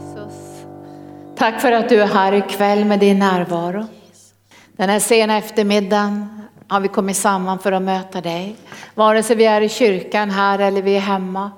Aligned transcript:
Jesus. 0.00 0.64
Tack 1.36 1.60
för 1.60 1.72
att 1.72 1.88
du 1.88 2.02
är 2.02 2.06
här 2.06 2.32
ikväll 2.32 2.84
med 2.84 3.00
din 3.00 3.18
närvaro. 3.18 3.86
Den 4.76 4.88
här 4.88 4.98
sena 4.98 5.36
eftermiddagen 5.36 6.42
har 6.68 6.80
vi 6.80 6.88
kommit 6.88 7.16
samman 7.16 7.58
för 7.58 7.72
att 7.72 7.82
möta 7.82 8.20
dig. 8.20 8.56
Vare 8.94 9.22
sig 9.22 9.36
vi 9.36 9.44
är 9.44 9.60
i 9.60 9.68
kyrkan 9.68 10.30
här 10.30 10.58
eller 10.58 10.82
vi 10.82 10.96
är 10.96 11.00
hemma 11.00 11.50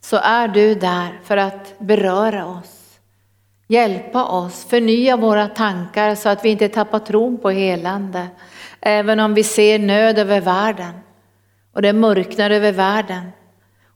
så 0.00 0.16
är 0.16 0.48
du 0.48 0.74
där 0.74 1.20
för 1.24 1.36
att 1.36 1.78
beröra 1.78 2.46
oss, 2.46 2.98
hjälpa 3.68 4.24
oss, 4.24 4.64
förnya 4.64 5.16
våra 5.16 5.48
tankar 5.48 6.14
så 6.14 6.28
att 6.28 6.44
vi 6.44 6.48
inte 6.48 6.68
tappar 6.68 6.98
tron 6.98 7.38
på 7.38 7.50
helande. 7.50 8.26
Även 8.80 9.20
om 9.20 9.34
vi 9.34 9.42
ser 9.42 9.78
nöd 9.78 10.18
över 10.18 10.40
världen 10.40 10.92
och 11.74 11.82
det 11.82 11.92
mörknar 11.92 12.50
över 12.50 12.72
världen 12.72 13.32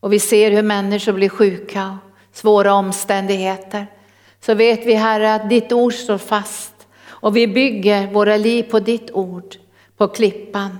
och 0.00 0.12
vi 0.12 0.18
ser 0.18 0.50
hur 0.50 0.62
människor 0.62 1.12
blir 1.12 1.28
sjuka, 1.28 1.98
svåra 2.34 2.74
omständigheter, 2.74 3.86
så 4.40 4.54
vet 4.54 4.86
vi 4.86 4.94
Herre 4.94 5.34
att 5.34 5.48
ditt 5.48 5.72
ord 5.72 5.94
står 5.94 6.18
fast 6.18 6.74
och 7.08 7.36
vi 7.36 7.46
bygger 7.46 8.06
våra 8.06 8.36
liv 8.36 8.62
på 8.62 8.80
ditt 8.80 9.10
ord, 9.10 9.56
på 9.96 10.08
klippan. 10.08 10.78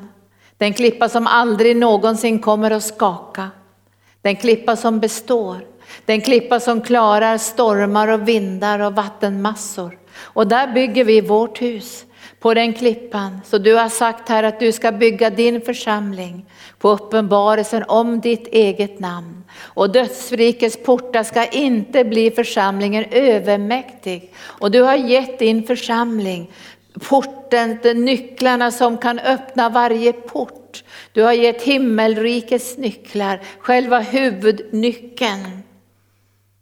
Den 0.59 0.75
klippa 0.75 1.09
som 1.09 1.27
aldrig 1.27 1.77
någonsin 1.77 2.39
kommer 2.39 2.71
att 2.71 2.85
skaka. 2.85 3.51
Den 4.23 4.37
klippa 4.37 4.77
som 4.77 5.01
består. 5.01 5.57
Den 6.05 6.21
klippa 6.21 6.61
som 6.61 6.81
klarar 6.81 7.39
stormar 7.39 8.09
och 8.09 8.29
vindar 8.29 8.79
och 8.79 8.95
vattenmassor. 8.95 9.99
Och 10.17 10.47
där 10.47 10.73
bygger 10.73 11.05
vi 11.05 11.21
vårt 11.21 11.63
hus 11.63 12.05
på 12.45 12.55
den 12.55 12.73
klippan. 12.73 13.41
Så 13.45 13.59
du 13.59 13.75
har 13.75 13.89
sagt 13.89 14.29
här 14.29 14.43
att 14.43 14.61
du 14.61 14.73
ska 14.73 14.93
bygga 14.93 15.31
din 15.31 15.61
församling 15.61 16.47
på 16.79 16.91
uppenbarelsen 16.91 17.85
om 17.89 18.21
ditt 18.21 18.47
eget 18.47 19.01
namn. 19.01 19.45
Och 19.59 19.91
dödsrikets 19.91 20.77
portar 20.85 21.23
ska 21.23 21.47
inte 21.47 22.05
bli 22.05 22.31
församlingen 22.31 23.05
övermäktig. 23.11 24.33
Och 24.43 24.71
du 24.71 24.83
har 24.83 24.97
gett 24.97 25.39
din 25.39 25.67
församling 25.67 26.51
porten, 27.09 27.79
de 27.83 27.95
nycklarna 27.95 28.71
som 28.71 28.99
kan 28.99 29.19
öppna 29.19 29.69
varje 29.69 30.13
port. 30.13 30.85
Du 31.13 31.23
har 31.23 31.33
gett 31.33 31.63
himmelrikets 31.63 32.77
nycklar, 32.77 33.41
själva 33.59 34.01
huvudnyckeln. 34.01 35.63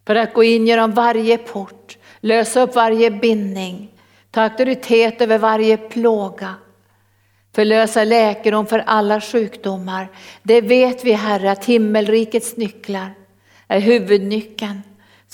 För 0.07 0.15
att 0.15 0.35
gå 0.35 0.45
in 0.45 0.67
genom 0.67 0.93
varje 0.93 1.39
port, 1.39 1.99
lösa 2.21 2.61
upp 2.61 2.75
varje 2.75 3.11
bindning, 3.11 3.92
ta 4.33 4.43
auktoritet 4.43 5.21
över 5.21 5.39
varje 5.39 5.77
plåga. 5.77 6.55
Förlösa 7.55 8.05
läkedom 8.05 8.67
för 8.67 8.79
alla 8.87 9.21
sjukdomar. 9.21 10.09
Det 10.43 10.61
vet 10.61 11.05
vi 11.05 11.13
Herre 11.13 11.51
att 11.51 11.65
himmelrikets 11.65 12.57
nycklar 12.57 13.15
är 13.69 13.81
huvudnyckeln. 13.81 14.83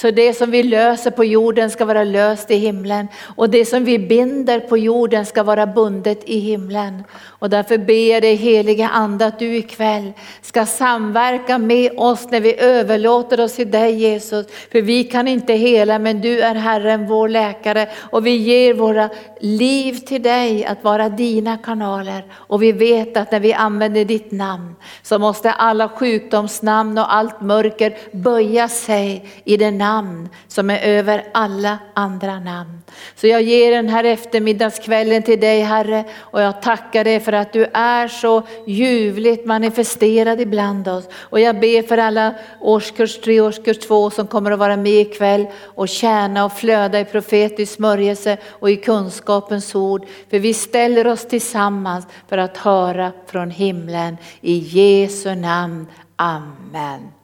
Så 0.01 0.11
det 0.11 0.35
som 0.35 0.51
vi 0.51 0.63
löser 0.63 1.11
på 1.11 1.25
jorden 1.25 1.71
ska 1.71 1.85
vara 1.85 2.05
löst 2.05 2.51
i 2.51 2.57
himlen 2.57 3.09
och 3.37 3.51
det 3.51 3.65
som 3.65 3.85
vi 3.85 3.99
binder 3.99 4.61
på 4.61 4.79
jorden 4.79 5.27
ska 5.27 5.43
vara 5.43 5.67
bundet 5.67 6.21
i 6.25 6.39
himlen. 6.39 7.05
Och 7.25 7.51
därför 7.51 7.79
ber 7.79 8.13
jag 8.13 8.23
dig 8.23 8.35
helige 8.35 8.89
Ande 8.89 9.27
att 9.27 9.39
du 9.39 9.57
ikväll 9.57 10.13
ska 10.43 10.67
samverka 10.67 11.59
med 11.59 11.93
oss 11.97 12.31
när 12.31 12.41
vi 12.41 12.61
överlåter 12.61 13.41
oss 13.41 13.55
till 13.55 13.71
dig 13.71 13.95
Jesus. 13.95 14.47
För 14.73 14.83
vi 14.83 15.05
kan 15.05 15.29
inte 15.29 15.53
hela 15.53 15.99
men 15.99 16.21
du 16.21 16.41
är 16.41 16.55
Herren 16.55 17.07
vår 17.07 17.29
läkare 17.29 17.89
och 17.97 18.27
vi 18.27 18.37
ger 18.37 18.75
våra 18.75 19.09
liv 19.41 19.95
till 19.95 20.23
dig 20.23 20.65
att 20.65 20.85
vara 20.85 21.09
dina 21.09 21.57
kanaler. 21.57 22.25
Och 22.33 22.63
vi 22.63 22.73
vet 22.73 23.17
att 23.17 23.33
när 23.33 23.41
vi 23.41 23.53
använder 23.53 24.05
ditt 24.05 24.33
namn 24.33 24.77
så 25.03 25.19
måste 25.19 25.53
alla 25.53 25.89
sjukdomsnamn 25.89 26.99
och 26.99 27.15
allt 27.15 27.41
mörker 27.41 27.97
böja 28.13 28.69
sig 28.69 29.29
i 29.45 29.57
den 29.57 29.79
namn 29.89 30.29
som 30.49 30.71
är 30.71 30.79
över 30.79 31.25
alla 31.33 31.79
andra 31.95 32.41
namn. 32.41 32.83
Så 33.15 33.27
jag 33.27 33.43
ger 33.43 33.71
den 33.71 33.89
här 33.89 34.05
eftermiddagskvällen 34.05 35.23
till 35.23 35.41
dig 35.41 35.61
Herre 35.61 36.05
och 36.19 36.43
jag 36.43 36.63
tackar 36.63 37.05
dig 37.05 37.21
för 37.21 37.33
att 37.33 37.53
du 37.53 37.65
är 37.75 38.09
så 38.09 38.43
ljuvligt 38.67 39.47
manifesterad 39.47 40.41
ibland 40.41 40.89
oss. 40.89 41.09
Och 41.15 41.41
jag 41.41 41.61
ber 41.61 41.83
för 41.83 41.99
alla 41.99 42.35
årskurs 42.61 43.21
3, 43.21 43.41
årskurs 43.41 43.79
2 43.79 44.11
som 44.11 44.27
kommer 44.27 44.51
att 44.51 44.59
vara 44.59 44.77
med 44.77 44.93
ikväll 44.93 45.47
och 45.77 45.89
tjäna 45.89 46.45
och 46.45 46.53
flöda 46.53 47.01
i 47.01 47.05
profetisk 47.05 47.75
smörjelse 47.75 48.37
och 48.61 48.71
i 48.71 48.77
kunskapens 48.77 49.75
ord. 49.75 50.07
För 50.31 50.39
vi 50.39 50.55
ställer 50.55 51.07
oss 51.07 51.29
tillsammans 51.29 52.07
för 52.29 52.39
att 52.39 52.57
höra 52.57 53.13
från 53.27 53.51
himlen. 53.51 54.17
I 54.41 54.55
Jesu 54.55 55.35
namn. 55.35 55.87
Amen. 56.17 57.19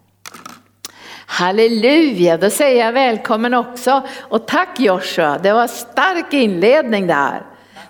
Halleluja, 1.27 2.37
då 2.37 2.51
säger 2.51 2.85
jag 2.85 2.93
välkommen 2.93 3.55
också. 3.55 4.03
Och 4.21 4.47
tack 4.47 4.81
Joshua, 4.81 5.39
det 5.39 5.53
var 5.53 5.62
en 5.62 5.69
stark 5.69 6.33
inledning 6.33 7.07
där. 7.07 7.43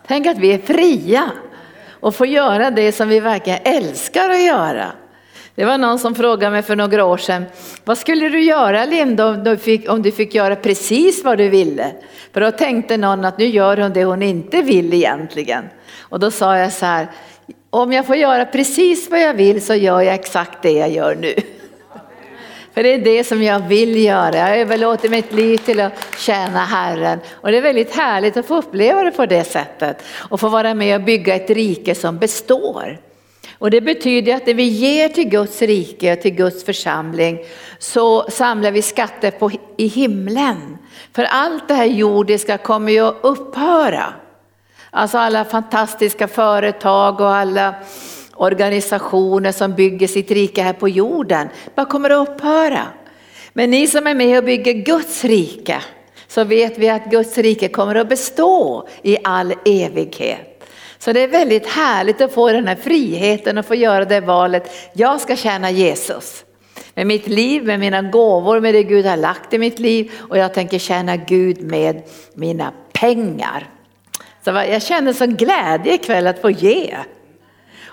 Tänk 0.07 0.27
att 0.27 0.39
vi 0.39 0.53
är 0.53 0.59
fria 0.59 1.31
och 1.91 2.15
får 2.15 2.27
göra 2.27 2.71
det 2.71 2.93
som 2.93 3.09
vi 3.09 3.21
verkligen 3.21 3.59
älskar 3.65 4.31
att 4.31 4.43
göra. 4.43 4.93
Det 5.55 5.65
var 5.65 5.79
någon 5.79 5.99
som 5.99 6.15
frågade 6.15 6.51
mig 6.51 6.63
för 6.63 6.77
några 6.77 7.05
år 7.05 7.17
sedan, 7.17 7.45
vad 7.85 7.99
skulle 7.99 8.29
du 8.29 8.41
göra 8.43 8.85
Linda 8.85 9.27
om 9.27 9.45
du 9.45 9.57
fick, 9.57 9.91
om 9.91 10.03
du 10.03 10.13
fick 10.13 10.35
göra 10.35 10.57
precis 10.57 11.25
vad 11.25 11.39
du 11.39 11.49
ville? 11.49 11.93
För 12.33 12.41
då 12.41 12.51
tänkte 12.51 12.97
någon 12.97 13.25
att 13.25 13.39
nu 13.39 13.47
gör 13.47 13.77
hon 13.77 13.93
det 13.93 14.05
hon 14.05 14.23
inte 14.23 14.63
vill 14.63 14.95
egentligen. 14.95 15.65
Och 16.01 16.21
då 16.21 16.31
sa 16.31 16.59
jag 16.59 16.73
så 16.73 16.87
här, 16.87 17.09
om 17.71 17.93
jag 17.93 18.07
får 18.07 18.17
göra 18.17 18.45
precis 18.45 19.11
vad 19.11 19.21
jag 19.21 19.35
vill 19.35 19.65
så 19.65 19.75
gör 19.75 20.01
jag 20.01 20.15
exakt 20.15 20.63
det 20.63 20.73
jag 20.73 20.91
gör 20.91 21.15
nu. 21.15 21.35
För 22.75 22.83
det 22.83 22.95
är 22.95 22.99
det 22.99 23.25
som 23.25 23.43
jag 23.43 23.61
vill 23.61 24.05
göra. 24.05 24.37
Jag 24.37 24.59
överlåter 24.59 25.09
mitt 25.09 25.33
liv 25.33 25.59
till 25.59 25.81
att 25.81 26.07
tjäna 26.19 26.65
Herren. 26.65 27.19
Och 27.33 27.51
det 27.51 27.59
är 27.59 27.63
väldigt 27.63 27.97
härligt 27.97 28.37
att 28.37 28.47
få 28.47 28.57
uppleva 28.57 29.03
det 29.03 29.11
på 29.11 29.27
det 29.27 29.45
sättet. 29.45 30.03
Och 30.29 30.41
få 30.41 30.49
vara 30.49 30.75
med 30.75 30.97
och 30.97 31.03
bygga 31.03 31.35
ett 31.35 31.51
rike 31.51 31.95
som 31.95 32.19
består. 32.19 32.99
Och 33.59 33.71
det 33.71 33.81
betyder 33.81 34.35
att 34.35 34.45
det 34.45 34.55
vi 34.55 34.63
ger 34.63 35.09
till 35.09 35.29
Guds 35.29 35.63
rike 35.63 36.13
och 36.13 36.21
till 36.21 36.35
Guds 36.35 36.65
församling 36.65 37.39
så 37.79 38.31
samlar 38.31 38.71
vi 38.71 38.83
skatter 38.83 39.31
på, 39.31 39.51
i 39.77 39.87
himlen. 39.87 40.79
För 41.13 41.25
allt 41.25 41.69
det 41.69 41.75
här 41.75 41.85
jordiska 41.85 42.59
kommer 42.59 42.93
ju 42.93 43.01
att 43.01 43.19
upphöra. 43.23 44.15
Alltså 44.91 45.19
alla 45.19 45.45
fantastiska 45.45 46.29
företag 46.29 47.21
och 47.21 47.35
alla 47.35 47.75
organisationer 48.37 49.53
som 49.53 49.75
bygger 49.75 50.07
sitt 50.07 50.31
rike 50.31 50.63
här 50.63 50.73
på 50.73 50.89
jorden 50.89 51.49
bara 51.75 51.87
kommer 51.87 52.11
att 52.11 52.29
upphöra. 52.29 52.83
Men 53.53 53.71
ni 53.71 53.87
som 53.87 54.07
är 54.07 54.15
med 54.15 54.39
och 54.39 54.45
bygger 54.45 54.73
Guds 54.73 55.25
rike 55.25 55.83
så 56.29 56.45
vet 56.45 56.79
vi 56.79 56.89
att 56.89 57.05
Guds 57.05 57.39
rike 57.39 57.69
kommer 57.69 57.95
att 57.95 58.09
bestå 58.09 58.89
i 59.03 59.17
all 59.25 59.55
evighet. 59.65 60.65
Så 60.99 61.13
det 61.13 61.21
är 61.21 61.29
väldigt 61.29 61.67
härligt 61.67 62.21
att 62.21 62.33
få 62.33 62.53
den 62.53 62.67
här 62.67 62.77
friheten 62.77 63.59
och 63.59 63.67
få 63.67 63.75
göra 63.75 64.05
det 64.05 64.21
valet. 64.21 64.71
Jag 64.93 65.21
ska 65.21 65.37
tjäna 65.37 65.71
Jesus 65.71 66.45
med 66.95 67.07
mitt 67.07 67.29
liv, 67.29 67.65
med 67.65 67.81
mina 67.81 68.03
gåvor, 68.03 68.61
med 68.61 68.75
det 68.75 68.83
Gud 68.83 69.07
har 69.07 69.17
lagt 69.17 69.55
i 69.55 69.59
mitt 69.59 69.79
liv 69.79 70.13
och 70.29 70.39
jag 70.39 70.55
tänker 70.55 70.79
tjäna 70.79 71.17
Gud 71.17 71.63
med 71.63 72.03
mina 72.35 72.73
pengar. 72.93 73.69
Så 74.45 74.51
jag 74.51 74.83
känner 74.83 75.13
sån 75.13 75.35
glädje 75.35 75.95
ikväll 75.95 76.27
att 76.27 76.41
få 76.41 76.51
ge. 76.51 76.97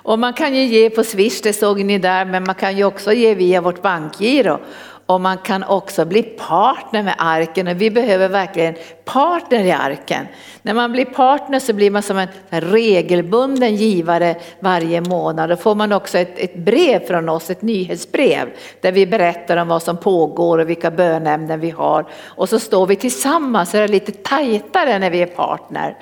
Och 0.03 0.19
man 0.19 0.33
kan 0.33 0.55
ju 0.55 0.63
ge 0.63 0.89
på 0.89 1.03
Swish, 1.03 1.41
det 1.43 1.53
såg 1.53 1.83
ni 1.83 1.97
där, 1.97 2.25
men 2.25 2.43
man 2.43 2.55
kan 2.55 2.77
ju 2.77 2.83
också 2.83 3.13
ge 3.13 3.35
via 3.35 3.61
vårt 3.61 3.81
bankgiro. 3.81 4.59
Och 5.05 5.21
man 5.21 5.37
kan 5.37 5.63
också 5.63 6.05
bli 6.05 6.23
partner 6.23 7.03
med 7.03 7.15
arken 7.17 7.67
och 7.67 7.81
vi 7.81 7.91
behöver 7.91 8.29
verkligen 8.29 8.75
partner 9.05 9.63
i 9.63 9.71
arken. 9.71 10.27
När 10.61 10.73
man 10.73 10.91
blir 10.91 11.05
partner 11.05 11.59
så 11.59 11.73
blir 11.73 11.91
man 11.91 12.03
som 12.03 12.17
en 12.17 12.61
regelbunden 12.61 13.75
givare 13.75 14.35
varje 14.59 15.01
månad. 15.01 15.49
Då 15.49 15.55
får 15.55 15.75
man 15.75 15.91
också 15.91 16.17
ett, 16.17 16.39
ett 16.39 16.55
brev 16.55 17.07
från 17.07 17.29
oss, 17.29 17.49
ett 17.49 17.61
nyhetsbrev 17.61 18.49
där 18.81 18.91
vi 18.91 19.07
berättar 19.07 19.57
om 19.57 19.67
vad 19.67 19.83
som 19.83 19.97
pågår 19.97 20.57
och 20.57 20.69
vilka 20.69 20.91
bönämnen 20.91 21.59
vi 21.59 21.69
har. 21.69 22.05
Och 22.23 22.49
så 22.49 22.59
står 22.59 22.87
vi 22.87 22.95
tillsammans, 22.95 23.71
så 23.71 23.77
är 23.77 23.81
det 23.81 23.87
lite 23.87 24.11
tajtare 24.11 24.99
när 24.99 25.09
vi 25.09 25.21
är 25.21 25.25
partner. 25.25 25.97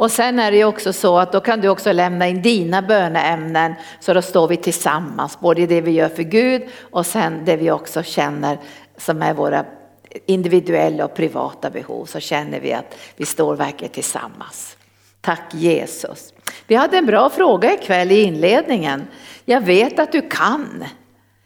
Och 0.00 0.10
sen 0.10 0.38
är 0.38 0.50
det 0.50 0.56
ju 0.56 0.64
också 0.64 0.92
så 0.92 1.18
att 1.18 1.32
då 1.32 1.40
kan 1.40 1.60
du 1.60 1.68
också 1.68 1.92
lämna 1.92 2.28
in 2.28 2.42
dina 2.42 2.82
böneämnen 2.82 3.74
så 4.00 4.14
då 4.14 4.22
står 4.22 4.48
vi 4.48 4.56
tillsammans, 4.56 5.40
både 5.40 5.60
i 5.60 5.66
det 5.66 5.80
vi 5.80 5.90
gör 5.90 6.08
för 6.08 6.22
Gud 6.22 6.62
och 6.80 7.06
sen 7.06 7.44
det 7.44 7.56
vi 7.56 7.70
också 7.70 8.02
känner 8.02 8.58
som 8.96 9.22
är 9.22 9.34
våra 9.34 9.64
individuella 10.26 11.04
och 11.04 11.14
privata 11.14 11.70
behov 11.70 12.04
så 12.04 12.20
känner 12.20 12.60
vi 12.60 12.72
att 12.72 12.98
vi 13.16 13.26
står 13.26 13.56
verkligen 13.56 13.92
tillsammans. 13.92 14.76
Tack 15.20 15.54
Jesus. 15.54 16.34
Vi 16.66 16.74
hade 16.74 16.98
en 16.98 17.06
bra 17.06 17.30
fråga 17.30 17.74
ikväll 17.74 18.12
i 18.12 18.22
inledningen. 18.22 19.06
Jag 19.44 19.60
vet 19.60 19.98
att 19.98 20.12
du 20.12 20.28
kan, 20.28 20.84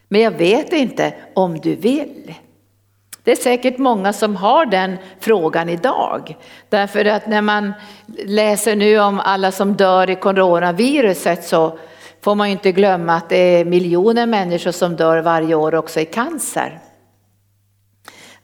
men 0.09 0.21
jag 0.21 0.31
vet 0.31 0.73
inte 0.73 1.15
om 1.35 1.59
du 1.59 1.75
vill. 1.75 2.35
Det 3.25 3.33
är 3.33 3.37
säkert 3.37 3.79
många 3.79 4.13
som 4.13 4.37
har 4.37 4.67
den 4.67 4.97
frågan 5.21 5.69
idag. 5.69 6.37
Därför 6.69 7.05
att 7.05 7.27
när 7.27 7.43
man 7.43 7.73
läser 8.25 8.77
nu 8.77 8.99
om 9.01 9.21
alla 9.21 9.53
som 9.53 9.75
dör 9.75 10.11
i 10.11 10.17
coronaviruset 10.17 11.45
så 11.45 11.79
får 12.21 12.35
man 12.35 12.49
ju 12.49 12.53
inte 12.53 12.73
glömma 12.73 13.15
att 13.15 13.29
det 13.29 13.37
är 13.37 13.65
miljoner 13.65 14.27
människor 14.27 14.71
som 14.71 14.97
dör 14.97 15.19
varje 15.19 15.55
år 15.55 15.75
också 15.75 16.01
i 16.01 16.05
cancer. 16.05 16.81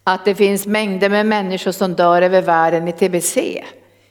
att 0.05 0.25
det 0.25 0.35
finns 0.35 0.67
mängder 0.67 1.09
med 1.09 1.27
människor 1.27 1.73
som 1.73 1.95
dör 1.95 2.23
över 2.23 2.43
världen 2.43 2.89
i 2.89 2.93
tbc, 2.93 3.65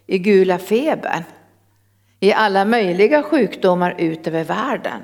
i 0.08 0.18
gula 0.18 0.58
febern, 0.58 1.24
i 2.20 2.34
alla 2.34 2.66
möjliga 2.66 3.24
sjukdomar 3.24 3.96
ut 3.98 4.28
över 4.28 4.44
världen. 4.44 5.02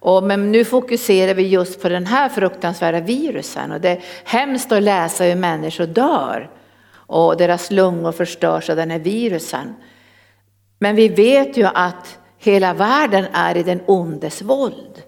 Och, 0.00 0.22
men 0.22 0.52
nu 0.52 0.64
fokuserar 0.64 1.34
vi 1.34 1.48
just 1.48 1.82
på 1.82 1.88
den 1.88 2.06
här 2.06 2.28
fruktansvärda 2.28 3.00
virusen 3.00 3.72
och 3.72 3.80
det 3.80 3.90
är 3.90 4.02
hemskt 4.24 4.72
att 4.72 4.82
läsa 4.82 5.24
hur 5.24 5.34
människor 5.34 5.86
dör 5.86 6.50
och 6.92 7.36
deras 7.36 7.70
lungor 7.70 8.12
förstörs 8.12 8.70
av 8.70 8.76
den 8.76 8.90
här 8.90 8.98
virusen. 8.98 9.74
Men 10.78 10.96
vi 10.96 11.08
vet 11.08 11.56
ju 11.56 11.64
att 11.74 12.18
hela 12.38 12.74
världen 12.74 13.24
är 13.32 13.56
i 13.56 13.62
den 13.62 13.80
ondes 13.86 14.42
våld. 14.42 15.02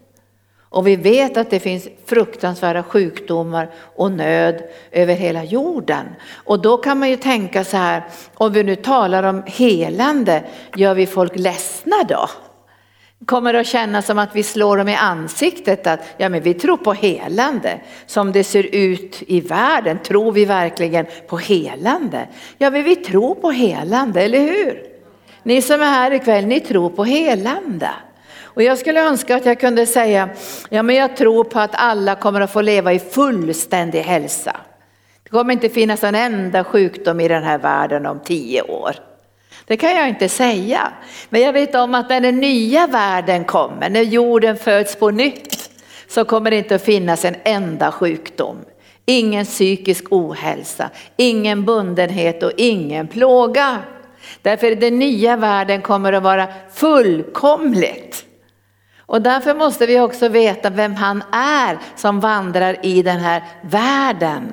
Och 0.61 0.87
vi 0.87 0.97
vet 0.97 1.37
att 1.37 1.51
det 1.51 1.61
finns 1.61 1.89
fruktansvärda 2.07 2.83
sjukdomar 2.83 3.71
och 3.97 4.13
nöd 4.13 4.63
över 4.91 5.15
hela 5.15 5.45
jorden. 5.45 6.07
Och 6.45 6.63
då 6.63 6.77
kan 6.77 6.99
man 6.99 7.11
ju 7.11 7.17
tänka 7.17 7.65
så 7.65 7.77
här, 7.77 8.05
om 8.35 8.53
vi 8.53 8.63
nu 8.63 8.77
talar 8.77 9.23
om 9.23 9.43
helande, 9.47 10.45
gör 10.77 10.95
vi 10.95 11.07
folk 11.07 11.37
ledsna 11.37 11.97
då? 12.09 12.29
Kommer 13.27 13.55
att 13.55 13.67
kännas 13.67 14.07
som 14.07 14.19
att 14.19 14.37
vi 14.37 14.43
slår 14.43 14.77
dem 14.77 14.89
i 14.89 14.95
ansiktet 14.95 15.87
att 15.87 16.01
ja, 16.17 16.29
men 16.29 16.43
vi 16.43 16.55
tror 16.55 16.77
på 16.77 16.93
helande. 16.93 17.81
Som 18.07 18.33
det 18.33 18.45
ser 18.45 18.75
ut 18.75 19.23
i 19.27 19.41
världen, 19.41 19.99
tror 19.99 20.33
vi 20.33 20.45
verkligen 20.45 21.07
på 21.27 21.37
helande? 21.37 22.29
Ja, 22.59 22.71
men 22.71 22.83
vi 22.83 22.97
tror 22.97 23.35
på 23.35 23.51
helande, 23.51 24.23
eller 24.23 24.41
hur? 24.41 24.83
Ni 25.43 25.63
som 25.63 25.81
är 25.81 25.87
här 25.87 26.11
ikväll, 26.11 26.47
ni 26.47 26.61
tror 26.61 26.91
på 26.91 27.05
helande. 27.05 27.91
Och 28.55 28.63
jag 28.63 28.79
skulle 28.79 29.01
önska 29.09 29.37
att 29.37 29.47
jag 29.47 29.61
kunde 29.61 29.87
säga, 29.87 30.29
ja 30.69 30.83
men 30.83 30.97
jag 30.97 31.17
tror 31.17 31.45
på 31.45 31.61
att 31.61 31.75
alla 31.75 32.15
kommer 32.15 32.41
att 32.41 32.53
få 32.53 32.61
leva 32.61 32.93
i 32.93 32.99
fullständig 32.99 34.01
hälsa. 34.01 34.57
Det 35.23 35.31
kommer 35.31 35.53
inte 35.53 35.69
finnas 35.69 36.05
en 36.05 36.15
enda 36.15 36.65
sjukdom 36.65 37.21
i 37.21 37.29
den 37.29 37.43
här 37.43 37.59
världen 37.59 38.07
om 38.07 38.21
tio 38.21 38.63
år. 38.63 39.12
Det 39.73 39.77
kan 39.77 39.97
jag 39.97 40.09
inte 40.09 40.29
säga. 40.29 40.93
Men 41.29 41.41
jag 41.41 41.53
vet 41.53 41.75
om 41.75 41.95
att 41.95 42.09
när 42.09 42.21
den 42.21 42.41
nya 42.41 42.87
världen 42.87 43.45
kommer, 43.45 43.91
när 43.91 44.03
jorden 44.03 44.57
föds 44.57 44.97
på 44.97 45.11
nytt, 45.11 45.71
så 46.09 46.25
kommer 46.25 46.51
det 46.51 46.57
inte 46.57 46.75
att 46.75 46.85
finnas 46.85 47.25
en 47.25 47.37
enda 47.45 47.93
sjukdom. 47.93 48.57
Ingen 49.07 49.45
psykisk 49.45 50.05
ohälsa, 50.11 50.91
ingen 51.17 51.65
bundenhet 51.65 52.43
och 52.43 52.53
ingen 52.57 53.09
plåga. 53.09 53.79
Därför 54.43 54.75
den 54.75 54.99
nya 54.99 55.37
världen 55.37 55.83
kommer 55.83 56.13
att 56.13 56.23
vara 56.23 56.47
fullkomligt. 56.75 58.25
Och 58.99 59.23
därför 59.23 59.55
måste 59.55 59.87
vi 59.87 60.01
också 60.01 60.29
veta 60.29 60.71
vem 60.71 60.95
han 60.95 61.23
är 61.33 61.79
som 61.97 62.21
vandrar 62.21 62.87
i 62.87 63.03
den 63.03 63.19
här 63.19 63.43
världen. 63.63 64.53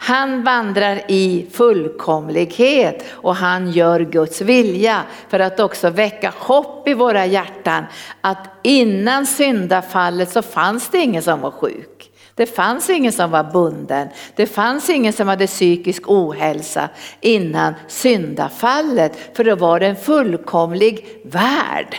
Han 0.00 0.44
vandrar 0.44 1.00
i 1.08 1.46
fullkomlighet 1.52 3.04
och 3.10 3.36
han 3.36 3.70
gör 3.70 4.00
Guds 4.00 4.40
vilja 4.40 5.02
för 5.28 5.40
att 5.40 5.60
också 5.60 5.90
väcka 5.90 6.32
hopp 6.36 6.88
i 6.88 6.94
våra 6.94 7.26
hjärtan 7.26 7.84
att 8.20 8.50
innan 8.62 9.26
syndafallet 9.26 10.30
så 10.30 10.42
fanns 10.42 10.88
det 10.88 10.98
ingen 10.98 11.22
som 11.22 11.40
var 11.40 11.50
sjuk. 11.50 12.10
Det 12.34 12.46
fanns 12.46 12.90
ingen 12.90 13.12
som 13.12 13.30
var 13.30 13.44
bunden. 13.44 14.08
Det 14.34 14.46
fanns 14.46 14.90
ingen 14.90 15.12
som 15.12 15.28
hade 15.28 15.46
psykisk 15.46 16.02
ohälsa 16.06 16.88
innan 17.20 17.74
syndafallet 17.88 19.36
för 19.36 19.44
då 19.44 19.56
var 19.56 19.80
det 19.80 19.86
en 19.86 19.96
fullkomlig 19.96 21.20
värld. 21.24 21.96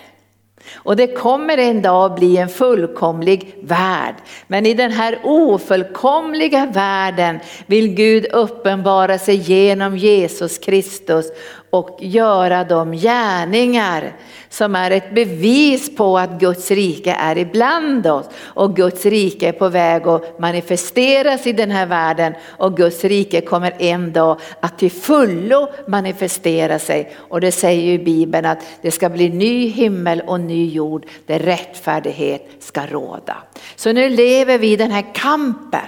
Och 0.75 0.95
det 0.95 1.07
kommer 1.07 1.57
en 1.57 1.81
dag 1.81 2.15
bli 2.15 2.37
en 2.37 2.49
fullkomlig 2.49 3.55
värld. 3.61 4.15
Men 4.47 4.65
i 4.65 4.73
den 4.73 4.91
här 4.91 5.19
ofullkomliga 5.23 6.65
världen 6.65 7.39
vill 7.65 7.87
Gud 7.87 8.25
uppenbara 8.25 9.17
sig 9.17 9.35
genom 9.35 9.97
Jesus 9.97 10.57
Kristus 10.57 11.25
och 11.69 11.97
göra 11.99 12.63
de 12.63 12.91
gärningar 12.91 14.15
som 14.49 14.75
är 14.75 14.91
ett 14.91 15.15
bevis 15.15 15.95
på 15.95 16.17
att 16.17 16.39
Guds 16.39 16.71
rike 16.71 17.13
är 17.13 17.37
ibland 17.37 18.07
oss 18.07 18.29
och 18.43 18.75
Guds 18.75 19.05
rike 19.05 19.47
är 19.47 19.51
på 19.51 19.69
väg 19.69 20.07
att 20.07 20.39
manifesteras 20.39 21.47
i 21.47 21.53
den 21.53 21.71
här 21.71 21.85
världen 21.85 22.33
och 22.45 22.77
Guds 22.77 23.03
rike 23.03 23.41
kommer 23.41 23.73
en 23.79 24.13
dag 24.13 24.39
att 24.59 24.77
till 24.77 24.91
fullo 24.91 25.67
manifestera 25.87 26.79
sig 26.79 27.15
och 27.17 27.41
det 27.41 27.51
säger 27.51 27.91
ju 27.91 28.03
Bibeln 28.03 28.45
att 28.45 28.59
det 28.81 28.91
ska 28.91 29.09
bli 29.09 29.29
ny 29.29 29.67
himmel 29.67 30.21
och 30.27 30.39
ny 30.39 30.69
jord 30.69 31.05
där 31.25 31.39
rättfärdighet 31.39 32.49
ska 32.59 32.85
råda. 32.85 33.37
Så 33.75 33.93
nu 33.93 34.09
lever 34.09 34.57
vi 34.57 34.71
i 34.71 34.75
den 34.75 34.91
här 34.91 35.05
kampen. 35.13 35.79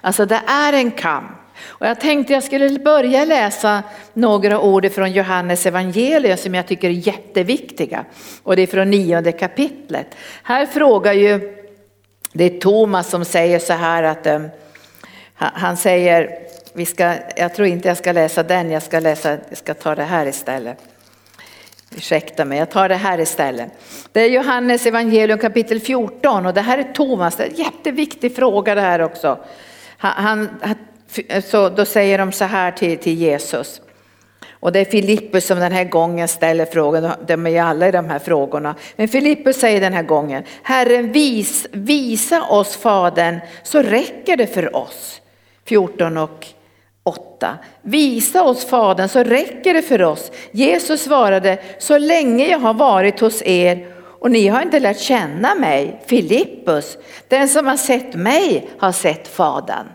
Alltså 0.00 0.26
det 0.26 0.40
är 0.46 0.72
en 0.72 0.90
kamp. 0.90 1.37
Och 1.66 1.86
jag 1.86 2.00
tänkte 2.00 2.32
jag 2.32 2.42
skulle 2.42 2.78
börja 2.78 3.24
läsa 3.24 3.82
några 4.12 4.60
ord 4.60 4.92
från 4.92 5.12
Johannes 5.12 5.66
evangelium 5.66 6.36
som 6.36 6.54
jag 6.54 6.66
tycker 6.66 6.88
är 6.88 6.92
jätteviktiga. 6.92 8.04
Och 8.42 8.56
det 8.56 8.62
är 8.62 8.66
från 8.66 8.90
nionde 8.90 9.32
kapitlet. 9.32 10.06
Här 10.42 10.66
frågar 10.66 11.12
ju, 11.12 11.56
det 12.32 12.44
är 12.44 12.60
Thomas 12.60 13.10
som 13.10 13.24
säger 13.24 13.58
så 13.58 13.72
här 13.72 14.02
att 14.02 14.26
eh, 14.26 14.40
han 15.34 15.76
säger, 15.76 16.38
vi 16.72 16.86
ska, 16.86 17.14
jag 17.36 17.54
tror 17.54 17.68
inte 17.68 17.88
jag 17.88 17.96
ska 17.96 18.12
läsa 18.12 18.42
den, 18.42 18.70
jag 18.70 18.82
ska, 18.82 19.00
läsa, 19.00 19.38
jag 19.48 19.58
ska 19.58 19.74
ta 19.74 19.94
det 19.94 20.04
här 20.04 20.26
istället. 20.26 20.78
Ursäkta 21.96 22.44
mig, 22.44 22.58
jag 22.58 22.70
tar 22.70 22.88
det 22.88 22.94
här 22.94 23.20
istället. 23.20 23.72
Det 24.12 24.20
är 24.20 24.28
Johannes 24.28 24.86
evangelium 24.86 25.38
kapitel 25.38 25.80
14 25.80 26.46
och 26.46 26.54
det 26.54 26.60
här 26.60 26.78
är 26.78 26.92
Thomas, 26.92 27.36
det 27.36 27.44
är 27.44 27.48
en 27.48 27.54
jätteviktig 27.54 28.36
fråga 28.36 28.74
det 28.74 28.80
här 28.80 29.00
också. 29.00 29.38
Han, 29.96 30.48
han, 30.60 30.76
Eh, 31.28 31.44
så 31.44 31.68
då 31.68 31.84
säger 31.84 32.18
de 32.18 32.32
så 32.32 32.44
här 32.44 32.70
till, 32.70 32.98
till 32.98 33.14
Jesus. 33.14 33.80
Och 34.60 34.72
det 34.72 34.80
är 34.80 34.84
Filippus 34.84 35.46
som 35.46 35.58
den 35.58 35.72
här 35.72 35.84
gången 35.84 36.28
ställer 36.28 36.66
frågan, 36.66 37.12
de 37.26 37.46
är 37.46 37.50
ju 37.50 37.58
alla 37.58 37.88
i 37.88 37.90
de 37.90 38.10
här 38.10 38.18
frågorna. 38.18 38.74
Men 38.96 39.08
Filippus 39.08 39.56
säger 39.56 39.80
den 39.80 39.92
här 39.92 40.02
gången, 40.02 40.42
Herren 40.62 41.12
vis, 41.12 41.66
visa 41.72 42.42
oss 42.42 42.76
Fadern 42.76 43.40
så 43.62 43.82
räcker 43.82 44.36
det 44.36 44.46
för 44.46 44.76
oss. 44.76 45.20
14 45.64 46.16
och 46.16 46.46
8. 47.02 47.58
Visa 47.82 48.42
oss 48.42 48.64
Fadern 48.64 49.08
så 49.08 49.22
räcker 49.22 49.74
det 49.74 49.82
för 49.82 50.02
oss. 50.02 50.32
Jesus 50.50 51.02
svarade, 51.02 51.58
så 51.78 51.98
länge 51.98 52.46
jag 52.46 52.58
har 52.58 52.74
varit 52.74 53.20
hos 53.20 53.42
er 53.42 53.86
och 54.20 54.30
ni 54.30 54.48
har 54.48 54.62
inte 54.62 54.80
lärt 54.80 54.98
känna 54.98 55.54
mig, 55.54 56.02
Filippus, 56.06 56.98
den 57.28 57.48
som 57.48 57.66
har 57.66 57.76
sett 57.76 58.14
mig 58.14 58.70
har 58.78 58.92
sett 58.92 59.28
Fadern. 59.28 59.86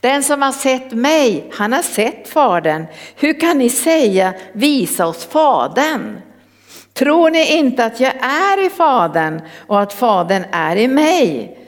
Den 0.00 0.22
som 0.22 0.42
har 0.42 0.52
sett 0.52 0.92
mig, 0.92 1.50
han 1.52 1.72
har 1.72 1.82
sett 1.82 2.28
Fadern. 2.28 2.86
Hur 3.16 3.40
kan 3.40 3.58
ni 3.58 3.70
säga 3.70 4.34
visa 4.52 5.06
oss 5.06 5.24
Fadern? 5.24 6.20
Tror 6.92 7.30
ni 7.30 7.56
inte 7.56 7.84
att 7.84 8.00
jag 8.00 8.14
är 8.20 8.66
i 8.66 8.70
Fadern 8.70 9.40
och 9.66 9.80
att 9.80 9.92
Fadern 9.92 10.44
är 10.52 10.76
i 10.76 10.88
mig? 10.88 11.58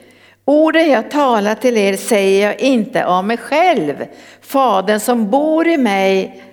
Orden 0.45 0.89
jag 0.89 1.11
talar 1.11 1.55
till 1.55 1.77
er 1.77 1.97
säger 1.97 2.47
jag 2.47 2.59
inte 2.59 3.05
av 3.05 3.25
mig 3.25 3.37
själv. 3.37 4.05
Fadern 4.41 4.99
som 4.99 5.29
bor 5.29 5.67
i 5.67 5.77
mig 5.77 6.43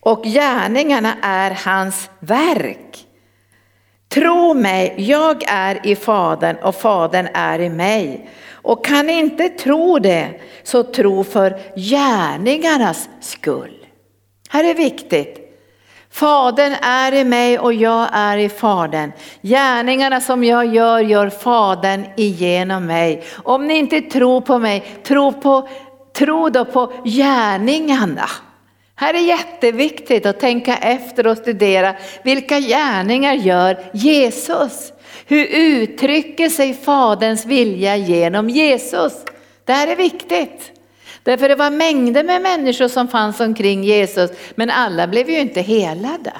och 0.00 0.24
gärningarna 0.24 1.12
är 1.22 1.58
hans 1.64 2.10
verk. 2.20 3.06
Tro 4.08 4.54
mig, 4.54 4.94
jag 4.96 5.44
är 5.46 5.86
i 5.86 5.96
Fadern 5.96 6.56
och 6.56 6.74
Fadern 6.74 7.28
är 7.34 7.58
i 7.58 7.68
mig. 7.68 8.28
Och 8.62 8.84
kan 8.84 9.06
ni 9.06 9.12
inte 9.12 9.48
tro 9.48 9.98
det, 9.98 10.40
så 10.62 10.82
tro 10.82 11.24
för 11.24 11.58
gärningarnas 11.76 13.08
skull. 13.20 13.86
Här 14.48 14.64
är 14.64 14.74
viktigt. 14.74 15.38
Fadern 16.10 16.72
är 16.82 17.14
i 17.14 17.24
mig 17.24 17.58
och 17.58 17.74
jag 17.74 18.08
är 18.12 18.38
i 18.38 18.48
Fadern. 18.48 19.12
Gärningarna 19.42 20.20
som 20.20 20.44
jag 20.44 20.74
gör, 20.74 20.98
gör 21.00 21.30
Fadern 21.30 22.04
igenom 22.16 22.86
mig. 22.86 23.24
Om 23.42 23.66
ni 23.66 23.78
inte 23.78 24.00
tror 24.00 24.40
på 24.40 24.58
mig, 24.58 25.00
tro, 25.02 25.32
på, 25.32 25.68
tro 26.12 26.48
då 26.48 26.64
på 26.64 26.92
gärningarna. 27.04 28.28
Här 28.94 29.14
är 29.14 29.18
jätteviktigt 29.18 30.26
att 30.26 30.40
tänka 30.40 30.76
efter 30.76 31.26
och 31.26 31.38
studera 31.38 31.94
vilka 32.22 32.60
gärningar 32.60 33.34
gör 33.34 33.84
Jesus? 33.92 34.92
Hur 35.26 35.46
uttrycker 35.46 36.48
sig 36.48 36.74
Faderns 36.74 37.46
vilja 37.46 37.96
genom 37.96 38.50
Jesus? 38.50 39.12
Det 39.64 39.72
här 39.72 39.88
är 39.88 39.96
viktigt. 39.96 40.72
Därför 41.22 41.48
det 41.48 41.54
var 41.54 41.70
mängder 41.70 42.24
med 42.24 42.42
människor 42.42 42.88
som 42.88 43.08
fanns 43.08 43.40
omkring 43.40 43.84
Jesus, 43.84 44.30
men 44.54 44.70
alla 44.70 45.06
blev 45.06 45.30
ju 45.30 45.40
inte 45.40 45.60
helade. 45.60 46.32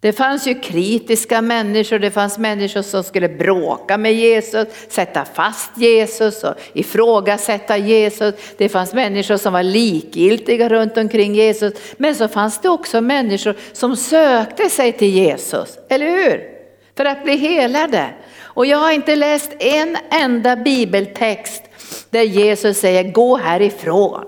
Det 0.00 0.12
fanns 0.12 0.46
ju 0.46 0.54
kritiska 0.54 1.42
människor, 1.42 1.98
det 1.98 2.10
fanns 2.10 2.38
människor 2.38 2.82
som 2.82 3.04
skulle 3.04 3.28
bråka 3.28 3.98
med 3.98 4.14
Jesus, 4.14 4.68
sätta 4.88 5.24
fast 5.24 5.70
Jesus 5.76 6.44
och 6.44 6.54
ifrågasätta 6.72 7.76
Jesus. 7.76 8.34
Det 8.56 8.68
fanns 8.68 8.94
människor 8.94 9.36
som 9.36 9.52
var 9.52 9.62
likgiltiga 9.62 10.68
runt 10.68 10.96
omkring 10.96 11.34
Jesus. 11.34 11.74
Men 11.96 12.14
så 12.14 12.28
fanns 12.28 12.60
det 12.60 12.68
också 12.68 13.00
människor 13.00 13.56
som 13.72 13.96
sökte 13.96 14.70
sig 14.70 14.92
till 14.92 15.10
Jesus, 15.10 15.78
eller 15.88 16.06
hur? 16.06 16.59
För 16.96 17.04
att 17.04 17.24
bli 17.24 17.36
helade. 17.36 18.10
Och 18.42 18.66
jag 18.66 18.78
har 18.78 18.92
inte 18.92 19.16
läst 19.16 19.52
en 19.60 19.96
enda 20.10 20.56
bibeltext 20.56 21.62
där 22.10 22.22
Jesus 22.22 22.80
säger 22.80 23.12
gå 23.12 23.36
härifrån. 23.36 24.24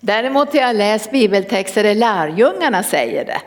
Däremot 0.00 0.52
har 0.52 0.60
jag 0.60 0.76
läst 0.76 1.10
bibeltexter 1.10 1.82
där 1.82 1.94
lärjungarna 1.94 2.82
säger 2.82 3.24
det. 3.24 3.40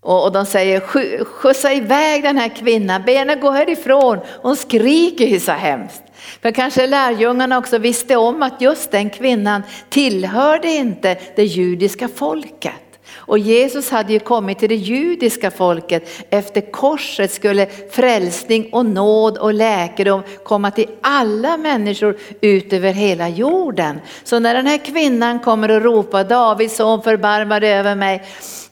Och, 0.00 0.32
de 0.32 0.46
säger 0.46 0.80
skjutsa 1.24 1.72
iväg 1.72 2.22
den 2.22 2.38
här 2.38 2.48
kvinnan, 2.48 3.02
be 3.06 3.12
henne 3.12 3.34
gå 3.34 3.50
härifrån, 3.50 4.18
hon 4.42 4.56
skriker 4.56 5.26
ju 5.26 5.40
så 5.40 5.52
hemskt. 5.52 6.02
För 6.42 6.50
kanske 6.50 6.86
lärjungarna 6.86 7.58
också 7.58 7.78
visste 7.78 8.16
om 8.16 8.42
att 8.42 8.60
just 8.60 8.90
den 8.90 9.10
kvinnan 9.10 9.62
tillhörde 9.88 10.68
inte 10.68 11.16
det 11.36 11.44
judiska 11.44 12.08
folket. 12.08 12.85
Och 13.26 13.38
Jesus 13.38 13.90
hade 13.90 14.12
ju 14.12 14.18
kommit 14.18 14.58
till 14.58 14.68
det 14.68 14.74
judiska 14.74 15.50
folket. 15.50 16.08
Efter 16.30 16.72
korset 16.72 17.32
skulle 17.32 17.66
frälsning 17.90 18.68
och 18.72 18.86
nåd 18.86 19.38
och 19.38 19.54
läkedom 19.54 20.22
komma 20.44 20.70
till 20.70 20.88
alla 21.00 21.56
människor 21.56 22.18
ut 22.40 22.72
över 22.72 22.92
hela 22.92 23.28
jorden. 23.28 24.00
Så 24.24 24.38
när 24.38 24.54
den 24.54 24.66
här 24.66 24.84
kvinnan 24.84 25.40
kommer 25.40 25.70
och 25.70 25.82
ropar 25.82 26.24
Davids 26.24 26.76
son 26.76 27.02
förbarma 27.02 27.60
dig 27.60 27.72
över 27.72 27.94
mig 27.94 28.22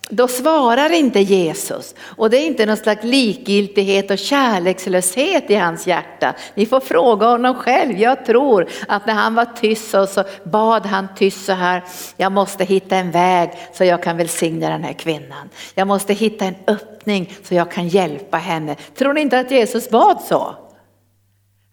då 0.08 0.28
svarar 0.28 0.92
inte 0.92 1.20
Jesus. 1.20 1.94
Och 2.16 2.30
det 2.30 2.36
är 2.36 2.46
inte 2.46 2.66
någon 2.66 2.76
slags 2.76 3.04
likgiltighet 3.04 4.10
och 4.10 4.18
kärlekslöshet 4.18 5.50
i 5.50 5.54
hans 5.54 5.86
hjärta. 5.86 6.34
Ni 6.54 6.66
får 6.66 6.80
fråga 6.80 7.26
honom 7.26 7.54
själv. 7.54 7.98
Jag 7.98 8.26
tror 8.26 8.68
att 8.88 9.06
när 9.06 9.14
han 9.14 9.34
var 9.34 9.44
tyst 9.60 9.90
så 9.90 10.24
bad 10.44 10.86
han 10.86 11.08
tyst 11.16 11.44
så 11.44 11.52
här. 11.52 11.82
Jag 12.16 12.32
måste 12.32 12.64
hitta 12.64 12.96
en 12.96 13.10
väg 13.10 13.50
så 13.72 13.84
jag 13.84 14.02
kan 14.02 14.16
välsigna 14.16 14.68
den 14.68 14.84
här 14.84 14.92
kvinnan. 14.92 15.50
Jag 15.74 15.88
måste 15.88 16.12
hitta 16.12 16.44
en 16.44 16.56
öppning 16.66 17.32
så 17.42 17.54
jag 17.54 17.70
kan 17.70 17.88
hjälpa 17.88 18.36
henne. 18.36 18.76
Tror 18.94 19.12
ni 19.12 19.20
inte 19.20 19.38
att 19.38 19.50
Jesus 19.50 19.90
bad 19.90 20.20
så? 20.28 20.63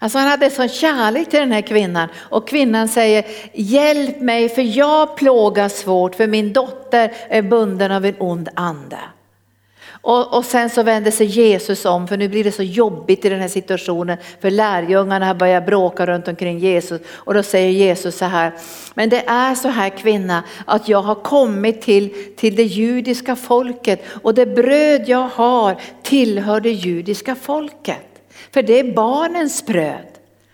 Alltså 0.04 0.18
han 0.18 0.28
hade 0.28 0.50
sån 0.50 0.70
kärlek 0.70 1.30
till 1.30 1.40
den 1.40 1.52
här 1.52 1.62
kvinnan 1.62 2.10
och 2.16 2.48
kvinnan 2.48 2.88
säger 2.88 3.26
hjälp 3.54 4.22
mig 4.22 4.50
för 4.50 4.78
jag 4.78 5.16
plågas 5.16 5.80
svårt 5.80 6.16
för 6.16 6.28
min 6.28 6.54
dotter 6.54 7.12
är 7.30 7.42
bunden 7.42 7.92
av 7.92 8.06
en 8.06 8.16
ond 8.20 8.50
ande. 8.54 8.98
Och, 10.02 10.38
och, 10.38 10.46
sen 10.46 10.70
så 10.70 10.84
vänder 10.84 11.12
sig 11.12 11.26
Jesus 11.28 11.86
om 11.86 12.08
för 12.08 12.18
nu 12.18 12.28
blir 12.28 12.44
det 12.44 12.52
så 12.52 12.64
jobbigt 12.64 13.26
i 13.26 13.30
den 13.30 13.40
här 13.40 13.48
situationen 13.48 14.18
för 14.40 14.52
lärjungarna 14.52 15.26
har 15.26 15.34
börjat 15.34 15.66
bråka 15.66 16.06
runt 16.06 16.28
omkring 16.28 16.60
Jesus 16.60 17.02
och 17.08 17.34
då 17.34 17.44
säger 17.44 17.70
Jesus 17.70 18.18
så 18.18 18.26
här, 18.26 18.54
men 18.94 19.10
det 19.10 19.24
är 19.28 19.56
så 19.56 19.68
här 19.68 19.90
kvinna 19.90 20.44
att 20.66 20.90
jag 20.90 21.02
har 21.02 21.16
kommit 21.16 21.82
till, 21.82 22.34
till 22.38 22.56
det 22.56 22.64
judiska 22.64 23.36
folket 23.36 24.06
och 24.22 24.34
det 24.34 24.46
bröd 24.46 25.04
jag 25.08 25.30
har 25.34 25.76
tillhör 26.04 26.60
det 26.60 26.72
judiska 26.72 27.36
folket. 27.36 28.11
För 28.54 28.62
det 28.62 28.80
är 28.80 28.94
barnens 28.94 29.66
bröd. 29.66 30.08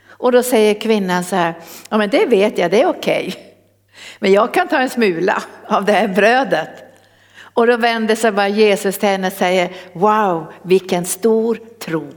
Och 0.10 0.32
då 0.32 0.44
säger 0.44 0.74
kvinnan 0.74 1.24
så 1.24 1.36
här, 1.36 1.54
ja 1.89 1.98
men 1.98 2.10
det 2.10 2.25
vet 2.25 2.58
jag, 2.58 2.72
det 2.72 2.82
är 2.82 2.88
okej. 2.88 3.27
Okay. 3.27 3.44
Men 4.20 4.32
jag 4.32 4.54
kan 4.54 4.68
ta 4.68 4.77
en 4.77 4.89
smula 4.89 5.44
av 5.68 5.86
det 5.86 5.92
här 5.94 6.08
brödet. 6.08 6.70
Och 7.39 7.68
då 7.68 7.77
vänder 7.77 8.16
sig 8.16 8.32
bara 8.32 8.48
Jesus 8.48 8.98
till 8.98 9.10
henne 9.10 9.27
och 9.27 9.34
säger, 9.34 9.72
wow 9.94 10.54
vilken 10.62 11.06
stor 11.06 11.60
tro. 11.80 12.08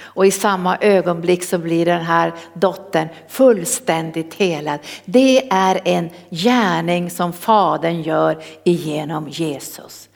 Och 0.00 0.26
i 0.26 0.30
samma 0.30 0.78
ögonblick 0.80 1.44
så 1.44 1.58
blir 1.58 1.86
den 1.86 2.00
här 2.00 2.32
dottern 2.54 3.08
fullständigt 3.28 4.34
helad. 4.34 4.80
Det 5.04 5.48
är 5.50 5.80
en 5.84 6.10
gärning 6.30 7.10
som 7.10 7.32
fadern 7.32 8.02
gör 8.02 8.42
genom 8.64 9.28
Jesus. 9.28 10.07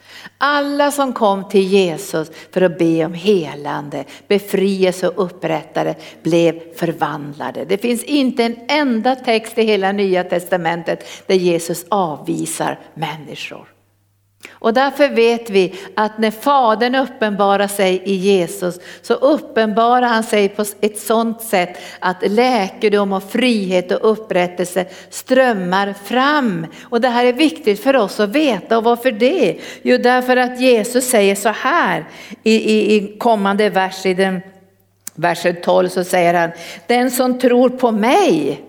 Alla 0.45 0.91
som 0.91 1.13
kom 1.13 1.49
till 1.49 1.67
Jesus 1.67 2.31
för 2.51 2.61
att 2.61 2.77
be 2.77 3.05
om 3.05 3.13
helande, 3.13 4.03
befrielse 4.27 5.07
och 5.07 5.25
upprättare 5.25 5.95
blev 6.23 6.75
förvandlade. 6.75 7.65
Det 7.65 7.77
finns 7.77 8.03
inte 8.03 8.43
en 8.43 8.55
enda 8.67 9.15
text 9.15 9.57
i 9.57 9.63
hela 9.63 9.91
nya 9.91 10.23
testamentet 10.23 11.05
där 11.27 11.35
Jesus 11.35 11.85
avvisar 11.89 12.79
människor. 12.93 13.72
Och 14.51 14.73
därför 14.73 15.09
vet 15.09 15.49
vi 15.49 15.75
att 15.95 16.17
när 16.17 16.31
Fadern 16.31 16.95
uppenbarar 16.95 17.67
sig 17.67 18.01
i 18.05 18.13
Jesus 18.13 18.79
så 19.01 19.13
uppenbarar 19.13 20.07
han 20.07 20.23
sig 20.23 20.49
på 20.49 20.65
ett 20.81 20.99
sådant 20.99 21.41
sätt 21.41 21.77
att 21.99 22.17
läkedom 22.21 23.13
och 23.13 23.31
frihet 23.31 23.91
och 23.91 24.11
upprättelse 24.11 24.85
strömmar 25.09 25.93
fram. 26.03 26.67
Och 26.83 27.01
det 27.01 27.09
här 27.09 27.25
är 27.25 27.33
viktigt 27.33 27.83
för 27.83 27.95
oss 27.95 28.19
att 28.19 28.29
veta 28.29 28.77
och 28.77 28.83
varför 28.83 29.11
det? 29.11 29.57
Jo 29.81 29.97
därför 29.97 30.37
att 30.37 30.61
Jesus 30.61 31.09
säger 31.09 31.35
så 31.35 31.49
här 31.49 32.05
i, 32.43 32.55
i, 32.55 32.95
i 32.95 33.17
kommande 33.17 33.69
vers 33.69 34.05
i 34.05 34.13
den 34.13 34.41
versen 35.15 35.55
12 35.63 35.89
så 35.89 36.03
säger 36.03 36.33
han, 36.33 36.51
den 36.87 37.11
som 37.11 37.39
tror 37.39 37.69
på 37.69 37.91
mig 37.91 38.61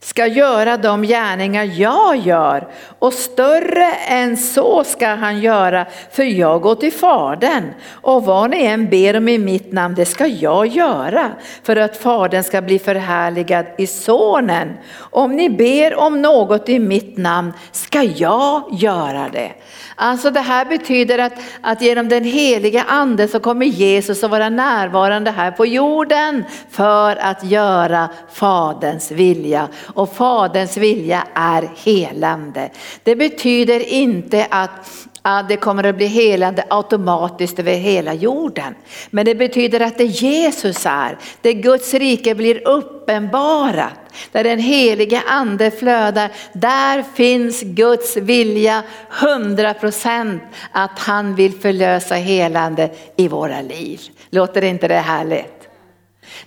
ska 0.00 0.26
göra 0.26 0.76
de 0.76 1.02
gärningar 1.02 1.64
jag 1.64 2.16
gör 2.16 2.68
och 2.98 3.12
större 3.12 3.92
än 3.92 4.36
så 4.36 4.84
ska 4.84 5.08
han 5.08 5.40
göra 5.40 5.86
för 6.10 6.22
jag 6.22 6.60
går 6.60 6.74
till 6.74 6.92
Fadern 6.92 7.74
och 7.90 8.24
vad 8.24 8.50
ni 8.50 8.64
än 8.64 8.88
ber 8.88 9.16
om 9.16 9.28
i 9.28 9.38
mitt 9.38 9.72
namn 9.72 9.94
det 9.94 10.06
ska 10.06 10.26
jag 10.26 10.66
göra 10.66 11.30
för 11.62 11.76
att 11.76 11.96
Fadern 11.96 12.44
ska 12.44 12.62
bli 12.62 12.78
förhärligad 12.78 13.66
i 13.78 13.86
Sonen. 13.86 14.68
Om 14.98 15.36
ni 15.36 15.50
ber 15.50 15.94
om 15.94 16.22
något 16.22 16.68
i 16.68 16.78
mitt 16.78 17.16
namn 17.16 17.52
ska 17.72 18.02
jag 18.02 18.62
göra 18.72 19.28
det. 19.32 19.52
Alltså 20.00 20.30
det 20.30 20.40
här 20.40 20.64
betyder 20.64 21.18
att, 21.18 21.32
att 21.60 21.82
genom 21.82 22.08
den 22.08 22.24
heliga 22.24 22.82
ande 22.82 23.28
så 23.28 23.40
kommer 23.40 23.66
Jesus 23.66 24.24
att 24.24 24.30
vara 24.30 24.48
närvarande 24.48 25.30
här 25.30 25.50
på 25.50 25.66
jorden 25.66 26.44
för 26.70 27.16
att 27.16 27.44
göra 27.44 28.08
Faderns 28.32 29.10
vilja. 29.10 29.68
Och 29.94 30.16
Faderns 30.16 30.76
vilja 30.76 31.26
är 31.34 31.70
helande. 31.76 32.70
Det 33.02 33.16
betyder 33.16 33.88
inte 33.92 34.46
att 34.50 35.08
att 35.30 35.48
det 35.48 35.56
kommer 35.56 35.84
att 35.84 35.96
bli 35.96 36.06
helande 36.06 36.64
automatiskt 36.70 37.58
över 37.58 37.72
hela 37.72 38.14
jorden. 38.14 38.74
Men 39.10 39.24
det 39.24 39.34
betyder 39.34 39.80
att 39.80 39.98
det 39.98 40.04
Jesus 40.04 40.86
är, 40.86 41.18
det 41.40 41.54
Guds 41.54 41.94
rike 41.94 42.34
blir 42.34 42.68
uppenbarat, 42.68 43.98
där 44.32 44.44
den 44.44 44.58
helige 44.58 45.22
ande 45.26 45.70
flödar, 45.70 46.30
där 46.52 47.04
finns 47.14 47.62
Guds 47.62 48.16
vilja 48.16 48.82
100% 49.10 50.38
att 50.72 50.98
han 50.98 51.34
vill 51.34 51.52
förlösa 51.52 52.14
helande 52.14 52.90
i 53.16 53.28
våra 53.28 53.60
liv. 53.60 54.00
Låter 54.30 54.64
inte 54.64 54.88
det 54.88 54.94
härligt? 54.94 55.68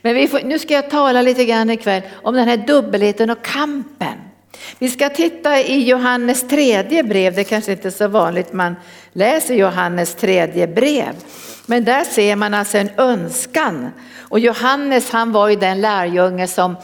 Men 0.02 0.28
får, 0.28 0.40
nu 0.44 0.60
ska 0.60 0.74
jag 0.74 0.90
tala 0.90 1.22
lite 1.22 1.46
grann 1.46 1.70
ikväll 1.70 2.02
om 2.14 2.36
den 2.36 2.48
här 2.48 2.58
dubbelheten 2.58 3.30
och 3.30 3.42
kampen. 3.42 4.31
Vi 4.80 4.90
ska 4.90 5.10
titta 5.10 5.60
i 5.60 5.84
Johannes 5.90 6.48
tredje 6.48 7.04
brev, 7.04 7.36
det 7.36 7.44
kanske 7.44 7.72
inte 7.72 7.88
är 7.88 7.92
så 7.92 8.08
vanligt 8.08 8.54
man 8.54 8.76
läser 9.14 9.56
Johannes 9.56 10.16
tredje 10.16 10.68
brev. 10.68 11.14
Men 11.66 11.84
där 11.84 12.04
ser 12.04 12.36
man 12.36 12.54
alltså 12.54 12.78
en 12.78 12.90
önskan. 12.98 13.90
Och 14.20 14.40
Johannes 14.40 15.12
han 15.12 15.32
var 15.32 15.50
ju 15.50 15.56
den 15.56 15.82
lärjunge 15.82 16.48
som 16.48 16.76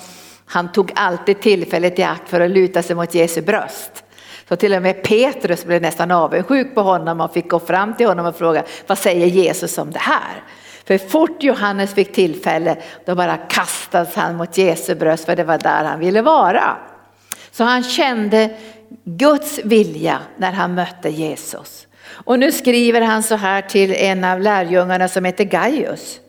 han 0.45 0.71
tog 0.71 0.91
alltid 0.95 1.41
tillfället 1.41 1.99
i 1.99 2.03
akt 2.03 2.29
för 2.29 2.41
att 2.41 2.51
luta 2.51 2.83
sig 2.83 2.95
mot 2.95 3.13
Jesu 3.13 3.41
bröst. 3.41 4.03
Så 4.49 4.55
till 4.55 4.73
och 4.73 4.81
med 4.81 5.03
Petrus 5.03 5.65
blev 5.65 5.81
nästan 5.81 6.11
avundsjuk 6.11 6.75
på 6.75 6.81
honom 6.81 7.21
och 7.21 7.33
fick 7.33 7.49
gå 7.49 7.59
fram 7.59 7.93
till 7.93 8.07
honom 8.07 8.25
och 8.25 8.37
fråga 8.37 8.63
vad 8.87 8.97
säger 8.97 9.27
Jesus 9.27 9.77
om 9.77 9.91
det 9.91 9.99
här? 9.99 10.43
För 10.85 10.97
fort 10.97 11.43
Johannes 11.43 11.93
fick 11.93 12.13
tillfälle 12.13 12.77
då 13.05 13.15
bara 13.15 13.37
kastades 13.37 14.15
han 14.15 14.35
mot 14.35 14.57
Jesu 14.57 14.95
bröst 14.95 15.25
för 15.25 15.35
det 15.35 15.43
var 15.43 15.57
där 15.57 15.83
han 15.83 15.99
ville 15.99 16.21
vara. 16.21 16.77
Så 17.57 17.63
han 17.63 17.83
kände 17.83 18.49
Guds 19.03 19.59
vilja 19.63 20.19
när 20.37 20.51
han 20.51 20.75
mötte 20.75 21.09
Jesus. 21.09 21.87
Och 22.09 22.39
nu 22.39 22.51
skriver 22.51 23.01
han 23.01 23.23
så 23.23 23.35
här 23.35 23.61
till 23.61 23.93
en 23.95 24.23
av 24.23 24.41
lärjungarna 24.41 25.07
som 25.07 25.25
heter 25.25 25.43
Gaius. 25.43 26.19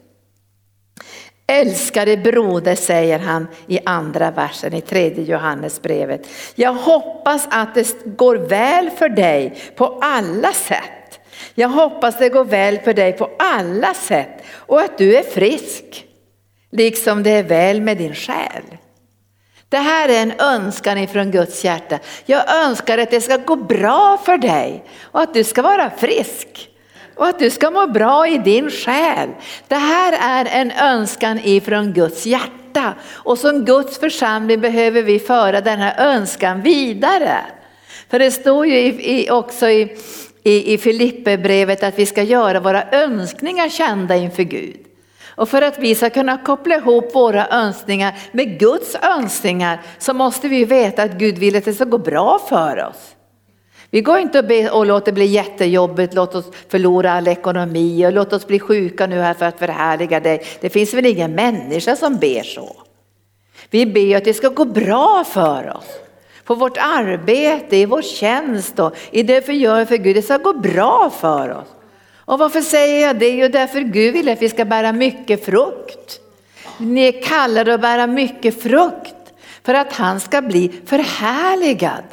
Älskade 1.47 2.17
broder 2.17 2.75
säger 2.75 3.19
han 3.19 3.47
i 3.67 3.79
andra 3.85 4.31
versen 4.31 4.75
i 4.75 4.81
tredje 4.81 5.25
Johannesbrevet. 5.25 6.29
Jag 6.55 6.73
hoppas 6.73 7.49
att 7.51 7.75
det 7.75 8.05
går 8.05 8.37
väl 8.37 8.91
för 8.91 9.09
dig 9.09 9.59
på 9.77 9.99
alla 10.01 10.53
sätt. 10.53 11.21
Jag 11.55 11.69
hoppas 11.69 12.19
det 12.19 12.29
går 12.29 12.45
väl 12.45 12.79
för 12.79 12.95
dig 12.95 13.13
på 13.13 13.31
alla 13.39 13.95
sätt 13.95 14.45
och 14.51 14.81
att 14.81 14.99
du 14.99 15.17
är 15.17 15.23
frisk. 15.23 16.07
Liksom 16.71 17.23
det 17.23 17.31
är 17.31 17.43
väl 17.43 17.81
med 17.81 17.97
din 17.97 18.15
själ. 18.15 18.63
Det 19.71 19.77
här 19.77 20.09
är 20.09 20.23
en 20.23 20.33
önskan 20.39 20.99
ifrån 20.99 21.31
Guds 21.31 21.65
hjärta. 21.65 21.99
Jag 22.27 22.65
önskar 22.65 22.99
att 22.99 23.11
det 23.11 23.21
ska 23.21 23.37
gå 23.37 23.57
bra 23.57 24.19
för 24.25 24.39
dig 24.39 24.85
och 25.03 25.21
att 25.21 25.35
du 25.35 25.45
ska 25.45 25.63
vara 25.63 25.91
frisk 25.91 26.71
och 27.15 27.27
att 27.27 27.39
du 27.39 27.51
ska 27.51 27.71
må 27.71 27.87
bra 27.87 28.29
i 28.29 28.39
din 28.39 28.71
själ. 28.71 29.29
Det 29.69 29.75
här 29.75 30.19
är 30.21 30.61
en 30.61 30.71
önskan 30.71 31.41
ifrån 31.45 31.93
Guds 31.93 32.27
hjärta 32.27 32.95
och 33.11 33.39
som 33.39 33.65
Guds 33.65 33.99
församling 33.99 34.61
behöver 34.61 35.03
vi 35.03 35.19
föra 35.19 35.61
den 35.61 35.79
här 35.79 35.95
önskan 35.99 36.63
vidare. 36.63 37.37
För 38.11 38.19
det 38.19 38.31
står 38.31 38.67
ju 38.67 38.79
i, 38.89 39.31
också 39.31 39.69
i, 39.69 39.97
i, 40.43 40.75
i 40.75 40.79
Filipperbrevet 40.79 41.83
att 41.83 41.99
vi 41.99 42.07
ska 42.07 42.23
göra 42.23 42.61
våra 42.61 42.91
önskningar 42.91 43.69
kända 43.69 44.17
inför 44.17 44.43
Gud. 44.43 44.88
Och 45.29 45.49
för 45.49 45.63
att 45.63 45.79
vi 45.79 45.95
ska 45.95 46.11
kunna 46.11 46.39
koppla 46.39 46.75
ihop 46.75 47.15
våra 47.15 47.49
önskningar 47.49 48.15
med 48.33 48.59
Guds 48.59 48.97
önskningar 49.03 49.81
så 49.99 50.15
måste 50.15 50.49
vi 50.49 50.65
veta 50.65 51.03
att 51.03 51.13
Gud 51.13 51.39
vill 51.39 51.57
att 51.57 51.65
det 51.65 51.75
ska 51.75 51.85
gå 51.85 51.99
bra 51.99 52.39
för 52.49 52.85
oss. 52.85 53.15
Vi 53.91 54.01
går 54.01 54.19
inte 54.19 54.39
och, 54.39 54.45
be, 54.45 54.71
och 54.71 54.87
låter 54.87 55.07
det 55.07 55.13
bli 55.13 55.27
jättejobbigt, 55.27 56.15
låt 56.15 56.35
oss 56.35 56.45
förlora 56.69 57.13
all 57.13 57.29
ekonomi 57.29 58.07
och 58.07 58.13
låt 58.13 58.33
oss 58.33 58.47
bli 58.47 58.59
sjuka 58.59 59.07
nu 59.07 59.21
här 59.21 59.35
för 59.35 59.47
att 59.47 59.59
förhärliga 59.59 60.21
dig. 60.21 60.43
Det 60.61 60.71
finns 60.71 60.95
väl 60.95 61.07
ingen 61.07 61.35
människa 61.35 61.97
som 61.97 62.17
ber 62.17 62.43
så. 62.43 62.77
Vi 63.71 63.87
ber 63.87 64.17
att 64.17 64.25
det 64.25 64.35
ska 64.35 64.49
gå 64.49 64.65
bra 64.65 65.25
för 65.25 65.77
oss. 65.77 65.87
På 66.45 66.55
vårt 66.55 66.77
arbete, 66.77 67.77
i 67.77 67.87
vår 67.87 68.03
tjänst 68.03 68.79
och 68.79 68.97
i 69.11 69.23
det 69.23 69.49
vi 69.49 69.55
gör 69.55 69.85
för 69.85 69.97
Gud. 69.97 70.17
Det 70.17 70.23
ska 70.23 70.37
gå 70.37 70.53
bra 70.53 71.11
för 71.21 71.51
oss. 71.51 71.69
Och 72.29 72.39
varför 72.39 72.61
säger 72.61 73.07
jag 73.07 73.19
det? 73.19 73.29
Jo, 73.29 73.49
därför 73.49 73.81
Gud 73.81 74.15
vill 74.15 74.29
att 74.29 74.43
vi 74.43 74.49
ska 74.49 74.65
bära 74.65 74.93
mycket 74.93 75.45
frukt. 75.45 76.21
Ni 76.79 77.09
är 77.09 77.23
kallade 77.23 77.75
att 77.75 77.81
bära 77.81 78.07
mycket 78.07 78.63
frukt 78.63 79.15
för 79.63 79.75
att 79.75 79.93
han 79.93 80.21
ska 80.21 80.43
bli 80.43 80.73
förhärligad. 80.87 82.05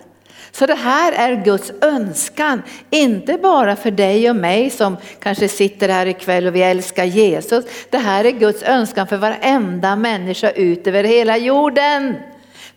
Så 0.51 0.65
det 0.65 0.75
här 0.75 1.12
är 1.12 1.43
Guds 1.43 1.72
önskan, 1.81 2.62
inte 2.89 3.38
bara 3.38 3.75
för 3.75 3.91
dig 3.91 4.29
och 4.29 4.36
mig 4.36 4.69
som 4.69 4.98
kanske 5.19 5.48
sitter 5.48 5.89
här 5.89 6.05
ikväll 6.05 6.48
och 6.48 6.55
vi 6.55 6.62
älskar 6.62 7.05
Jesus. 7.05 7.65
Det 7.89 7.98
här 7.98 8.25
är 8.25 8.31
Guds 8.31 8.63
önskan 8.63 9.07
för 9.07 9.17
varenda 9.17 9.95
människa 9.95 10.51
ut 10.51 10.88
över 10.88 11.03
hela 11.03 11.38
jorden. 11.38 12.15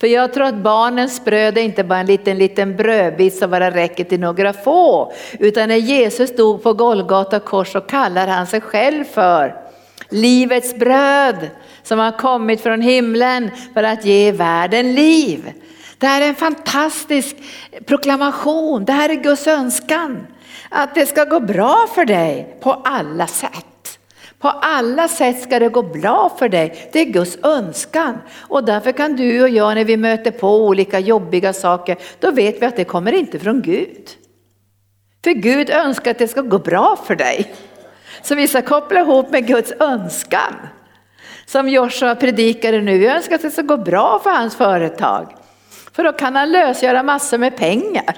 För 0.01 0.07
jag 0.07 0.33
tror 0.33 0.45
att 0.45 0.55
barnens 0.55 1.25
bröd 1.25 1.59
är 1.59 1.63
inte 1.63 1.85
bara 1.85 1.99
en 1.99 2.07
liten, 2.07 2.39
liten 2.39 2.77
brödbit 2.77 3.37
som 3.37 3.51
bara 3.51 3.71
räcker 3.71 4.05
till 4.05 4.21
några 4.21 4.53
få. 4.53 5.13
Utan 5.39 5.69
när 5.69 5.77
Jesus 5.77 6.31
stod 6.31 6.63
på 6.63 6.73
Golgata 6.73 7.41
kors 7.41 7.73
så 7.73 7.81
kallar 7.81 8.27
han 8.27 8.47
sig 8.47 8.61
själv 8.61 9.05
för 9.05 9.55
livets 10.09 10.75
bröd 10.75 11.51
som 11.83 11.99
har 11.99 12.13
kommit 12.13 12.61
från 12.61 12.81
himlen 12.81 13.51
för 13.75 13.83
att 13.83 14.05
ge 14.05 14.33
världen 14.33 14.95
liv. 14.95 15.53
Det 15.99 16.07
här 16.07 16.21
är 16.21 16.29
en 16.29 16.35
fantastisk 16.35 17.37
proklamation, 17.87 18.85
det 18.85 18.93
här 18.93 19.09
är 19.09 19.15
Guds 19.15 19.47
önskan. 19.47 20.27
Att 20.69 20.95
det 20.95 21.07
ska 21.07 21.25
gå 21.25 21.41
bra 21.41 21.87
för 21.95 22.05
dig 22.05 22.57
på 22.61 22.73
alla 22.73 23.27
sätt. 23.27 23.68
På 24.39 24.49
alla 24.49 25.09
sätt 25.09 25.43
ska 25.43 25.59
det 25.59 25.69
gå 25.69 25.83
bra 25.83 26.37
för 26.39 26.49
dig. 26.49 26.89
Det 26.93 27.01
är 27.01 27.05
Guds 27.05 27.39
önskan. 27.43 28.19
Och 28.41 28.65
därför 28.65 28.93
kan 28.93 29.17
du 29.17 29.43
och 29.43 29.49
jag 29.49 29.75
när 29.75 29.85
vi 29.85 29.97
möter 29.97 30.31
på 30.31 30.67
olika 30.67 30.99
jobbiga 30.99 31.53
saker, 31.53 31.97
då 32.21 32.31
vet 32.31 32.63
vi 32.63 32.67
att 32.67 32.77
det 32.77 32.85
kommer 32.85 33.13
inte 33.13 33.39
från 33.39 33.63
Gud. 33.63 34.11
För 35.25 35.31
Gud 35.31 35.71
önskar 35.71 36.11
att 36.11 36.19
det 36.19 36.29
ska 36.29 36.41
gå 36.41 36.59
bra 36.59 36.99
för 37.07 37.17
dig. 37.17 37.55
Så 38.23 38.35
vi 38.35 38.49
ska 38.49 38.63
koppla 38.63 39.01
ihop 39.01 39.31
med 39.31 39.47
Guds 39.47 39.73
önskan. 39.81 40.55
Som 41.47 41.69
Joshua 41.69 42.15
predikade 42.15 42.81
nu, 42.81 43.03
jag 43.03 43.17
önskar 43.17 43.35
att 43.35 43.43
det 43.43 43.51
ska 43.51 43.63
gå 43.63 43.77
bra 43.77 44.21
för 44.23 44.31
hans 44.31 44.57
företag. 44.57 45.35
För 45.93 46.05
då 46.05 46.13
kan 46.13 46.37
han 46.37 46.53
lösgöra 46.53 47.03
massor 47.03 47.39
med 47.39 47.57
pengar 47.57 48.17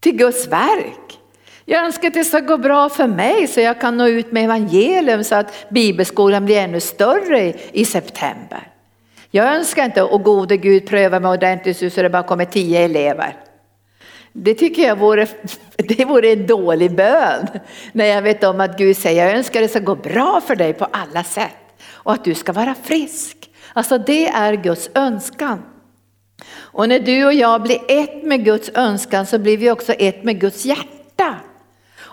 till 0.00 0.16
Guds 0.16 0.48
verk. 0.48 1.18
Jag 1.64 1.84
önskar 1.84 2.08
att 2.08 2.14
det 2.14 2.24
ska 2.24 2.40
gå 2.40 2.56
bra 2.56 2.88
för 2.88 3.06
mig 3.06 3.46
så 3.46 3.60
jag 3.60 3.80
kan 3.80 3.96
nå 3.96 4.08
ut 4.08 4.32
med 4.32 4.44
evangelium 4.44 5.24
så 5.24 5.34
att 5.34 5.68
bibelskolan 5.68 6.44
blir 6.44 6.58
ännu 6.58 6.80
större 6.80 7.54
i 7.72 7.84
september. 7.84 8.68
Jag 9.30 9.56
önskar 9.56 9.84
inte 9.84 10.02
att 10.02 10.24
gode 10.24 10.56
Gud 10.56 10.86
pröva 10.86 11.20
mig 11.20 11.30
ordentligt 11.30 11.94
så 11.94 12.02
det 12.02 12.10
bara 12.10 12.22
kommer 12.22 12.44
tio 12.44 12.80
elever. 12.80 13.36
Det 14.32 14.54
tycker 14.54 14.82
jag 14.82 14.96
vore, 14.96 15.26
det 15.76 16.04
vore 16.04 16.32
en 16.32 16.46
dålig 16.46 16.94
bön. 16.94 17.46
När 17.92 18.04
jag 18.04 18.22
vet 18.22 18.44
om 18.44 18.60
att 18.60 18.78
Gud 18.78 18.96
säger 18.96 19.26
jag 19.26 19.36
önskar 19.36 19.60
det 19.60 19.68
ska 19.68 19.78
gå 19.78 19.94
bra 19.94 20.40
för 20.46 20.56
dig 20.56 20.72
på 20.72 20.84
alla 20.84 21.24
sätt 21.24 21.56
och 21.90 22.12
att 22.12 22.24
du 22.24 22.34
ska 22.34 22.52
vara 22.52 22.74
frisk. 22.82 23.50
Alltså 23.72 23.98
det 23.98 24.28
är 24.28 24.54
Guds 24.54 24.90
önskan. 24.94 25.62
Och 26.56 26.88
när 26.88 26.98
du 26.98 27.24
och 27.24 27.34
jag 27.34 27.62
blir 27.62 27.78
ett 27.88 28.22
med 28.22 28.44
Guds 28.44 28.70
önskan 28.74 29.26
så 29.26 29.38
blir 29.38 29.56
vi 29.56 29.70
också 29.70 29.92
ett 29.92 30.24
med 30.24 30.40
Guds 30.40 30.64
hjärta. 30.64 30.93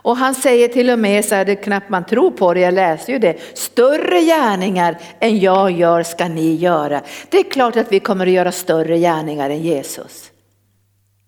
Och 0.01 0.17
han 0.17 0.35
säger 0.35 0.67
till 0.67 0.89
och 0.89 0.99
med 0.99 1.25
så 1.25 1.35
här, 1.35 1.45
det 1.45 1.51
är 1.51 1.63
knappt 1.63 1.89
man 1.89 2.05
tror 2.05 2.31
på 2.31 2.53
det, 2.53 2.59
jag 2.59 2.73
läser 2.73 3.13
ju 3.13 3.19
det. 3.19 3.37
Större 3.53 4.21
gärningar 4.21 4.97
än 5.19 5.39
jag 5.39 5.71
gör 5.71 6.03
ska 6.03 6.27
ni 6.27 6.55
göra. 6.55 7.01
Det 7.29 7.39
är 7.39 7.43
klart 7.43 7.75
att 7.75 7.91
vi 7.91 7.99
kommer 7.99 8.27
att 8.27 8.33
göra 8.33 8.51
större 8.51 8.97
gärningar 8.97 9.49
än 9.49 9.61
Jesus. 9.61 10.31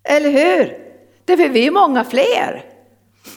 Eller 0.08 0.30
hur? 0.30 0.78
Därför 1.24 1.48
vi 1.48 1.66
är 1.66 1.70
många 1.70 2.04
fler. 2.04 2.64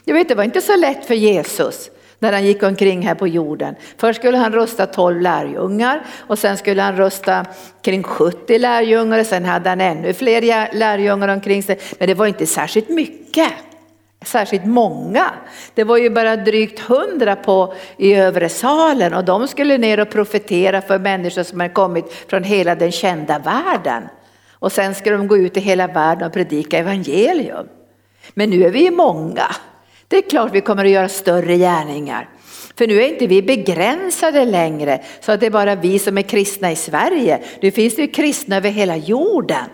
Jag 0.05 0.13
vet, 0.13 0.27
det 0.27 0.35
var 0.35 0.43
inte 0.43 0.61
så 0.61 0.75
lätt 0.75 1.05
för 1.05 1.13
Jesus 1.13 1.89
när 2.19 2.33
han 2.33 2.45
gick 2.45 2.63
omkring 2.63 3.01
här 3.01 3.15
på 3.15 3.27
jorden. 3.27 3.75
Först 3.97 4.19
skulle 4.19 4.37
han 4.37 4.53
rösta 4.53 4.85
12 4.85 5.21
lärjungar 5.21 6.05
och 6.17 6.39
sen 6.39 6.57
skulle 6.57 6.81
han 6.81 6.97
rösta 6.97 7.45
kring 7.81 8.03
70 8.03 8.59
lärjungar 8.59 9.19
och 9.19 9.25
sen 9.25 9.45
hade 9.45 9.69
han 9.69 9.81
ännu 9.81 10.13
fler 10.13 10.75
lärjungar 10.75 11.27
omkring 11.27 11.63
sig. 11.63 11.79
Men 11.99 12.07
det 12.07 12.13
var 12.13 12.27
inte 12.27 12.45
särskilt 12.45 12.89
mycket 12.89 13.51
särskilt 14.27 14.65
många. 14.65 15.31
Det 15.73 15.83
var 15.83 15.97
ju 15.97 16.09
bara 16.09 16.35
drygt 16.35 16.79
hundra 16.79 17.35
på 17.35 17.73
i 17.97 18.13
övre 18.13 18.49
salen 18.49 19.13
och 19.13 19.25
de 19.25 19.47
skulle 19.47 19.77
ner 19.77 19.99
och 19.99 20.09
profetera 20.09 20.81
för 20.81 20.99
människor 20.99 21.43
som 21.43 21.59
hade 21.59 21.73
kommit 21.73 22.13
från 22.27 22.43
hela 22.43 22.75
den 22.75 22.91
kända 22.91 23.39
världen. 23.39 24.03
Och 24.59 24.71
sen 24.71 24.95
skulle 24.95 25.17
de 25.17 25.27
gå 25.27 25.37
ut 25.37 25.57
i 25.57 25.59
hela 25.59 25.87
världen 25.87 26.27
och 26.27 26.33
predika 26.33 26.77
evangelium. 26.77 27.67
Men 28.33 28.49
nu 28.49 28.63
är 28.63 28.69
vi 28.69 28.91
många. 28.91 29.55
Det 30.07 30.17
är 30.17 30.29
klart 30.29 30.51
vi 30.53 30.61
kommer 30.61 30.85
att 30.85 30.91
göra 30.91 31.09
större 31.09 31.57
gärningar. 31.57 32.29
För 32.77 32.87
nu 32.87 33.01
är 33.01 33.07
inte 33.07 33.27
vi 33.27 33.41
begränsade 33.41 34.45
längre 34.45 35.03
så 35.21 35.31
att 35.31 35.39
det 35.39 35.45
är 35.45 35.51
bara 35.51 35.75
vi 35.75 35.99
som 35.99 36.17
är 36.17 36.21
kristna 36.21 36.71
i 36.71 36.75
Sverige. 36.75 37.39
Nu 37.61 37.71
finns 37.71 37.95
det 37.95 38.01
ju 38.01 38.07
kristna 38.07 38.57
över 38.57 38.69
hela 38.69 38.95
jorden. 38.95 39.65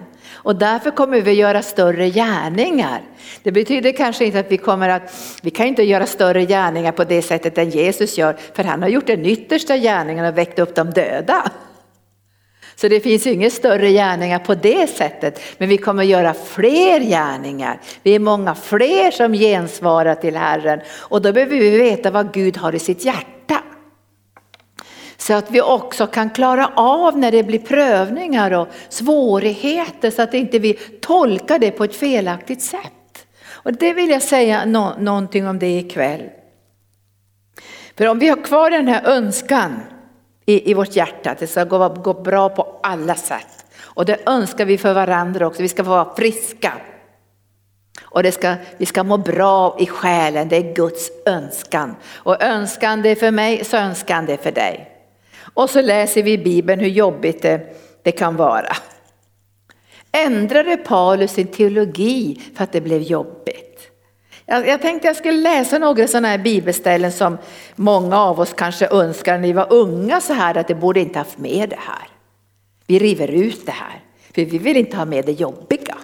Och 0.43 0.55
därför 0.55 0.91
kommer 0.91 1.21
vi 1.21 1.31
göra 1.31 1.61
större 1.61 2.09
gärningar. 2.09 3.01
Det 3.43 3.51
betyder 3.51 3.91
kanske 3.91 4.25
inte 4.25 4.39
att 4.39 4.51
vi 4.51 4.57
kommer 4.57 4.89
att, 4.89 5.13
vi 5.41 5.49
kan 5.49 5.65
inte 5.65 5.83
göra 5.83 6.05
större 6.05 6.45
gärningar 6.45 6.91
på 6.91 7.03
det 7.03 7.21
sättet 7.21 7.57
än 7.57 7.69
Jesus 7.69 8.17
gör, 8.17 8.37
för 8.53 8.63
han 8.63 8.81
har 8.81 8.89
gjort 8.89 9.07
den 9.07 9.25
yttersta 9.25 9.77
gärningen 9.77 10.25
och 10.25 10.37
väckt 10.37 10.59
upp 10.59 10.75
de 10.75 10.89
döda. 10.91 11.51
Så 12.75 12.87
det 12.87 12.99
finns 12.99 13.27
inga 13.27 13.49
större 13.49 13.91
gärningar 13.91 14.39
på 14.39 14.55
det 14.55 14.89
sättet, 14.89 15.39
men 15.57 15.69
vi 15.69 15.77
kommer 15.77 16.03
göra 16.03 16.33
fler 16.33 16.99
gärningar. 16.99 17.79
Vi 18.03 18.15
är 18.15 18.19
många 18.19 18.55
fler 18.55 19.11
som 19.11 19.33
gensvarar 19.33 20.15
till 20.15 20.35
Herren 20.35 20.81
och 20.89 21.21
då 21.21 21.33
behöver 21.33 21.57
vi 21.57 21.77
veta 21.77 22.11
vad 22.11 22.33
Gud 22.33 22.57
har 22.57 22.75
i 22.75 22.79
sitt 22.79 23.05
hjärta. 23.05 23.32
Så 25.17 25.33
att 25.33 25.51
vi 25.51 25.61
också 25.61 26.07
kan 26.07 26.29
klara 26.29 26.71
av 26.75 27.17
när 27.17 27.31
det 27.31 27.43
blir 27.43 27.59
prövningar 27.59 28.51
och 28.51 28.67
svårigheter 28.89 30.11
så 30.11 30.21
att 30.21 30.33
inte 30.33 30.59
vi 30.59 30.73
tolkar 31.01 31.59
det 31.59 31.71
på 31.71 31.83
ett 31.83 31.95
felaktigt 31.95 32.61
sätt. 32.61 33.27
Och 33.51 33.73
det 33.73 33.93
vill 33.93 34.09
jag 34.09 34.21
säga 34.21 34.65
no 34.65 34.93
någonting 34.99 35.47
om 35.47 35.59
det 35.59 35.77
ikväll. 35.77 36.29
För 37.97 38.07
om 38.07 38.19
vi 38.19 38.27
har 38.27 38.43
kvar 38.43 38.69
den 38.69 38.87
här 38.87 39.05
önskan 39.05 39.79
i, 40.45 40.71
i 40.71 40.73
vårt 40.73 40.95
hjärta, 40.95 41.31
att 41.31 41.39
det 41.39 41.47
ska 41.47 41.63
gå, 41.63 41.89
gå 41.89 42.13
bra 42.13 42.49
på 42.49 42.79
alla 42.83 43.15
sätt. 43.15 43.65
Och 43.81 44.05
det 44.05 44.17
önskar 44.25 44.65
vi 44.65 44.77
för 44.77 44.93
varandra 44.93 45.47
också, 45.47 45.61
vi 45.61 45.69
ska 45.69 45.83
få 45.83 45.89
vara 45.89 46.15
friska. 46.15 46.73
Och 48.03 48.23
det 48.23 48.31
ska, 48.31 48.55
vi 48.77 48.85
ska 48.85 49.03
må 49.03 49.17
bra 49.17 49.77
i 49.79 49.85
själen, 49.85 50.49
det 50.49 50.57
är 50.57 50.73
Guds 50.73 51.11
önskan. 51.25 51.95
Och 52.15 52.43
önskan 52.43 53.01
det 53.01 53.09
är 53.09 53.15
för 53.15 53.31
mig, 53.31 53.65
så 53.65 53.77
önskan 53.77 54.25
det 54.25 54.33
är 54.33 54.37
för 54.37 54.51
dig. 54.51 54.92
Och 55.53 55.69
så 55.69 55.81
läser 55.81 56.23
vi 56.23 56.31
i 56.31 56.37
Bibeln 56.37 56.79
hur 56.79 56.89
jobbigt 56.89 57.41
det, 57.41 57.75
det 58.03 58.11
kan 58.11 58.35
vara. 58.35 58.75
Ändrade 60.11 60.77
Paulus 60.77 61.31
sin 61.31 61.47
teologi 61.47 62.41
för 62.55 62.63
att 62.63 62.71
det 62.71 62.81
blev 62.81 63.01
jobbigt? 63.01 63.89
Jag, 64.45 64.67
jag 64.67 64.81
tänkte 64.81 65.07
jag 65.07 65.15
skulle 65.15 65.37
läsa 65.37 65.77
några 65.77 66.07
sådana 66.07 66.27
här 66.27 66.37
bibelställen 66.37 67.11
som 67.11 67.37
många 67.75 68.19
av 68.19 68.39
oss 68.39 68.53
kanske 68.53 68.87
önskar 68.87 69.37
när 69.37 69.47
vi 69.47 69.53
var 69.53 69.73
unga 69.73 70.21
så 70.21 70.33
här 70.33 70.57
att 70.57 70.67
det 70.67 70.75
borde 70.75 70.99
inte 70.99 71.19
haft 71.19 71.37
med 71.37 71.69
det 71.69 71.79
här. 71.79 72.07
Vi 72.87 72.99
river 72.99 73.27
ut 73.27 73.65
det 73.65 73.71
här, 73.71 73.99
för 74.35 74.45
vi 74.45 74.57
vill 74.57 74.77
inte 74.77 74.97
ha 74.97 75.05
med 75.05 75.25
det 75.25 75.31
jobbiga. 75.31 75.97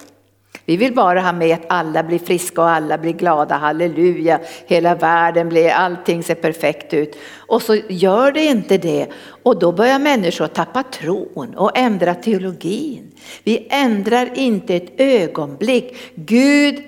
Vi 0.70 0.78
vill 0.78 0.94
bara 0.94 1.22
ha 1.22 1.32
med 1.32 1.54
att 1.54 1.66
alla 1.68 2.04
blir 2.04 2.20
friska 2.20 2.62
och 2.62 2.70
alla 2.70 2.98
blir 2.98 3.14
glada, 3.14 3.56
halleluja, 3.56 4.40
hela 4.68 4.96
världen 4.96 5.50
blir, 5.50 5.70
allting 5.70 6.24
ser 6.24 6.36
perfekt 6.36 6.94
ut. 6.94 7.18
Och 7.36 7.62
så 7.62 7.76
gör 7.90 8.32
det 8.32 8.46
inte 8.46 8.78
det 8.78 9.08
och 9.44 9.60
då 9.60 9.72
börjar 9.72 10.00
människor 10.00 10.48
tappa 10.48 10.84
tron 10.84 11.56
och 11.56 11.78
ändra 11.78 12.16
teologin. 12.16 13.12
Vi 13.44 13.68
ändrar 13.70 14.30
inte 14.36 14.76
ett 14.76 14.94
ögonblick. 14.98 15.98
Gud 16.16 16.84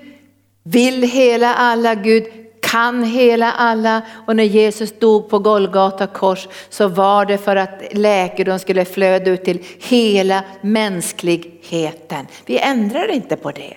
vill 0.62 1.02
hela 1.02 1.54
alla, 1.54 1.94
Gud 1.94 2.24
kan 2.72 3.04
hela 3.04 3.52
alla 3.52 4.02
och 4.26 4.36
när 4.36 4.44
Jesus 4.44 4.98
dog 4.98 5.28
på 5.28 5.38
Golgata 5.38 6.06
kors 6.06 6.48
så 6.68 6.88
var 6.88 7.24
det 7.24 7.38
för 7.38 7.56
att 7.56 7.82
läkedom 7.92 8.58
skulle 8.58 8.84
flöda 8.84 9.30
ut 9.30 9.44
till 9.44 9.64
hela 9.78 10.44
mänskligheten. 10.60 12.26
Vi 12.46 12.58
ändrar 12.58 13.10
inte 13.10 13.36
på 13.36 13.50
det. 13.50 13.76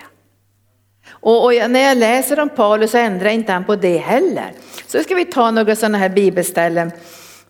Och, 1.10 1.46
och, 1.46 1.72
när 1.72 1.80
jag 1.80 1.98
läser 1.98 2.40
om 2.40 2.50
Paulus 2.50 2.92
så 2.92 2.98
ändrar 2.98 3.30
inte 3.30 3.52
han 3.52 3.64
på 3.64 3.76
det 3.76 3.98
heller. 3.98 4.52
Så 4.88 5.04
ska 5.04 5.16
vi 5.16 5.26
ta 5.26 5.52
några 5.52 5.76
sådana 5.76 5.98
här 5.98 6.10
bibelställen 6.10 6.92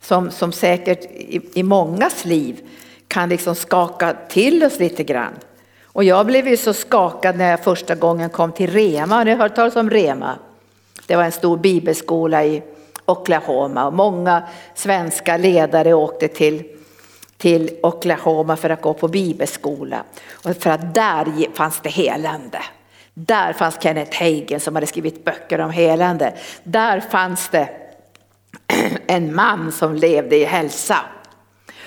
som, 0.01 0.31
som 0.31 0.51
säkert 0.51 1.05
i, 1.05 1.41
i 1.53 1.63
mångas 1.63 2.25
liv 2.25 2.60
kan 3.08 3.29
liksom 3.29 3.55
skaka 3.55 4.15
till 4.29 4.63
oss 4.63 4.79
lite 4.79 5.03
grann. 5.03 5.34
Och 5.84 6.03
jag 6.03 6.25
blev 6.25 6.47
ju 6.47 6.58
så 6.58 6.73
skakad 6.73 7.38
när 7.38 7.51
jag 7.51 7.63
första 7.63 7.95
gången 7.95 8.29
kom 8.29 8.51
till 8.51 8.69
Rema. 8.69 9.15
Har 9.15 9.25
ni 9.25 9.36
hört 9.36 9.55
talas 9.55 9.75
om 9.75 9.89
Rema? 9.89 10.39
Det 11.06 11.15
var 11.15 11.24
en 11.24 11.32
stor 11.32 11.58
bibelskola 11.58 12.46
i 12.46 12.63
Oklahoma 13.06 13.86
och 13.86 13.94
många 13.94 14.44
svenska 14.76 15.38
ledare 15.38 15.94
åkte 15.94 16.28
till, 16.28 16.63
till 17.38 17.78
Oklahoma 17.84 18.56
för 18.56 18.70
att 18.70 18.82
gå 18.82 18.94
på 18.94 19.08
bibelskola. 19.08 20.04
Och 20.44 20.56
för 20.56 20.70
att 20.70 20.94
där 20.94 21.54
fanns 21.54 21.80
det 21.84 21.89
helande. 21.89 22.60
Där 23.13 23.54
fanns 23.54 23.78
Kenneth 23.82 24.24
Hagen 24.24 24.60
som 24.60 24.76
hade 24.76 24.88
skrivit 24.88 25.26
böcker 25.26 25.62
om 25.62 25.72
helande. 25.72 26.34
Där 26.63 27.00
fanns 27.00 27.50
det 27.50 27.70
en 29.08 29.36
man 29.36 29.72
som 29.72 29.96
levde 29.96 30.36
i 30.36 30.46
hälsa. 30.46 30.98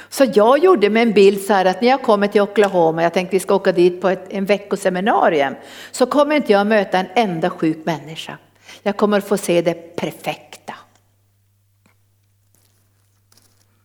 Så 0.09 0.25
jag 0.35 0.59
gjorde 0.59 0.91
mig 0.91 1.03
en 1.03 1.13
bild 1.13 1.41
så 1.41 1.53
här 1.53 1.65
att 1.65 1.81
när 1.81 1.89
jag 1.89 2.03
kommer 2.03 2.27
till 2.27 2.41
Oklahoma, 2.41 3.03
jag 3.03 3.15
tänkte 3.15 3.37
vi 3.37 3.41
ska 3.41 3.55
åka 3.55 3.73
dit 3.73 4.01
på 4.01 4.09
ett, 4.09 4.27
en 4.29 4.45
veckoseminarium, 4.45 5.55
så 5.93 6.07
kommer 6.07 6.37
inte 6.37 6.53
jag 6.53 6.67
möta 6.67 6.99
en 6.99 7.07
enda 7.15 7.51
sjuk 7.51 7.79
människa. 7.85 8.39
Jag 8.83 8.97
kommer 8.97 9.21
få 9.21 9.37
se 9.37 9.63
det 9.63 9.97
perfekta. 9.97 10.75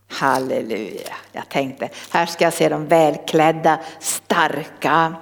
Halleluja. 0.08 1.16
Jag 1.32 1.50
tänkte, 1.50 1.90
här 2.10 2.26
ska 2.26 2.44
jag 2.44 2.54
se 2.54 2.70
de 2.70 2.88
välklädda, 2.88 3.80
starka. 4.00 5.16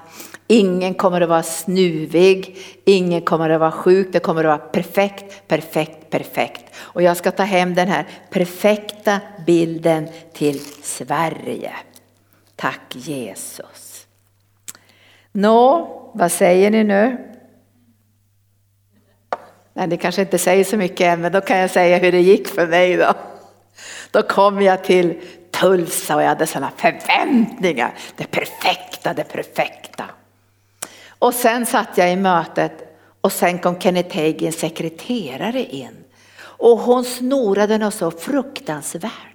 Ingen 0.48 0.94
kommer 0.94 1.22
att 1.22 1.30
vara 1.30 1.44
snuvig, 1.44 2.58
ingen 2.86 3.22
kommer 3.22 3.50
att 3.50 3.60
vara 3.60 3.72
sjuk, 3.72 4.08
det 4.12 4.20
kommer 4.20 4.44
att 4.44 4.60
vara 4.60 4.70
perfekt, 4.70 5.48
perfekt, 5.48 6.10
perfekt. 6.10 6.76
Och 6.76 7.02
jag 7.02 7.18
ska 7.18 7.32
ta 7.32 7.44
hem 7.44 7.76
den 7.76 7.88
här 7.88 8.08
perfekta 8.30 9.20
bilden 9.46 10.10
till 10.34 10.60
Sverige. 10.84 11.74
Tack 12.56 12.96
Jesus. 12.96 14.08
Nå, 15.32 15.88
vad 16.14 16.32
säger 16.32 16.72
ni 16.72 16.84
nu? 16.84 17.31
Nej, 19.74 19.88
det 19.88 19.98
kanske 19.98 20.22
inte 20.22 20.38
säger 20.38 20.64
så 20.64 20.78
mycket 20.78 21.02
än, 21.02 21.22
men 21.22 21.32
då 21.32 21.42
kan 21.42 21.58
jag 21.58 21.70
säga 21.70 21.98
hur 21.98 22.12
det 22.12 22.22
gick 22.22 22.48
för 22.48 22.68
mig 22.68 22.98
då. 22.98 23.14
Då 24.12 24.22
kom 24.22 24.62
jag 24.62 24.84
till 24.84 25.22
Tulsa 25.52 26.16
och 26.16 26.22
jag 26.22 26.28
hade 26.28 26.48
sådana 26.48 26.72
förväntningar. 26.78 27.94
Det 28.16 28.32
perfekta, 28.32 29.14
det 29.14 29.24
perfekta. 29.24 30.06
Och 31.10 31.34
sen 31.34 31.66
satt 31.66 31.98
jag 31.98 32.12
i 32.12 32.16
mötet 32.16 32.98
och 33.22 33.32
sen 33.32 33.60
kom 33.60 33.80
Kenneth 33.80 34.18
Hagins 34.18 34.60
sekreterare 34.60 35.64
in. 35.64 36.04
Och 36.42 36.80
hon 36.80 37.04
snorade 37.04 37.78
något 37.78 37.94
så 37.94 38.12
fruktansvärt. 38.12 39.31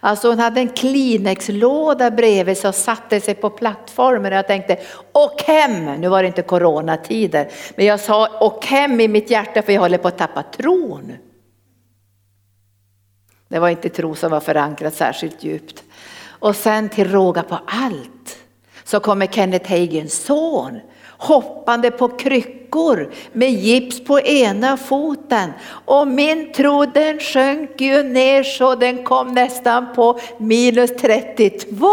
Alltså 0.00 0.28
hon 0.28 0.38
hade 0.38 0.60
en 0.60 0.68
Kleenex-låda 0.68 2.10
bredvid 2.10 2.58
sig 2.58 2.68
och 2.68 2.74
satte 2.74 3.20
sig 3.20 3.34
på 3.34 3.50
plattformen 3.50 4.32
och 4.32 4.38
jag 4.38 4.46
tänkte 4.46 4.78
åk 5.12 5.42
hem, 5.42 6.00
nu 6.00 6.08
var 6.08 6.22
det 6.22 6.26
inte 6.26 6.42
coronatider, 6.42 7.48
men 7.76 7.86
jag 7.86 8.00
sa 8.00 8.38
åk 8.40 8.66
hem 8.66 9.00
i 9.00 9.08
mitt 9.08 9.30
hjärta 9.30 9.62
för 9.62 9.72
jag 9.72 9.80
håller 9.80 9.98
på 9.98 10.08
att 10.08 10.18
tappa 10.18 10.42
tron. 10.42 11.12
Det 13.48 13.58
var 13.58 13.68
inte 13.68 13.88
tro 13.88 14.14
som 14.14 14.30
var 14.30 14.40
förankrat 14.40 14.94
särskilt 14.94 15.44
djupt. 15.44 15.82
Och 16.26 16.56
sen 16.56 16.88
till 16.88 17.10
råga 17.10 17.42
på 17.42 17.58
allt 17.66 18.38
så 18.84 19.00
kommer 19.00 19.26
Kenneth 19.26 19.70
Hagens 19.70 20.24
son 20.24 20.80
hoppande 21.18 21.90
på 21.90 22.08
kryckor 22.08 22.59
med 23.32 23.50
gips 23.50 24.04
på 24.04 24.20
ena 24.20 24.76
foten. 24.76 25.50
Och 25.84 26.08
min 26.08 26.52
tro 26.52 26.84
den 26.84 27.18
sjönk 27.18 27.80
ju 27.80 28.02
ner 28.02 28.42
så 28.42 28.74
den 28.74 29.04
kom 29.04 29.34
nästan 29.34 29.94
på 29.94 30.20
minus 30.38 30.90
32. 30.96 31.86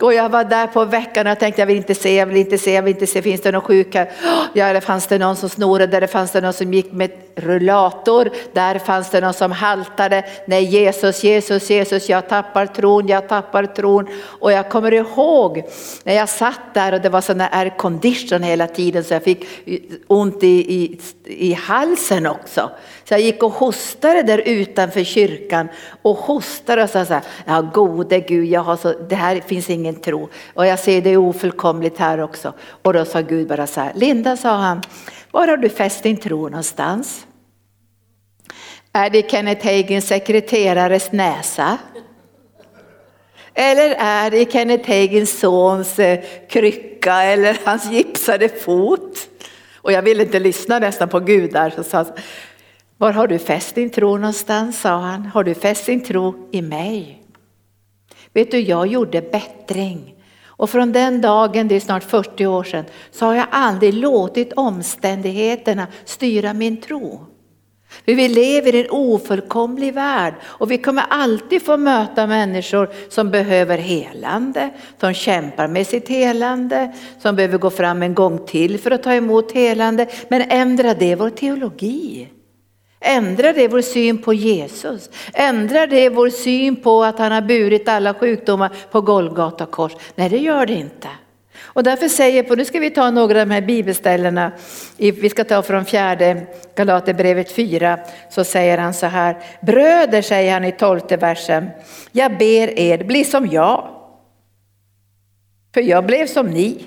Och 0.00 0.14
jag 0.14 0.28
var 0.28 0.44
där 0.44 0.66
på 0.66 0.84
veckan 0.84 1.26
och 1.26 1.38
tänkte 1.38 1.62
jag 1.62 1.66
vill 1.66 1.76
inte 1.76 1.94
se, 1.94 2.14
jag 2.14 2.26
vill 2.26 2.36
inte 2.36 2.58
se, 2.58 2.74
jag 2.74 2.82
vill 2.82 2.94
inte 2.94 3.06
se, 3.06 3.22
finns 3.22 3.40
det 3.40 3.52
någon 3.52 3.60
sjuk 3.60 3.94
här? 3.94 4.10
Ja, 4.52 4.72
där 4.72 4.80
fanns 4.80 5.06
det 5.06 5.18
någon 5.18 5.36
som 5.36 5.48
snorade, 5.48 6.00
där 6.00 6.06
fanns 6.06 6.32
det 6.32 6.40
någon 6.40 6.52
som 6.52 6.74
gick 6.74 6.92
med 6.92 7.10
rullator, 7.34 8.30
där 8.52 8.78
fanns 8.78 9.10
det 9.10 9.20
någon 9.20 9.34
som 9.34 9.52
haltade. 9.52 10.24
Nej 10.46 10.64
Jesus, 10.64 11.24
Jesus, 11.24 11.70
Jesus, 11.70 12.08
jag 12.08 12.28
tappar 12.28 12.66
tron, 12.66 13.08
jag 13.08 13.28
tappar 13.28 13.66
tron. 13.66 14.06
Och 14.22 14.52
jag 14.52 14.70
kommer 14.70 14.94
ihåg 14.94 15.62
när 16.04 16.14
jag 16.14 16.28
satt 16.28 16.74
där 16.74 16.92
och 16.92 17.00
det 17.00 17.08
var 17.08 17.20
sådana 17.20 17.48
air 17.48 17.76
condition 17.78 18.42
hela 18.42 18.66
tiden 18.66 19.04
så 19.04 19.14
jag 19.14 19.24
fick 19.24 19.46
ont 20.06 20.42
i, 20.42 20.74
i, 20.74 21.00
i 21.24 21.52
halsen 21.52 22.26
också. 22.26 22.70
Så 23.04 23.14
jag 23.14 23.20
gick 23.20 23.42
och 23.42 23.52
hostade 23.52 24.22
där 24.22 24.42
utanför 24.46 25.04
kyrkan 25.04 25.68
och 26.02 26.16
hostade 26.16 26.82
och 26.82 26.90
sa 26.90 27.04
så 27.04 27.14
här, 27.14 27.22
ja 27.44 27.60
gode 27.60 28.20
Gud, 28.20 28.46
jag 28.46 28.60
har 28.60 28.76
så, 28.76 28.92
det 28.92 29.14
här 29.14 29.40
finns 29.40 29.70
ingen 29.70 29.94
tro 29.94 30.28
och 30.54 30.66
jag 30.66 30.78
ser 30.78 31.02
det 31.02 31.10
är 31.10 31.16
ofullkomligt 31.16 31.98
här 31.98 32.20
också. 32.20 32.52
Och 32.82 32.92
då 32.92 33.04
sa 33.04 33.20
Gud 33.20 33.48
bara 33.48 33.66
så 33.66 33.80
här, 33.80 33.92
Linda 33.94 34.36
sa 34.36 34.56
han, 34.56 34.82
var 35.30 35.48
har 35.48 35.56
du 35.56 35.68
fäst 35.68 36.02
din 36.02 36.16
tro 36.16 36.42
någonstans? 36.48 37.26
Är 38.92 39.10
det 39.10 39.30
Kenneth 39.30 39.66
Hagens 39.66 40.06
sekreterares 40.06 41.12
näsa? 41.12 41.78
Eller 43.54 43.94
är 43.98 44.30
det 44.30 44.52
Kenneth 44.52 44.90
Hagens 44.90 45.40
sons 45.40 45.98
eh, 45.98 46.20
krycka 46.48 47.22
eller 47.22 47.58
hans 47.64 47.90
gipsade 47.90 48.48
fot? 48.48 49.28
Och 49.82 49.92
jag 49.92 50.02
ville 50.02 50.22
inte 50.22 50.38
lyssna 50.38 50.78
nästan 50.78 51.08
på 51.08 51.20
Gud 51.20 51.52
där. 51.52 51.70
Så 51.70 51.84
sa, 51.84 52.06
var 52.96 53.12
har 53.12 53.26
du 53.26 53.38
fäst 53.38 53.74
din 53.74 53.90
tro 53.90 54.16
någonstans? 54.16 54.80
sa 54.80 54.98
han. 54.98 55.26
Har 55.26 55.44
du 55.44 55.54
fäst 55.54 55.86
din 55.86 56.04
tro 56.04 56.48
i 56.52 56.62
mig? 56.62 57.22
Vet 58.32 58.50
du, 58.50 58.60
jag 58.60 58.86
gjorde 58.86 59.22
bättring. 59.22 60.14
Och 60.44 60.70
från 60.70 60.92
den 60.92 61.20
dagen, 61.20 61.68
det 61.68 61.76
är 61.76 61.80
snart 61.80 62.04
40 62.04 62.46
år 62.46 62.64
sedan, 62.64 62.84
så 63.10 63.26
har 63.26 63.34
jag 63.34 63.46
aldrig 63.50 63.94
låtit 63.94 64.52
omständigheterna 64.52 65.86
styra 66.04 66.52
min 66.52 66.80
tro. 66.80 67.26
För 68.04 68.14
vi 68.14 68.28
lever 68.28 68.74
i 68.74 68.80
en 68.80 68.90
ofullkomlig 68.90 69.94
värld 69.94 70.34
och 70.44 70.70
vi 70.70 70.78
kommer 70.78 71.04
alltid 71.08 71.62
få 71.62 71.76
möta 71.76 72.26
människor 72.26 72.90
som 73.08 73.30
behöver 73.30 73.78
helande, 73.78 74.70
som 75.00 75.14
kämpar 75.14 75.68
med 75.68 75.86
sitt 75.86 76.08
helande, 76.08 76.92
som 77.18 77.36
behöver 77.36 77.58
gå 77.58 77.70
fram 77.70 78.02
en 78.02 78.14
gång 78.14 78.46
till 78.46 78.78
för 78.78 78.90
att 78.90 79.02
ta 79.02 79.14
emot 79.14 79.52
helande. 79.52 80.06
Men 80.28 80.42
ändra 80.42 80.94
det 80.94 81.14
vår 81.14 81.30
teologi. 81.30 82.28
Ändrar 83.00 83.52
det 83.52 83.68
vår 83.68 83.80
syn 83.80 84.18
på 84.18 84.34
Jesus? 84.34 85.10
Ändrar 85.32 85.86
det 85.86 86.08
vår 86.08 86.30
syn 86.30 86.76
på 86.76 87.04
att 87.04 87.18
han 87.18 87.32
har 87.32 87.42
burit 87.42 87.88
alla 87.88 88.14
sjukdomar 88.14 88.70
på 88.90 89.00
Golgata 89.00 89.66
kors? 89.66 89.92
Nej, 90.14 90.28
det 90.28 90.38
gör 90.38 90.66
det 90.66 90.74
inte. 90.74 91.08
Och 91.72 91.82
därför 91.82 92.08
säger 92.08 92.42
på, 92.42 92.54
nu 92.54 92.64
ska 92.64 92.78
vi 92.80 92.90
ta 92.90 93.10
några 93.10 93.40
av 93.40 93.48
de 93.48 93.54
här 93.54 93.60
bibelställena, 93.60 94.52
vi 94.96 95.30
ska 95.30 95.44
ta 95.44 95.62
från 95.62 95.84
fjärde 95.84 96.46
Galaterbrevet 96.74 97.52
4, 97.52 97.98
så 98.30 98.44
säger 98.44 98.78
han 98.78 98.94
så 98.94 99.06
här, 99.06 99.36
bröder 99.60 100.22
säger 100.22 100.52
han 100.52 100.64
i 100.64 100.72
tolfte 100.72 101.16
versen, 101.16 101.70
jag 102.12 102.38
ber 102.38 102.78
er 102.78 103.04
bli 103.04 103.24
som 103.24 103.46
jag, 103.46 103.88
för 105.74 105.80
jag 105.80 106.06
blev 106.06 106.26
som 106.26 106.46
ni. 106.46 106.84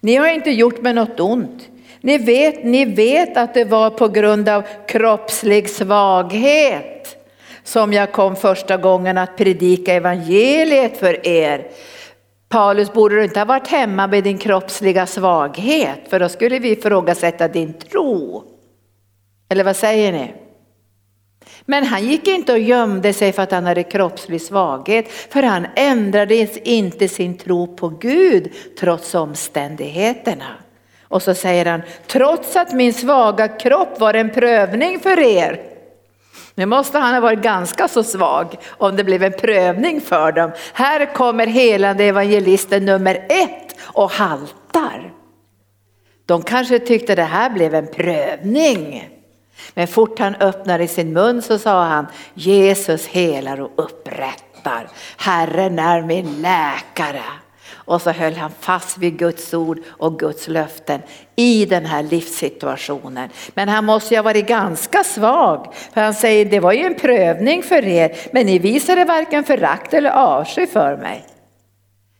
Ni 0.00 0.16
har 0.16 0.28
inte 0.28 0.50
gjort 0.50 0.82
mig 0.82 0.94
något 0.94 1.20
ont. 1.20 1.68
Ni 2.00 2.18
vet, 2.18 2.64
ni 2.64 2.84
vet 2.84 3.36
att 3.36 3.54
det 3.54 3.64
var 3.64 3.90
på 3.90 4.08
grund 4.08 4.48
av 4.48 4.62
kroppslig 4.86 5.70
svaghet 5.70 7.16
som 7.64 7.92
jag 7.92 8.12
kom 8.12 8.36
första 8.36 8.76
gången 8.76 9.18
att 9.18 9.36
predika 9.36 9.94
evangeliet 9.94 10.96
för 10.96 11.26
er. 11.26 11.66
Paulus, 12.48 12.92
borde 12.92 13.14
du 13.14 13.24
inte 13.24 13.40
ha 13.40 13.44
varit 13.44 13.68
hemma 13.68 14.06
med 14.06 14.24
din 14.24 14.38
kroppsliga 14.38 15.06
svaghet? 15.06 16.00
För 16.08 16.20
då 16.20 16.28
skulle 16.28 16.58
vi 16.58 16.70
ifrågasätta 16.70 17.48
din 17.48 17.72
tro. 17.72 18.44
Eller 19.48 19.64
vad 19.64 19.76
säger 19.76 20.12
ni? 20.12 20.34
Men 21.64 21.84
han 21.84 22.04
gick 22.04 22.28
inte 22.28 22.52
och 22.52 22.58
gömde 22.58 23.12
sig 23.12 23.32
för 23.32 23.42
att 23.42 23.50
han 23.50 23.66
hade 23.66 23.82
kroppslig 23.82 24.42
svaghet, 24.42 25.08
för 25.08 25.42
han 25.42 25.66
ändrade 25.76 26.68
inte 26.68 27.08
sin 27.08 27.38
tro 27.38 27.76
på 27.76 27.88
Gud 27.88 28.52
trots 28.80 29.14
omständigheterna. 29.14 30.54
Och 31.02 31.22
så 31.22 31.34
säger 31.34 31.66
han, 31.66 31.82
trots 32.06 32.56
att 32.56 32.72
min 32.72 32.94
svaga 32.94 33.48
kropp 33.48 34.00
var 34.00 34.14
en 34.14 34.30
prövning 34.30 35.00
för 35.00 35.18
er, 35.18 35.60
nu 36.56 36.66
måste 36.66 36.98
han 36.98 37.14
ha 37.14 37.20
varit 37.20 37.42
ganska 37.42 37.88
så 37.88 38.02
svag 38.02 38.56
om 38.68 38.96
det 38.96 39.04
blev 39.04 39.22
en 39.22 39.32
prövning 39.32 40.00
för 40.00 40.32
dem. 40.32 40.50
Här 40.72 41.14
kommer 41.14 41.46
helande 41.46 42.04
evangelisten 42.04 42.84
nummer 42.84 43.26
ett 43.28 43.76
och 43.80 44.10
haltar. 44.10 45.12
De 46.26 46.42
kanske 46.42 46.78
tyckte 46.78 47.14
det 47.14 47.22
här 47.22 47.50
blev 47.50 47.74
en 47.74 47.86
prövning. 47.86 49.08
Men 49.74 49.88
fort 49.88 50.18
han 50.18 50.34
öppnade 50.34 50.88
sin 50.88 51.12
mun 51.12 51.42
så 51.42 51.58
sa 51.58 51.84
han 51.84 52.06
Jesus 52.34 53.06
helar 53.06 53.60
och 53.60 53.72
upprättar. 53.76 54.88
Herren 55.16 55.78
är 55.78 56.02
min 56.02 56.42
läkare. 56.42 57.22
Och 57.86 58.02
så 58.02 58.10
höll 58.10 58.34
han 58.34 58.50
fast 58.60 58.98
vid 58.98 59.18
Guds 59.18 59.54
ord 59.54 59.78
och 59.88 60.18
Guds 60.18 60.48
löften 60.48 61.02
i 61.36 61.66
den 61.66 61.86
här 61.86 62.02
livssituationen. 62.02 63.28
Men 63.54 63.68
han 63.68 63.84
måste 63.84 64.14
ju 64.14 64.18
ha 64.18 64.22
varit 64.22 64.46
ganska 64.46 65.04
svag. 65.04 65.74
För 65.94 66.00
han 66.00 66.14
säger 66.14 66.44
det 66.44 66.60
var 66.60 66.72
ju 66.72 66.84
en 66.84 66.94
prövning 66.94 67.62
för 67.62 67.86
er 67.86 68.16
men 68.32 68.46
ni 68.46 68.58
visade 68.58 69.04
varken 69.04 69.44
förakt 69.44 69.94
eller 69.94 70.10
avsky 70.10 70.66
för 70.66 70.96
mig. 70.96 71.26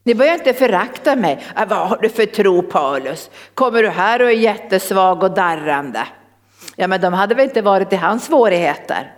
Ni 0.02 0.14
börjar 0.14 0.34
inte 0.34 0.52
förakta 0.52 1.16
mig. 1.16 1.44
Äh, 1.56 1.68
vad 1.68 1.88
har 1.88 1.98
du 2.02 2.08
för 2.08 2.26
tro 2.26 2.62
Paulus? 2.62 3.30
Kommer 3.54 3.82
du 3.82 3.88
här 3.88 4.22
och 4.22 4.28
är 4.28 4.34
jättesvag 4.34 5.22
och 5.22 5.34
darrande? 5.34 6.06
Ja 6.76 6.86
men 6.86 7.00
de 7.00 7.12
hade 7.12 7.34
väl 7.34 7.44
inte 7.44 7.62
varit 7.62 7.92
i 7.92 7.96
hans 7.96 8.24
svårigheter. 8.24 9.12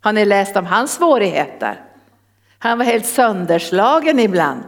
Har 0.00 0.12
ni 0.12 0.24
läst 0.24 0.56
om 0.56 0.66
hans 0.66 0.92
svårigheter? 0.92 1.80
Han 2.58 2.78
var 2.78 2.84
helt 2.84 3.06
sönderslagen 3.06 4.18
ibland. 4.18 4.62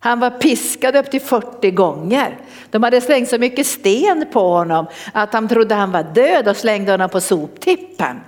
Han 0.00 0.20
var 0.20 0.30
piskad 0.30 0.96
upp 0.96 1.10
till 1.10 1.20
40 1.20 1.70
gånger. 1.70 2.38
De 2.70 2.82
hade 2.82 3.00
slängt 3.00 3.28
så 3.28 3.38
mycket 3.38 3.66
sten 3.66 4.26
på 4.32 4.40
honom 4.40 4.86
att 5.12 5.32
han 5.32 5.48
trodde 5.48 5.74
han 5.74 5.92
var 5.92 6.02
död 6.02 6.48
och 6.48 6.56
slängde 6.56 6.92
honom 6.92 7.10
på 7.10 7.20
soptippen. 7.20 8.20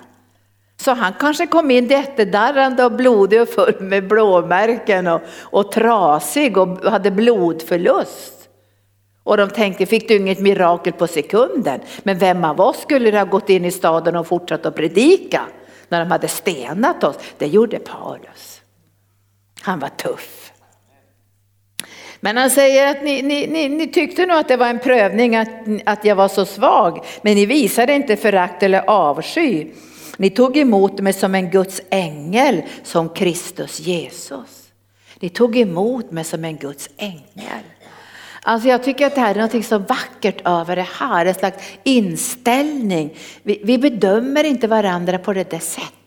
Så 0.77 0.95
han 0.95 1.13
kanske 1.21 1.47
kom 1.47 1.71
in 1.71 1.87
jättedarrande 1.87 2.85
och 2.85 2.93
blodig 2.93 3.43
och 3.43 3.49
full 3.49 3.81
med 3.81 4.09
blåmärken 4.09 5.07
och, 5.07 5.23
och 5.41 5.73
trasig 5.73 6.57
och 6.57 6.91
hade 6.91 7.11
blodförlust. 7.11 8.41
Och 9.23 9.37
de 9.37 9.51
tänkte, 9.51 9.87
fick 9.87 10.09
du 10.09 10.17
inget 10.17 10.41
mirakel 10.41 10.93
på 10.93 11.07
sekunden? 11.07 11.81
Men 12.03 12.19
vem 12.19 12.45
av 12.45 12.61
oss 12.61 12.83
skulle 12.83 13.19
ha 13.19 13.25
gått 13.25 13.51
in 13.51 13.65
i 13.65 13.71
staden 13.71 14.17
och 14.17 14.27
fortsatt 14.27 14.67
att 14.67 14.75
predika 14.75 15.43
när 15.89 16.01
de 16.01 16.11
hade 16.11 16.29
stenat 16.29 17.05
oss? 17.05 17.17
Det 17.39 17.47
gjorde 17.47 17.79
Paulus. 17.79 18.61
Han 19.61 19.79
var 19.79 19.89
tuff. 19.89 20.40
Men 22.21 22.37
han 22.37 22.51
säger 22.51 22.91
att 22.91 23.03
ni, 23.03 23.23
ni, 23.23 23.47
ni, 23.47 23.69
ni, 23.69 23.87
tyckte 23.87 24.27
nog 24.27 24.37
att 24.37 24.49
det 24.49 24.57
var 24.57 24.67
en 24.67 24.79
prövning 24.79 25.37
att, 25.37 25.49
att 25.87 26.05
jag 26.05 26.17
var 26.17 26.29
så 26.29 26.47
svag, 26.47 27.05
men 27.23 27.35
ni 27.35 27.47
visade 27.47 27.95
inte 27.95 28.17
förakt 28.17 28.63
eller 28.63 28.91
avsky. 28.91 29.67
Ni 30.17 30.31
tog 30.31 30.57
emot 30.57 31.01
mig 31.01 31.13
som 31.13 31.35
en 31.35 31.51
Guds 31.51 31.83
ängel, 31.91 32.63
som 32.83 33.09
Kristus 33.09 33.81
Jesus. 33.81 34.71
Ni 35.21 35.29
tog 35.29 35.57
emot 35.57 36.11
mig 36.11 36.25
som 36.25 36.45
en 36.45 36.57
Guds 36.57 36.91
ängel. 36.97 37.65
Alltså 38.43 38.69
jag 38.69 38.83
tycker 38.83 39.07
att 39.07 39.15
det 39.15 39.21
här 39.21 39.35
är 39.35 39.41
något 39.41 39.67
så 39.67 39.79
vackert 39.79 40.41
över 40.45 40.77
det 40.77 40.89
här, 40.99 41.27
en 41.27 41.35
slags 41.35 41.65
inställning. 41.85 43.17
Vi, 43.43 43.61
vi 43.65 43.79
bedömer 43.79 44.45
inte 44.45 44.67
varandra 44.67 45.19
på 45.19 45.33
det 45.33 45.51
där 45.51 45.59
sättet. 45.59 46.00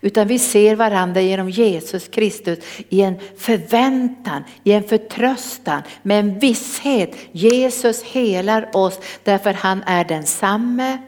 Utan 0.00 0.28
vi 0.28 0.38
ser 0.38 0.76
varandra 0.76 1.20
genom 1.20 1.50
Jesus 1.50 2.08
Kristus 2.08 2.58
i 2.88 3.00
en 3.00 3.14
förväntan, 3.36 4.44
i 4.64 4.72
en 4.72 4.84
förtröstan, 4.84 5.82
med 6.02 6.20
en 6.20 6.38
visshet. 6.38 7.14
Jesus 7.32 8.02
helar 8.02 8.68
oss 8.72 9.00
därför 9.24 9.52
han 9.52 9.82
är 9.86 10.04
densamme 10.04 10.98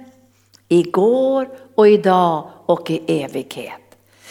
igår 0.68 1.48
och 1.74 1.88
idag 1.88 2.50
och 2.66 2.90
i 2.90 3.22
evighet. 3.22 3.80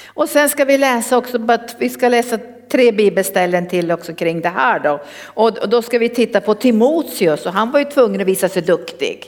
Och 0.07 0.29
sen 0.29 0.49
ska 0.49 0.65
vi 0.65 0.77
läsa 0.77 1.17
också, 1.17 1.57
vi 1.79 1.89
ska 1.89 2.09
läsa 2.09 2.39
tre 2.71 2.91
bibelställen 2.91 3.67
till 3.67 3.91
också 3.91 4.13
kring 4.13 4.41
det 4.41 4.49
här 4.49 4.79
då. 4.79 5.01
Och 5.23 5.69
då 5.69 5.81
ska 5.81 5.99
vi 5.99 6.09
titta 6.09 6.41
på 6.41 6.53
Timoteus 6.53 7.45
och 7.45 7.53
han 7.53 7.71
var 7.71 7.79
ju 7.79 7.85
tvungen 7.85 8.21
att 8.21 8.27
visa 8.27 8.49
sig 8.49 8.61
duktig. 8.61 9.25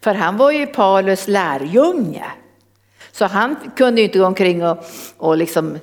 För 0.00 0.14
han 0.14 0.36
var 0.36 0.50
ju 0.50 0.66
Paulus 0.66 1.28
lärjunge. 1.28 2.24
Så 3.14 3.24
han 3.24 3.56
kunde 3.76 4.00
ju 4.00 4.06
inte 4.06 4.18
gå 4.18 4.26
omkring 4.26 4.66
och, 4.66 4.84
och 5.16 5.36
liksom 5.36 5.78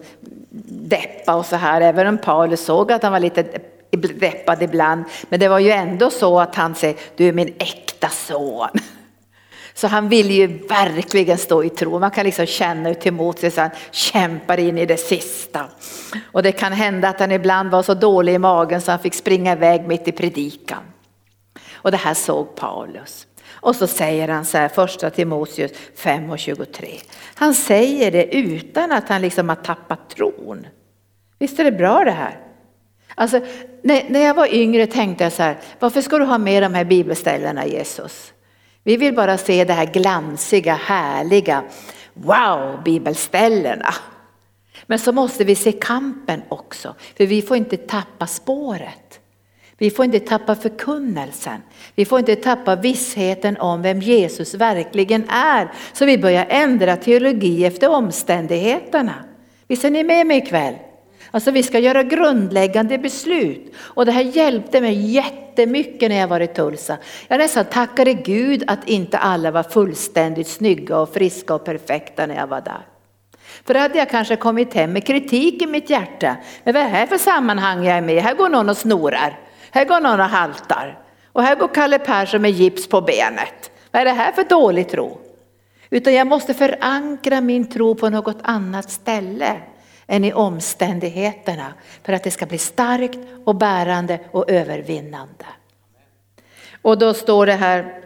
deppa 0.70 1.36
och 1.36 1.46
så 1.46 1.56
här, 1.56 1.82
även 1.82 2.08
om 2.08 2.17
Paulus 2.17 2.65
såg 2.65 2.91
att 2.91 3.04
han 3.04 3.12
var 3.12 3.20
lite 3.20 3.46
deppad 4.20 4.63
ibland. 4.63 5.04
Men 5.30 5.39
det 5.39 5.48
var 5.48 5.60
ju 5.60 5.72
ändå 5.72 6.10
så 6.10 6.39
att 6.39 6.56
han 6.56 6.76
säger, 6.76 6.96
du 7.15 7.28
är 7.28 7.34
min 7.34 7.56
äkta 7.60 8.10
son. 8.10 8.70
Så 9.74 9.88
han 9.88 10.10
vill 10.10 10.32
ju 10.32 10.48
verkligen 10.67 11.38
stå 11.38 11.63
i 11.63 11.70
tro. 11.70 12.00
Man 12.00 12.12
kan 12.12 12.26
liksom 12.26 12.46
känna 12.46 12.89
hur 12.89 12.96
Timoteus 12.96 13.58
han 13.58 13.70
kämpar 13.91 14.60
in 14.60 14.78
i 14.78 14.86
det 14.86 14.98
sista. 14.98 15.65
Och 16.32 16.44
det 16.44 16.52
kan 16.52 16.74
hända 16.74 17.10
att 17.10 17.20
han 17.20 17.32
ibland 17.32 17.72
var 17.72 17.84
så 17.84 17.94
dålig 17.94 18.34
i 18.34 18.38
magen 18.38 18.82
så 18.82 18.91
han 18.91 19.00
fick 19.00 19.13
springa 19.13 19.52
iväg 19.52 19.88
mitt 19.88 20.08
i 20.08 20.12
predikan. 20.12 20.84
Och 21.74 21.91
det 21.91 21.98
här 21.98 22.13
såg 22.13 22.56
Paulus. 22.56 23.28
Och 23.62 23.76
så 23.76 23.88
säger 23.88 24.28
han 24.28 24.45
så 24.45 24.58
här, 24.58 24.67
första 24.67 25.10
Timoteus 25.10 25.71
5 25.95 26.30
och 26.30 26.39
23. 26.39 26.88
Han 27.36 27.54
säger 27.54 28.12
det 28.12 28.36
utan 28.36 28.91
att 28.91 29.10
han 29.10 29.21
liksom 29.21 29.50
har 29.50 29.56
tappat 29.56 30.10
tron. 30.10 30.67
Visst 31.39 31.60
är 31.60 31.63
det 31.63 31.71
bra 31.71 32.04
det 32.04 32.12
här? 32.12 32.39
Alltså, 33.15 33.39
när, 33.82 34.10
när 34.10 34.19
jag 34.19 34.34
var 34.34 34.54
yngre 34.54 34.88
tänkte 34.88 35.24
jag 35.24 35.34
så 35.34 35.43
här, 35.43 35.58
varför 35.80 36.02
ska 36.02 36.17
du 36.17 36.26
ha 36.26 36.38
med 36.38 36.63
de 36.63 36.74
här 36.74 36.86
bibelställena 36.86 37.65
Jesus? 37.65 38.34
Vi 38.84 38.97
vill 38.97 39.15
bara 39.15 39.38
se 39.38 39.63
det 39.63 39.74
här 39.74 39.86
glansiga, 39.86 40.74
härliga, 40.74 41.63
wow, 42.13 42.82
bibelställena. 42.86 43.93
Men 44.86 45.00
så 45.00 45.12
måste 45.12 45.43
vi 45.43 45.56
se 45.56 45.71
kampen 45.71 46.41
också, 46.50 46.95
för 47.17 47.26
vi 47.26 47.41
får 47.41 47.58
inte 47.58 47.78
tappa 47.78 48.28
spåret. 48.28 49.20
Vi 49.82 49.89
får 49.89 50.06
inte 50.06 50.20
tappa 50.20 50.56
förkunnelsen. 50.56 51.62
Vi 51.96 52.06
får 52.06 52.20
inte 52.20 52.36
tappa 52.36 52.76
vissheten 52.76 53.58
om 53.58 53.82
vem 53.82 54.00
Jesus 54.00 54.54
verkligen 54.54 55.30
är. 55.30 55.72
Så 55.94 56.06
vi 56.06 56.17
börjar 56.17 56.46
ändra 56.50 56.96
teologi 56.96 57.65
efter 57.65 57.89
omständigheterna. 57.89 59.13
Visst 59.67 59.86
är 59.86 59.89
ni 59.89 60.04
med 60.04 60.28
mig 60.28 60.38
ikväll? 60.38 60.74
Alltså 61.32 61.52
vi 61.52 61.63
ska 61.63 61.80
göra 61.80 62.04
grundläggande 62.04 62.98
beslut. 62.98 63.74
Och 63.78 64.06
det 64.06 64.12
här 64.12 64.22
hjälpte 64.22 64.82
mig 64.82 65.12
jättemycket 65.12 66.10
när 66.10 66.20
jag 66.20 66.28
var 66.28 66.39
i 66.39 66.48
Tulsa. 66.48 66.98
Jag 67.28 67.38
nästan 67.38 67.65
tackade 67.65 68.13
Gud 68.13 68.63
att 68.67 68.89
inte 68.89 69.17
alla 69.17 69.52
var 69.52 69.63
fullständigt 69.63 70.48
snygga 70.48 71.00
och 71.00 71.13
friska 71.13 71.56
och 71.56 71.65
perfekta 71.65 72.26
när 72.26 72.36
jag 72.36 72.48
var 72.48 72.62
där. 72.62 72.86
För 73.65 73.74
då 73.74 73.80
hade 73.80 73.98
jag 73.98 74.10
kanske 74.10 74.36
kommit 74.36 74.74
hem 74.74 74.94
med 74.94 75.08
kritik 75.08 75.62
i 75.62 75.67
mitt 75.67 75.89
hjärta. 75.89 76.36
Men 76.63 76.74
vad 76.74 76.84
är 76.84 76.86
det 76.86 76.96
här 76.96 77.06
för 77.06 77.17
sammanhang 77.17 77.84
jag 77.84 77.98
är 77.98 78.02
med 78.02 78.24
Här 78.24 78.36
går 78.36 78.50
någon 78.50 78.70
och 78.70 78.78
snorar. 78.78 79.39
Här 79.71 79.86
går 79.86 79.99
någon 79.99 80.19
och 80.19 80.25
haltar. 80.25 80.99
Och 81.25 81.43
här 81.43 81.55
går 81.55 81.67
Kalle 81.67 81.99
Persson 81.99 82.41
med 82.41 82.51
gips 82.51 82.88
på 82.88 83.01
benet. 83.01 83.71
Vad 83.91 84.01
är 84.01 84.05
det 84.05 84.12
här 84.12 84.31
för 84.31 84.43
dålig 84.43 84.89
tro? 84.89 85.17
Utan 85.89 86.13
jag 86.13 86.27
måste 86.27 86.53
förankra 86.53 87.41
min 87.41 87.69
tro 87.69 87.95
på 87.95 88.10
något 88.10 88.38
annat 88.41 88.91
ställe 88.91 89.57
än 90.07 90.25
i 90.25 90.34
omständigheterna 90.34 91.73
för 92.03 92.13
att 92.13 92.23
det 92.23 92.31
ska 92.31 92.45
bli 92.45 92.57
starkt 92.57 93.19
och 93.45 93.55
bärande 93.55 94.19
och 94.31 94.49
övervinnande. 94.51 95.45
Och 96.81 96.97
då 96.97 97.13
står 97.13 97.45
det 97.45 97.53
här 97.53 98.01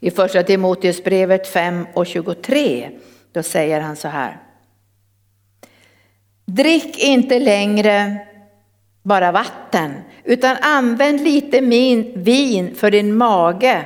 i 0.00 0.10
första 0.10 0.42
Timoteusbrevet 0.42 1.48
5 1.48 1.86
och 1.94 2.06
23. 2.06 2.90
Då 3.32 3.42
säger 3.42 3.80
han 3.80 3.96
så 3.96 4.08
här. 4.08 4.40
Drick 6.44 6.98
inte 6.98 7.38
längre 7.38 8.26
bara 9.02 9.32
vatten 9.32 9.94
utan 10.24 10.56
använd 10.60 11.20
lite 11.20 11.60
min 11.60 12.12
vin 12.14 12.74
för 12.74 12.90
din 12.90 13.16
mage 13.16 13.84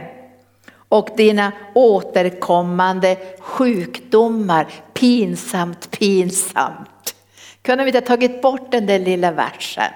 och 0.88 1.08
dina 1.16 1.52
återkommande 1.74 3.16
sjukdomar. 3.40 4.66
Pinsamt, 4.94 5.90
pinsamt. 5.90 7.14
Kunde 7.62 7.84
vi 7.84 7.88
inte 7.88 7.98
ha 7.98 8.06
tagit 8.06 8.42
bort 8.42 8.72
den 8.72 8.86
där 8.86 8.98
lilla 8.98 9.32
versen? 9.32 9.92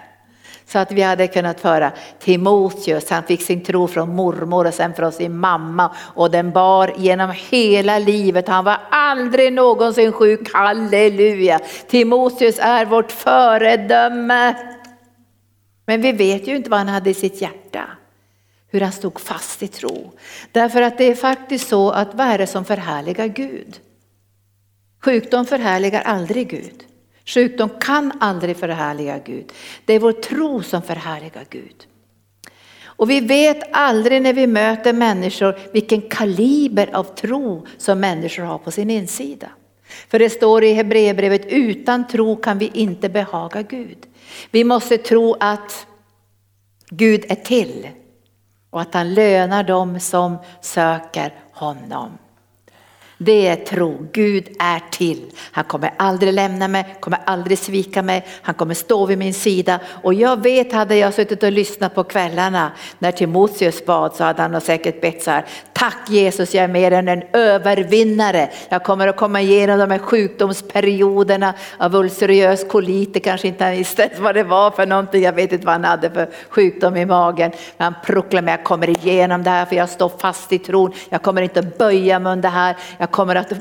Så 0.67 0.79
att 0.79 0.93
vi 0.93 1.03
hade 1.03 1.27
kunnat 1.27 1.61
föra 1.61 1.93
Timoteus, 2.19 3.11
han 3.11 3.23
fick 3.23 3.43
sin 3.43 3.65
tro 3.65 3.89
från 3.89 4.17
mormor 4.17 4.67
och 4.67 4.75
sen 4.75 4.95
från 4.95 5.13
sin 5.13 5.39
mamma 5.39 5.91
och 6.15 6.31
den 6.31 6.51
bar 6.51 6.93
genom 6.97 7.33
hela 7.51 7.99
livet. 7.99 8.49
Han 8.49 8.65
var 8.65 8.79
aldrig 8.91 9.53
någonsin 9.53 10.13
sjuk, 10.13 10.55
halleluja. 10.55 11.61
Timoteus 11.89 12.59
är 12.59 12.85
vårt 12.85 13.13
föredöme. 13.13 14.55
Men 15.89 16.01
vi 16.01 16.13
vet 16.13 16.49
ju 16.49 16.57
inte 16.57 16.71
vad 16.71 16.79
han 16.79 16.89
hade 16.89 17.11
i 17.11 17.15
sitt 17.15 17.41
hjärta. 17.41 17.89
Hur 18.71 18.81
han 18.81 18.93
stod 18.93 19.21
fast 19.21 19.63
i 19.63 19.69
tro. 19.69 20.13
Därför 20.53 20.83
att 20.83 20.99
det 20.99 21.05
är 21.05 21.15
faktiskt 21.15 21.69
så 21.69 21.91
att 21.91 22.15
vad 22.15 22.27
är 22.27 22.39
det 22.39 22.47
som 22.47 22.65
förhärligar 22.65 23.27
Gud? 23.27 23.81
Sjukdom 25.05 25.47
förhärligar 25.47 26.01
aldrig 26.01 26.49
Gud. 26.51 26.85
Sjukdom 27.25 27.71
kan 27.81 28.13
aldrig 28.21 28.57
förhärliga 28.57 29.19
Gud. 29.19 29.53
Det 29.85 29.93
är 29.93 29.99
vår 29.99 30.13
tro 30.13 30.63
som 30.63 30.83
förhärligar 30.83 31.45
Gud. 31.51 31.87
Och 32.85 33.11
vi 33.11 33.21
vet 33.21 33.63
aldrig 33.73 34.23
när 34.23 34.33
vi 34.33 34.47
möter 34.47 34.93
människor 34.93 35.59
vilken 35.73 36.03
kaliber 36.03 36.91
av 36.93 37.05
tro 37.05 37.67
som 37.79 38.01
människor 38.01 38.43
har 38.43 38.59
på 38.59 38.71
sin 38.71 38.91
insida. 38.91 39.49
För 40.09 40.19
det 40.19 40.31
står 40.31 40.65
i 40.65 40.73
Hebreerbrevet, 40.73 41.47
utan 41.47 42.09
tro 42.09 42.37
kan 42.37 42.59
vi 42.59 42.71
inte 42.75 43.09
behaga 43.09 43.63
Gud. 43.63 44.08
Vi 44.51 44.65
måste 44.65 44.99
tro 44.99 45.37
att 45.41 45.87
Gud 46.91 47.25
är 47.29 47.35
till 47.35 47.89
och 48.71 48.81
att 48.81 48.95
han 48.95 49.15
lönar 49.15 49.63
dem 49.63 50.01
som 50.01 50.39
söker 50.61 51.35
honom. 51.53 52.19
Det 53.21 53.47
är 53.47 53.57
tro. 53.57 54.09
Gud 54.13 54.49
är 54.59 54.83
till. 54.91 55.31
Han 55.53 55.65
kommer 55.65 55.95
aldrig 55.97 56.35
lämna 56.35 56.69
mig, 56.69 56.97
kommer 57.01 57.21
aldrig 57.25 57.59
svika 57.59 58.03
mig. 58.03 58.27
Han 58.43 58.55
kommer 58.55 58.75
stå 58.75 59.07
vid 59.07 59.19
min 59.19 59.35
sida. 59.35 59.81
Och 60.03 60.15
jag 60.15 60.43
vet, 60.43 60.73
hade 60.73 60.97
jag 60.97 61.15
suttit 61.15 61.43
och 61.43 61.53
lyssnat 61.53 61.95
på 61.95 62.05
kvällarna 62.05 62.73
när 62.99 63.13
Timoteus 63.13 63.85
bad 63.87 64.15
så 64.15 64.25
hade 64.25 64.43
han 64.43 64.61
säkert 64.61 65.01
bett 65.01 65.23
så 65.23 65.31
här. 65.31 65.45
Tack 65.79 66.11
Jesus, 66.11 66.55
jag 66.55 66.65
är 66.65 66.69
mer 66.69 66.91
än 66.93 67.09
en 67.09 67.23
övervinnare. 67.33 68.51
Jag 68.69 68.85
kommer 68.85 69.09
att 69.09 69.17
komma 69.17 69.41
igenom 69.41 69.79
de 69.79 69.91
här 69.91 69.99
sjukdomsperioderna 69.99 71.55
av 71.79 71.95
ulcerös 71.95 72.69
kolit. 72.69 73.15
Det 73.15 73.21
kanske 73.21 73.49
inte 73.49 73.65
han 73.65 73.73
visste 73.73 74.11
vad 74.19 74.35
det 74.35 74.43
var 74.43 74.71
för 74.71 74.87
någonting. 74.87 75.23
Jag 75.23 75.33
vet 75.33 75.53
inte 75.53 75.67
vad 75.67 75.75
han 75.75 75.85
hade 75.85 76.11
för 76.11 76.29
sjukdom 76.49 76.97
i 76.97 77.07
magen. 77.07 77.51
Men 77.77 77.85
han 77.85 77.95
proklamerar, 78.05 78.59
jag 78.59 78.65
kommer 78.65 78.91
igenom 78.91 79.43
det 79.43 79.51
här 79.51 79.67
för 79.67 79.77
jag 79.77 79.89
står 79.89 80.13
fast 80.19 80.53
i 80.53 80.59
tron. 80.59 80.93
Jag 81.09 81.23
kommer 81.23 81.43
inte 81.43 81.61
att 81.61 81.79
böja 81.79 82.19
mig 82.19 82.33
under 82.33 82.49
det 82.49 82.55
här. 82.55 82.77
Jag 82.99 83.11
kommer 83.11 83.35
att 83.35 83.53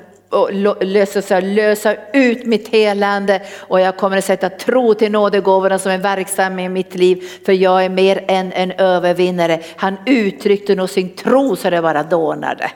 lösa, 0.82 1.40
lösa 1.40 1.96
ut 2.14 2.46
mitt 2.46 2.68
helande 2.68 3.42
och 3.58 3.80
jag 3.82 3.98
kommer 3.98 4.18
att 4.18 4.26
sätta 4.26 4.50
tro 4.50 4.94
till 4.94 5.12
nådegåvorna 5.12 5.80
som 5.80 5.92
är 5.92 5.98
verksamma 5.98 6.62
i 6.62 6.70
mitt 6.70 6.96
liv 6.96 7.24
för 7.46 7.54
jag 7.54 7.86
är 7.86 7.90
mer 7.90 8.26
än 8.28 8.52
en 8.52 8.72
övervinnare. 8.72 9.60
Han 9.76 9.98
uttryckte 10.06 10.76
nog 10.76 10.90
sin 10.90 11.10
tro 11.10 11.56
så 11.56 11.70
det 11.70 11.82
bara 11.82 12.04
dånade. 12.04 12.72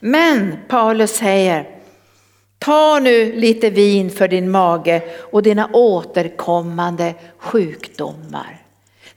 Men 0.00 0.56
Paulus 0.68 1.10
säger, 1.10 1.68
ta 2.58 2.98
nu 2.98 3.32
lite 3.32 3.70
vin 3.70 4.10
för 4.10 4.28
din 4.28 4.50
mage 4.50 5.02
och 5.32 5.42
dina 5.42 5.70
återkommande 5.72 7.14
sjukdomar. 7.38 8.61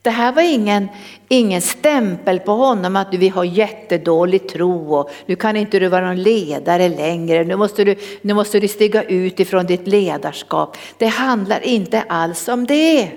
Det 0.06 0.12
här 0.12 0.32
var 0.32 0.42
ingen, 0.42 0.90
ingen 1.28 1.62
stämpel 1.62 2.40
på 2.40 2.52
honom 2.52 2.96
att 2.96 3.14
vi 3.14 3.30
har 3.30 3.44
jättedålig 3.44 4.50
tro 4.50 4.96
och 4.96 5.10
nu 5.26 5.36
kan 5.36 5.56
inte 5.56 5.80
du 5.80 5.88
vara 5.88 6.06
någon 6.06 6.24
ledare 6.24 6.90
längre. 6.90 7.44
Nu 7.44 7.56
måste 7.56 7.84
du, 7.84 7.96
nu 8.22 8.34
måste 8.34 8.60
du 8.60 8.68
stiga 8.68 9.04
ut 9.04 9.40
ifrån 9.40 9.66
ditt 9.66 9.88
ledarskap. 9.88 10.78
Det 10.98 11.06
handlar 11.06 11.64
inte 11.64 12.02
alls 12.02 12.48
om 12.48 12.66
det. 12.66 13.10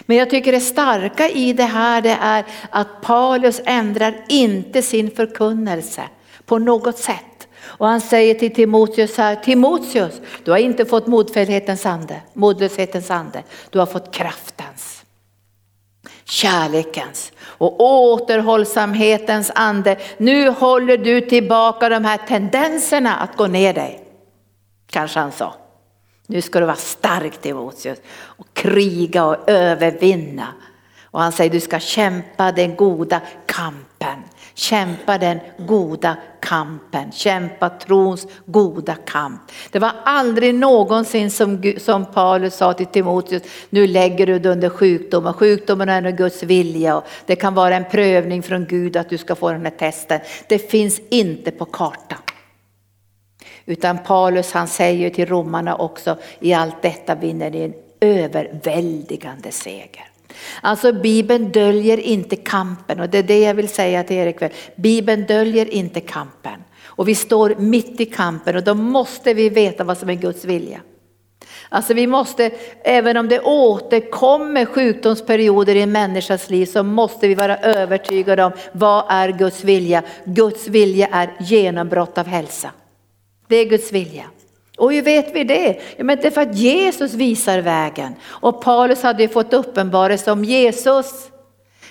Men 0.00 0.16
jag 0.16 0.30
tycker 0.30 0.52
det 0.52 0.60
starka 0.60 1.28
i 1.28 1.52
det 1.52 1.62
här 1.64 2.02
det 2.02 2.18
är 2.20 2.44
att 2.70 3.02
Paulus 3.02 3.60
ändrar 3.64 4.24
inte 4.28 4.82
sin 4.82 5.10
förkunnelse 5.10 6.02
på 6.46 6.58
något 6.58 6.98
sätt. 6.98 7.48
Och 7.62 7.86
han 7.86 8.00
säger 8.00 8.34
till 8.34 8.54
Timoteus 8.54 9.16
här, 9.16 9.36
Timoteus, 9.36 10.20
du 10.44 10.50
har 10.50 10.58
inte 10.58 10.84
fått 10.84 11.06
modfällhetens 11.06 11.86
ande, 11.86 12.20
modlöshetens 12.32 13.10
ande, 13.10 13.42
du 13.70 13.78
har 13.78 13.86
fått 13.86 14.14
kraftens 14.14 14.99
kärlekens 16.30 17.32
och 17.42 17.80
återhållsamhetens 17.80 19.52
ande. 19.54 19.96
Nu 20.18 20.48
håller 20.48 20.98
du 20.98 21.20
tillbaka 21.20 21.88
de 21.88 22.04
här 22.04 22.18
tendenserna 22.18 23.16
att 23.16 23.36
gå 23.36 23.46
ner 23.46 23.74
dig. 23.74 24.04
Kanske 24.90 25.20
han 25.20 25.32
sa. 25.32 25.54
Nu 26.26 26.42
ska 26.42 26.60
du 26.60 26.66
vara 26.66 26.76
stark 26.76 27.40
Timoteus 27.40 27.98
och 28.12 28.46
kriga 28.52 29.24
och 29.24 29.50
övervinna. 29.50 30.46
Och 31.04 31.20
han 31.20 31.32
säger 31.32 31.50
du 31.50 31.60
ska 31.60 31.80
kämpa 31.80 32.52
den 32.52 32.76
goda 32.76 33.20
kampen. 33.46 34.22
Kämpa 34.60 35.18
den 35.18 35.40
goda 35.58 36.16
kampen, 36.40 37.12
kämpa 37.12 37.70
trons 37.70 38.26
goda 38.46 38.94
kamp. 38.94 39.40
Det 39.70 39.78
var 39.78 39.92
aldrig 40.04 40.54
någonsin 40.54 41.30
som, 41.30 41.72
som 41.78 42.04
Paulus 42.04 42.54
sa 42.54 42.72
till 42.72 42.86
Timoteus, 42.86 43.42
nu 43.70 43.86
lägger 43.86 44.26
du 44.26 44.38
dig 44.38 44.52
under 44.52 44.68
sjukdom 44.68 45.26
och 45.26 45.36
sjukdomen 45.36 45.88
är 45.88 46.10
Guds 46.10 46.42
vilja 46.42 46.96
och 46.96 47.04
det 47.26 47.36
kan 47.36 47.54
vara 47.54 47.76
en 47.76 47.84
prövning 47.90 48.42
från 48.42 48.66
Gud 48.66 48.96
att 48.96 49.08
du 49.08 49.18
ska 49.18 49.34
få 49.34 49.52
den 49.52 49.64
här 49.64 49.70
testen. 49.70 50.20
Det 50.48 50.58
finns 50.58 51.00
inte 51.10 51.50
på 51.50 51.64
kartan. 51.64 52.18
Utan 53.66 53.98
Paulus 53.98 54.52
han 54.52 54.68
säger 54.68 55.10
till 55.10 55.26
romarna 55.26 55.76
också, 55.76 56.18
i 56.40 56.52
allt 56.52 56.82
detta 56.82 57.14
vinner 57.14 57.50
ni 57.50 57.62
en 57.62 57.74
överväldigande 58.00 59.52
seger. 59.52 60.09
Alltså 60.60 60.92
Bibeln 60.92 61.52
döljer 61.52 62.00
inte 62.00 62.36
kampen 62.36 63.00
och 63.00 63.08
det 63.08 63.18
är 63.18 63.22
det 63.22 63.40
jag 63.40 63.54
vill 63.54 63.68
säga 63.68 64.04
till 64.04 64.16
er 64.16 64.26
ikväll. 64.26 64.50
Bibeln 64.76 65.26
döljer 65.26 65.74
inte 65.74 66.00
kampen. 66.00 66.64
Och 66.84 67.08
vi 67.08 67.14
står 67.14 67.54
mitt 67.58 68.00
i 68.00 68.06
kampen 68.06 68.56
och 68.56 68.64
då 68.64 68.74
måste 68.74 69.34
vi 69.34 69.48
veta 69.48 69.84
vad 69.84 69.98
som 69.98 70.10
är 70.10 70.14
Guds 70.14 70.44
vilja. 70.44 70.80
Alltså 71.68 71.94
vi 71.94 72.06
måste, 72.06 72.50
även 72.84 73.16
om 73.16 73.28
det 73.28 73.40
återkommer 73.40 74.64
sjukdomsperioder 74.64 75.74
i 75.74 75.82
en 75.82 75.92
människas 75.92 76.50
liv 76.50 76.66
så 76.66 76.82
måste 76.82 77.28
vi 77.28 77.34
vara 77.34 77.56
övertygade 77.56 78.44
om 78.44 78.52
vad 78.72 79.04
är 79.08 79.28
Guds 79.28 79.64
vilja. 79.64 80.02
Guds 80.24 80.68
vilja 80.68 81.08
är 81.12 81.30
genombrott 81.40 82.18
av 82.18 82.26
hälsa. 82.26 82.70
Det 83.48 83.56
är 83.56 83.64
Guds 83.64 83.92
vilja. 83.92 84.24
Och 84.80 84.92
hur 84.92 85.02
vet 85.02 85.34
vi 85.34 85.44
det? 85.44 85.80
Ja, 85.96 86.04
men 86.04 86.18
det 86.18 86.26
är 86.26 86.30
för 86.30 86.40
att 86.40 86.54
Jesus 86.54 87.14
visar 87.14 87.58
vägen. 87.58 88.14
Och 88.26 88.62
Paulus 88.62 89.02
hade 89.02 89.22
ju 89.22 89.28
fått 89.28 89.52
uppenbarelse 89.52 90.32
om 90.32 90.44
Jesus. 90.44 91.30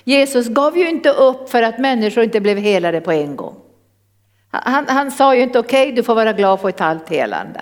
Jesus 0.04 0.48
gav 0.48 0.78
ju 0.78 0.90
inte 0.90 1.10
upp 1.10 1.50
för 1.50 1.62
att 1.62 1.80
människor 1.80 2.24
inte 2.24 2.40
blev 2.40 2.58
helade 2.58 3.02
på 3.02 3.12
en 3.12 3.36
gång. 3.36 3.56
Han, 4.52 4.86
han 4.88 5.12
sa 5.12 5.36
ju 5.36 5.42
inte 5.42 5.60
okej, 5.60 5.84
okay, 5.84 5.96
du 5.96 6.04
får 6.04 6.16
vara 6.16 6.34
glad 6.34 6.60
för 6.60 6.70
ett 6.70 6.80
halvt 6.80 7.10
helande. 7.10 7.62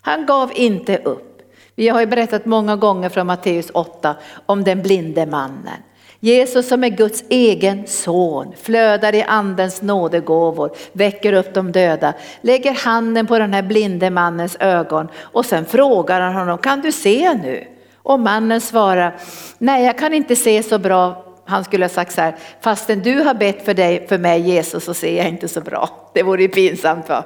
Han 0.00 0.26
gav 0.26 0.52
inte 0.54 0.98
upp. 0.98 1.42
Vi 1.74 1.88
har 1.88 2.00
ju 2.00 2.06
berättat 2.06 2.46
många 2.46 2.76
gånger 2.76 3.08
från 3.08 3.26
Matteus 3.26 3.70
8 3.74 4.16
om 4.46 4.64
den 4.64 4.82
blinde 4.82 5.26
mannen. 5.26 5.82
Jesus 6.24 6.68
som 6.68 6.84
är 6.84 6.88
Guds 6.88 7.24
egen 7.28 7.86
son, 7.86 8.54
flödar 8.62 9.14
i 9.14 9.22
andens 9.22 9.82
nådegåvor, 9.82 10.70
väcker 10.92 11.32
upp 11.32 11.54
de 11.54 11.72
döda, 11.72 12.14
lägger 12.40 12.72
handen 12.72 13.26
på 13.26 13.38
den 13.38 13.54
här 13.54 13.62
blinde 13.62 14.10
mannens 14.10 14.56
ögon 14.60 15.08
och 15.20 15.46
sen 15.46 15.64
frågar 15.64 16.20
han 16.20 16.34
honom, 16.34 16.58
kan 16.58 16.80
du 16.80 16.92
se 16.92 17.34
nu? 17.34 17.64
Och 18.02 18.20
mannen 18.20 18.60
svarar, 18.60 19.16
nej 19.58 19.84
jag 19.84 19.98
kan 19.98 20.14
inte 20.14 20.36
se 20.36 20.62
så 20.62 20.78
bra. 20.78 21.24
Han 21.44 21.64
skulle 21.64 21.84
ha 21.84 21.90
sagt 21.90 22.12
så 22.12 22.20
här, 22.20 22.36
fastän 22.60 23.02
du 23.02 23.20
har 23.20 23.34
bett 23.34 23.64
för, 23.64 23.74
dig, 23.74 24.06
för 24.08 24.18
mig 24.18 24.40
Jesus 24.40 24.84
så 24.84 24.94
ser 24.94 25.16
jag 25.16 25.28
inte 25.28 25.48
så 25.48 25.60
bra. 25.60 26.10
Det 26.14 26.22
vore 26.22 26.42
ju 26.42 26.48
pinsamt 26.48 27.08
va? 27.08 27.24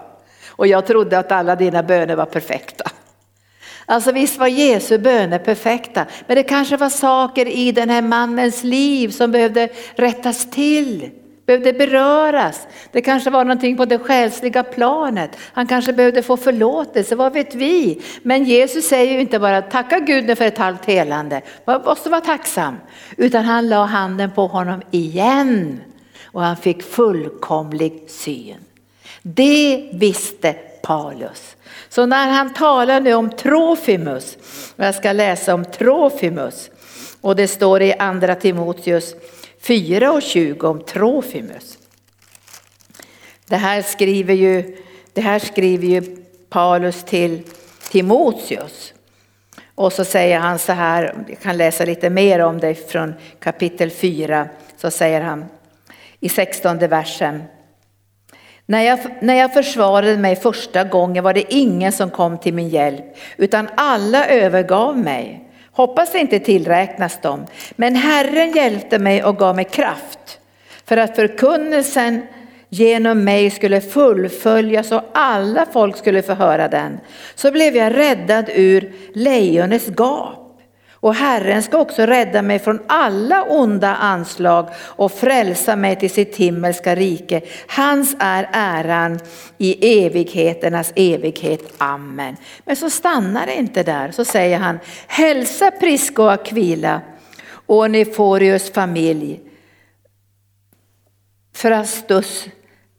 Och 0.48 0.66
jag 0.66 0.86
trodde 0.86 1.18
att 1.18 1.32
alla 1.32 1.56
dina 1.56 1.82
böner 1.82 2.16
var 2.16 2.26
perfekta. 2.26 2.90
Alltså 3.90 4.12
visst 4.12 4.38
var 4.38 4.46
Jesu 4.46 4.98
böner 4.98 5.38
perfekta, 5.38 6.06
men 6.26 6.36
det 6.36 6.42
kanske 6.42 6.76
var 6.76 6.88
saker 6.88 7.48
i 7.48 7.72
den 7.72 7.90
här 7.90 8.02
mannens 8.02 8.64
liv 8.64 9.08
som 9.08 9.32
behövde 9.32 9.68
rättas 9.94 10.50
till, 10.50 11.10
behövde 11.46 11.72
beröras. 11.72 12.66
Det 12.92 13.02
kanske 13.02 13.30
var 13.30 13.44
någonting 13.44 13.76
på 13.76 13.84
det 13.84 13.98
själsliga 13.98 14.62
planet. 14.62 15.30
Han 15.52 15.66
kanske 15.66 15.92
behövde 15.92 16.22
få 16.22 16.36
förlåtelse, 16.36 17.16
vad 17.16 17.32
vet 17.32 17.54
vi? 17.54 18.02
Men 18.22 18.44
Jesus 18.44 18.88
säger 18.88 19.12
ju 19.12 19.20
inte 19.20 19.38
bara 19.38 19.62
tacka 19.62 19.98
Gud 19.98 20.38
för 20.38 20.44
ett 20.44 20.58
halvt 20.58 20.84
helande, 20.84 21.40
man 21.64 21.82
måste 21.82 22.10
vara 22.10 22.20
tacksam. 22.20 22.76
Utan 23.16 23.44
han 23.44 23.68
la 23.68 23.84
handen 23.84 24.30
på 24.30 24.46
honom 24.46 24.82
igen 24.90 25.80
och 26.24 26.42
han 26.42 26.56
fick 26.56 26.82
fullkomlig 26.82 28.04
syn. 28.08 28.56
Det 29.22 29.90
visste 29.92 30.54
Paulus. 30.82 31.56
Så 31.88 32.06
när 32.06 32.30
han 32.30 32.54
talar 32.54 33.00
nu 33.00 33.14
om 33.14 33.30
Trofimus, 33.30 34.36
och 34.76 34.84
jag 34.84 34.94
ska 34.94 35.12
läsa 35.12 35.54
om 35.54 35.64
Trofimus, 35.64 36.70
och 37.20 37.36
det 37.36 37.48
står 37.48 37.82
i 37.82 37.92
andra 37.92 38.34
Timoteus 38.34 39.14
4 39.60 40.12
och 40.12 40.22
20 40.22 40.66
om 40.68 40.80
Trofimus. 40.80 41.78
Det 43.46 43.56
här 43.56 43.82
skriver 43.82 44.34
ju, 44.34 44.76
det 45.12 45.20
här 45.20 45.38
skriver 45.38 45.86
ju 45.86 46.16
Paulus 46.48 47.04
till 47.04 47.42
Timoteus. 47.90 48.94
Och 49.74 49.92
så 49.92 50.04
säger 50.04 50.38
han 50.38 50.58
så 50.58 50.72
här, 50.72 51.24
jag 51.28 51.40
kan 51.40 51.56
läsa 51.56 51.84
lite 51.84 52.10
mer 52.10 52.40
om 52.40 52.60
det 52.60 52.90
från 52.90 53.14
kapitel 53.40 53.90
4, 53.90 54.48
så 54.76 54.90
säger 54.90 55.20
han 55.20 55.44
i 56.20 56.28
16 56.28 56.78
versen. 56.78 57.42
När 58.70 58.82
jag, 58.82 58.98
när 59.20 59.34
jag 59.34 59.52
försvarade 59.52 60.16
mig 60.16 60.36
första 60.36 60.84
gången 60.84 61.24
var 61.24 61.34
det 61.34 61.54
ingen 61.54 61.92
som 61.92 62.10
kom 62.10 62.38
till 62.38 62.54
min 62.54 62.68
hjälp, 62.68 63.04
utan 63.36 63.68
alla 63.74 64.26
övergav 64.26 64.98
mig. 64.98 65.44
Hoppas 65.72 66.12
det 66.12 66.18
inte 66.18 66.38
tillräknas 66.38 67.20
dem. 67.20 67.46
Men 67.76 67.96
Herren 67.96 68.52
hjälpte 68.52 68.98
mig 68.98 69.24
och 69.24 69.36
gav 69.36 69.56
mig 69.56 69.64
kraft 69.64 70.40
för 70.84 70.96
att 70.96 71.16
förkunnelsen 71.16 72.22
genom 72.68 73.24
mig 73.24 73.50
skulle 73.50 73.80
fullföljas 73.80 74.92
och 74.92 75.02
alla 75.14 75.66
folk 75.72 75.96
skulle 75.96 76.22
få 76.22 76.32
höra 76.32 76.68
den. 76.68 77.00
Så 77.34 77.50
blev 77.50 77.76
jag 77.76 77.96
räddad 77.96 78.44
ur 78.54 78.92
lejonets 79.14 79.88
gap. 79.96 80.47
Och 81.00 81.14
Herren 81.14 81.62
ska 81.62 81.78
också 81.78 82.02
rädda 82.02 82.42
mig 82.42 82.58
från 82.58 82.80
alla 82.86 83.42
onda 83.42 83.94
anslag 83.94 84.68
och 84.76 85.12
frälsa 85.12 85.76
mig 85.76 85.96
till 85.96 86.10
sitt 86.10 86.36
himmelska 86.36 86.94
rike. 86.94 87.40
Hans 87.66 88.16
är 88.18 88.48
äran 88.52 89.20
i 89.58 90.04
evigheternas 90.04 90.92
evighet. 90.96 91.74
Amen. 91.78 92.36
Men 92.64 92.76
så 92.76 92.90
stannar 92.90 93.46
det 93.46 93.54
inte 93.54 93.82
där, 93.82 94.10
så 94.10 94.24
säger 94.24 94.58
han 94.58 94.78
hälsa 95.06 95.70
Prisco 95.70 96.22
och 96.22 96.32
Aquila 96.32 97.00
och 97.66 97.90
Neforius 97.90 98.72
familj. 98.72 99.40
Frastus, 101.54 102.48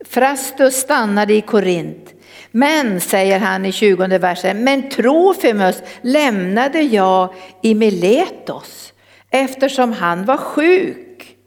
Frastus 0.05 0.75
stannade 0.75 1.33
i 1.33 1.41
Korint 1.41 2.13
men, 2.51 3.01
säger 3.01 3.39
han 3.39 3.65
i 3.65 3.71
20 3.71 4.17
versen, 4.17 4.63
men 4.63 4.89
Trofimus 4.89 5.81
lämnade 6.01 6.81
jag 6.81 7.33
i 7.61 7.75
Miletos 7.75 8.93
eftersom 9.29 9.93
han 9.93 10.25
var 10.25 10.37
sjuk. 10.37 11.37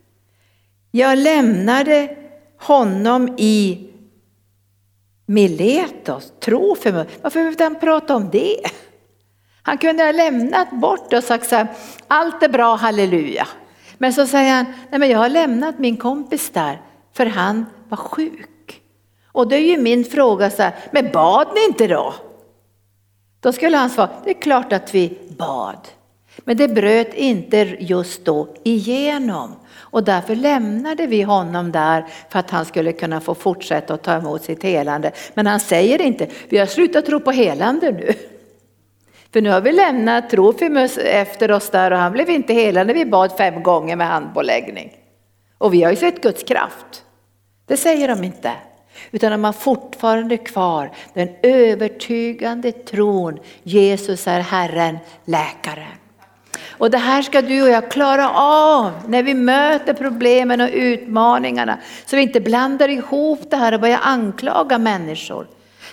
Jag 0.91 1.19
lämnade 1.19 2.17
honom 2.59 3.35
i 3.39 3.89
Miletos, 5.27 6.33
Trofimus. 6.41 7.07
Varför 7.23 7.41
behövde 7.41 7.65
han 7.65 7.81
prata 7.81 8.17
om 8.17 8.31
det? 8.31 8.61
Han 9.63 9.79
kunde 9.79 10.05
ha 10.05 10.13
lämnat 10.13 10.71
bort 10.71 11.13
och 11.13 11.25
sagt 11.25 11.49
så 11.49 11.57
här, 11.57 11.67
allt 12.09 12.43
är 12.43 12.49
bra, 12.49 12.75
halleluja. 12.75 13.49
Men 13.99 14.13
så 14.13 14.27
säger 14.27 14.55
han, 14.55 14.67
nej 14.91 15.01
men 15.01 15.11
jag 15.11 15.19
har 15.19 15.29
lämnat 15.29 15.79
min 15.79 15.97
kompis 15.97 16.51
där 16.51 16.83
för 17.13 17.27
han 17.27 17.67
var 17.89 17.97
sjuk. 17.97 18.52
Och 19.33 19.49
då 19.49 19.57
är 19.57 19.61
ju 19.61 19.79
min 19.79 20.05
fråga 20.05 20.51
så 20.51 20.63
här, 20.63 20.75
men 20.91 21.11
bad 21.11 21.49
ni 21.55 21.65
inte 21.65 21.87
då? 21.87 22.15
Då 23.41 23.53
skulle 23.53 23.77
han 23.77 23.91
svara, 23.91 24.11
det 24.25 24.31
är 24.31 24.41
klart 24.41 24.73
att 24.73 24.95
vi 24.95 25.19
bad. 25.39 25.89
Men 26.45 26.57
det 26.57 26.69
bröt 26.69 27.15
inte 27.15 27.77
just 27.79 28.25
då 28.25 28.49
igenom. 28.63 29.57
Och 29.75 30.05
därför 30.05 30.35
lämnade 30.35 31.07
vi 31.07 31.23
honom 31.23 31.73
där 31.73 32.07
för 32.29 32.39
att 32.39 32.51
han 32.51 32.65
skulle 32.65 32.93
kunna 32.93 33.21
få 33.21 33.35
fortsätta 33.35 33.95
att 33.95 34.03
ta 34.03 34.13
emot 34.13 34.45
sitt 34.45 34.63
helande. 34.63 35.13
Men 35.35 35.47
han 35.47 35.61
säger 35.61 36.03
inte, 36.03 36.29
vi 36.49 36.59
har 36.59 36.67
slutat 36.67 37.07
tro 37.07 37.21
på 37.21 37.31
helande 37.31 37.93
nu. 37.93 38.13
För 39.33 39.41
nu 39.41 39.51
har 39.51 39.61
vi 39.61 39.73
lämnat 39.73 40.31
Trofimus 40.31 40.99
efter 40.99 41.51
oss 41.51 41.71
där 41.71 41.91
och 41.91 41.99
han 41.99 42.13
blev 42.13 42.31
inte 42.31 42.53
helad 42.53 42.87
när 42.87 42.95
vi 42.95 43.05
bad 43.05 43.33
fem 43.37 43.63
gånger 43.63 43.97
med 43.97 44.07
handpåläggning. 44.07 44.93
Och 45.59 45.75
vi 45.75 45.83
har 45.83 45.91
ju 45.91 45.97
sett 45.97 46.23
Guds 46.23 46.43
kraft. 46.43 47.05
Det 47.67 47.77
säger 47.77 48.09
de 48.09 48.25
inte. 48.25 48.53
Utan 49.11 49.33
de 49.33 49.45
har 49.45 49.53
fortfarande 49.53 50.37
kvar 50.37 50.91
den 51.15 51.29
övertygande 51.43 52.73
tron 52.73 53.39
Jesus 53.63 54.27
är 54.27 54.41
Herren, 54.41 54.99
läkaren. 55.25 55.99
Och 56.71 56.91
det 56.91 56.99
här 56.99 57.23
ska 57.23 57.43
du 57.43 57.63
och 57.63 57.69
jag 57.69 57.91
klara 57.91 58.31
av 58.31 58.93
när 59.07 59.23
vi 59.23 59.35
möter 59.35 59.95
problemen 59.95 60.61
och 60.61 60.69
utmaningarna. 60.73 61.79
Så 62.07 62.17
vi 62.17 62.23
inte 62.23 62.41
blandar 62.41 62.89
ihop 62.89 63.51
det 63.51 63.57
här 63.57 63.75
och 63.75 63.81
börjar 63.81 64.01
anklaga 64.03 64.79
människor. 64.79 65.47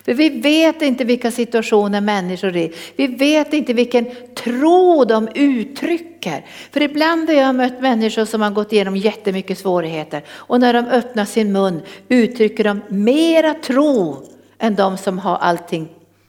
För 0.05 0.13
vi 0.13 0.29
vet 0.29 0.81
inte 0.81 1.03
vilka 1.03 1.31
situationer 1.31 2.01
människor 2.01 2.55
är 2.55 2.57
i. 2.57 2.73
Vi 2.95 3.07
vet 3.07 3.53
inte 3.53 3.73
vilken 3.73 4.05
tro 4.35 5.05
de 5.05 5.27
uttrycker. 5.35 6.45
För 6.71 6.81
ibland 6.81 7.29
har 7.29 7.35
jag 7.35 7.55
mött 7.55 7.81
människor 7.81 8.25
som 8.25 8.41
har 8.41 8.51
gått 8.51 8.73
igenom 8.73 8.97
jättemycket 8.97 9.57
svårigheter 9.57 10.23
och 10.29 10.59
när 10.59 10.73
de 10.73 10.85
öppnar 10.85 11.25
sin 11.25 11.51
mun 11.51 11.81
uttrycker 12.07 12.63
de 12.63 12.81
mera 12.89 13.53
tro 13.53 14.23
än 14.59 14.75
de 14.75 14.97
som 14.97 15.19
har 15.19 15.37
allting 15.37 15.87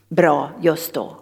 bra 0.08 0.50
just 0.62 0.94
då. 0.94 1.19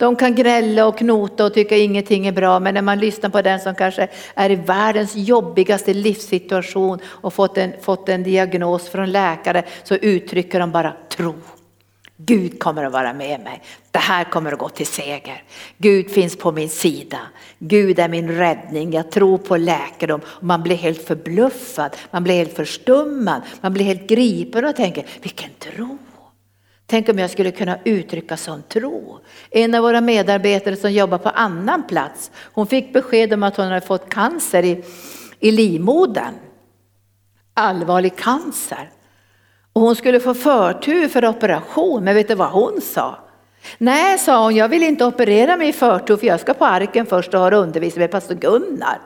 De 0.00 0.16
kan 0.16 0.34
grälla 0.34 0.86
och 0.86 0.98
knota 0.98 1.44
och 1.44 1.54
tycka 1.54 1.76
ingenting 1.76 2.26
är 2.26 2.32
bra 2.32 2.60
men 2.60 2.74
när 2.74 2.82
man 2.82 2.98
lyssnar 2.98 3.30
på 3.30 3.42
den 3.42 3.60
som 3.60 3.74
kanske 3.74 4.08
är 4.34 4.50
i 4.50 4.54
världens 4.54 5.16
jobbigaste 5.16 5.94
livssituation 5.94 6.98
och 7.06 7.34
fått 7.34 7.58
en, 7.58 7.72
fått 7.80 8.08
en 8.08 8.22
diagnos 8.22 8.88
från 8.88 9.12
läkare 9.12 9.64
så 9.82 9.94
uttrycker 9.94 10.60
de 10.60 10.70
bara 10.72 10.92
tro. 11.08 11.34
Gud 12.16 12.58
kommer 12.58 12.84
att 12.84 12.92
vara 12.92 13.12
med 13.12 13.40
mig. 13.40 13.62
Det 13.90 13.98
här 13.98 14.24
kommer 14.24 14.52
att 14.52 14.58
gå 14.58 14.68
till 14.68 14.86
seger. 14.86 15.42
Gud 15.78 16.10
finns 16.10 16.36
på 16.36 16.52
min 16.52 16.68
sida. 16.68 17.18
Gud 17.58 17.98
är 17.98 18.08
min 18.08 18.28
räddning. 18.28 18.92
Jag 18.92 19.10
tror 19.10 19.38
på 19.38 19.56
läkedom. 19.56 20.20
Man 20.40 20.62
blir 20.62 20.76
helt 20.76 21.06
förbluffad, 21.06 21.96
man 22.10 22.24
blir 22.24 22.34
helt 22.34 22.56
förstummad, 22.56 23.42
man 23.60 23.72
blir 23.72 23.84
helt 23.84 24.08
gripen 24.08 24.64
och 24.64 24.76
tänker 24.76 25.06
vilken 25.22 25.50
tro. 25.58 25.98
Tänk 26.90 27.08
om 27.08 27.18
jag 27.18 27.30
skulle 27.30 27.50
kunna 27.50 27.78
uttrycka 27.84 28.36
sån 28.36 28.62
tro. 28.62 29.18
En 29.50 29.74
av 29.74 29.82
våra 29.82 30.00
medarbetare 30.00 30.76
som 30.76 30.92
jobbar 30.92 31.18
på 31.18 31.28
annan 31.28 31.86
plats, 31.86 32.30
hon 32.52 32.66
fick 32.66 32.92
besked 32.92 33.32
om 33.32 33.42
att 33.42 33.56
hon 33.56 33.66
hade 33.66 33.80
fått 33.80 34.08
cancer 34.08 34.64
i, 34.64 34.84
i 35.40 35.50
livmodern. 35.50 36.34
Allvarlig 37.54 38.16
cancer. 38.16 38.90
Och 39.72 39.80
hon 39.80 39.96
skulle 39.96 40.20
få 40.20 40.34
förtur 40.34 41.08
för 41.08 41.24
operation, 41.24 42.04
men 42.04 42.14
vet 42.14 42.28
du 42.28 42.34
vad 42.34 42.50
hon 42.50 42.80
sa? 42.80 43.18
Nej, 43.78 44.18
sa 44.18 44.42
hon, 44.42 44.56
jag 44.56 44.68
vill 44.68 44.82
inte 44.82 45.04
operera 45.04 45.56
mig 45.56 45.68
i 45.68 45.72
förtur 45.72 46.16
för 46.16 46.26
jag 46.26 46.40
ska 46.40 46.54
på 46.54 46.64
arken 46.64 47.06
först 47.06 47.34
och 47.34 47.40
ha 47.40 47.50
undervisning 47.50 48.00
med 48.00 48.10
pastor 48.10 48.34
Gunnar 48.34 48.98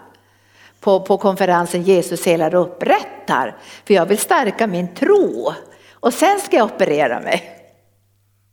på, 0.81 1.01
på 1.01 1.19
konferensen 1.19 1.83
Jesus 1.83 2.27
helar 2.27 2.55
och 2.55 2.63
upprättar. 2.63 3.57
För 3.87 3.95
jag 3.95 4.07
vill 4.07 4.19
stärka 4.19 4.67
min 4.67 4.95
tro 4.95 5.53
och 5.93 6.15
sen 6.15 6.41
ska 6.41 6.57
jag 6.57 6.67
operera 6.67 7.21
mig. 7.21 7.54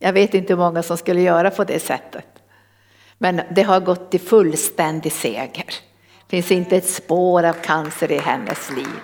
Jag 0.04 0.14
vet 0.14 0.34
inte 0.34 0.54
hur 0.54 0.58
många 0.58 0.84
som 0.84 0.98
skulle 0.98 1.22
göra 1.22 1.50
på 1.50 1.64
det 1.64 1.80
sättet. 1.80 2.26
Men 3.18 3.42
det 3.56 3.62
har 3.62 3.80
gått 3.80 4.12
till 4.12 4.20
fullständig 4.20 5.12
seger. 5.12 5.66
Det 6.28 6.42
finns 6.42 6.52
inte 6.52 6.78
ett 6.78 6.90
spår 6.90 7.44
av 7.44 7.54
cancer 7.54 8.12
i 8.12 8.18
hennes 8.18 8.70
liv. 8.70 9.00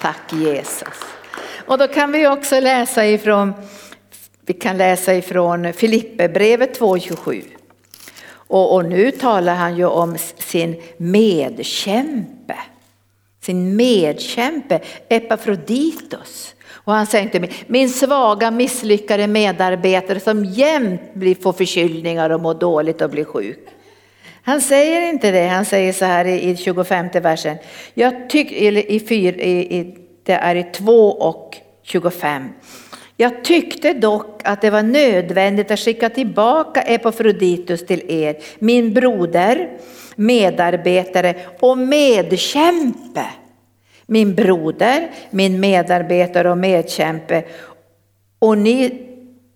Tack 0.00 0.32
Jesus. 0.32 1.04
Och 1.66 1.78
då 1.78 1.88
kan 1.88 2.12
vi 2.12 2.26
också 2.26 2.60
läsa 2.60 3.06
ifrån, 3.06 3.52
vi 4.46 4.54
kan 4.54 4.76
läsa 4.76 5.14
ifrån 5.14 5.72
Filipperbrevet 5.72 6.80
2.27. 6.80 7.44
Och, 8.28 8.74
och 8.74 8.84
nu 8.84 9.10
talar 9.10 9.54
han 9.54 9.76
ju 9.76 9.84
om 9.84 10.16
sin 10.38 10.82
medkämpe. 10.96 12.56
Sin 13.40 13.76
medkämpe 13.76 14.80
Epafroditos. 15.08 16.54
Och 16.86 16.92
han 16.92 17.06
säger 17.06 17.40
mig. 17.40 17.50
min 17.66 17.88
svaga 17.88 18.50
misslyckade 18.50 19.26
medarbetare 19.26 20.20
som 20.20 20.44
jämt 20.44 21.14
blir, 21.14 21.34
får 21.34 21.52
förkylningar 21.52 22.30
och 22.30 22.40
mår 22.40 22.54
dåligt 22.54 23.00
och 23.02 23.10
blir 23.10 23.24
sjuk. 23.24 23.68
Han 24.42 24.60
säger 24.60 25.08
inte 25.08 25.30
det, 25.30 25.46
han 25.46 25.64
säger 25.64 25.92
så 25.92 26.04
här 26.04 26.24
i 26.24 26.56
25 26.56 27.08
versen. 27.22 27.56
Jag 27.94 28.30
tyck, 28.30 28.52
eller 28.52 28.90
i, 28.90 29.00
fyr, 29.00 29.40
i, 29.40 29.78
i, 29.78 29.96
det 30.22 30.32
är 30.32 30.54
i 30.54 30.62
2 30.62 31.10
och 31.10 31.56
25. 31.82 32.48
Jag 33.16 33.44
tyckte 33.44 33.92
dock 33.92 34.40
att 34.44 34.60
det 34.60 34.70
var 34.70 34.82
nödvändigt 34.82 35.70
att 35.70 35.78
skicka 35.78 36.08
tillbaka 36.08 36.82
Epafroditus 36.82 37.86
till 37.86 38.10
er, 38.10 38.36
min 38.58 38.94
broder, 38.94 39.78
medarbetare 40.16 41.34
och 41.60 41.78
medkämpe 41.78 43.26
min 44.06 44.34
broder, 44.34 45.10
min 45.30 45.60
medarbetare 45.60 46.50
och 46.50 46.58
medkämpe 46.58 47.44
och 48.38 48.58
ni 48.58 49.02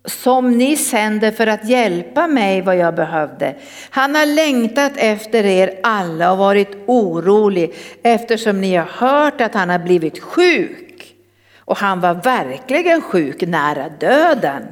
som 0.05 0.57
ni 0.57 0.77
sänder 0.77 1.31
för 1.31 1.47
att 1.47 1.69
hjälpa 1.69 2.27
mig 2.27 2.61
vad 2.61 2.77
jag 2.77 2.95
behövde. 2.95 3.55
Han 3.89 4.15
har 4.15 4.25
längtat 4.25 4.91
efter 4.95 5.45
er 5.45 5.79
alla 5.83 6.31
och 6.31 6.37
varit 6.37 6.77
orolig 6.85 7.73
eftersom 8.03 8.61
ni 8.61 8.75
har 8.75 8.85
hört 8.85 9.41
att 9.41 9.53
han 9.53 9.69
har 9.69 9.79
blivit 9.79 10.19
sjuk. 10.19 11.15
Och 11.57 11.77
han 11.77 12.01
var 12.01 12.13
verkligen 12.13 13.01
sjuk, 13.01 13.41
nära 13.41 13.89
döden. 13.89 14.63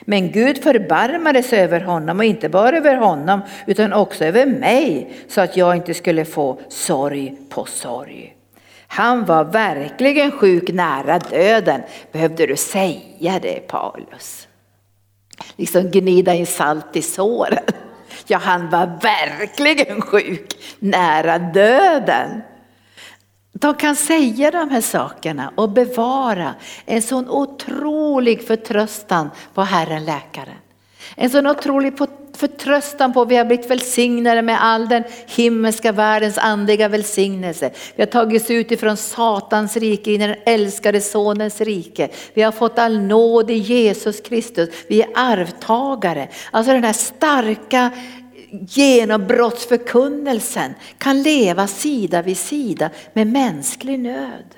Men 0.00 0.32
Gud 0.32 0.62
förbarmades 0.62 1.52
över 1.52 1.80
honom 1.80 2.18
och 2.18 2.24
inte 2.24 2.48
bara 2.48 2.76
över 2.76 2.96
honom 2.96 3.40
utan 3.66 3.92
också 3.92 4.24
över 4.24 4.46
mig 4.46 5.12
så 5.28 5.40
att 5.40 5.56
jag 5.56 5.76
inte 5.76 5.94
skulle 5.94 6.24
få 6.24 6.60
sorg 6.68 7.36
på 7.48 7.64
sorg. 7.64 8.37
Han 8.88 9.24
var 9.24 9.44
verkligen 9.44 10.30
sjuk 10.30 10.72
nära 10.72 11.18
döden. 11.18 11.82
Behövde 12.12 12.46
du 12.46 12.56
säga 12.56 13.38
det 13.42 13.68
Paulus? 13.68 14.48
Liksom 15.56 15.90
gnida 15.90 16.34
in 16.34 16.46
salt 16.46 16.96
i 16.96 17.02
såren. 17.02 17.64
Ja, 18.26 18.38
han 18.38 18.70
var 18.70 18.98
verkligen 19.02 20.02
sjuk 20.02 20.52
nära 20.78 21.38
döden. 21.38 22.42
De 23.52 23.74
kan 23.74 23.96
säga 23.96 24.50
de 24.50 24.70
här 24.70 24.80
sakerna 24.80 25.52
och 25.54 25.70
bevara 25.70 26.54
en 26.84 27.02
sån 27.02 27.28
otrolig 27.28 28.46
förtröstan 28.46 29.30
på 29.54 29.62
Herren 29.62 30.04
läkaren. 30.04 30.54
En 31.16 31.30
sån 31.30 31.46
otrolig 31.46 31.98
förtröstan 32.38 33.12
på 33.12 33.22
att 33.22 33.28
vi 33.28 33.36
har 33.36 33.44
blivit 33.44 33.70
välsignade 33.70 34.42
med 34.42 34.64
all 34.64 34.88
den 34.88 35.04
himmelska 35.26 35.92
världens 35.92 36.38
andliga 36.38 36.88
välsignelse. 36.88 37.70
Vi 37.96 38.02
har 38.02 38.06
tagits 38.06 38.50
ut 38.50 38.70
ifrån 38.70 38.96
Satans 38.96 39.76
rike 39.76 40.12
in 40.12 40.22
i 40.22 40.26
den 40.26 40.36
älskade 40.46 41.00
sonens 41.00 41.60
rike. 41.60 42.08
Vi 42.34 42.42
har 42.42 42.52
fått 42.52 42.78
all 42.78 43.00
nåd 43.00 43.50
i 43.50 43.54
Jesus 43.54 44.20
Kristus. 44.20 44.68
Vi 44.88 45.02
är 45.02 45.08
arvtagare. 45.14 46.28
Alltså 46.50 46.72
den 46.72 46.84
här 46.84 46.92
starka 46.92 47.90
genombrottsförkunnelsen 48.68 50.74
kan 50.98 51.22
leva 51.22 51.66
sida 51.66 52.22
vid 52.22 52.36
sida 52.36 52.90
med 53.12 53.26
mänsklig 53.26 53.98
nöd. 53.98 54.54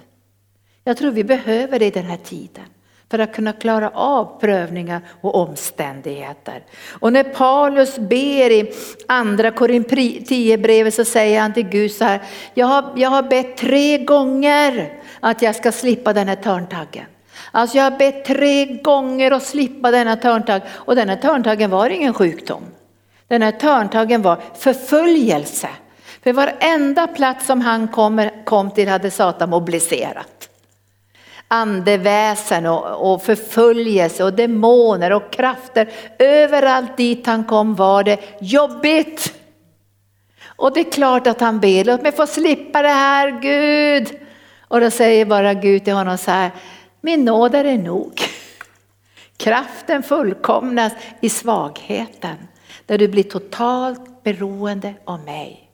Jag 0.84 0.96
tror 0.96 1.10
vi 1.10 1.24
behöver 1.24 1.78
det 1.78 1.86
i 1.86 1.90
den 1.90 2.06
här 2.06 2.18
tiden 2.24 2.64
för 3.10 3.18
att 3.18 3.34
kunna 3.34 3.52
klara 3.52 3.90
av 3.90 4.40
prövningar 4.40 5.00
och 5.20 5.34
omständigheter. 5.34 6.62
Och 7.00 7.12
när 7.12 7.24
Paulus 7.24 7.98
ber 7.98 8.50
i 8.50 8.72
andra 9.08 9.50
Korinthierbrevet 9.50 10.28
10 10.28 10.58
brevet 10.58 10.94
så 10.94 11.04
säger 11.04 11.40
han 11.40 11.52
till 11.52 11.68
Gud 11.68 11.92
så 11.92 12.04
här, 12.04 12.20
jag 12.54 12.66
har, 12.66 12.92
jag 12.96 13.10
har 13.10 13.22
bett 13.22 13.56
tre 13.56 13.98
gånger 13.98 14.92
att 15.20 15.42
jag 15.42 15.56
ska 15.56 15.72
slippa 15.72 16.12
den 16.12 16.28
här 16.28 16.36
törntaggen. 16.36 17.04
Alltså 17.52 17.76
jag 17.76 17.84
har 17.84 17.98
bett 17.98 18.24
tre 18.24 18.64
gånger 18.64 19.30
att 19.30 19.42
slippa 19.42 19.90
denna 19.90 20.16
törntagg 20.16 20.62
och 20.68 20.96
denna 20.96 21.16
törntaggen 21.16 21.70
var 21.70 21.90
ingen 21.90 22.14
sjukdom. 22.14 22.62
Den 23.28 23.42
här 23.42 23.52
törntaggen 23.52 24.22
var 24.22 24.38
förföljelse. 24.58 25.68
För 26.22 26.32
varenda 26.32 27.06
plats 27.06 27.46
som 27.46 27.60
han 27.60 27.88
kom, 27.88 28.28
kom 28.44 28.70
till 28.70 28.88
hade 28.88 29.10
Satan 29.10 29.50
mobiliserat. 29.50 30.49
Andeväsen 31.52 32.66
och, 32.66 33.12
och 33.12 33.22
förföljelse 33.22 34.24
och 34.24 34.32
demoner 34.32 35.12
och 35.12 35.32
krafter. 35.32 35.90
Överallt 36.18 36.96
dit 36.96 37.26
han 37.26 37.44
kom 37.44 37.74
var 37.74 38.02
det 38.02 38.18
jobbigt. 38.40 39.34
Och 40.44 40.74
det 40.74 40.80
är 40.80 40.92
klart 40.92 41.26
att 41.26 41.40
han 41.40 41.60
ber, 41.60 41.84
låt 41.84 42.02
mig 42.02 42.12
få 42.12 42.26
slippa 42.26 42.82
det 42.82 42.88
här 42.88 43.40
Gud. 43.40 44.20
Och 44.68 44.80
då 44.80 44.90
säger 44.90 45.24
bara 45.24 45.54
Gud 45.54 45.84
till 45.84 45.92
honom 45.92 46.18
så 46.18 46.30
här, 46.30 46.50
min 47.00 47.24
nåd 47.24 47.54
är 47.54 47.78
nog. 47.78 48.20
Kraften 49.36 50.02
fullkomnas 50.02 50.92
i 51.20 51.28
svagheten, 51.28 52.36
där 52.86 52.98
du 52.98 53.08
blir 53.08 53.22
totalt 53.22 54.22
beroende 54.22 54.94
av 55.04 55.24
mig. 55.24 55.69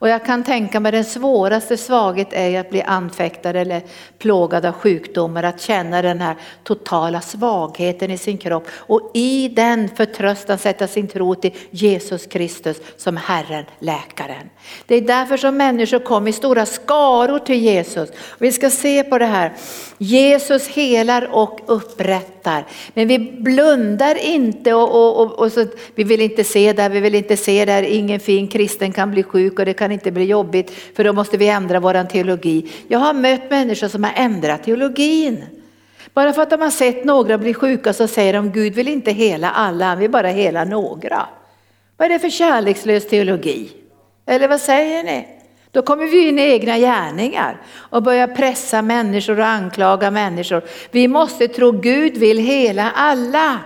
Och 0.00 0.08
jag 0.08 0.24
kan 0.24 0.44
tänka 0.44 0.80
mig 0.80 0.92
den 0.92 1.04
svåraste 1.04 1.76
svaghet 1.76 2.28
är 2.32 2.60
att 2.60 2.70
bli 2.70 2.82
anfäktad 2.82 3.50
eller 3.50 3.82
plågad 4.18 4.66
av 4.66 4.72
sjukdomar, 4.72 5.42
att 5.42 5.60
känna 5.60 6.02
den 6.02 6.20
här 6.20 6.36
totala 6.64 7.20
svagheten 7.20 8.10
i 8.10 8.18
sin 8.18 8.38
kropp 8.38 8.66
och 8.72 9.10
i 9.14 9.48
den 9.48 9.88
förtröstan 9.88 10.58
sätta 10.58 10.86
sin 10.86 11.08
tro 11.08 11.34
till 11.34 11.52
Jesus 11.70 12.26
Kristus 12.26 12.76
som 12.96 13.16
Herren, 13.16 13.64
läkaren. 13.78 14.50
Det 14.86 14.94
är 14.94 15.00
därför 15.00 15.36
som 15.36 15.56
människor 15.56 15.98
kommer 15.98 16.30
i 16.30 16.32
stora 16.32 16.66
skaror 16.66 17.38
till 17.38 17.60
Jesus. 17.60 18.10
Vi 18.38 18.52
ska 18.52 18.70
se 18.70 19.04
på 19.04 19.18
det 19.18 19.26
här. 19.26 19.52
Jesus 19.98 20.68
helar 20.68 21.28
och 21.32 21.60
upprättar. 21.66 22.64
Men 22.94 23.08
vi 23.08 23.18
blundar 23.18 24.24
inte 24.24 24.74
och, 24.74 24.94
och, 24.94 25.26
och, 25.26 25.38
och 25.38 25.52
så, 25.52 25.66
vi 25.94 26.04
vill 26.04 26.20
inte 26.20 26.44
se 26.44 26.72
det 26.72 26.82
här, 26.82 26.90
vi 26.90 27.00
vill 27.00 27.14
inte 27.14 27.36
se 27.36 27.64
det 27.64 27.72
här, 27.72 27.82
ingen 27.82 28.20
fin 28.20 28.48
kristen 28.48 28.92
kan 28.92 29.10
bli 29.10 29.22
sjuk 29.22 29.58
och 29.58 29.64
det 29.64 29.74
kan 29.74 29.87
inte 29.92 30.10
bli 30.10 30.24
jobbigt 30.24 30.70
för 30.96 31.04
då 31.04 31.12
måste 31.12 31.36
vi 31.36 31.48
ändra 31.48 31.80
våran 31.80 32.08
teologi. 32.08 32.70
Jag 32.88 32.98
har 32.98 33.12
mött 33.14 33.50
människor 33.50 33.88
som 33.88 34.04
har 34.04 34.12
ändrat 34.16 34.64
teologin. 34.64 35.44
Bara 36.14 36.32
för 36.32 36.42
att 36.42 36.50
de 36.50 36.60
har 36.60 36.70
sett 36.70 37.04
några 37.04 37.38
bli 37.38 37.54
sjuka 37.54 37.92
så 37.92 38.06
säger 38.06 38.32
de 38.32 38.52
Gud 38.52 38.74
vill 38.74 38.88
inte 38.88 39.12
hela 39.12 39.50
alla, 39.50 39.84
han 39.84 39.98
vill 39.98 40.10
bara 40.10 40.28
hela 40.28 40.64
några. 40.64 41.26
Vad 41.96 42.04
är 42.04 42.08
det 42.08 42.18
för 42.18 42.30
kärlekslös 42.30 43.08
teologi? 43.08 43.72
Eller 44.26 44.48
vad 44.48 44.60
säger 44.60 45.04
ni? 45.04 45.28
Då 45.70 45.82
kommer 45.82 46.04
vi 46.06 46.28
in 46.28 46.38
i 46.38 46.42
egna 46.42 46.78
gärningar 46.78 47.60
och 47.74 48.02
börjar 48.02 48.26
pressa 48.26 48.82
människor 48.82 49.40
och 49.40 49.46
anklaga 49.46 50.10
människor. 50.10 50.62
Vi 50.90 51.08
måste 51.08 51.48
tro 51.48 51.70
Gud 51.70 52.16
vill 52.16 52.38
hela 52.38 52.90
alla. 52.90 53.58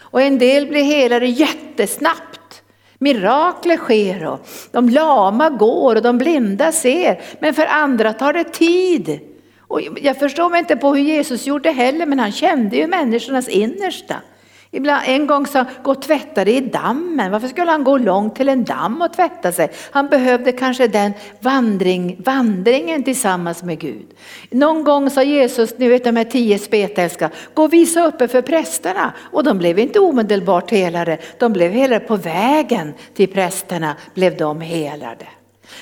Och 0.00 0.22
en 0.22 0.38
del 0.38 0.66
blir 0.66 0.82
helade 0.82 1.26
jättesnabbt. 1.26 2.35
Mirakler 2.98 3.76
sker 3.76 4.26
och 4.26 4.48
de 4.72 4.88
lama 4.88 5.50
går 5.50 5.96
och 5.96 6.02
de 6.02 6.18
blinda 6.18 6.72
ser. 6.72 7.20
Men 7.40 7.54
för 7.54 7.66
andra 7.66 8.12
tar 8.12 8.32
det 8.32 8.44
tid. 8.44 9.20
Och 9.60 9.80
jag 10.02 10.18
förstår 10.18 10.50
mig 10.50 10.58
inte 10.58 10.76
på 10.76 10.94
hur 10.94 11.02
Jesus 11.02 11.46
gjorde 11.46 11.70
heller, 11.70 12.06
men 12.06 12.18
han 12.18 12.32
kände 12.32 12.76
ju 12.76 12.86
människornas 12.86 13.48
innersta. 13.48 14.14
Ibland, 14.70 15.02
en 15.06 15.26
gång 15.26 15.46
sa 15.46 15.58
han, 15.58 15.66
gå 15.82 15.90
och 15.90 16.02
tvätta 16.02 16.44
dig 16.44 16.56
i 16.56 16.60
dammen. 16.60 17.32
Varför 17.32 17.48
skulle 17.48 17.70
han 17.70 17.84
gå 17.84 17.98
långt 17.98 18.36
till 18.36 18.48
en 18.48 18.64
damm 18.64 19.02
och 19.02 19.12
tvätta 19.12 19.52
sig? 19.52 19.70
Han 19.90 20.08
behövde 20.08 20.52
kanske 20.52 20.86
den 20.86 21.12
vandring, 21.40 22.16
vandringen 22.24 23.02
tillsammans 23.04 23.62
med 23.62 23.78
Gud. 23.78 24.06
Någon 24.50 24.84
gång 24.84 25.10
sa 25.10 25.22
Jesus, 25.22 25.78
ni 25.78 25.88
vet 25.88 26.04
de 26.04 26.16
här 26.16 26.24
tio 26.24 26.58
spetälska, 26.58 27.30
gå 27.54 27.62
och 27.62 27.72
visa 27.72 28.06
uppe 28.06 28.28
för 28.28 28.42
prästerna. 28.42 29.12
Och 29.32 29.44
de 29.44 29.58
blev 29.58 29.78
inte 29.78 30.00
omedelbart 30.00 30.70
helade, 30.70 31.18
de 31.38 31.52
blev 31.52 31.72
helade 31.72 32.04
på 32.04 32.16
vägen 32.16 32.94
till 33.14 33.32
prästerna, 33.32 33.96
blev 34.14 34.36
de 34.36 34.60
helade. 34.60 35.26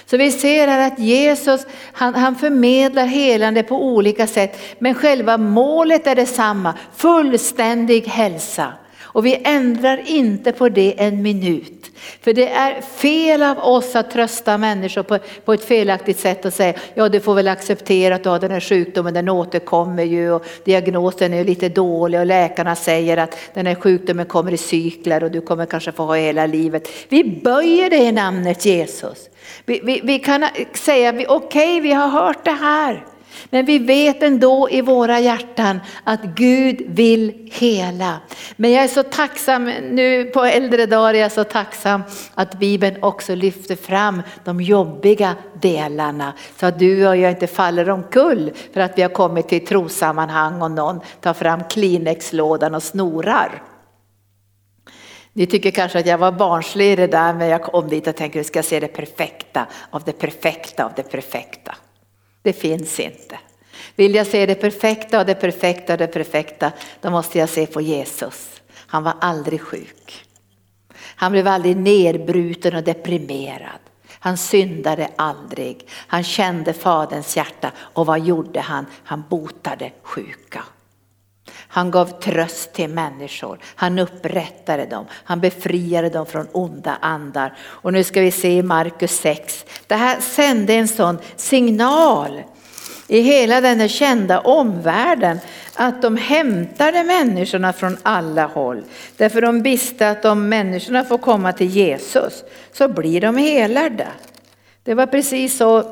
Så 0.07 0.17
vi 0.17 0.31
ser 0.31 0.69
här 0.69 0.87
att 0.87 0.99
Jesus 0.99 1.67
han, 1.93 2.15
han 2.15 2.37
förmedlar 2.37 3.07
helande 3.07 3.63
på 3.63 3.85
olika 3.85 4.27
sätt 4.27 4.61
men 4.79 4.95
själva 4.95 5.37
målet 5.37 6.07
är 6.07 6.15
detsamma, 6.15 6.75
fullständig 6.97 8.07
hälsa. 8.07 8.73
Och 9.15 9.27
vi 9.27 9.41
ändrar 9.45 10.03
inte 10.07 10.53
på 10.53 10.69
det 10.69 10.95
en 10.99 11.23
minut. 11.23 11.91
För 12.21 12.33
det 12.33 12.49
är 12.49 12.81
fel 12.81 13.43
av 13.43 13.59
oss 13.59 13.97
att 13.97 14.11
trösta 14.11 14.59
människor 14.59 15.03
på, 15.03 15.19
på 15.45 15.53
ett 15.53 15.65
felaktigt 15.65 16.19
sätt 16.19 16.45
och 16.45 16.53
säga, 16.53 16.75
ja 16.95 17.09
du 17.09 17.21
får 17.21 17.35
väl 17.35 17.49
acceptera 17.49 18.15
att 18.15 18.23
du 18.23 18.29
har 18.29 18.39
den 18.39 18.51
här 18.51 18.61
sjukdomen, 18.61 19.15
den 19.15 19.29
återkommer 19.29 20.03
ju 20.03 20.33
och 20.33 20.45
diagnosen 20.65 21.33
är 21.33 21.45
lite 21.45 21.69
dålig 21.69 22.21
och 22.21 22.27
läkarna 22.27 22.77
säger 22.77 23.17
att 23.17 23.37
den 23.55 23.67
här 23.67 23.75
sjukdomen 23.75 24.27
kommer 24.27 24.53
i 24.53 24.57
cykler 24.57 25.25
och 25.25 25.31
du 25.31 25.41
kommer 25.41 25.67
kanske 25.67 25.93
få 25.93 26.05
ha 26.05 26.15
hela 26.15 26.47
livet. 26.47 26.89
Vi 27.09 27.41
böjer 27.45 27.91
det 27.91 27.97
i 27.97 28.13
namnet 28.13 28.65
Jesus. 28.65 29.31
Vi, 29.65 29.81
vi, 29.85 30.01
vi 30.05 30.19
kan 30.19 30.47
säga, 30.75 31.11
okej 31.11 31.27
okay, 31.29 31.81
vi 31.81 31.93
har 31.93 32.09
hört 32.09 32.45
det 32.45 32.51
här. 32.51 33.14
Men 33.51 33.65
vi 33.65 33.79
vet 33.79 34.23
ändå 34.23 34.69
i 34.71 34.81
våra 34.81 35.21
hjärtan 35.21 35.81
att 36.05 36.23
Gud 36.23 36.83
vill 36.89 37.51
hela. 37.53 38.21
Men 38.57 38.73
jag 38.73 38.85
är 38.85 38.89
så 38.89 39.03
tacksam, 39.03 39.65
nu 39.91 40.25
på 40.25 40.45
äldre 40.45 40.87
dagar 40.87 41.15
är 41.15 41.19
jag 41.19 41.33
så 41.33 41.45
tacksam 41.45 42.03
att 42.35 42.59
Bibeln 42.59 43.03
också 43.03 43.35
lyfter 43.35 43.77
fram 43.77 44.23
de 44.45 44.61
jobbiga 44.61 45.35
delarna. 45.61 46.33
Så 46.57 46.67
att 46.67 46.79
du 46.79 47.09
och 47.09 47.17
jag 47.17 47.31
inte 47.31 47.47
faller 47.47 47.91
omkull 47.91 48.53
för 48.73 48.81
att 48.81 48.99
vi 48.99 49.03
har 49.03 49.09
kommit 49.09 49.49
till 49.49 49.67
trosammanhang 49.67 50.63
och 50.63 50.71
någon 50.71 51.01
tar 51.21 51.35
fram 51.35 51.65
Kleenex-lådan 51.71 52.75
och 52.75 52.83
snorar. 52.83 53.63
Ni 55.37 55.47
tycker 55.47 55.71
kanske 55.71 55.99
att 55.99 56.07
jag 56.07 56.19
var 56.19 56.33
barnslig 56.33 56.93
i 56.93 56.97
det 56.97 57.07
där 57.07 57.35
men 57.35 57.49
jag 57.49 57.63
kom 57.63 57.89
dit 57.89 58.07
och 58.07 58.17
tänkte 58.17 58.39
att 58.39 58.45
vi 58.45 58.49
ska 58.49 58.63
se 58.63 58.81
det 58.81 58.89
perfekta 58.89 59.67
av 59.91 60.03
det 60.05 60.13
perfekta 60.13 60.85
av 60.85 60.93
det 60.97 61.03
perfekta. 61.03 61.75
Det 62.45 62.53
finns 62.53 63.01
inte. 63.01 63.39
Vill 63.97 64.15
jag 64.15 64.27
se 64.27 64.47
det 64.47 64.55
perfekta 64.55 65.21
och 65.21 65.27
det 65.27 65.35
perfekta 65.35 65.93
och 65.93 65.99
det 65.99 66.07
perfekta, 66.07 66.73
då 67.01 67.11
måste 67.11 67.39
jag 67.39 67.49
se 67.49 67.67
på 67.67 67.81
Jesus. 67.81 68.63
Han 68.75 69.03
var 69.03 69.15
aldrig 69.21 69.61
sjuk. 69.61 70.25
Han 70.95 71.33
blev 71.33 71.49
aldrig 71.49 71.77
nedbruten 71.77 72.77
och 72.77 72.83
deprimerad. 72.83 73.79
Han 74.09 74.37
syndade 74.37 75.11
aldrig. 75.17 75.89
Han 75.91 76.25
kände 76.25 76.73
Faderns 76.73 77.37
hjärta 77.37 77.73
och 77.77 78.07
vad 78.07 78.21
gjorde 78.21 78.61
han? 78.61 78.87
Han 79.05 79.25
botade 79.31 79.93
sjuka. 80.03 80.65
Han 81.75 81.91
gav 81.91 82.21
tröst 82.21 82.73
till 82.73 82.91
människor, 82.91 83.59
han 83.75 83.99
upprättade 83.99 84.87
dem, 84.87 85.07
han 85.11 85.41
befriade 85.41 86.09
dem 86.09 86.27
från 86.27 86.49
onda 86.53 86.97
andar. 87.01 87.57
Och 87.63 87.93
nu 87.93 88.05
ska 88.05 88.21
vi 88.21 88.31
se 88.31 88.57
i 88.57 88.63
Markus 88.63 89.21
6, 89.21 89.65
det 89.87 89.95
här 89.95 90.21
sände 90.21 90.75
en 90.75 90.89
sån 90.89 91.19
signal 91.37 92.43
i 93.09 93.21
hela 93.21 93.61
den 93.61 93.89
kända 93.89 94.41
omvärlden 94.41 95.39
att 95.75 96.03
de 96.03 96.17
hämtade 96.17 97.05
människorna 97.05 97.73
från 97.73 97.97
alla 98.03 98.47
håll. 98.47 98.83
Därför 99.17 99.41
de 99.41 99.63
visste 99.63 100.11
att 100.11 100.25
om 100.25 100.49
människorna 100.49 101.05
får 101.05 101.19
komma 101.19 101.53
till 101.53 101.71
Jesus 101.71 102.45
så 102.73 102.89
blir 102.89 103.21
de 103.21 103.37
helade. 103.37 104.07
Det 104.83 104.95
var 104.95 105.07
precis 105.07 105.57
så, 105.57 105.83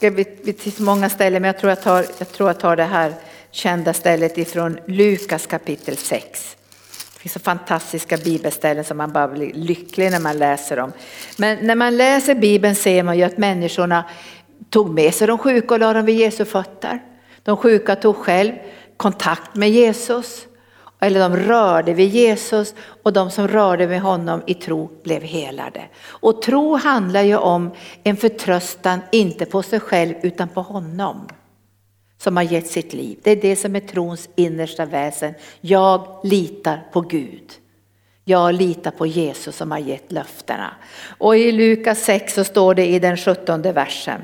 det 0.00 0.60
finns 0.60 0.78
många 0.78 1.08
ställen 1.08 1.42
men 1.42 1.46
jag 1.46 1.58
tror 1.58 1.70
jag 1.70 1.82
tar, 1.82 2.04
jag 2.18 2.32
tror 2.32 2.48
jag 2.48 2.60
tar 2.60 2.76
det 2.76 2.84
här 2.84 3.12
kända 3.56 3.92
stället 3.92 4.38
ifrån 4.38 4.78
Lukas 4.86 5.46
kapitel 5.46 5.96
6. 5.96 6.56
Det 7.14 7.20
finns 7.20 7.32
så 7.32 7.40
fantastiska 7.40 8.16
bibelställen 8.16 8.84
som 8.84 8.96
man 8.96 9.12
bara 9.12 9.28
blir 9.28 9.52
lycklig 9.52 10.10
när 10.10 10.20
man 10.20 10.38
läser 10.38 10.76
dem. 10.76 10.92
Men 11.36 11.66
när 11.66 11.74
man 11.74 11.96
läser 11.96 12.34
bibeln 12.34 12.74
ser 12.74 13.02
man 13.02 13.18
ju 13.18 13.24
att 13.24 13.38
människorna 13.38 14.04
tog 14.70 14.90
med 14.90 15.14
sig 15.14 15.26
de 15.26 15.38
sjuka 15.38 15.74
och 15.74 15.80
lade 15.80 15.98
dem 15.98 16.06
vid 16.06 16.16
Jesu 16.16 16.44
fötter. 16.44 17.02
De 17.42 17.56
sjuka 17.56 17.96
tog 17.96 18.16
själv 18.16 18.52
kontakt 18.96 19.54
med 19.54 19.70
Jesus. 19.70 20.46
Eller 21.00 21.20
de 21.20 21.36
rörde 21.36 21.94
vid 21.94 22.08
Jesus 22.08 22.74
och 23.02 23.12
de 23.12 23.30
som 23.30 23.48
rörde 23.48 23.86
vid 23.86 24.00
honom 24.00 24.42
i 24.46 24.54
tro 24.54 24.90
blev 25.04 25.22
helade. 25.22 25.82
Och 26.06 26.42
tro 26.42 26.76
handlar 26.76 27.22
ju 27.22 27.36
om 27.36 27.70
en 28.02 28.16
förtröstan, 28.16 29.00
inte 29.12 29.46
på 29.46 29.62
sig 29.62 29.80
själv 29.80 30.14
utan 30.22 30.48
på 30.48 30.62
honom 30.62 31.28
som 32.26 32.36
har 32.36 32.44
gett 32.44 32.66
sitt 32.66 32.92
liv. 32.92 33.18
Det 33.22 33.30
är 33.30 33.36
det 33.36 33.56
som 33.56 33.76
är 33.76 33.80
trons 33.80 34.28
innersta 34.34 34.86
väsen. 34.86 35.34
Jag 35.60 36.20
litar 36.24 36.82
på 36.92 37.00
Gud. 37.00 37.52
Jag 38.24 38.54
litar 38.54 38.90
på 38.90 39.06
Jesus 39.06 39.56
som 39.56 39.70
har 39.70 39.78
gett 39.78 40.12
löftena. 40.12 40.70
Och 41.18 41.36
i 41.36 41.52
Lukas 41.52 42.04
6 42.04 42.34
så 42.34 42.44
står 42.44 42.74
det 42.74 42.86
i 42.86 42.98
den 42.98 43.16
17 43.16 43.62
versen. 43.62 44.20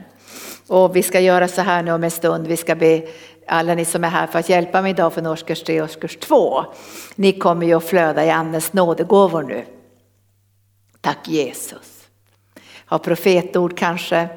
Och 0.67 0.97
vi 0.97 1.03
ska 1.03 1.21
göra 1.21 1.49
så 1.49 1.61
här 1.61 1.83
nu 1.83 1.93
om 1.93 2.05
en 2.05 2.11
stund. 2.11 2.47
Vi 2.47 2.57
ska 2.57 2.75
be 2.75 3.03
alla 3.47 3.75
ni 3.75 3.85
som 3.85 4.05
är 4.05 4.09
här 4.09 4.27
för 4.27 4.39
att 4.39 4.49
hjälpa 4.49 4.83
mig 4.83 4.91
idag 4.91 5.13
från 5.13 5.27
årskurs 5.27 5.63
3 5.63 5.81
och 5.81 5.85
årskurs 5.85 6.17
2. 6.17 6.65
Ni 7.15 7.33
kommer 7.33 7.67
ju 7.67 7.75
att 7.75 7.85
flöda 7.85 8.25
i 8.25 8.31
Andens 8.31 8.73
nådegåvor 8.73 9.43
nu. 9.43 9.65
Tack 11.01 11.29
Jesus. 11.29 12.09
Har 12.87 12.99
profetord 12.99 13.79
kanske 13.79 14.29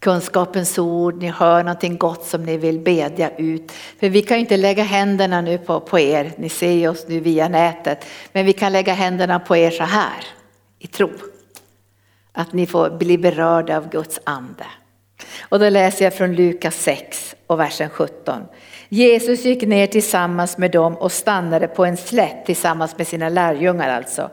kunskapens 0.00 0.78
ord, 0.78 1.22
ni 1.22 1.28
hör 1.28 1.62
någonting 1.62 1.96
gott 1.96 2.24
som 2.24 2.42
ni 2.42 2.56
vill 2.56 2.78
bedja 2.78 3.30
ut. 3.36 3.72
För 4.00 4.08
vi 4.08 4.22
kan 4.22 4.36
ju 4.36 4.40
inte 4.40 4.56
lägga 4.56 4.82
händerna 4.82 5.40
nu 5.40 5.58
på, 5.58 5.80
på 5.80 5.98
er, 5.98 6.32
ni 6.36 6.48
ser 6.48 6.72
ju 6.72 6.88
oss 6.88 7.04
nu 7.08 7.20
via 7.20 7.48
nätet, 7.48 8.04
men 8.32 8.46
vi 8.46 8.52
kan 8.52 8.72
lägga 8.72 8.92
händerna 8.92 9.40
på 9.40 9.56
er 9.56 9.70
så 9.70 9.84
här 9.84 10.24
i 10.78 10.86
tro. 10.86 11.10
Att 12.32 12.52
ni 12.52 12.66
får 12.66 12.90
bli 12.90 13.18
berörda 13.18 13.76
av 13.76 13.90
Guds 13.90 14.20
ande. 14.24 14.66
Och 15.40 15.58
då 15.58 15.68
läser 15.68 16.04
jag 16.04 16.14
från 16.14 16.34
Lukas 16.34 16.74
6 16.74 17.34
och 17.46 17.60
versen 17.60 17.90
17. 17.90 18.42
Jesus 18.88 19.44
gick 19.44 19.62
ner 19.62 19.86
tillsammans 19.86 20.58
med 20.58 20.70
dem 20.70 20.96
och 20.96 21.12
stannade 21.12 21.68
på 21.68 21.84
en 21.84 21.96
slätt 21.96 22.46
tillsammans 22.46 22.98
med 22.98 23.06
sina 23.06 23.28
lärjungar 23.28 23.88
alltså. 23.88 24.30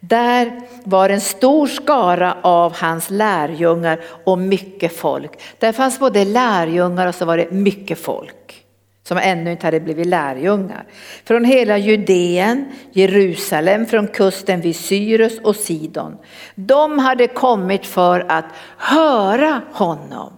Där 0.00 0.60
var 0.84 1.08
en 1.08 1.20
stor 1.20 1.66
skara 1.66 2.36
av 2.42 2.76
hans 2.76 3.10
lärjungar 3.10 4.00
och 4.24 4.38
mycket 4.38 4.96
folk. 4.96 5.40
Där 5.58 5.72
fanns 5.72 5.98
både 5.98 6.24
lärjungar 6.24 7.06
och 7.06 7.14
så 7.14 7.24
var 7.24 7.36
det 7.36 7.50
mycket 7.50 7.98
folk 7.98 8.64
som 9.02 9.18
ännu 9.18 9.50
inte 9.50 9.66
hade 9.66 9.80
blivit 9.80 10.06
lärjungar. 10.06 10.84
Från 11.24 11.44
hela 11.44 11.78
Judeen, 11.78 12.72
Jerusalem, 12.92 13.86
från 13.86 14.08
kusten 14.08 14.60
vid 14.60 14.76
Syrus 14.76 15.38
och 15.38 15.56
Sidon. 15.56 16.16
De 16.54 16.98
hade 16.98 17.26
kommit 17.26 17.86
för 17.86 18.26
att 18.28 18.44
höra 18.76 19.60
honom. 19.72 20.32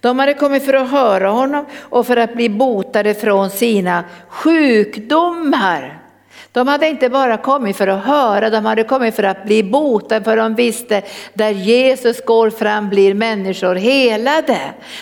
De 0.00 0.18
hade 0.18 0.34
kommit 0.34 0.64
för 0.64 0.74
att 0.74 0.90
höra 0.90 1.28
honom 1.30 1.66
och 1.80 2.06
för 2.06 2.16
att 2.16 2.34
bli 2.34 2.48
botade 2.48 3.14
från 3.14 3.50
sina 3.50 4.04
sjukdomar. 4.28 6.07
De 6.52 6.68
hade 6.68 6.88
inte 6.88 7.08
bara 7.08 7.36
kommit 7.36 7.76
för 7.76 7.86
att 7.86 8.04
höra, 8.04 8.50
de 8.50 8.64
hade 8.64 8.84
kommit 8.84 9.16
för 9.16 9.22
att 9.22 9.44
bli 9.44 9.62
botade 9.62 10.24
för 10.24 10.36
de 10.36 10.54
visste 10.54 11.02
där 11.34 11.50
Jesus 11.50 12.24
går 12.24 12.50
fram 12.50 12.88
blir 12.88 13.14
människor 13.14 13.74
helade. 13.74 14.58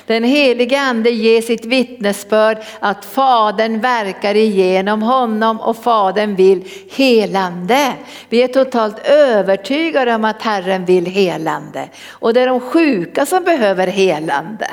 Den 0.07 0.25
helige 0.25 0.81
ande 0.81 1.11
ger 1.11 1.43
sitt 1.43 1.65
vittnesbörd 1.65 2.59
att 2.81 3.05
fadern 3.05 3.81
verkar 3.81 4.35
igenom 4.35 5.03
honom 5.03 5.61
och 5.61 5.77
fadern 5.77 6.35
vill 6.35 6.65
helande. 6.91 7.93
Vi 8.29 8.43
är 8.43 8.49
totalt 8.49 9.07
övertygade 9.09 10.15
om 10.15 10.25
att 10.25 10.43
Herren 10.43 10.85
vill 10.85 11.07
helande 11.07 11.89
och 12.11 12.35
det 12.35 12.41
är 12.41 12.47
de 12.47 12.61
sjuka 12.61 13.27
som 13.27 13.45
behöver 13.45 13.87
helande. 13.87 14.67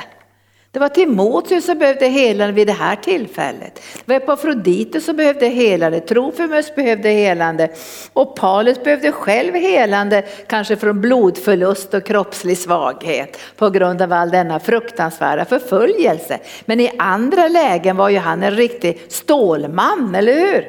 Det 0.74 0.80
var 0.80 0.88
Timoteus 0.88 1.66
som 1.66 1.78
behövde 1.78 2.06
helande 2.06 2.52
vid 2.52 2.66
det 2.66 2.72
här 2.72 2.96
tillfället. 2.96 3.82
Det 4.04 4.12
var 4.12 4.16
Epafroditus 4.16 5.04
som 5.04 5.16
behövde 5.16 5.48
helande, 5.48 6.00
Trofimus 6.00 6.74
behövde 6.74 7.08
helande 7.08 7.68
och 8.12 8.36
Paulus 8.36 8.84
behövde 8.84 9.12
själv 9.12 9.54
helande, 9.54 10.24
kanske 10.46 10.76
från 10.76 11.00
blodförlust 11.00 11.94
och 11.94 12.06
kroppslig 12.06 12.58
svaghet 12.58 13.38
på 13.56 13.70
grund 13.70 14.02
av 14.02 14.12
all 14.12 14.30
denna 14.30 14.60
fruktansvärda 14.60 15.44
förföljelse. 15.44 16.38
Men 16.64 16.80
i 16.80 16.90
andra 16.98 17.48
lägen 17.48 17.96
var 17.96 18.08
ju 18.08 18.18
han 18.18 18.42
en 18.42 18.56
riktig 18.56 19.02
stålman, 19.08 20.14
eller 20.14 20.34
hur? 20.34 20.66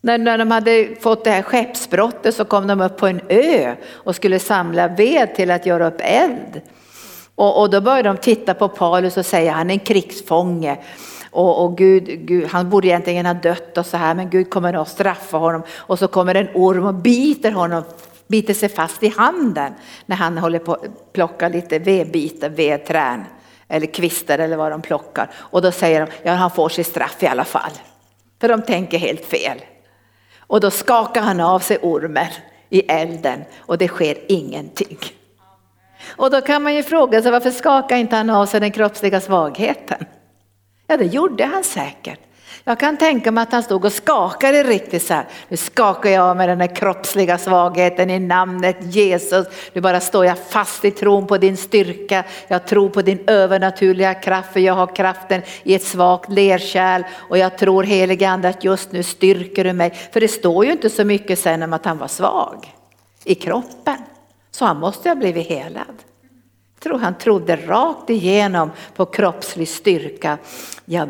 När, 0.00 0.18
när 0.18 0.38
de 0.38 0.50
hade 0.50 0.88
fått 1.00 1.24
det 1.24 1.30
här 1.30 1.42
skeppsbrottet 1.42 2.34
så 2.34 2.44
kom 2.44 2.66
de 2.66 2.80
upp 2.80 2.96
på 2.96 3.06
en 3.06 3.20
ö 3.28 3.74
och 3.92 4.16
skulle 4.16 4.38
samla 4.38 4.88
ved 4.88 5.34
till 5.34 5.50
att 5.50 5.66
göra 5.66 5.86
upp 5.86 6.00
eld. 6.00 6.60
Och, 7.40 7.60
och 7.60 7.70
då 7.70 7.80
började 7.80 8.08
de 8.08 8.16
titta 8.16 8.54
på 8.54 8.68
Paulus 8.68 9.16
och 9.16 9.26
säga 9.26 9.52
han 9.52 9.70
är 9.70 9.74
en 9.74 9.80
krigsfånge. 9.80 10.78
Och, 11.30 11.64
och 11.64 11.76
Gud, 11.78 12.04
Gud, 12.26 12.46
han 12.46 12.70
borde 12.70 12.88
egentligen 12.88 13.26
ha 13.26 13.34
dött 13.34 13.78
och 13.78 13.86
så 13.86 13.96
här 13.96 14.14
men 14.14 14.30
Gud 14.30 14.50
kommer 14.50 14.74
att 14.74 14.88
straffa 14.88 15.36
honom. 15.36 15.62
Och 15.76 15.98
så 15.98 16.08
kommer 16.08 16.34
en 16.34 16.48
orm 16.54 16.86
och 16.86 16.94
biter 16.94 17.52
honom, 17.52 17.82
biter 18.26 18.54
sig 18.54 18.68
fast 18.68 19.02
i 19.02 19.08
handen 19.08 19.72
när 20.06 20.16
han 20.16 20.38
håller 20.38 20.58
på 20.58 20.72
att 20.72 21.12
plocka 21.12 21.48
lite 21.48 21.78
vedbitar, 21.78 22.48
vedträn 22.48 23.24
eller 23.68 23.86
kvistar 23.86 24.38
eller 24.38 24.56
vad 24.56 24.72
de 24.72 24.82
plockar. 24.82 25.30
Och 25.34 25.62
då 25.62 25.72
säger 25.72 26.00
de, 26.00 26.12
ja 26.22 26.32
han 26.32 26.50
får 26.50 26.68
sitt 26.68 26.86
straff 26.86 27.22
i 27.22 27.26
alla 27.26 27.44
fall. 27.44 27.72
För 28.40 28.48
de 28.48 28.62
tänker 28.62 28.98
helt 28.98 29.24
fel. 29.24 29.58
Och 30.38 30.60
då 30.60 30.70
skakar 30.70 31.20
han 31.20 31.40
av 31.40 31.58
sig 31.58 31.78
ormen 31.82 32.30
i 32.70 32.80
elden 32.80 33.44
och 33.58 33.78
det 33.78 33.88
sker 33.88 34.18
ingenting. 34.28 34.98
Och 36.08 36.30
då 36.30 36.40
kan 36.40 36.62
man 36.62 36.74
ju 36.74 36.82
fråga 36.82 37.22
sig 37.22 37.30
varför 37.30 37.50
skakar 37.50 37.96
inte 37.96 38.16
han 38.16 38.30
av 38.30 38.46
sig 38.46 38.60
den 38.60 38.70
kroppsliga 38.70 39.20
svagheten? 39.20 40.06
Ja, 40.86 40.96
det 40.96 41.04
gjorde 41.04 41.44
han 41.44 41.64
säkert. 41.64 42.20
Jag 42.64 42.80
kan 42.80 42.96
tänka 42.96 43.32
mig 43.32 43.42
att 43.42 43.52
han 43.52 43.62
stod 43.62 43.84
och 43.84 43.92
skakade 43.92 44.62
riktigt 44.62 45.02
så 45.02 45.14
här. 45.14 45.26
Nu 45.48 45.56
skakar 45.56 46.10
jag 46.10 46.24
av 46.24 46.36
med 46.36 46.48
den 46.48 46.60
här 46.60 46.76
kroppsliga 46.76 47.38
svagheten 47.38 48.10
i 48.10 48.18
namnet 48.18 48.76
Jesus. 48.80 49.46
Nu 49.72 49.80
bara 49.80 50.00
står 50.00 50.26
jag 50.26 50.38
fast 50.38 50.84
i 50.84 50.90
tron 50.90 51.26
på 51.26 51.38
din 51.38 51.56
styrka. 51.56 52.24
Jag 52.48 52.66
tror 52.66 52.88
på 52.88 53.02
din 53.02 53.24
övernaturliga 53.26 54.14
kraft 54.14 54.52
för 54.52 54.60
jag 54.60 54.74
har 54.74 54.96
kraften 54.96 55.42
i 55.62 55.74
ett 55.74 55.84
svagt 55.84 56.32
lerkärl. 56.32 57.02
Och 57.12 57.38
jag 57.38 57.58
tror 57.58 57.82
helige 57.82 58.28
ande 58.28 58.48
att 58.48 58.64
just 58.64 58.92
nu 58.92 59.02
styrker 59.02 59.64
du 59.64 59.72
mig. 59.72 59.94
För 60.12 60.20
det 60.20 60.28
står 60.28 60.64
ju 60.64 60.72
inte 60.72 60.90
så 60.90 61.04
mycket 61.04 61.38
sen 61.38 61.62
om 61.62 61.72
att 61.72 61.84
han 61.84 61.98
var 61.98 62.08
svag 62.08 62.74
i 63.24 63.34
kroppen. 63.34 63.96
Så 64.60 64.66
han 64.66 64.80
måste 64.80 65.08
ha 65.08 65.16
blivit 65.16 65.48
helad. 65.48 66.04
Jag 66.74 66.82
tror 66.82 66.98
han 66.98 67.18
trodde 67.18 67.56
rakt 67.56 68.10
igenom 68.10 68.70
på 68.94 69.06
kroppslig 69.06 69.68
styrka. 69.68 70.38
Jag, 70.84 71.08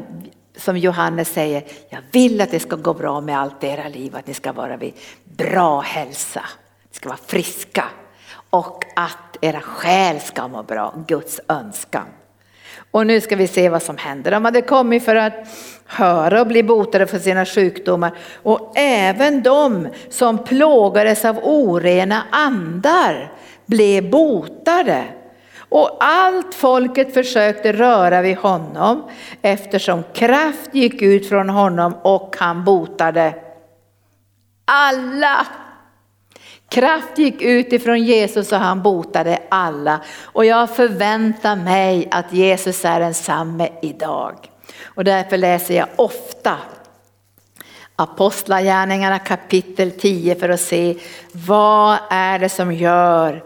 som 0.57 0.77
Johannes 0.77 1.33
säger, 1.33 1.65
jag 1.89 2.01
vill 2.13 2.41
att 2.41 2.51
det 2.51 2.61
ska 2.61 2.77
gå 2.77 2.95
bra 2.95 3.21
med 3.21 3.41
allt 3.41 3.65
era 3.65 3.89
liv, 3.89 4.17
att 4.17 4.27
ni 4.27 4.35
ska 4.35 4.53
vara 4.53 4.77
vid 4.77 4.95
bra 5.25 5.81
hälsa, 5.81 6.43
ni 6.83 6.95
ska 6.95 7.09
vara 7.09 7.19
friska 7.27 7.85
och 8.51 8.85
att 8.97 9.37
era 9.41 9.61
själ 9.61 10.21
ska 10.21 10.49
må 10.49 10.63
bra, 10.63 10.95
Guds 11.07 11.41
önskan. 11.49 12.07
Och 12.91 13.07
nu 13.07 13.21
ska 13.21 13.37
vi 13.37 13.47
se 13.47 13.69
vad 13.69 13.83
som 13.83 13.97
händer. 13.97 14.31
De 14.31 14.45
hade 14.45 14.63
kommit 14.63 15.05
för 15.05 15.17
att 15.17 15.35
höra 15.87 16.41
och 16.41 16.47
bli 16.47 16.63
botade 16.63 17.07
för 17.07 17.19
sina 17.19 17.47
sjukdomar. 17.47 18.13
Och 18.43 18.73
även 18.77 19.43
de 19.43 19.89
som 20.09 20.45
plågades 20.45 21.25
av 21.25 21.39
orena 21.43 22.23
andar 22.31 23.33
blev 23.67 24.11
botade. 24.11 25.05
Och 25.69 25.97
allt 26.01 26.55
folket 26.55 27.15
försökte 27.15 27.73
röra 27.73 28.23
vid 28.23 28.37
honom 28.37 29.11
eftersom 29.43 30.03
kraft 30.13 30.75
gick 30.75 31.03
ut 31.03 31.29
från 31.29 31.49
honom 31.49 31.95
och 32.03 32.37
han 32.39 32.65
botade 32.65 33.35
alla. 34.65 35.47
Kraft 36.71 37.19
gick 37.19 37.43
ut 37.43 37.73
ifrån 37.73 38.05
Jesus 38.05 38.53
och 38.53 38.59
han 38.59 38.83
botade 38.83 39.43
alla. 39.49 40.01
Och 40.23 40.45
jag 40.45 40.77
förväntar 40.77 41.57
mig 41.57 42.09
att 42.11 42.33
Jesus 42.33 42.85
är 42.85 43.01
densamme 43.01 43.69
idag. 43.83 44.35
Och 44.85 45.05
därför 45.05 45.37
läser 45.37 45.75
jag 45.75 45.89
ofta 45.97 46.57
Apostlagärningarna 47.97 49.19
kapitel 49.19 49.91
10 49.91 50.35
för 50.35 50.49
att 50.49 50.61
se 50.61 50.97
vad 51.33 51.99
är 52.11 52.39
det 52.39 52.49
som 52.49 52.73
gör 52.73 53.45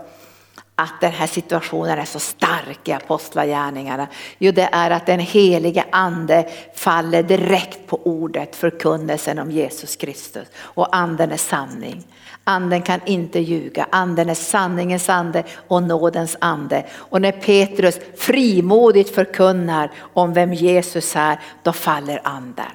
att 0.75 1.01
den 1.01 1.12
här 1.12 1.27
situationen 1.27 1.99
är 1.99 2.05
så 2.05 2.18
stark 2.18 2.89
i 2.89 2.93
apostlagärningarna? 2.93 4.07
Jo, 4.39 4.53
det 4.53 4.68
är 4.72 4.91
att 4.91 5.07
den 5.07 5.20
helige 5.20 5.85
ande 5.91 6.49
faller 6.75 7.22
direkt 7.22 7.87
på 7.87 8.01
ordet, 8.05 8.57
förkunnelsen 8.57 9.39
om 9.39 9.51
Jesus 9.51 9.97
Kristus. 9.97 10.49
Och 10.57 10.97
anden 10.97 11.33
är 11.33 11.37
sanning. 11.37 12.05
Anden 12.45 12.82
kan 12.82 13.01
inte 13.07 13.40
ljuga, 13.40 13.86
anden 13.90 14.30
är 14.30 14.34
sanningens 14.34 15.09
ande 15.09 15.45
och 15.68 15.82
nådens 15.82 16.36
ande. 16.40 16.86
Och 16.92 17.22
när 17.22 17.32
Petrus 17.32 18.01
frimodigt 18.16 19.14
förkunnar 19.14 19.90
om 20.14 20.32
vem 20.32 20.53
Jesus 20.53 21.16
är, 21.16 21.40
då 21.62 21.72
faller 21.72 22.20
anden. 22.24 22.72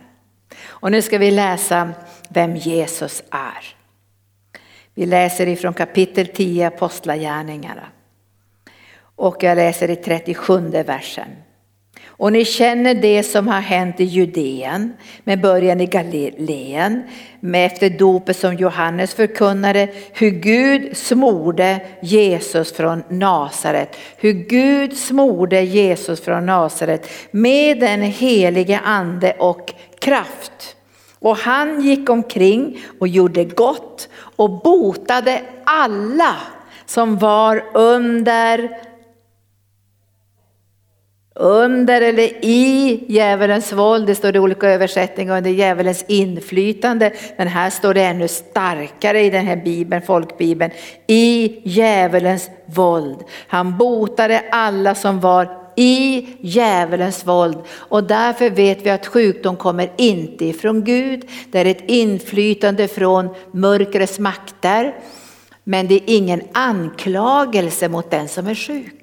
Och 0.65 0.91
nu 0.91 1.01
ska 1.01 1.17
vi 1.17 1.31
läsa 1.31 1.89
vem 2.29 2.55
Jesus 2.55 3.23
är. 3.31 3.75
Vi 4.93 5.05
läser 5.05 5.47
ifrån 5.47 5.73
kapitel 5.73 6.27
10 6.27 6.67
Apostlagärningarna. 6.67 7.85
Och 9.15 9.43
jag 9.43 9.55
läser 9.55 9.89
i 9.89 9.95
37 9.95 10.59
versen. 10.69 11.29
Och 12.19 12.31
ni 12.31 12.45
känner 12.45 12.93
det 12.93 13.23
som 13.23 13.47
har 13.47 13.59
hänt 13.59 13.99
i 13.99 14.03
Judeen 14.03 14.93
med 15.23 15.41
början 15.41 15.81
i 15.81 15.85
Galileen 15.85 17.03
med 17.39 17.65
efter 17.65 17.89
dopet 17.89 18.37
som 18.37 18.55
Johannes 18.55 19.13
förkunnade 19.13 19.89
hur 20.13 20.29
Gud 20.29 20.97
smorde 20.97 21.81
Jesus 22.01 22.73
från 22.73 23.03
Nasaret. 23.09 23.97
Hur 24.17 24.33
Gud 24.33 24.97
smorde 24.97 25.61
Jesus 25.61 26.21
från 26.21 26.45
Nasaret 26.45 27.09
med 27.31 27.79
den 27.79 28.01
helige 28.01 28.79
ande 28.79 29.35
och 29.39 29.73
kraft. 29.99 30.75
Och 31.19 31.37
han 31.37 31.81
gick 31.81 32.09
omkring 32.09 32.81
och 32.99 33.07
gjorde 33.07 33.43
gott 33.43 34.09
och 34.35 34.61
botade 34.61 35.41
alla 35.65 36.35
som 36.85 37.17
var 37.17 37.63
under 37.73 38.69
under 41.39 42.01
eller 42.01 42.45
i 42.45 43.03
djävulens 43.07 43.73
våld, 43.73 44.07
det 44.07 44.15
står 44.15 44.35
i 44.35 44.39
olika 44.39 44.69
översättningar, 44.69 45.37
under 45.37 45.51
djävulens 45.51 46.05
inflytande. 46.07 47.13
Men 47.37 47.47
här 47.47 47.69
står 47.69 47.93
det 47.93 48.03
ännu 48.03 48.27
starkare 48.27 49.21
i 49.21 49.29
den 49.29 49.45
här 49.45 49.55
bibeln, 49.55 50.01
folkbibeln, 50.01 50.71
i 51.07 51.61
djävulens 51.63 52.49
våld. 52.65 53.17
Han 53.47 53.77
botade 53.77 54.43
alla 54.51 54.95
som 54.95 55.19
var 55.19 55.49
i 55.75 56.27
djävulens 56.41 57.27
våld. 57.27 57.57
Och 57.71 58.03
därför 58.03 58.49
vet 58.49 58.85
vi 58.85 58.89
att 58.89 59.07
sjukdom 59.07 59.55
kommer 59.55 59.91
inte 59.97 60.45
ifrån 60.45 60.83
Gud. 60.83 61.29
Det 61.51 61.59
är 61.59 61.65
ett 61.65 61.83
inflytande 61.89 62.87
från 62.87 63.29
mörkrets 63.51 64.19
makter. 64.19 64.95
Men 65.63 65.87
det 65.87 65.95
är 65.95 66.01
ingen 66.05 66.41
anklagelse 66.51 67.89
mot 67.89 68.11
den 68.11 68.27
som 68.27 68.47
är 68.47 68.55
sjuk. 68.55 68.98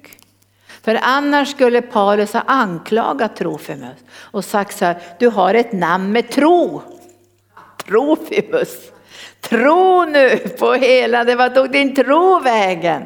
För 0.87 0.99
annars 1.01 1.51
skulle 1.51 1.81
Paulus 1.81 2.33
ha 2.33 2.43
anklagat 2.47 3.35
Trofimus 3.35 3.97
och 4.21 4.45
sagt 4.45 4.77
så 4.77 4.85
här, 4.85 4.97
du 5.19 5.27
har 5.27 5.53
ett 5.53 5.73
namn 5.73 6.11
med 6.11 6.29
tro. 6.31 6.81
Trofimus, 7.85 8.91
tro 9.41 10.05
nu 10.05 10.37
på 10.37 10.73
hela 10.73 11.23
det, 11.23 11.35
vad 11.35 11.55
tog 11.55 11.71
din 11.71 11.95
tro 11.95 12.39
vägen? 12.39 13.03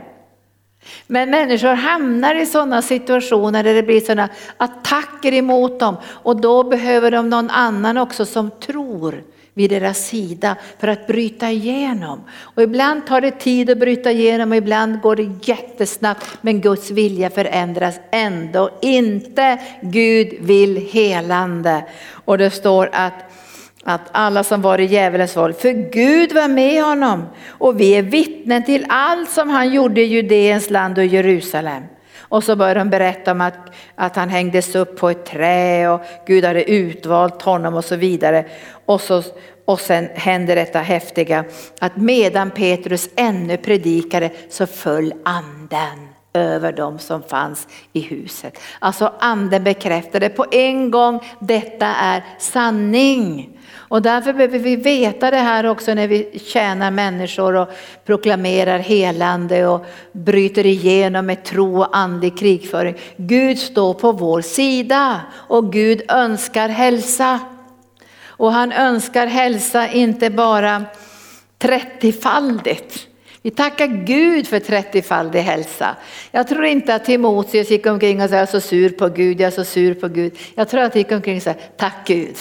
Men 1.07 1.29
människor 1.29 1.73
hamnar 1.73 2.35
i 2.35 2.45
sådana 2.45 2.81
situationer 2.81 3.63
där 3.63 3.73
det 3.73 3.83
blir 3.83 4.01
sådana 4.01 4.29
attacker 4.57 5.33
emot 5.33 5.79
dem 5.79 5.97
och 6.05 6.41
då 6.41 6.63
behöver 6.63 7.11
de 7.11 7.29
någon 7.29 7.49
annan 7.49 7.97
också 7.97 8.25
som 8.25 8.51
tror 8.51 9.23
vid 9.61 9.69
deras 9.69 10.07
sida 10.07 10.55
för 10.79 10.87
att 10.87 11.07
bryta 11.07 11.49
igenom. 11.49 12.23
Och 12.39 12.63
ibland 12.63 13.07
tar 13.07 13.21
det 13.21 13.31
tid 13.31 13.69
att 13.69 13.77
bryta 13.77 14.11
igenom 14.11 14.51
och 14.51 14.57
ibland 14.57 15.01
går 15.01 15.15
det 15.15 15.29
jättesnabbt 15.41 16.25
men 16.41 16.61
Guds 16.61 16.91
vilja 16.91 17.29
förändras 17.29 17.99
ändå 18.11 18.69
inte. 18.81 19.57
Gud 19.81 20.33
vill 20.39 20.89
helande. 20.91 21.83
Och 22.25 22.37
det 22.37 22.49
står 22.49 22.89
att 22.93 23.13
att 23.83 24.09
alla 24.11 24.43
som 24.43 24.61
var 24.61 24.79
i 24.79 24.85
djävulens 24.85 25.37
våld, 25.37 25.55
för 25.55 25.91
Gud 25.91 26.33
var 26.33 26.47
med 26.47 26.83
honom 26.83 27.25
och 27.47 27.79
vi 27.79 27.91
är 27.91 28.01
vittnen 28.01 28.63
till 28.63 28.85
allt 28.89 29.29
som 29.29 29.49
han 29.49 29.73
gjorde 29.73 30.01
i 30.01 30.05
Judeens 30.05 30.69
land 30.69 30.97
och 30.97 31.05
Jerusalem. 31.05 31.83
Och 32.31 32.43
så 32.43 32.55
börjar 32.55 32.75
de 32.75 32.89
berätta 32.89 33.31
om 33.31 33.41
att, 33.41 33.57
att 33.95 34.15
han 34.15 34.29
hängdes 34.29 34.75
upp 34.75 34.99
på 34.99 35.09
ett 35.09 35.25
trä 35.25 35.89
och 35.89 36.01
Gud 36.27 36.45
hade 36.45 36.71
utvalt 36.71 37.41
honom 37.41 37.73
och 37.73 37.85
så 37.85 37.95
vidare. 37.95 38.45
Och, 38.85 39.01
så, 39.01 39.23
och 39.65 39.79
sen 39.79 40.07
händer 40.13 40.55
detta 40.55 40.79
häftiga 40.79 41.45
att 41.79 41.97
medan 41.97 42.51
Petrus 42.51 43.09
ännu 43.15 43.57
predikade 43.57 44.29
så 44.49 44.67
föll 44.67 45.13
anden 45.23 46.11
över 46.33 46.71
dem 46.71 46.99
som 46.99 47.23
fanns 47.23 47.67
i 47.93 48.01
huset. 48.01 48.59
Alltså 48.79 49.13
anden 49.19 49.63
bekräftade 49.63 50.29
på 50.29 50.45
en 50.51 50.91
gång, 50.91 51.19
detta 51.39 51.85
är 51.85 52.23
sanning. 52.39 53.49
Och 53.73 54.01
därför 54.01 54.33
behöver 54.33 54.59
vi 54.59 54.75
veta 54.75 55.31
det 55.31 55.37
här 55.37 55.65
också 55.65 55.93
när 55.93 56.07
vi 56.07 56.39
tjänar 56.45 56.91
människor 56.91 57.55
och 57.55 57.69
proklamerar 58.05 58.79
helande 58.79 59.67
och 59.67 59.85
bryter 60.11 60.65
igenom 60.65 61.25
med 61.25 61.43
tro 61.43 61.79
och 61.79 61.97
andlig 61.97 62.37
krigföring. 62.37 62.95
Gud 63.17 63.59
står 63.59 63.93
på 63.93 64.11
vår 64.11 64.41
sida 64.41 65.21
och 65.33 65.73
Gud 65.73 66.01
önskar 66.07 66.69
hälsa. 66.69 67.39
Och 68.41 68.51
han 68.51 68.71
önskar 68.71 69.27
hälsa 69.27 69.87
inte 69.87 70.29
bara 70.29 70.85
30-faldigt. 71.59 73.07
Vi 73.41 73.51
tackar 73.51 73.87
Gud 73.87 74.47
för 74.47 74.59
30-faldig 74.59 75.39
hälsa. 75.39 75.95
Jag 76.31 76.47
tror 76.47 76.65
inte 76.65 76.95
att 76.95 77.05
Timoteus 77.05 77.71
gick 77.71 77.85
omkring 77.85 78.21
och 78.21 78.29
sa 78.29 78.35
jag 78.35 78.41
är 78.41 78.45
så 78.45 78.61
sur 78.61 78.89
på 78.89 79.09
Gud, 79.09 79.41
jag 79.41 79.47
är 79.47 79.51
så 79.51 79.63
sur 79.63 79.93
på 79.93 80.07
Gud. 80.07 80.37
Jag 80.55 80.69
tror 80.69 80.81
att 80.81 80.93
han 80.93 80.99
gick 80.99 81.11
omkring 81.11 81.37
och 81.37 81.43
sa 81.43 81.53
tack 81.77 81.95
Gud. 82.05 82.35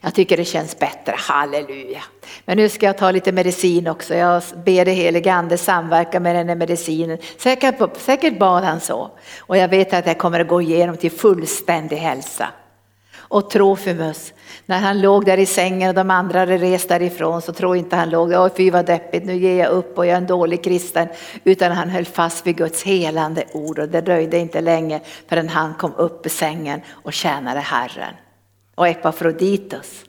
Jag 0.00 0.14
tycker 0.14 0.36
det 0.36 0.44
känns 0.44 0.78
bättre, 0.78 1.14
halleluja. 1.18 2.02
Men 2.44 2.56
nu 2.56 2.68
ska 2.68 2.86
jag 2.86 2.98
ta 2.98 3.10
lite 3.10 3.32
medicin 3.32 3.88
också. 3.88 4.14
Jag 4.14 4.42
ber 4.64 4.84
det 4.84 4.92
helige 4.92 5.32
ande 5.32 5.58
samverka 5.58 6.20
med 6.20 6.36
den 6.36 6.48
här 6.48 6.56
medicinen. 6.56 7.18
Säkert, 7.38 7.96
säkert 7.96 8.38
bad 8.38 8.64
han 8.64 8.80
så. 8.80 9.10
Och 9.38 9.56
jag 9.56 9.68
vet 9.68 9.92
att 9.92 10.06
jag 10.06 10.18
kommer 10.18 10.40
att 10.40 10.48
gå 10.48 10.62
igenom 10.62 10.96
till 10.96 11.10
fullständig 11.10 11.96
hälsa. 11.96 12.48
Och 13.30 13.50
Trofimus, 13.50 14.32
när 14.70 14.78
han 14.78 15.00
låg 15.00 15.24
där 15.24 15.38
i 15.38 15.46
sängen 15.46 15.88
och 15.88 15.94
de 15.94 16.10
andra 16.10 16.38
hade 16.38 16.58
rest 16.58 16.88
därifrån 16.88 17.42
så 17.42 17.52
tror 17.52 17.76
inte 17.76 17.96
han 17.96 18.10
låg, 18.10 18.32
åh 18.32 18.48
fy 18.56 18.70
vad 18.70 18.86
deppigt, 18.86 19.26
nu 19.26 19.36
ger 19.36 19.58
jag 19.58 19.70
upp 19.70 19.98
och 19.98 20.06
jag 20.06 20.12
är 20.12 20.16
en 20.16 20.26
dålig 20.26 20.64
kristen. 20.64 21.08
Utan 21.44 21.72
han 21.72 21.90
höll 21.90 22.04
fast 22.04 22.46
vid 22.46 22.56
Guds 22.56 22.82
helande 22.82 23.44
ord 23.52 23.78
och 23.78 23.88
det 23.88 24.00
dröjde 24.00 24.38
inte 24.38 24.60
länge 24.60 25.00
förrän 25.28 25.48
han 25.48 25.74
kom 25.74 25.94
upp 25.94 26.26
ur 26.26 26.30
sängen 26.30 26.80
och 26.90 27.12
tjänade 27.12 27.60
Herren 27.60 28.14
och 28.74 28.88
Epafroditus. 28.88 30.04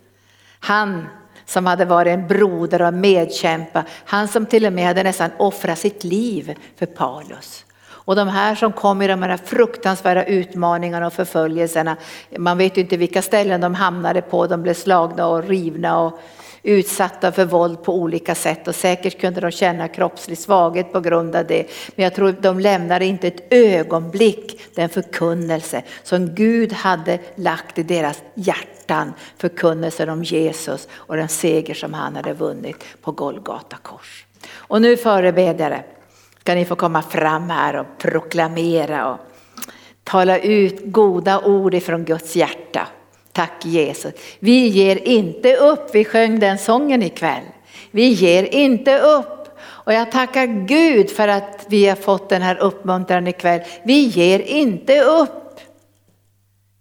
Han 0.59 1.05
som 1.45 1.65
hade 1.65 1.85
varit 1.85 2.13
en 2.13 2.27
broder 2.27 2.81
och 2.81 2.93
medkämpa, 2.93 3.83
han 4.05 4.27
som 4.27 4.45
till 4.45 4.65
och 4.65 4.73
med 4.73 4.87
hade 4.87 5.03
nästan 5.03 5.29
offrat 5.37 5.79
sitt 5.79 6.03
liv 6.03 6.57
för 6.75 6.85
Paulus. 6.85 7.65
Och 8.05 8.15
de 8.15 8.27
här 8.27 8.55
som 8.55 8.71
kom 8.71 9.01
i 9.01 9.07
de 9.07 9.23
här 9.23 9.37
fruktansvärda 9.37 10.25
utmaningarna 10.25 11.07
och 11.07 11.13
förföljelserna, 11.13 11.97
man 12.37 12.57
vet 12.57 12.77
ju 12.77 12.81
inte 12.81 12.97
vilka 12.97 13.21
ställen 13.21 13.61
de 13.61 13.75
hamnade 13.75 14.21
på, 14.21 14.47
de 14.47 14.63
blev 14.63 14.73
slagna 14.73 15.27
och 15.27 15.43
rivna 15.43 15.99
och 15.99 16.19
utsatta 16.63 17.31
för 17.31 17.45
våld 17.45 17.83
på 17.83 17.95
olika 17.95 18.35
sätt 18.35 18.67
och 18.67 18.75
säkert 18.75 19.19
kunde 19.19 19.41
de 19.41 19.51
känna 19.51 19.87
kroppslig 19.87 20.37
svaghet 20.37 20.93
på 20.93 20.99
grund 20.99 21.35
av 21.35 21.47
det. 21.47 21.67
Men 21.95 22.03
jag 22.03 22.15
tror 22.15 22.35
de 22.41 22.59
lämnade 22.59 23.05
inte 23.05 23.27
ett 23.27 23.53
ögonblick 23.53 24.61
den 24.75 24.89
förkunnelse 24.89 25.83
som 26.03 26.35
Gud 26.35 26.73
hade 26.73 27.19
lagt 27.35 27.77
i 27.77 27.83
deras 27.83 28.23
hjärtan, 28.33 29.13
förkunnelsen 29.37 30.09
om 30.09 30.23
Jesus 30.23 30.87
och 30.91 31.15
den 31.15 31.27
seger 31.27 31.73
som 31.73 31.93
han 31.93 32.15
hade 32.15 32.33
vunnit 32.33 32.83
på 33.01 33.11
Golgata 33.11 33.77
kors. 33.81 34.25
Och 34.53 34.81
nu 34.81 34.97
förebedjare 34.97 35.83
ska 36.41 36.55
ni 36.55 36.65
få 36.65 36.75
komma 36.75 37.01
fram 37.01 37.49
här 37.49 37.75
och 37.75 37.85
proklamera 37.97 39.11
och 39.11 39.19
tala 40.03 40.39
ut 40.39 40.81
goda 40.85 41.39
ord 41.39 41.73
ifrån 41.73 42.05
Guds 42.05 42.35
hjärta. 42.35 42.87
Tack 43.31 43.65
Jesus. 43.65 44.13
Vi 44.39 44.67
ger 44.67 45.07
inte 45.07 45.55
upp. 45.55 45.89
Vi 45.93 46.05
sjöng 46.05 46.39
den 46.39 46.57
sången 46.57 47.03
ikväll. 47.03 47.43
Vi 47.91 48.07
ger 48.07 48.43
inte 48.43 48.99
upp. 48.99 49.59
Och 49.63 49.93
jag 49.93 50.11
tackar 50.11 50.45
Gud 50.45 51.09
för 51.09 51.27
att 51.27 51.65
vi 51.69 51.87
har 51.87 51.95
fått 51.95 52.29
den 52.29 52.41
här 52.41 52.57
uppmuntran 52.57 53.27
ikväll. 53.27 53.61
Vi 53.83 54.01
ger 54.01 54.39
inte 54.39 55.01
upp. 55.01 55.59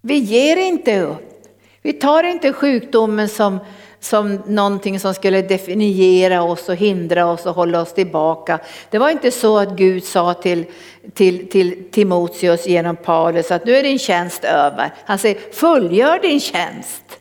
Vi 0.03 0.15
ger 0.15 0.57
inte 0.57 1.01
upp. 1.01 1.47
Vi 1.83 1.93
tar 1.93 2.25
inte 2.25 2.53
sjukdomen 2.53 3.29
som 3.29 3.59
som 4.01 4.43
någonting 4.47 5.01
som 5.01 5.15
skulle 5.15 5.43
definiera 5.43 6.43
oss 6.43 6.69
och 6.69 6.77
hindra 6.77 7.27
oss 7.27 7.47
och 7.47 7.55
hålla 7.55 7.81
oss 7.81 7.93
tillbaka. 7.93 8.59
Det 8.91 8.99
var 8.99 9.11
inte 9.11 9.31
så 9.31 9.59
att 9.59 9.77
Gud 9.77 10.05
sa 10.05 10.35
till, 10.35 10.65
till, 11.15 11.49
till 11.49 11.91
Timoteus 11.91 12.67
genom 12.67 12.97
Paulus 12.97 13.51
att 13.51 13.65
nu 13.65 13.77
är 13.77 13.83
din 13.83 13.99
tjänst 13.99 14.45
över. 14.45 14.95
Han 15.05 15.19
säger 15.19 15.53
fullgör 15.53 16.19
din 16.19 16.41
tjänst. 16.41 17.20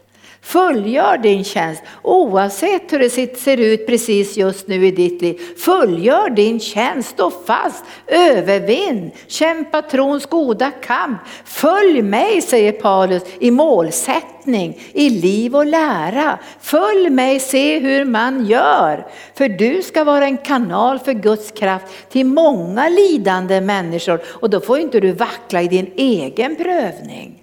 Fullgör 0.49 1.17
din 1.17 1.43
tjänst 1.43 1.83
oavsett 2.01 2.93
hur 2.93 2.99
det 2.99 3.37
ser 3.37 3.57
ut 3.57 3.87
precis 3.87 4.37
just 4.37 4.67
nu 4.67 4.87
i 4.87 4.91
ditt 4.91 5.21
liv. 5.21 5.39
Fullgör 5.57 6.29
din 6.29 6.59
tjänst, 6.59 7.09
stå 7.09 7.31
fast, 7.31 7.83
övervinn, 8.07 9.11
kämpa 9.27 9.81
trons 9.81 10.25
goda 10.25 10.71
kamp. 10.71 11.19
Följ 11.45 12.01
mig, 12.01 12.41
säger 12.41 12.71
Paulus, 12.71 13.23
i 13.39 13.51
målsättning, 13.51 14.79
i 14.93 15.09
liv 15.09 15.55
och 15.55 15.65
lära. 15.65 16.39
Följ 16.61 17.09
mig, 17.09 17.39
se 17.39 17.79
hur 17.79 18.05
man 18.05 18.45
gör. 18.45 19.07
För 19.33 19.49
du 19.49 19.81
ska 19.81 20.03
vara 20.03 20.25
en 20.25 20.37
kanal 20.37 20.99
för 20.99 21.13
Guds 21.13 21.51
kraft 21.51 21.85
till 22.09 22.25
många 22.25 22.89
lidande 22.89 23.61
människor 23.61 24.21
och 24.25 24.49
då 24.49 24.59
får 24.59 24.79
inte 24.79 24.99
du 24.99 25.11
vackla 25.11 25.61
i 25.61 25.67
din 25.67 25.91
egen 25.95 26.55
prövning. 26.55 27.38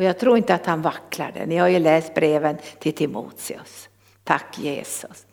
Och 0.00 0.06
jag 0.06 0.18
tror 0.18 0.36
inte 0.36 0.54
att 0.54 0.66
han 0.66 0.82
vacklade. 0.82 1.46
Ni 1.46 1.56
har 1.56 1.68
ju 1.68 1.78
läst 1.78 2.14
breven 2.14 2.56
till 2.78 2.92
Timoteus. 2.92 3.88
Tack 4.24 4.58
Jesus. 4.58 5.26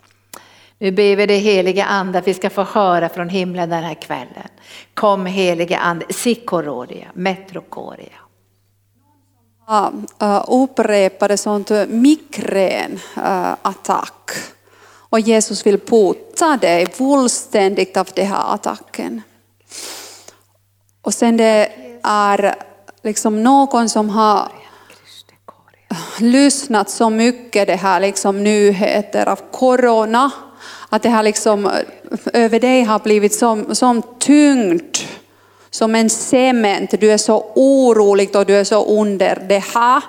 Nu 0.78 0.92
ber 0.92 1.16
vi 1.16 1.26
det 1.26 1.38
heliga 1.38 1.86
ande 1.86 2.20
att 2.20 2.28
vi 2.28 2.34
ska 2.34 2.50
få 2.50 2.64
höra 2.64 3.10
från 3.10 3.30
himlen 3.30 3.70
den 3.70 3.84
här 3.84 3.94
kvällen. 3.94 4.48
Kom 4.94 5.26
heliga 5.26 5.78
ande, 5.78 6.06
sikororia, 6.10 7.08
metrokoria. 7.14 8.14
Ja, 9.68 9.94
upprepade 10.48 11.38
sånt 11.38 11.72
migränattack. 11.88 14.32
Och 15.10 15.20
Jesus 15.20 15.66
vill 15.66 15.78
bota 15.78 16.58
dig 16.58 16.88
fullständigt 16.88 17.98
av 17.98 18.08
den 18.14 18.28
här 18.28 18.54
attacken. 18.54 19.22
Och 21.02 21.14
sen 21.14 21.38
det 21.38 21.72
är 22.04 22.56
liksom 23.04 23.44
någon 23.44 23.90
som 23.90 24.10
har 24.10 24.52
lyssnat 26.20 26.90
så 26.90 27.10
mycket 27.10 27.68
det 27.68 27.76
här 27.76 28.00
liksom 28.00 28.44
nyheter 28.44 29.30
av 29.30 29.40
corona, 29.52 30.32
att 30.90 31.04
det 31.04 31.10
här 31.10 31.24
liksom 31.24 31.66
eh, 31.66 31.72
över 32.34 32.60
dig 32.60 32.84
har 32.84 33.00
blivit 33.00 33.34
som, 33.34 33.76
som 33.76 34.02
tyngd, 34.20 34.98
som 35.70 35.96
en 35.96 36.10
cement. 36.10 36.94
Du 37.00 37.12
är 37.12 37.18
så 37.18 37.52
orolig 37.56 38.36
och 38.36 38.46
du 38.46 38.56
är 38.56 38.64
så 38.64 38.86
under 38.86 39.46
det 39.50 39.64
här. 39.74 40.04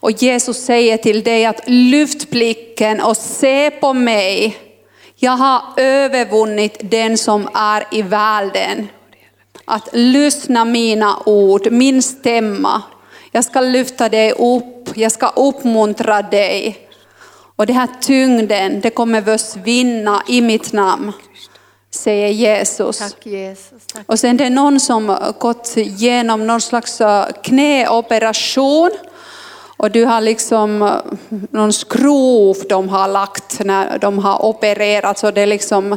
Och 0.00 0.10
Jesus 0.10 0.64
säger 0.64 0.96
till 0.96 1.22
dig 1.22 1.46
att 1.46 1.60
lyft 1.66 2.30
blicken 2.30 3.00
och 3.00 3.16
se 3.16 3.70
på 3.70 3.92
mig. 3.92 4.56
Jag 5.16 5.32
har 5.32 5.62
övervunnit 5.76 6.78
den 6.80 7.18
som 7.18 7.48
är 7.54 7.84
i 7.90 8.02
världen 8.02 8.88
att 9.68 9.88
lyssna 9.92 10.64
mina 10.64 11.22
ord, 11.26 11.72
min 11.72 12.02
stämma. 12.02 12.82
Jag 13.32 13.44
ska 13.44 13.60
lyfta 13.60 14.08
dig 14.08 14.32
upp, 14.32 14.90
jag 14.94 15.12
ska 15.12 15.28
uppmuntra 15.28 16.22
dig. 16.22 16.88
Och 17.56 17.66
den 17.66 17.76
här 17.76 17.88
tyngden, 18.00 18.80
det 18.80 18.90
kommer 18.90 19.22
försvinna 19.22 20.22
i 20.28 20.40
mitt 20.40 20.72
namn, 20.72 21.12
säger 21.90 22.28
Jesus. 22.28 22.98
Tack 22.98 23.26
Jesus. 23.26 23.86
Tack. 23.94 24.04
Och 24.06 24.18
sen 24.18 24.36
det 24.36 24.44
är 24.44 24.50
någon 24.50 24.80
som 24.80 25.16
gått 25.38 25.76
igenom 25.76 26.46
någon 26.46 26.60
slags 26.60 27.00
eh, 27.00 27.26
knäoperation. 27.42 28.90
Och 29.76 29.90
du 29.90 30.04
har 30.04 30.20
liksom 30.20 30.82
eh, 30.82 30.96
någon 31.50 31.72
skrov 31.72 32.56
de 32.68 32.88
har 32.88 33.08
lagt 33.08 33.64
när 33.64 33.98
de 33.98 34.18
har 34.18 34.44
opererat. 34.44 35.18
Så 35.18 35.30
det 35.30 35.40
är 35.40 35.46
liksom, 35.46 35.96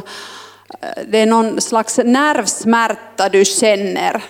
det 1.06 1.18
är 1.18 1.26
någon 1.26 1.60
slags 1.60 1.98
nervsmärta 1.98 3.28
du 3.28 3.44
känner. 3.44 4.22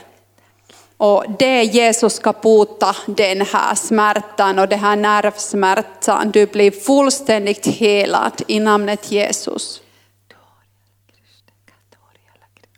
Och 0.97 1.24
det 1.38 1.62
Jesus 1.62 2.14
ska 2.14 2.32
bota 2.32 2.97
den 3.07 3.40
här 3.40 3.74
smärtan 3.74 4.59
och 4.59 4.68
den 4.68 4.78
här 4.78 4.97
nervsmärtan. 4.97 6.30
Du 6.30 6.47
blir 6.47 6.70
fullständigt 6.70 7.66
helad 7.66 8.43
i 8.47 8.61
namnet 8.61 9.12
Jesus. 9.12 9.82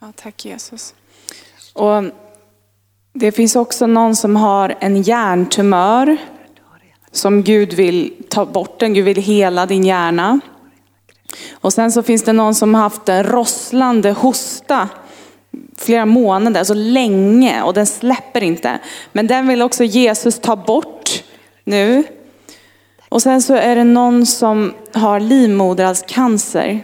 Ja, 0.00 0.12
tack 0.16 0.44
Jesus. 0.44 0.94
Och 1.72 2.04
det 3.12 3.32
finns 3.32 3.56
också 3.56 3.86
någon 3.86 4.16
som 4.16 4.36
har 4.36 4.76
en 4.80 5.02
hjärntumör 5.02 6.16
som 7.12 7.42
Gud 7.42 7.72
vill 7.72 8.12
ta 8.28 8.46
bort 8.46 8.80
den, 8.80 8.94
Gud 8.94 9.04
vill 9.04 9.22
hela 9.22 9.66
din 9.66 9.84
hjärna. 9.84 10.40
Och 11.52 11.72
sen 11.72 11.92
så 11.92 12.02
finns 12.02 12.22
det 12.22 12.32
någon 12.32 12.54
som 12.54 12.74
har 12.74 12.82
haft 12.82 13.08
en 13.08 13.24
rosslande 13.24 14.10
hosta 14.10 14.88
flera 15.76 16.06
månader, 16.06 16.58
alltså 16.58 16.74
länge 16.74 17.62
och 17.62 17.74
den 17.74 17.86
släpper 17.86 18.42
inte. 18.42 18.78
Men 19.12 19.26
den 19.26 19.48
vill 19.48 19.62
också 19.62 19.84
Jesus 19.84 20.38
ta 20.38 20.56
bort 20.56 21.24
nu. 21.64 22.04
Och 23.08 23.22
sen 23.22 23.42
så 23.42 23.54
är 23.54 23.76
det 23.76 23.84
någon 23.84 24.26
som 24.26 24.74
har 24.92 25.20
livmoderhalscancer 25.20 26.82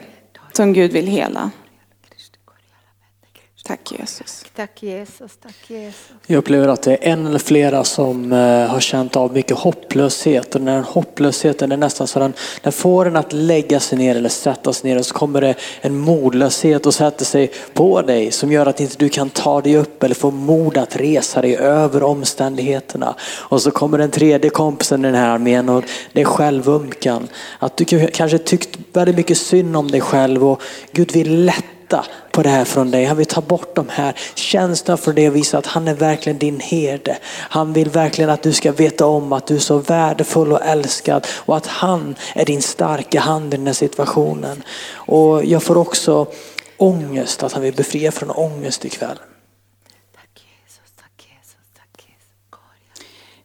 som 0.53 0.73
Gud 0.73 0.93
vill 0.93 1.07
hela. 1.07 1.51
Tack 3.71 3.93
Jesus. 3.93 4.45
Tack 4.57 4.83
Jesus. 4.83 5.39
Tack 5.43 5.55
Jesus. 5.67 6.13
Jag 6.27 6.39
upplever 6.39 6.69
att 6.69 6.83
det 6.83 6.93
är 6.93 7.13
en 7.13 7.27
eller 7.27 7.39
flera 7.39 7.85
som 7.85 8.33
eh, 8.33 8.67
har 8.67 8.81
känt 8.81 9.17
av 9.17 9.33
mycket 9.33 9.57
hopplöshet 9.59 10.55
och 10.55 10.61
den 10.61 10.85
hopplösheten 10.85 11.73
är 11.73 11.77
nästan 11.77 12.07
så 12.07 12.19
den, 12.19 12.33
den 12.63 12.73
får 12.73 13.07
en 13.07 13.17
att 13.17 13.33
lägga 13.33 13.81
sig 13.81 13.99
ner 13.99 14.17
eller 14.17 14.29
sätta 14.29 14.73
sig 14.73 14.91
ner 14.91 14.99
och 14.99 15.07
så 15.07 15.15
kommer 15.15 15.41
det 15.41 15.55
en 15.81 15.99
modlöshet 15.99 16.87
och 16.87 16.95
sätter 16.95 17.25
sig 17.25 17.51
på 17.75 18.03
dig 18.03 18.31
som 18.31 18.53
gör 18.53 18.67
att 18.67 18.81
inte 18.81 18.97
du 18.99 19.09
kan 19.09 19.31
ta 19.31 19.61
dig 19.61 19.77
upp 19.77 20.03
eller 20.03 20.15
få 20.15 20.31
mod 20.31 20.79
att 20.79 20.97
resa 20.97 21.41
dig 21.43 21.57
över 21.57 22.03
omständigheterna. 22.03 23.15
Och 23.23 23.63
så 23.63 23.71
kommer 23.71 23.99
den 23.99 24.11
tredje 24.11 24.51
kompisen 24.51 25.05
i 25.05 25.09
den 25.09 25.15
här 25.15 25.29
armén 25.29 25.69
och 25.69 25.85
det 26.13 26.21
är 26.21 26.25
självömkan. 26.25 27.29
Att 27.59 27.77
du 27.77 27.85
kanske 28.09 28.39
tyckt 28.39 28.79
väldigt 28.93 29.17
mycket 29.17 29.39
synd 29.39 29.77
om 29.77 29.91
dig 29.91 30.01
själv 30.01 30.49
och 30.49 30.63
Gud 30.93 31.13
vill 31.13 31.45
lätta 31.45 32.05
på 32.31 32.43
det 32.43 32.49
här 32.49 32.65
från 32.65 32.91
dig. 32.91 33.05
Han 33.05 33.17
vill 33.17 33.27
ta 33.27 33.41
bort 33.41 33.75
de 33.75 33.89
här 33.89 34.15
känslorna 34.35 34.97
från 34.97 35.15
dig 35.15 35.29
och 35.29 35.37
visa 35.37 35.59
att 35.59 35.67
han 35.67 35.89
är 35.89 35.95
verkligen 35.95 36.39
din 36.39 36.61
herde. 36.61 37.19
Han 37.27 37.73
vill 37.73 37.91
verkligen 37.91 38.31
att 38.31 38.43
du 38.43 38.53
ska 38.53 38.73
veta 38.73 39.07
om 39.07 39.33
att 39.33 39.47
du 39.47 39.55
är 39.55 39.59
så 39.59 39.79
värdefull 39.79 40.53
och 40.53 40.65
älskad 40.65 41.27
och 41.31 41.57
att 41.57 41.67
han 41.67 42.15
är 42.35 42.45
din 42.45 42.63
starka 42.63 43.21
hand 43.21 43.55
i 43.55 43.57
den 43.57 43.67
här 43.67 43.75
situationen. 43.75 44.63
Och 44.93 45.45
jag 45.45 45.63
får 45.63 45.77
också 45.77 46.27
ångest, 46.77 47.43
att 47.43 47.53
han 47.53 47.63
vill 47.63 47.75
befria 47.75 48.13
från 48.13 48.31
ångest 48.31 48.85
ikväll. 48.85 49.19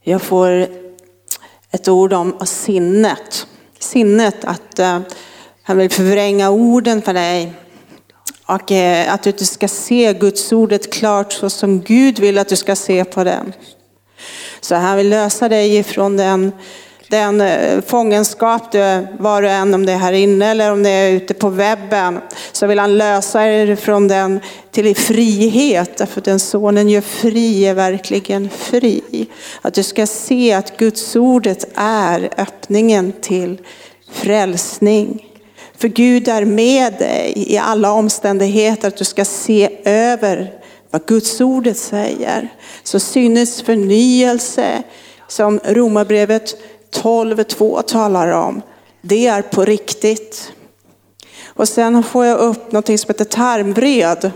Jag 0.07 0.21
får 0.21 0.67
ett 1.71 1.87
ord 1.87 2.13
om 2.13 2.45
sinnet. 2.45 3.47
Sinnet, 3.79 4.45
att 4.45 4.79
eh, 4.79 4.99
han 5.63 5.77
vill 5.77 5.89
förvränga 5.89 6.49
orden 6.49 7.01
för 7.01 7.13
dig. 7.13 7.53
Och 8.45 8.71
eh, 8.71 9.13
att 9.13 9.23
du 9.23 9.29
inte 9.29 9.45
ska 9.45 9.67
se 9.67 10.13
Guds 10.13 10.51
ordet 10.51 10.93
klart 10.93 11.33
så 11.33 11.49
som 11.49 11.81
Gud 11.81 12.19
vill 12.19 12.37
att 12.37 12.47
du 12.47 12.55
ska 12.55 12.75
se 12.75 13.05
på 13.05 13.23
den. 13.23 13.53
Så 14.61 14.75
han 14.75 14.97
vill 14.97 15.09
lösa 15.09 15.49
dig 15.49 15.75
ifrån 15.75 16.17
den, 16.17 16.51
den 17.09 17.41
eh, 17.41 17.81
fångenskap 17.81 18.71
du 18.71 19.07
var 19.19 19.43
och 19.43 19.49
en, 19.49 19.73
om 19.73 19.85
det 19.85 19.91
är 19.91 19.97
här 19.97 20.13
inne 20.13 20.45
eller 20.45 20.71
om 20.71 20.83
det 20.83 20.89
är 20.89 21.11
ute 21.11 21.33
på 21.33 21.49
webben. 21.49 22.19
Så 22.51 22.67
vill 22.67 22.79
han 22.79 22.97
lösa 22.97 23.39
dig 23.39 23.75
från 23.75 24.07
den 24.07 24.39
till 24.71 24.95
frihet. 24.95 25.97
Därför 25.97 26.21
den 26.21 26.39
sonen 26.39 26.89
gör 26.89 27.01
fri 27.01 27.65
är 27.65 27.73
verkligen 27.73 28.49
fri. 28.49 29.27
Att 29.61 29.73
du 29.73 29.83
ska 29.83 30.07
se 30.07 30.53
att 30.53 30.77
Guds 30.77 31.15
ordet 31.15 31.67
är 31.75 32.29
öppningen 32.37 33.13
till 33.21 33.57
frälsning. 34.11 35.34
För 35.77 35.87
Gud 35.87 36.27
är 36.27 36.45
med 36.45 36.93
dig 36.93 37.33
i 37.35 37.57
alla 37.57 37.91
omständigheter, 37.91 38.87
att 38.87 38.97
du 38.97 39.05
ska 39.05 39.25
se 39.25 39.69
över 39.85 40.53
vad 40.91 41.05
Guds 41.05 41.41
ordet 41.41 41.77
säger. 41.77 42.49
Så 42.83 42.99
synes 42.99 43.61
förnyelse, 43.61 44.83
som 45.27 45.59
Romarbrevet 45.63 46.55
12.2 46.91 47.81
talar 47.81 48.31
om, 48.31 48.61
det 49.01 49.27
är 49.27 49.41
på 49.41 49.65
riktigt. 49.65 50.51
Och 51.45 51.67
sen 51.67 52.03
får 52.03 52.25
jag 52.25 52.39
upp 52.39 52.71
något 52.71 52.85
som 52.85 53.07
heter 53.07 53.25
tarmvred. 53.25 54.31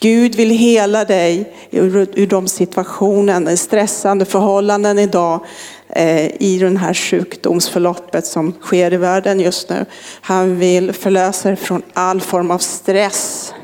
Gud 0.00 0.34
vill 0.34 0.50
hela 0.50 1.04
dig 1.04 1.54
ur, 1.70 2.26
de 2.26 2.48
situationen, 2.48 3.56
stressande 3.56 4.24
förhållanden 4.24 4.98
idag 4.98 5.44
Eh, 5.92 6.42
i 6.42 6.58
den 6.58 6.76
här 6.76 6.94
sjukdomsförloppet 6.94 8.26
som 8.26 8.52
sker 8.60 8.92
i 8.92 8.96
världen 8.96 9.40
just 9.40 9.70
nu. 9.70 9.84
Han 10.20 10.58
vill 10.58 10.92
förlösa 10.92 11.50
er 11.50 11.56
från 11.56 11.82
all 11.92 12.20
form 12.20 12.50
av 12.50 12.58
stress 12.58 13.54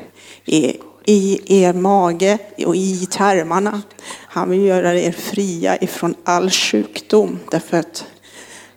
i, 0.45 0.77
i 1.05 1.39
er 1.63 1.73
mage 1.73 2.37
och 2.65 2.75
i 2.75 3.05
tarmarna. 3.05 3.81
Han 4.11 4.49
vill 4.49 4.61
göra 4.61 4.95
er 4.95 5.11
fria 5.11 5.77
ifrån 5.77 6.15
all 6.23 6.49
sjukdom 6.49 7.39
därför 7.51 7.77
att 7.77 8.05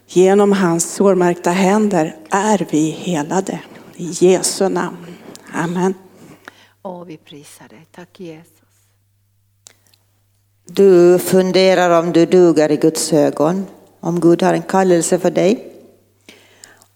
genom 0.06 0.52
hans 0.52 0.94
sårmärkta 0.94 1.50
händer 1.50 2.16
är 2.30 2.66
vi 2.70 2.90
helade. 2.90 3.60
I 3.96 4.10
Jesu 4.20 4.68
namn. 4.68 5.06
Amen. 5.52 5.94
Åh, 6.82 7.04
vi 7.04 7.16
prisar 7.16 7.68
dig. 7.68 7.86
Tack 7.92 8.20
Jesus. 8.20 8.59
Du 10.72 11.18
funderar 11.18 11.98
om 11.98 12.12
du 12.12 12.26
duger 12.26 12.70
i 12.70 12.76
Guds 12.76 13.12
ögon, 13.12 13.66
om 14.00 14.20
Gud 14.20 14.42
har 14.42 14.54
en 14.54 14.62
kallelse 14.62 15.18
för 15.18 15.30
dig. 15.30 15.72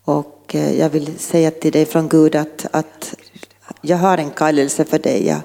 Och 0.04 0.54
eh, 0.54 0.78
jag 0.78 0.90
vill 0.90 1.18
säga 1.18 1.50
till 1.50 1.72
dig 1.72 1.86
från 1.86 2.08
Gud 2.08 2.36
att, 2.36 2.66
att 2.70 3.14
jag 3.80 3.96
har 3.96 4.18
en 4.18 4.30
kallelse 4.30 4.84
för 4.84 4.98
dig. 4.98 5.26
Jag, 5.26 5.40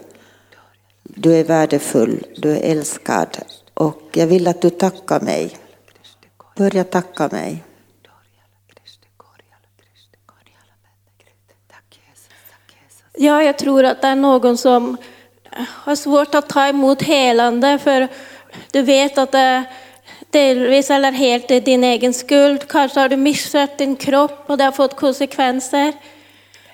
du 1.03 1.33
är 1.35 1.43
värdefull, 1.43 2.25
du 2.37 2.51
är 2.51 2.61
älskad 2.61 3.37
och 3.73 4.01
jag 4.13 4.27
vill 4.27 4.47
att 4.47 4.61
du 4.61 4.69
tackar 4.69 5.19
mig. 5.19 5.57
Börja 6.57 6.83
tacka 6.83 7.27
mig. 7.31 7.63
Ja, 13.13 13.43
jag 13.43 13.57
tror 13.57 13.83
att 13.83 14.01
det 14.01 14.07
är 14.07 14.15
någon 14.15 14.57
som 14.57 14.97
har 15.57 15.95
svårt 15.95 16.35
att 16.35 16.49
ta 16.49 16.67
emot 16.67 17.01
helande 17.01 17.79
för 17.79 18.07
du 18.71 18.81
vet 18.81 19.17
att 19.17 19.31
det 19.31 19.63
delvis 20.29 20.89
eller 20.89 21.11
helt 21.11 21.51
är 21.51 21.61
din 21.61 21.83
egen 21.83 22.13
skuld. 22.13 22.67
Kanske 22.67 22.99
har 22.99 23.09
du 23.09 23.17
misskött 23.17 23.77
din 23.77 23.95
kropp 23.95 24.43
och 24.49 24.57
det 24.57 24.63
har 24.63 24.71
fått 24.71 24.95
konsekvenser. 24.95 25.93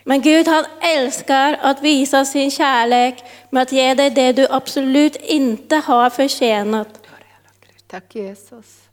Men 0.04 0.22
Gud 0.22 0.48
han 0.48 0.66
älskar 0.82 1.60
att 1.62 1.82
visa 1.82 2.26
sin 2.26 2.52
kärlek 2.52 3.24
med 3.50 3.62
att 3.62 3.72
ge 3.72 3.94
dig 3.94 4.10
det 4.10 4.32
du 4.32 4.48
absolut 4.50 5.16
inte 5.16 5.76
har 5.76 6.10
förtjänat. 6.10 6.88
Tack 7.88 8.16
Jesus. 8.16 8.85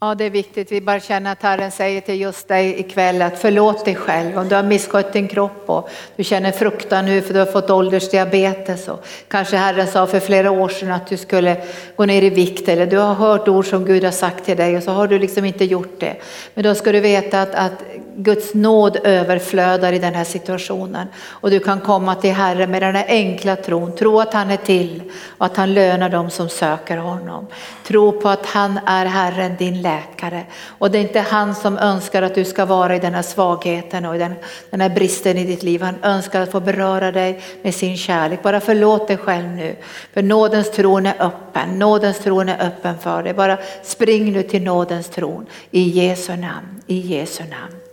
Ja, 0.00 0.14
det 0.14 0.24
är 0.24 0.30
viktigt. 0.30 0.72
Vi 0.72 0.80
bara 0.80 1.00
känner 1.00 1.32
att 1.32 1.42
Herren 1.42 1.70
säger 1.70 2.00
till 2.00 2.20
just 2.20 2.48
dig 2.48 2.80
ikväll 2.80 3.22
att 3.22 3.38
förlåt 3.38 3.84
dig 3.84 3.94
själv 3.94 4.38
om 4.38 4.48
du 4.48 4.54
har 4.54 4.62
misskött 4.62 5.12
din 5.12 5.28
kropp 5.28 5.62
och 5.66 5.88
du 6.16 6.24
känner 6.24 6.52
fruktan 6.52 7.06
nu 7.06 7.22
för 7.22 7.34
du 7.34 7.38
har 7.38 7.46
fått 7.46 7.70
åldersdiabetes 7.70 8.88
och 8.88 9.04
kanske 9.28 9.56
Herren 9.56 9.86
sa 9.86 10.06
för 10.06 10.20
flera 10.20 10.50
år 10.50 10.68
sedan 10.68 10.92
att 10.92 11.06
du 11.06 11.16
skulle 11.16 11.56
gå 11.96 12.04
ner 12.06 12.22
i 12.22 12.30
vikt 12.30 12.68
eller 12.68 12.86
du 12.86 12.98
har 12.98 13.14
hört 13.14 13.48
ord 13.48 13.66
som 13.66 13.84
Gud 13.84 14.04
har 14.04 14.10
sagt 14.10 14.44
till 14.44 14.56
dig 14.56 14.76
och 14.76 14.82
så 14.82 14.90
har 14.90 15.06
du 15.06 15.18
liksom 15.18 15.44
inte 15.44 15.64
gjort 15.64 16.00
det. 16.00 16.16
Men 16.54 16.64
då 16.64 16.74
ska 16.74 16.92
du 16.92 17.00
veta 17.00 17.42
att, 17.42 17.54
att 17.54 17.82
Guds 18.16 18.54
nåd 18.54 18.96
överflödar 19.04 19.92
i 19.92 19.98
den 19.98 20.14
här 20.14 20.24
situationen. 20.24 21.08
Och 21.28 21.50
du 21.50 21.60
kan 21.60 21.80
komma 21.80 22.14
till 22.14 22.32
Herren 22.32 22.70
med 22.70 22.82
den 22.82 22.94
här 22.94 23.04
enkla 23.08 23.56
tron. 23.56 23.96
Tro 23.96 24.20
att 24.20 24.34
han 24.34 24.50
är 24.50 24.56
till 24.56 25.02
och 25.38 25.46
att 25.46 25.56
han 25.56 25.74
lönar 25.74 26.08
dem 26.08 26.30
som 26.30 26.48
söker 26.48 26.96
honom. 26.96 27.46
Tro 27.86 28.20
på 28.20 28.28
att 28.28 28.46
han 28.46 28.80
är 28.86 29.06
Herren, 29.06 29.56
din 29.58 29.82
läkare. 29.82 30.42
Och 30.66 30.90
det 30.90 30.98
är 30.98 31.02
inte 31.02 31.20
han 31.20 31.54
som 31.54 31.78
önskar 31.78 32.22
att 32.22 32.34
du 32.34 32.44
ska 32.44 32.64
vara 32.64 32.96
i 32.96 32.98
den 32.98 33.14
här 33.14 33.22
svagheten 33.22 34.04
och 34.04 34.16
i 34.16 34.18
den, 34.18 34.34
den 34.70 34.80
här 34.80 34.88
bristen 34.88 35.38
i 35.38 35.44
ditt 35.44 35.62
liv. 35.62 35.82
Han 35.82 35.96
önskar 36.02 36.40
att 36.40 36.50
få 36.50 36.60
beröra 36.60 37.12
dig 37.12 37.40
med 37.62 37.74
sin 37.74 37.96
kärlek. 37.96 38.42
Bara 38.42 38.60
förlåt 38.60 39.08
dig 39.08 39.16
själv 39.16 39.48
nu. 39.48 39.76
För 40.12 40.22
nådens 40.22 40.70
tron 40.70 41.06
är 41.06 41.14
öppen. 41.18 41.78
Nådens 41.78 42.18
tron 42.18 42.48
är 42.48 42.66
öppen 42.66 42.98
för 42.98 43.22
dig. 43.22 43.34
Bara 43.34 43.58
spring 43.82 44.32
nu 44.32 44.42
till 44.42 44.62
nådens 44.62 45.08
tron. 45.08 45.46
I 45.70 45.82
Jesu 45.82 46.36
namn. 46.36 46.82
I 46.86 46.98
Jesu 46.98 47.42
namn. 47.42 47.83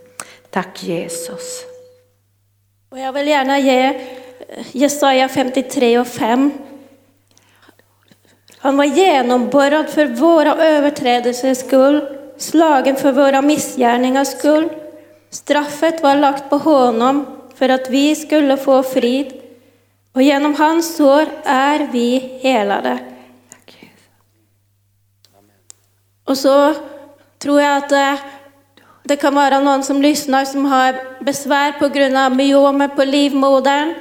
Tack 0.52 0.84
Jesus. 0.84 1.66
Och 2.90 3.00
jag 3.00 3.14
vill 3.14 3.28
gärna 3.28 3.60
ge 3.60 3.86
eh, 3.86 3.96
Jesaja 4.72 5.30
53 5.30 6.00
och 6.00 6.08
5. 6.08 6.52
Han 8.58 8.78
var 8.78 8.86
genomborrad 8.86 9.90
för 9.90 10.06
våra 10.06 10.56
överträdelsers 10.56 11.58
skull, 11.58 12.18
slagen 12.38 12.96
för 12.96 13.12
våra 13.12 13.42
missgärningars 13.42 14.28
skull. 14.28 14.70
Straffet 15.30 16.04
var 16.04 16.16
lagt 16.16 16.50
på 16.50 16.58
honom 16.58 17.26
för 17.56 17.70
att 17.70 17.90
vi 17.90 18.16
skulle 18.16 18.58
få 18.58 18.84
frid. 18.84 19.34
Och 20.14 20.22
genom 20.22 20.56
hans 20.56 20.98
sår 20.98 21.26
är 21.44 21.88
vi 21.92 22.40
helade. 22.42 23.00
Och 26.26 26.38
så 26.38 26.74
tror 27.40 27.62
jag 27.62 27.78
att 27.78 27.92
det, 29.04 29.16
kan 29.16 29.36
vara 29.36 29.60
någon 29.60 29.84
som 29.84 30.02
lyssnar 30.02 30.46
som 30.46 30.66
har 30.66 31.24
besvär 31.24 31.72
på 31.72 31.88
grund 31.88 32.18
av 32.18 32.36
myomer 32.36 32.88
på 32.88 33.04
livmodern. 33.04 33.96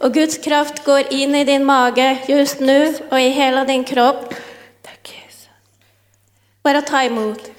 Och 0.00 0.14
Guds 0.14 0.38
kraft 0.38 0.84
går 0.84 1.12
in 1.12 1.34
i 1.34 1.44
din 1.44 1.64
mage 1.64 2.18
just 2.28 2.60
nu 2.60 2.94
och 3.10 3.20
i 3.20 3.28
hela 3.28 3.64
din 3.64 3.84
kropp. 3.84 4.34
Bara 6.62 6.82
ta 6.82 7.02
emot. 7.02 7.53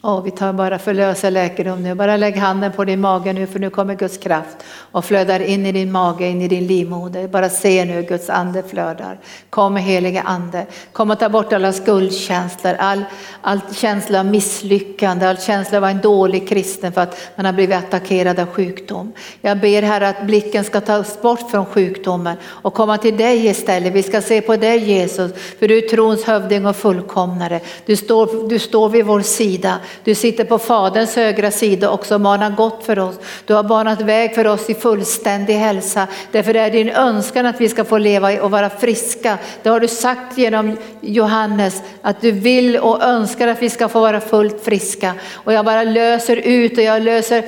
Och 0.00 0.26
vi 0.26 0.30
tar 0.30 0.52
bara 0.52 0.78
förlösa 0.78 1.30
läkedom 1.30 1.82
nu. 1.82 1.94
Bara 1.94 2.16
lägg 2.16 2.36
handen 2.36 2.72
på 2.72 2.84
din 2.84 3.00
mage 3.00 3.32
nu 3.32 3.46
för 3.46 3.58
nu 3.58 3.70
kommer 3.70 3.94
Guds 3.94 4.18
kraft 4.18 4.56
och 4.92 5.04
flödar 5.04 5.40
in 5.40 5.66
i 5.66 5.72
din 5.72 5.92
mage, 5.92 6.26
in 6.26 6.42
i 6.42 6.48
din 6.48 6.66
livmoder. 6.66 7.28
Bara 7.28 7.48
se 7.48 7.84
nu 7.84 8.02
Guds 8.02 8.30
ande 8.30 8.62
flödar. 8.62 9.18
Kom 9.50 9.76
helige 9.76 10.20
ande. 10.20 10.66
Kom 10.92 11.10
och 11.10 11.18
ta 11.18 11.28
bort 11.28 11.52
alla 11.52 11.72
skuldkänslor, 11.72 12.74
all, 12.78 13.04
all 13.42 13.60
känsla 13.72 14.20
av 14.20 14.26
misslyckande, 14.26 15.26
all 15.26 15.38
känsla 15.38 15.78
av 15.78 15.84
att 15.84 15.88
vara 15.88 15.90
en 15.90 16.00
dålig 16.00 16.48
kristen 16.48 16.92
för 16.92 17.00
att 17.00 17.18
man 17.36 17.46
har 17.46 17.52
blivit 17.52 17.76
attackerad 17.76 18.38
av 18.38 18.46
sjukdom. 18.46 19.12
Jag 19.40 19.60
ber 19.60 19.82
här 19.82 20.00
att 20.00 20.22
blicken 20.22 20.64
ska 20.64 20.80
tas 20.80 21.22
bort 21.22 21.50
från 21.50 21.66
sjukdomen 21.66 22.36
och 22.44 22.74
komma 22.74 22.98
till 22.98 23.16
dig 23.16 23.46
istället. 23.46 23.92
Vi 23.92 24.02
ska 24.02 24.22
se 24.22 24.40
på 24.40 24.56
dig 24.56 24.78
Jesus, 24.78 25.32
för 25.58 25.68
du 25.68 25.78
är 25.78 25.88
trons 25.88 26.24
hövding 26.24 26.66
och 26.66 26.76
fullkomnare. 26.76 27.60
Du 27.86 27.96
står, 27.96 28.48
du 28.48 28.58
står 28.58 28.88
vid 28.88 29.04
vår 29.04 29.20
sida. 29.20 29.78
Du 30.04 30.14
sitter 30.14 30.44
på 30.44 30.58
Faderns 30.58 31.16
högra 31.16 31.50
sida 31.50 31.90
också 31.90 32.14
och 32.14 32.20
manar 32.20 32.50
gott 32.50 32.84
för 32.86 32.98
oss. 32.98 33.14
Du 33.46 33.54
har 33.54 33.62
banat 33.62 34.00
väg 34.00 34.34
för 34.34 34.46
oss 34.46 34.70
i 34.70 34.74
fullständig 34.74 35.54
hälsa. 35.54 36.06
Därför 36.32 36.56
är 36.56 36.70
din 36.70 36.88
önskan 36.88 37.46
att 37.46 37.60
vi 37.60 37.68
ska 37.68 37.84
få 37.84 37.98
leva 37.98 38.42
och 38.42 38.50
vara 38.50 38.70
friska. 38.70 39.38
Det 39.62 39.68
har 39.68 39.80
du 39.80 39.88
sagt 39.88 40.38
genom 40.38 40.76
Johannes 41.00 41.82
att 42.02 42.20
du 42.20 42.30
vill 42.30 42.76
och 42.76 43.02
önskar 43.02 43.48
att 43.48 43.62
vi 43.62 43.70
ska 43.70 43.88
få 43.88 44.00
vara 44.00 44.20
fullt 44.20 44.64
friska. 44.64 45.14
Och 45.32 45.52
jag 45.52 45.64
bara 45.64 45.82
löser 45.82 46.36
ut 46.36 46.78
och 46.78 46.84
jag 46.84 47.02
löser, 47.02 47.44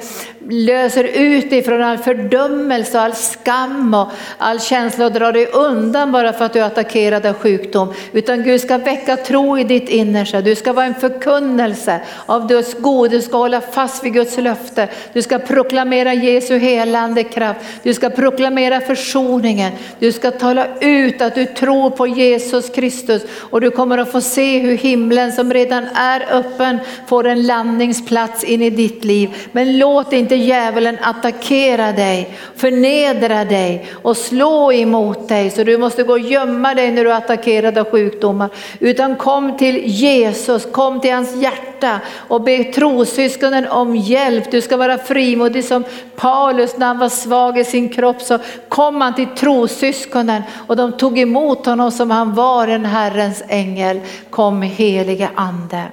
löser 0.48 1.04
ut 1.04 1.52
ifrån 1.52 1.82
all 1.82 1.98
fördömelse 1.98 2.98
och 2.98 3.04
all 3.04 3.14
skam 3.14 3.94
och 3.94 4.08
all 4.38 4.60
känsla 4.60 5.04
och 5.04 5.12
drar 5.12 5.32
dig 5.32 5.46
undan 5.46 6.12
bara 6.12 6.32
för 6.32 6.44
att 6.44 6.52
du 6.52 6.58
är 6.58 6.64
attackerad 6.64 7.26
av 7.26 7.34
sjukdom. 7.34 7.94
Utan 8.12 8.42
Gud 8.42 8.60
ska 8.60 8.78
väcka 8.78 9.16
tro 9.16 9.58
i 9.58 9.64
ditt 9.64 9.88
innersta. 9.88 10.40
Du 10.40 10.54
ska 10.54 10.72
vara 10.72 10.86
en 10.86 10.94
förkunnelse 10.94 12.00
av 12.30 12.48
Guds 12.48 12.74
god. 12.74 13.10
Du 13.10 13.22
ska 13.22 13.36
hålla 13.36 13.60
fast 13.60 14.04
vid 14.04 14.12
Guds 14.12 14.38
löfte. 14.38 14.88
Du 15.12 15.22
ska 15.22 15.38
proklamera 15.38 16.14
Jesu 16.14 16.58
helande 16.58 17.24
kraft. 17.24 17.60
Du 17.82 17.94
ska 17.94 18.10
proklamera 18.10 18.80
försoningen. 18.80 19.72
Du 19.98 20.12
ska 20.12 20.30
tala 20.30 20.66
ut 20.80 21.22
att 21.22 21.34
du 21.34 21.46
tror 21.46 21.90
på 21.90 22.06
Jesus 22.06 22.70
Kristus 22.70 23.22
och 23.50 23.60
du 23.60 23.70
kommer 23.70 23.98
att 23.98 24.12
få 24.12 24.20
se 24.20 24.58
hur 24.58 24.76
himlen 24.76 25.32
som 25.32 25.52
redan 25.52 25.84
är 25.94 26.26
öppen 26.30 26.78
får 27.06 27.26
en 27.26 27.46
landningsplats 27.46 28.44
in 28.44 28.62
i 28.62 28.70
ditt 28.70 29.04
liv. 29.04 29.30
Men 29.52 29.78
låt 29.78 30.12
inte 30.12 30.34
djävulen 30.34 30.98
attackera 31.02 31.92
dig, 31.92 32.34
förnedra 32.56 33.44
dig 33.44 33.86
och 34.02 34.16
slå 34.16 34.72
emot 34.72 35.28
dig 35.28 35.50
så 35.50 35.64
du 35.64 35.78
måste 35.78 36.02
gå 36.02 36.12
och 36.12 36.18
gömma 36.18 36.74
dig 36.74 36.90
när 36.90 37.04
du 37.04 37.10
är 37.10 37.16
attackerad 37.16 37.78
av 37.78 37.90
sjukdomar. 37.90 38.50
Utan 38.78 39.16
kom 39.16 39.56
till 39.56 39.82
Jesus, 39.86 40.66
kom 40.72 41.00
till 41.00 41.12
hans 41.12 41.36
hjärta 41.36 42.00
och 42.28 42.42
be 42.42 42.64
trossyskonen 42.64 43.68
om 43.68 43.96
hjälp. 43.96 44.50
Du 44.50 44.60
ska 44.60 44.76
vara 44.76 44.98
frimodig 44.98 45.64
som 45.64 45.84
Paulus 46.16 46.76
när 46.76 46.86
han 46.86 46.98
var 46.98 47.08
svag 47.08 47.58
i 47.58 47.64
sin 47.64 47.88
kropp 47.88 48.22
så 48.22 48.38
kom 48.68 49.00
han 49.00 49.14
till 49.14 49.26
trossyskonen 49.26 50.42
och 50.66 50.76
de 50.76 50.92
tog 50.92 51.18
emot 51.18 51.66
honom 51.66 51.90
som 51.90 52.10
han 52.10 52.34
var 52.34 52.68
en 52.68 52.84
Herrens 52.84 53.42
ängel. 53.48 54.00
Kom 54.30 54.62
helige 54.62 55.30
ande. 55.34 55.84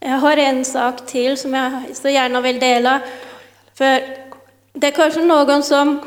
Jag 0.00 0.18
har 0.18 0.36
en 0.36 0.64
sak 0.64 1.06
till 1.06 1.36
som 1.36 1.54
jag 1.54 1.82
så 1.94 2.08
gärna 2.08 2.40
vill 2.40 2.58
dela. 2.58 3.00
För 3.74 4.02
det 4.72 4.86
är 4.86 4.90
kanske 4.90 5.20
någon 5.20 5.62
som 5.62 6.00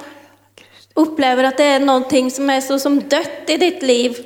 upplever 0.94 1.44
att 1.44 1.58
det 1.58 1.64
är 1.64 1.80
någonting 1.80 2.32
som 2.32 2.50
är 2.50 2.62
så 2.62 2.80
som 2.80 3.00
dött 3.00 3.44
i 3.48 3.58
ditt 3.58 3.82
liv. 3.84 4.18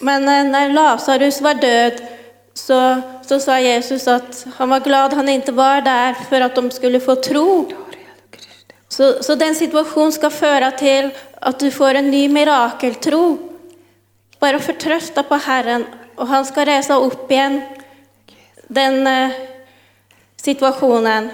Men 0.00 0.28
eh, 0.28 0.52
när 0.52 0.72
Lazarus 0.72 1.40
var 1.40 1.54
död 1.54 2.02
så, 2.54 3.00
så 3.26 3.40
sa 3.40 3.60
Jesus 3.60 4.08
att 4.08 4.46
han 4.56 4.68
var 4.68 4.80
glad 4.80 5.12
han 5.12 5.28
inte 5.28 5.52
var 5.52 5.80
där 5.80 6.14
för 6.14 6.40
att 6.40 6.54
de 6.54 6.70
skulle 6.70 7.00
få 7.00 7.14
tro. 7.14 7.72
Så, 8.88 9.22
så 9.22 9.34
den 9.34 9.54
situation 9.54 10.12
ska 10.12 10.30
föra 10.30 10.70
till 10.70 11.10
att 11.40 11.58
du 11.58 11.70
får 11.70 11.94
en 11.94 12.10
ny 12.10 12.28
mirakeltro. 12.28 13.38
Bara 14.38 14.58
förtrösta 14.58 15.22
på 15.22 15.34
Herren 15.34 15.86
och 16.16 16.26
han 16.26 16.46
ska 16.46 16.66
resa 16.66 16.96
upp 16.96 17.30
igen 17.30 17.62
den 18.68 19.06
eh, 19.06 19.30
situationen. 20.36 21.30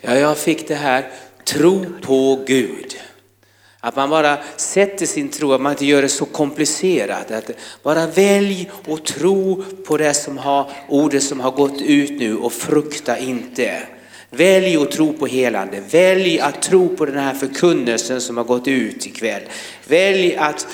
Ja, 0.00 0.14
jag 0.14 0.38
fick 0.38 0.68
det 0.68 0.74
här, 0.74 1.10
tro 1.52 1.86
på 2.02 2.44
Gud. 2.46 2.96
Att 3.80 3.96
man 3.96 4.10
bara 4.10 4.38
sätter 4.56 5.06
sin 5.06 5.28
tro, 5.28 5.52
att 5.52 5.60
man 5.60 5.72
inte 5.72 5.86
gör 5.86 6.02
det 6.02 6.08
så 6.08 6.24
komplicerat. 6.24 7.30
Att 7.30 7.50
bara 7.82 8.06
välj 8.06 8.70
och 8.86 9.04
tro 9.04 9.64
på 9.86 9.96
det 9.96 10.14
som 10.14 10.38
har, 10.38 10.70
ordet 10.88 11.22
som 11.22 11.40
har 11.40 11.50
gått 11.50 11.80
ut 11.80 12.20
nu 12.20 12.36
och 12.36 12.52
frukta 12.52 13.18
inte. 13.18 13.82
Välj 14.30 14.76
att 14.76 14.90
tro 14.90 15.12
på 15.12 15.26
helande. 15.26 15.82
Välj 15.90 16.40
att 16.40 16.62
tro 16.62 16.96
på 16.96 17.06
den 17.06 17.18
här 17.18 17.34
förkunnelsen 17.34 18.20
som 18.20 18.36
har 18.36 18.44
gått 18.44 18.68
ut 18.68 19.06
ikväll. 19.06 19.42
Välj 19.88 20.36
att, 20.36 20.66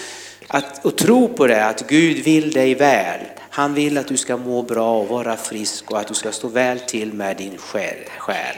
att, 0.46 0.86
att 0.86 0.96
tro 0.96 1.28
på 1.28 1.46
det, 1.46 1.64
att 1.64 1.88
Gud 1.88 2.24
vill 2.24 2.52
dig 2.52 2.74
väl. 2.74 3.20
Han 3.50 3.74
vill 3.74 3.98
att 3.98 4.08
du 4.08 4.16
ska 4.16 4.36
må 4.36 4.62
bra 4.62 4.98
och 4.98 5.08
vara 5.08 5.36
frisk 5.36 5.90
och 5.90 5.98
att 5.98 6.08
du 6.08 6.14
ska 6.14 6.32
stå 6.32 6.48
väl 6.48 6.80
till 6.80 7.12
med 7.12 7.36
din 7.36 7.58
själ. 7.58 8.56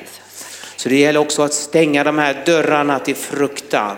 Så 0.81 0.89
det 0.89 0.97
gäller 0.97 1.21
också 1.21 1.43
att 1.43 1.55
stänga 1.55 2.05
de 2.05 2.19
här 2.19 2.43
dörrarna 2.47 2.99
till 2.99 3.17
fruktan. 3.17 3.97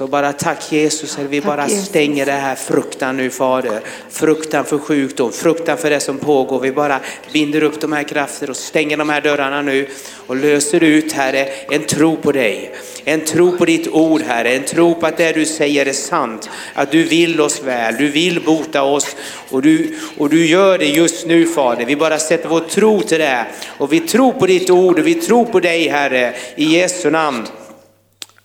Så 0.00 0.06
bara 0.06 0.32
tack 0.32 0.72
Jesus, 0.72 1.18
vi 1.18 1.40
bara 1.40 1.68
stänger 1.68 2.26
det 2.26 2.32
här 2.32 2.54
fruktan 2.54 3.16
nu 3.16 3.30
Fader. 3.30 3.80
Fruktan 4.10 4.64
för 4.64 4.78
sjukdom, 4.78 5.32
fruktan 5.32 5.78
för 5.78 5.90
det 5.90 6.00
som 6.00 6.18
pågår. 6.18 6.60
Vi 6.60 6.72
bara 6.72 7.00
binder 7.32 7.62
upp 7.62 7.80
de 7.80 7.92
här 7.92 8.02
krafterna 8.02 8.50
och 8.50 8.56
stänger 8.56 8.96
de 8.96 9.08
här 9.08 9.20
dörrarna 9.20 9.62
nu 9.62 9.88
och 10.26 10.36
löser 10.36 10.82
ut 10.82 11.12
Herre 11.12 11.48
en 11.70 11.84
tro 11.84 12.16
på 12.16 12.32
dig. 12.32 12.74
En 13.04 13.20
tro 13.20 13.56
på 13.56 13.64
ditt 13.64 13.88
ord 13.88 14.22
Herre, 14.22 14.50
en 14.50 14.64
tro 14.64 14.94
på 14.94 15.06
att 15.06 15.16
det 15.16 15.32
du 15.32 15.46
säger 15.46 15.86
är 15.86 15.92
sant. 15.92 16.50
Att 16.74 16.90
du 16.90 17.02
vill 17.02 17.40
oss 17.40 17.62
väl, 17.62 17.94
du 17.98 18.08
vill 18.08 18.40
bota 18.40 18.82
oss 18.82 19.16
och 19.50 19.62
du, 19.62 19.98
och 20.18 20.28
du 20.28 20.46
gör 20.46 20.78
det 20.78 20.88
just 20.88 21.26
nu 21.26 21.46
Fader. 21.46 21.84
Vi 21.84 21.96
bara 21.96 22.18
sätter 22.18 22.48
vår 22.48 22.60
tro 22.60 23.00
till 23.00 23.18
det 23.18 23.46
och 23.78 23.92
vi 23.92 24.00
tror 24.00 24.32
på 24.32 24.46
ditt 24.46 24.70
ord 24.70 24.98
och 24.98 25.06
vi 25.06 25.14
tror 25.14 25.44
på 25.44 25.60
dig 25.60 25.88
Herre 25.88 26.34
i 26.56 26.64
Jesu 26.64 27.10
namn. 27.10 27.46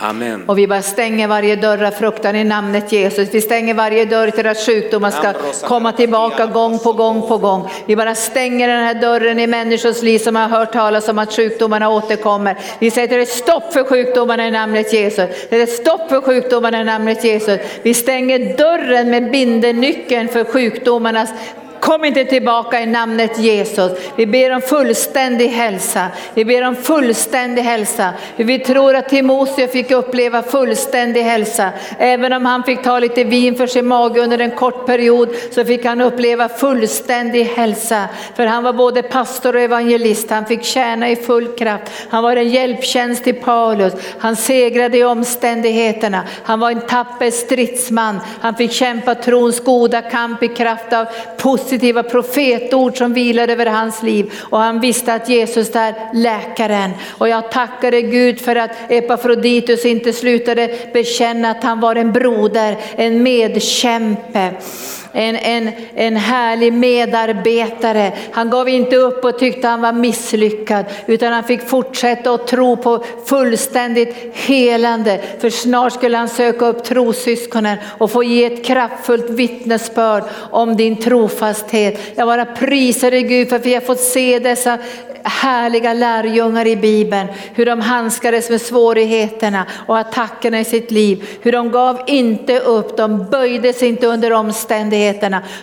Amen. 0.09 0.43
Och 0.47 0.57
vi 0.57 0.67
bara 0.67 0.81
stänger 0.81 1.27
varje 1.27 1.55
dörr 1.55 1.83
av 1.83 1.91
fruktan 1.91 2.35
i 2.35 2.43
namnet 2.43 2.91
Jesus. 2.91 3.29
Vi 3.31 3.41
stänger 3.41 3.73
varje 3.73 4.05
dörr 4.05 4.29
till 4.29 4.47
att 4.47 4.57
sjukdomar 4.57 5.11
ska 5.11 5.33
komma 5.67 5.91
tillbaka 5.91 6.45
gång 6.45 6.79
på 6.79 6.93
gång 6.93 7.27
på 7.27 7.37
gång. 7.37 7.69
Vi 7.85 7.95
bara 7.95 8.15
stänger 8.15 8.67
den 8.67 8.83
här 8.83 8.93
dörren 8.93 9.39
i 9.39 9.47
människors 9.47 10.01
liv 10.01 10.19
som 10.19 10.35
har 10.35 10.47
hört 10.47 10.73
talas 10.73 11.09
om 11.09 11.19
att 11.19 11.33
sjukdomarna 11.33 11.89
återkommer. 11.89 12.57
Vi 12.79 12.91
säger 12.91 13.19
ett 13.19 13.29
stopp 13.29 13.73
för 13.73 13.83
sjukdomarna 13.83 14.47
i 14.47 14.51
namnet 14.51 14.93
Jesus. 14.93 15.29
Det 15.49 15.61
är 15.61 15.65
stopp 15.65 16.09
för 16.09 16.21
sjukdomarna 16.21 16.81
i 16.81 16.83
namnet 16.83 17.23
Jesus. 17.23 17.59
Vi 17.81 17.93
stänger 17.93 18.57
dörren 18.57 19.09
med 19.09 19.31
bindenyckeln 19.31 20.27
för 20.27 20.43
sjukdomarnas 20.43 21.29
Kom 21.79 22.05
inte 22.05 22.25
tillbaka 22.25 22.81
i 22.81 22.85
namnet 22.85 23.39
Jesus. 23.39 23.91
Vi 24.15 24.25
ber 24.25 24.55
om 24.55 24.61
fullständig 24.61 25.47
hälsa. 25.47 26.07
Vi 26.33 26.45
ber 26.45 26.67
om 26.67 26.75
fullständig 26.75 27.61
hälsa. 27.61 28.13
Vi 28.35 28.59
tror 28.59 28.95
att 28.95 29.09
Timoteus 29.09 29.71
fick 29.71 29.91
uppleva 29.91 30.43
fullständig 30.43 31.21
hälsa. 31.21 31.69
Även 31.99 32.33
om 32.33 32.45
han 32.45 32.63
fick 32.63 32.83
ta 32.83 32.99
lite 32.99 33.23
vin 33.23 33.55
för 33.55 33.67
sin 33.67 33.87
mage 33.87 34.21
under 34.21 34.39
en 34.39 34.51
kort 34.51 34.85
period 34.85 35.29
så 35.51 35.65
fick 35.65 35.85
han 35.85 36.01
uppleva 36.01 36.49
fullständig 36.49 37.43
hälsa. 37.43 38.03
För 38.35 38.45
han 38.45 38.63
var 38.63 38.73
både 38.73 39.03
pastor 39.03 39.55
och 39.55 39.61
evangelist. 39.61 40.29
Han 40.29 40.45
fick 40.45 40.63
tjäna 40.63 41.09
i 41.09 41.15
full 41.15 41.47
kraft. 41.47 41.91
Han 42.09 42.23
var 42.23 42.35
en 42.35 42.49
hjälptjänst 42.49 43.23
till 43.23 43.35
Paulus. 43.35 43.93
Han 44.19 44.35
segrade 44.35 44.97
i 44.97 45.03
omständigheterna. 45.03 46.23
Han 46.43 46.59
var 46.59 46.71
en 46.71 46.81
tapper 46.81 47.31
stridsman. 47.31 48.19
Han 48.41 48.55
fick 48.55 48.71
kämpa 48.71 49.15
trons 49.15 49.59
goda 49.59 50.01
kamp 50.01 50.43
i 50.43 50.47
kraft 50.47 50.93
av 50.93 51.05
positiva 51.65 52.03
profetord 52.03 52.97
som 52.97 53.13
vilade 53.13 53.53
över 53.53 53.65
hans 53.65 54.03
liv. 54.03 54.31
Och 54.49 54.59
han 54.59 54.79
visste 54.79 55.13
att 55.13 55.29
Jesus 55.29 55.75
är 55.75 55.93
läkaren. 56.13 56.91
Och 57.17 57.29
jag 57.29 57.51
tackade 57.51 58.01
Gud 58.01 58.41
för 58.41 58.55
att 58.55 58.71
Epafroditus 58.89 59.85
inte 59.85 60.13
slutade 60.13 60.75
bekänna 60.93 61.49
att 61.49 61.63
han 61.63 61.79
var 61.79 61.95
en 61.95 62.11
broder, 62.11 62.77
en 62.95 63.23
medkämpe. 63.23 64.51
En, 65.17 65.35
en, 65.35 65.71
en 65.95 66.15
härlig 66.15 66.73
medarbetare. 66.73 68.11
Han 68.31 68.49
gav 68.49 68.69
inte 68.69 68.95
upp 68.95 69.25
och 69.25 69.39
tyckte 69.39 69.67
han 69.67 69.81
var 69.81 69.93
misslyckad 69.93 70.85
utan 71.05 71.33
han 71.33 71.43
fick 71.43 71.61
fortsätta 71.61 72.31
att 72.31 72.47
tro 72.47 72.77
på 72.77 73.03
fullständigt 73.25 74.15
helande. 74.33 75.21
För 75.39 75.49
snart 75.49 75.93
skulle 75.93 76.17
han 76.17 76.29
söka 76.29 76.65
upp 76.65 76.83
trossyskonen 76.83 77.77
och 77.97 78.11
få 78.11 78.23
ge 78.23 78.45
ett 78.45 78.65
kraftfullt 78.65 79.29
vittnesbörd 79.29 80.23
om 80.51 80.77
din 80.77 80.95
trofasthet. 80.95 81.99
Jag 82.15 82.27
bara 82.27 82.45
prisar 82.45 83.11
dig 83.11 83.23
Gud 83.23 83.49
för 83.49 83.55
att 83.55 83.65
vi 83.65 83.73
har 83.73 83.81
fått 83.81 83.99
se 83.99 84.39
dessa 84.39 84.77
härliga 85.27 85.93
lärjungar 85.93 86.67
i 86.67 86.75
Bibeln, 86.75 87.27
hur 87.53 87.65
de 87.65 87.81
handskades 87.81 88.49
med 88.49 88.61
svårigheterna 88.61 89.65
och 89.85 89.97
attackerna 89.97 90.59
i 90.59 90.65
sitt 90.65 90.91
liv. 90.91 91.27
Hur 91.41 91.51
de 91.51 91.71
gav 91.71 92.01
inte 92.07 92.59
upp, 92.59 92.97
de 92.97 93.25
böjde 93.29 93.73
sig 93.73 93.87
inte 93.87 94.07
under 94.07 94.33
omständigheterna. 94.33 95.04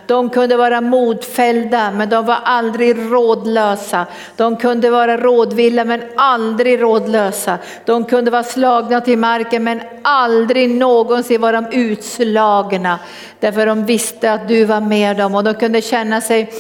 De 0.07 0.31
kunde 0.31 0.57
vara 0.57 0.81
modfällda 0.81 1.91
men 1.91 2.09
de 2.09 2.27
var 2.27 2.39
aldrig 2.45 2.97
rådlösa. 3.13 4.07
De 4.37 4.57
kunde 4.57 4.91
vara 4.91 5.17
rådvilla 5.17 5.85
men 5.85 6.03
aldrig 6.17 6.83
rådlösa. 6.83 7.59
De 7.85 8.05
kunde 8.05 8.31
vara 8.31 8.43
slagna 8.43 9.01
till 9.01 9.19
marken 9.19 9.65
men 9.65 9.81
aldrig 10.03 10.71
någonsin 10.71 11.41
var 11.41 11.53
de 11.53 11.67
utslagna. 11.73 12.99
Därför 13.41 13.67
de 13.67 13.87
visste 13.87 14.33
att 14.33 14.49
du 14.49 14.65
var 14.65 14.81
med 14.81 15.17
dem 15.17 15.35
och 15.35 15.45
de 15.45 15.55
kunde 15.55 15.83
känna 15.83 16.21
sig 16.21 16.53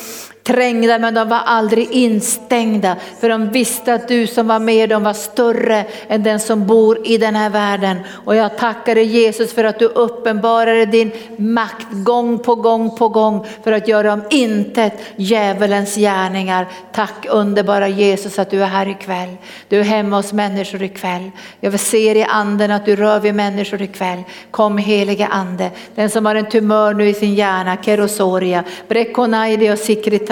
trängda 0.42 0.98
men 0.98 1.14
de 1.14 1.28
var 1.28 1.40
aldrig 1.44 1.90
instängda 1.90 2.96
för 3.20 3.28
de 3.28 3.50
visste 3.50 3.94
att 3.94 4.08
du 4.08 4.26
som 4.26 4.48
var 4.48 4.58
med 4.58 4.88
dem 4.88 5.04
var 5.04 5.12
större 5.12 5.84
än 6.08 6.22
den 6.22 6.40
som 6.40 6.66
bor 6.66 7.06
i 7.06 7.18
den 7.18 7.34
här 7.34 7.50
världen. 7.50 7.98
Och 8.24 8.36
jag 8.36 8.58
tackar 8.58 8.94
dig 8.94 9.04
Jesus 9.04 9.52
för 9.52 9.64
att 9.64 9.78
du 9.78 9.86
uppenbarade 9.86 10.86
din 10.86 11.12
makt 11.36 11.86
gång 11.90 12.38
på 12.38 12.54
gång 12.54 12.96
på 12.96 13.08
gång 13.08 13.46
för 13.64 13.72
att 13.72 13.88
göra 13.88 14.12
om 14.12 14.22
intet 14.30 14.92
djävulens 15.16 15.96
gärningar. 15.96 16.66
Tack 16.92 17.26
underbara 17.30 17.88
Jesus 17.88 18.38
att 18.38 18.50
du 18.50 18.62
är 18.62 18.66
här 18.66 18.88
ikväll. 18.88 19.36
Du 19.68 19.80
är 19.80 19.84
hemma 19.84 20.16
hos 20.16 20.32
människor 20.32 20.82
ikväll. 20.82 21.30
Jag 21.60 21.80
ser 21.80 22.16
i 22.16 22.24
anden 22.24 22.70
att 22.70 22.86
du 22.86 22.96
rör 22.96 23.20
vid 23.20 23.34
människor 23.34 23.82
ikväll. 23.82 24.22
Kom 24.50 24.78
helige 24.78 25.26
ande, 25.26 25.70
den 25.94 26.10
som 26.10 26.26
har 26.26 26.34
en 26.34 26.50
tumör 26.50 26.94
nu 26.94 27.08
i 27.08 27.14
sin 27.14 27.34
hjärna, 27.34 27.76
kerosoria, 27.82 28.64
brekonaidi 28.88 29.70
och 29.70 29.78
sikrita 29.78 30.31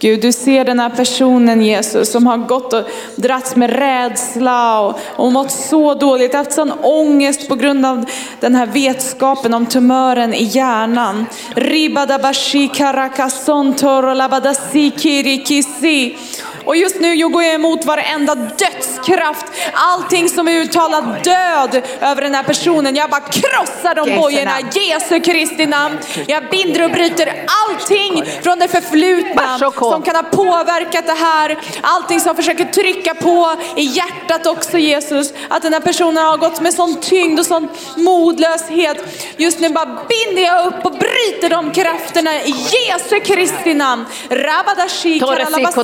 Gud, 0.00 0.20
du 0.20 0.32
ser 0.32 0.64
den 0.64 0.80
här 0.80 0.90
personen 0.90 1.62
Jesus 1.62 2.12
som 2.12 2.26
har 2.26 2.36
gått 2.36 2.72
och 2.72 2.84
dragits 3.16 3.56
med 3.56 3.70
rädsla 3.70 4.80
och, 4.80 4.98
och 5.16 5.32
mått 5.32 5.50
så 5.50 5.94
dåligt, 5.94 6.34
haft 6.34 6.52
sån 6.52 6.72
ångest 6.82 7.48
på 7.48 7.54
grund 7.54 7.86
av 7.86 8.04
den 8.40 8.54
här 8.54 8.66
vetskapen 8.66 9.54
om 9.54 9.66
tumören 9.66 10.34
i 10.34 10.44
hjärnan. 10.44 11.26
Ribadabashi 11.54 12.68
karakasontor 12.68 14.14
labadasi 14.14 14.92
kirikisi. 14.96 16.16
Och 16.64 16.76
just 16.76 17.00
nu 17.00 17.28
går 17.28 17.42
jag 17.42 17.54
emot 17.54 17.84
varenda 17.84 18.34
dödskraft, 18.34 19.46
allting 19.72 20.28
som 20.28 20.48
är 20.48 20.52
uttalad 20.52 21.04
död 21.24 21.82
över 22.00 22.22
den 22.22 22.34
här 22.34 22.42
personen. 22.42 22.96
Jag 22.96 23.10
bara 23.10 23.20
krossar 23.20 23.94
de 23.94 24.16
bojorna, 24.16 24.50
namn. 24.50 24.70
Jesu 24.74 25.20
Kristi 25.20 25.66
namn. 25.66 25.98
Jag 26.26 26.50
binder 26.50 26.84
och 26.84 26.90
bryter 26.90 27.46
allting 27.46 28.24
från 28.42 28.58
det 28.58 28.68
förflutna 28.68 29.58
som 29.74 30.02
kan 30.02 30.16
ha 30.16 30.22
påverkat 30.22 31.06
det 31.06 31.12
här. 31.12 31.58
Allting 31.80 32.20
som 32.20 32.36
försöker 32.36 32.64
trycka 32.64 33.14
på 33.14 33.56
i 33.76 33.82
hjärtat 33.82 34.46
också 34.46 34.78
Jesus. 34.78 35.32
Att 35.48 35.62
den 35.62 35.72
här 35.72 35.80
personen 35.80 36.24
har 36.24 36.36
gått 36.36 36.60
med 36.60 36.74
sån 36.74 37.00
tyngd 37.00 37.40
och 37.40 37.46
sån 37.46 37.68
modlöshet. 37.96 38.96
Just 39.36 39.60
nu 39.60 39.68
bara 39.68 39.86
binder 39.86 40.42
jag 40.42 40.66
upp 40.66 40.84
och 40.84 40.92
bryter 40.92 41.50
de 41.50 41.70
krafterna 41.72 42.34
i 42.34 42.54
Jesu 42.88 43.20
Kristi 43.20 43.74
namn. 43.74 44.06
Rabadashi 44.28 45.20
Torasiko, 45.20 45.50
karalabaso 45.50 45.82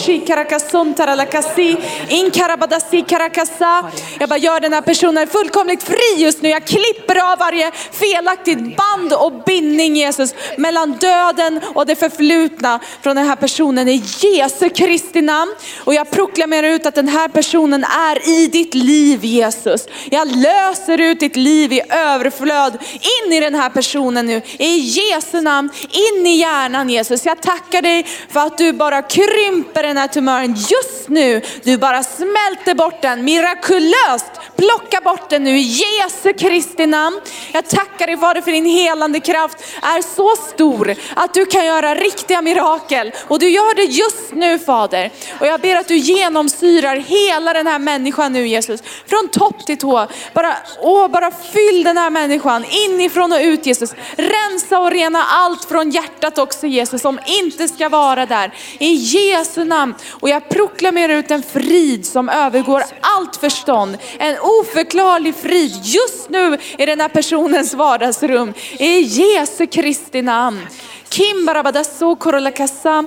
torasiko. 0.00 0.26
korabashi 0.26 0.94
taralakasi 0.94 1.76
inkarabadasi 2.08 3.02
karakasa. 3.02 3.90
Jag 4.20 4.28
bara 4.28 4.38
gör 4.38 4.60
den 4.60 4.72
här 4.72 4.80
personen 4.80 5.26
fullkomligt 5.26 5.82
fri 5.82 6.14
just 6.16 6.42
nu. 6.42 6.48
Jag 6.48 6.66
klipper 6.66 7.32
av 7.32 7.38
varje 7.38 7.70
felaktigt 7.92 8.76
band 8.76 9.12
och 9.12 9.32
bindning 9.46 9.96
Jesus 9.96 10.34
mellan 10.58 10.92
döden 10.92 11.60
och 11.74 11.86
det 11.86 11.96
förflutna 11.96 12.80
från 13.02 13.16
den 13.16 13.26
här 13.26 13.36
personen 13.36 13.88
i 13.88 14.02
Jesu 14.20 14.68
Kristi 14.68 15.22
namn. 15.22 15.54
Och 15.84 15.94
jag 15.94 16.10
proklamerar 16.10 16.68
ut 16.68 16.86
att 16.86 16.94
den 16.94 17.08
här 17.08 17.28
personen 17.28 17.84
är 17.84 18.28
i 18.28 18.46
ditt 18.46 18.74
liv 18.74 19.24
Jesus. 19.24 19.86
Jag 20.10 20.36
löser 20.36 21.00
ut 21.00 21.20
ditt 21.20 21.36
liv 21.36 21.72
i 21.72 21.82
överflöd 21.90 22.78
in 22.92 23.32
i 23.32 23.40
den 23.40 23.54
här 23.54 23.70
personen 23.70 24.26
nu. 24.26 24.42
I 24.58 24.76
Jesu 24.76 25.40
namn, 25.40 25.70
in 25.90 26.26
i 26.26 26.36
hjärnan 26.36 26.90
Jesus. 26.90 27.26
Jag 27.26 27.42
tackar 27.42 27.82
dig 27.82 28.06
för 28.28 28.40
att 28.40 28.58
du 28.58 28.72
bara 28.72 29.02
krymper 29.02 29.83
den 29.86 29.96
här 29.96 30.08
tumören 30.08 30.54
just 30.54 31.08
nu. 31.08 31.42
Du 31.62 31.78
bara 31.78 32.02
smälter 32.02 32.74
bort 32.74 33.02
den 33.02 33.24
mirakulöst. 33.24 34.30
Plocka 34.56 35.00
bort 35.00 35.30
den 35.30 35.44
nu 35.44 35.58
i 35.58 35.62
Jesu 35.62 36.32
Kristi 36.32 36.86
namn. 36.86 37.20
Jag 37.52 37.68
tackar 37.68 38.06
dig 38.06 38.16
Fader 38.16 38.40
för 38.40 38.52
din 38.52 38.66
helande 38.66 39.20
kraft 39.20 39.58
är 39.82 40.02
så 40.16 40.36
stor 40.36 40.94
att 41.14 41.34
du 41.34 41.46
kan 41.46 41.66
göra 41.66 41.94
riktiga 41.94 42.42
mirakel. 42.42 43.12
Och 43.28 43.38
du 43.38 43.48
gör 43.48 43.74
det 43.74 43.82
just 43.82 44.32
nu 44.32 44.58
Fader. 44.58 45.10
Och 45.40 45.46
jag 45.46 45.60
ber 45.60 45.76
att 45.76 45.88
du 45.88 45.96
genomsyrar 45.96 46.96
hela 46.96 47.52
den 47.52 47.66
här 47.66 47.78
människan 47.78 48.32
nu 48.32 48.46
Jesus. 48.46 48.82
Från 49.06 49.28
topp 49.28 49.66
till 49.66 49.78
tå. 49.78 50.06
Bara, 50.34 50.56
åh, 50.80 51.08
bara 51.08 51.30
fyll 51.30 51.84
den 51.84 51.96
här 51.96 52.10
människan 52.10 52.64
inifrån 52.70 53.32
och 53.32 53.40
ut 53.40 53.66
Jesus. 53.66 53.94
Rensa 54.16 54.78
och 54.78 54.90
rena 54.90 55.22
allt 55.22 55.64
från 55.64 55.90
hjärtat 55.90 56.38
också 56.38 56.66
Jesus 56.66 57.02
som 57.02 57.18
inte 57.26 57.68
ska 57.68 57.88
vara 57.88 58.26
där. 58.26 58.54
I 58.78 58.94
Jesu 58.94 59.64
namn. 59.64 59.73
Och 60.10 60.28
jag 60.28 60.48
proklamerar 60.48 61.14
ut 61.14 61.30
en 61.30 61.42
frid 61.42 62.06
som 62.06 62.28
övergår 62.28 62.82
allt 63.00 63.36
förstånd. 63.36 63.98
En 64.18 64.36
oförklarlig 64.40 65.34
frid 65.34 65.80
just 65.84 66.30
nu 66.30 66.58
i 66.78 66.86
den 66.86 67.00
här 67.00 67.08
personens 67.08 67.74
vardagsrum. 67.74 68.54
I 68.78 69.00
Jesu 69.00 69.66
Kristi 69.66 70.22
namn. 70.22 70.66
Kim 71.08 71.46
barabadaso 71.46 72.16
korolakasa. 72.16 73.06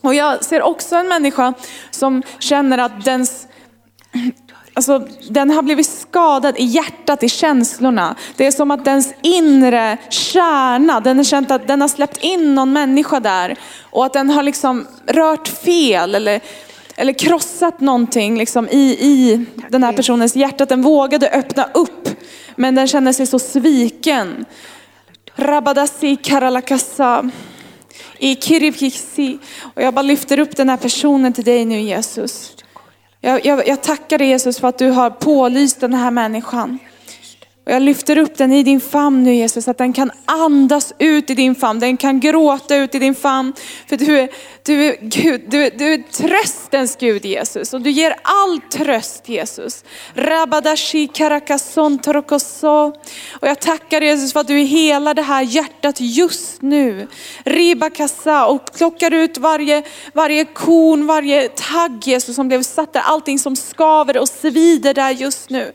Och 0.00 0.14
jag 0.14 0.44
ser 0.44 0.62
också 0.62 0.96
en 0.96 1.08
människa 1.08 1.54
som 1.90 2.22
känner 2.38 2.78
att 2.78 3.04
dens 3.04 3.46
Alltså, 4.76 5.06
den 5.30 5.50
har 5.50 5.62
blivit 5.62 5.86
skadad 5.86 6.54
i 6.58 6.64
hjärtat, 6.64 7.22
i 7.22 7.28
känslorna. 7.28 8.16
Det 8.36 8.46
är 8.46 8.50
som 8.50 8.70
att 8.70 8.84
dens 8.84 9.14
inre 9.22 9.98
kärna, 10.10 11.00
den 11.00 11.16
har 11.16 11.24
känt 11.24 11.50
att 11.50 11.68
den 11.68 11.80
har 11.80 11.88
släppt 11.88 12.16
in 12.24 12.54
någon 12.54 12.72
människa 12.72 13.20
där. 13.20 13.56
Och 13.82 14.06
att 14.06 14.12
den 14.12 14.30
har 14.30 14.42
liksom 14.42 14.86
rört 15.06 15.48
fel 15.48 16.14
eller 16.14 16.40
eller 16.96 17.12
krossat 17.12 17.80
någonting 17.80 18.38
liksom 18.38 18.68
i, 18.68 18.96
i 19.00 19.44
den 19.68 19.82
här 19.82 19.92
personens 19.92 20.36
hjärta. 20.36 20.62
Att 20.62 20.68
den 20.68 20.82
vågade 20.82 21.30
öppna 21.30 21.64
upp, 21.74 22.08
men 22.56 22.74
den 22.74 22.88
kände 22.88 23.14
sig 23.14 23.26
så 23.26 23.38
sviken. 23.38 24.44
Rabadasi 25.34 26.16
karalakasa. 26.16 27.30
I 28.18 28.36
kirivkiksi. 28.36 29.38
Och 29.74 29.82
jag 29.82 29.94
bara 29.94 30.02
lyfter 30.02 30.38
upp 30.38 30.56
den 30.56 30.68
här 30.68 30.76
personen 30.76 31.32
till 31.32 31.44
dig 31.44 31.64
nu 31.64 31.80
Jesus. 31.80 32.56
Jag, 33.20 33.44
jag, 33.44 33.68
jag 33.68 33.82
tackar 33.82 34.18
dig 34.18 34.28
Jesus 34.28 34.58
för 34.60 34.68
att 34.68 34.78
du 34.78 34.90
har 34.90 35.10
pålyst 35.10 35.80
den 35.80 35.94
här 35.94 36.10
människan. 36.10 36.78
Och 37.66 37.72
jag 37.72 37.82
lyfter 37.82 38.18
upp 38.18 38.36
den 38.36 38.52
i 38.52 38.62
din 38.62 38.80
famn 38.80 39.24
nu 39.24 39.34
Jesus, 39.34 39.68
att 39.68 39.78
den 39.78 39.92
kan 39.92 40.10
andas 40.24 40.92
ut 40.98 41.30
i 41.30 41.34
din 41.34 41.54
famn, 41.54 41.80
den 41.80 41.96
kan 41.96 42.20
gråta 42.20 42.76
ut 42.76 42.94
i 42.94 42.98
din 42.98 43.14
famn. 43.14 43.52
För 43.88 43.96
du 43.96 44.18
är, 44.18 44.28
du 44.62 44.84
är, 44.84 44.96
Gud, 45.00 45.42
du 45.48 45.64
är, 45.64 45.70
du 45.70 45.92
är 45.92 46.02
tröstens 46.12 46.96
Gud 46.96 47.24
Jesus, 47.24 47.74
och 47.74 47.80
du 47.80 47.90
ger 47.90 48.14
all 48.22 48.60
tröst 48.60 49.28
Jesus. 49.28 49.84
Rabadashi 50.14 51.08
karakason 51.08 51.98
torokoso. 51.98 52.92
Och 53.32 53.48
jag 53.48 53.60
tackar 53.60 54.00
Jesus 54.00 54.32
för 54.32 54.40
att 54.40 54.48
du 54.48 54.58
helar 54.58 55.14
det 55.14 55.22
här 55.22 55.42
hjärtat 55.42 55.96
just 56.00 56.62
nu. 56.62 57.08
Ribakassa 57.44 58.46
och 58.46 58.72
plockar 58.72 59.14
ut 59.14 59.38
varje, 59.38 59.82
varje 60.12 60.44
korn, 60.44 61.06
varje 61.06 61.48
tagg 61.48 62.02
Jesus 62.04 62.36
som 62.36 62.48
blev 62.48 62.62
satt 62.62 62.92
där, 62.92 63.00
allting 63.00 63.38
som 63.38 63.56
skaver 63.56 64.18
och 64.18 64.28
svider 64.28 64.94
där 64.94 65.10
just 65.10 65.50
nu. 65.50 65.72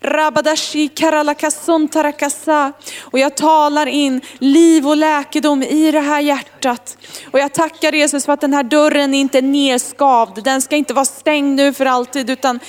Rabadashi 0.00 0.88
karalakason 1.34 1.88
tarakasa. 1.88 2.72
Och 3.00 3.18
jag 3.18 3.36
talar 3.36 3.86
in 3.86 4.20
liv 4.38 4.88
och 4.88 4.96
läkedom 4.96 5.62
i 5.62 5.90
det 5.90 6.00
här 6.00 6.20
hjärtat. 6.20 6.96
Och 7.30 7.38
jag 7.38 7.52
tackar 7.52 7.92
Jesus 7.92 8.24
för 8.24 8.32
att 8.32 8.40
den 8.40 8.52
här 8.52 8.62
dörren 8.62 9.14
inte 9.14 9.38
är 9.38 9.42
nedskavd. 9.42 10.44
Den 10.44 10.62
ska 10.62 10.76
inte 10.76 10.94
vara 10.94 11.04
stängd 11.04 11.56
nu 11.56 11.72
för 11.72 11.86
alltid 11.86 12.30
utan 12.30 12.60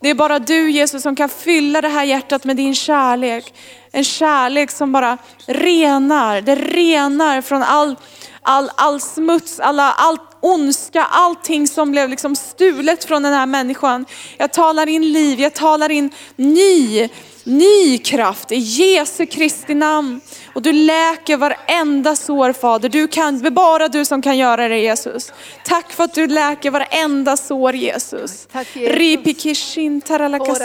det 0.00 0.10
är 0.10 0.14
bara 0.14 0.38
du 0.38 0.70
Jesus 0.70 1.02
som 1.02 1.16
kan 1.16 1.28
fylla 1.28 1.80
det 1.80 1.88
här 1.88 2.04
hjärtat 2.04 2.44
med 2.44 2.56
din 2.56 2.74
kärlek. 2.74 3.54
En 3.92 4.04
kärlek 4.04 4.70
som 4.70 4.92
bara 4.92 5.18
renar, 5.46 6.40
det 6.40 6.54
renar 6.54 7.40
från 7.40 7.62
all, 7.62 7.96
all, 8.42 8.70
all 8.76 9.00
smuts, 9.00 9.60
alla, 9.60 9.92
all 9.92 10.18
ondska, 10.40 11.04
allting 11.04 11.66
som 11.66 11.90
blev 11.90 12.08
liksom 12.08 12.36
stulet 12.36 13.04
från 13.04 13.22
den 13.22 13.32
här 13.32 13.46
människan. 13.46 14.06
Jag 14.38 14.52
talar 14.52 14.88
in 14.88 15.12
liv, 15.12 15.40
jag 15.40 15.54
talar 15.54 15.90
in 15.90 16.10
ny, 16.36 17.08
ny 17.44 17.98
kraft 17.98 18.52
i 18.52 18.56
Jesu 18.56 19.26
Kristi 19.26 19.74
namn. 19.74 20.20
Och 20.54 20.62
du 20.62 20.72
läker 20.72 21.36
varenda 21.36 22.16
sår 22.16 22.52
Fader. 22.52 22.88
Du 22.88 23.08
kan, 23.08 23.54
bara 23.54 23.88
du 23.88 24.04
som 24.04 24.22
kan 24.22 24.38
göra 24.38 24.68
det 24.68 24.78
Jesus. 24.78 25.32
Tack 25.64 25.92
för 25.92 26.04
att 26.04 26.14
du 26.14 26.26
läker 26.26 26.70
varenda 26.70 27.36
sår 27.36 27.74
Jesus. 27.74 28.48
Ripikishin 28.74 30.00
taralakasa. 30.00 30.60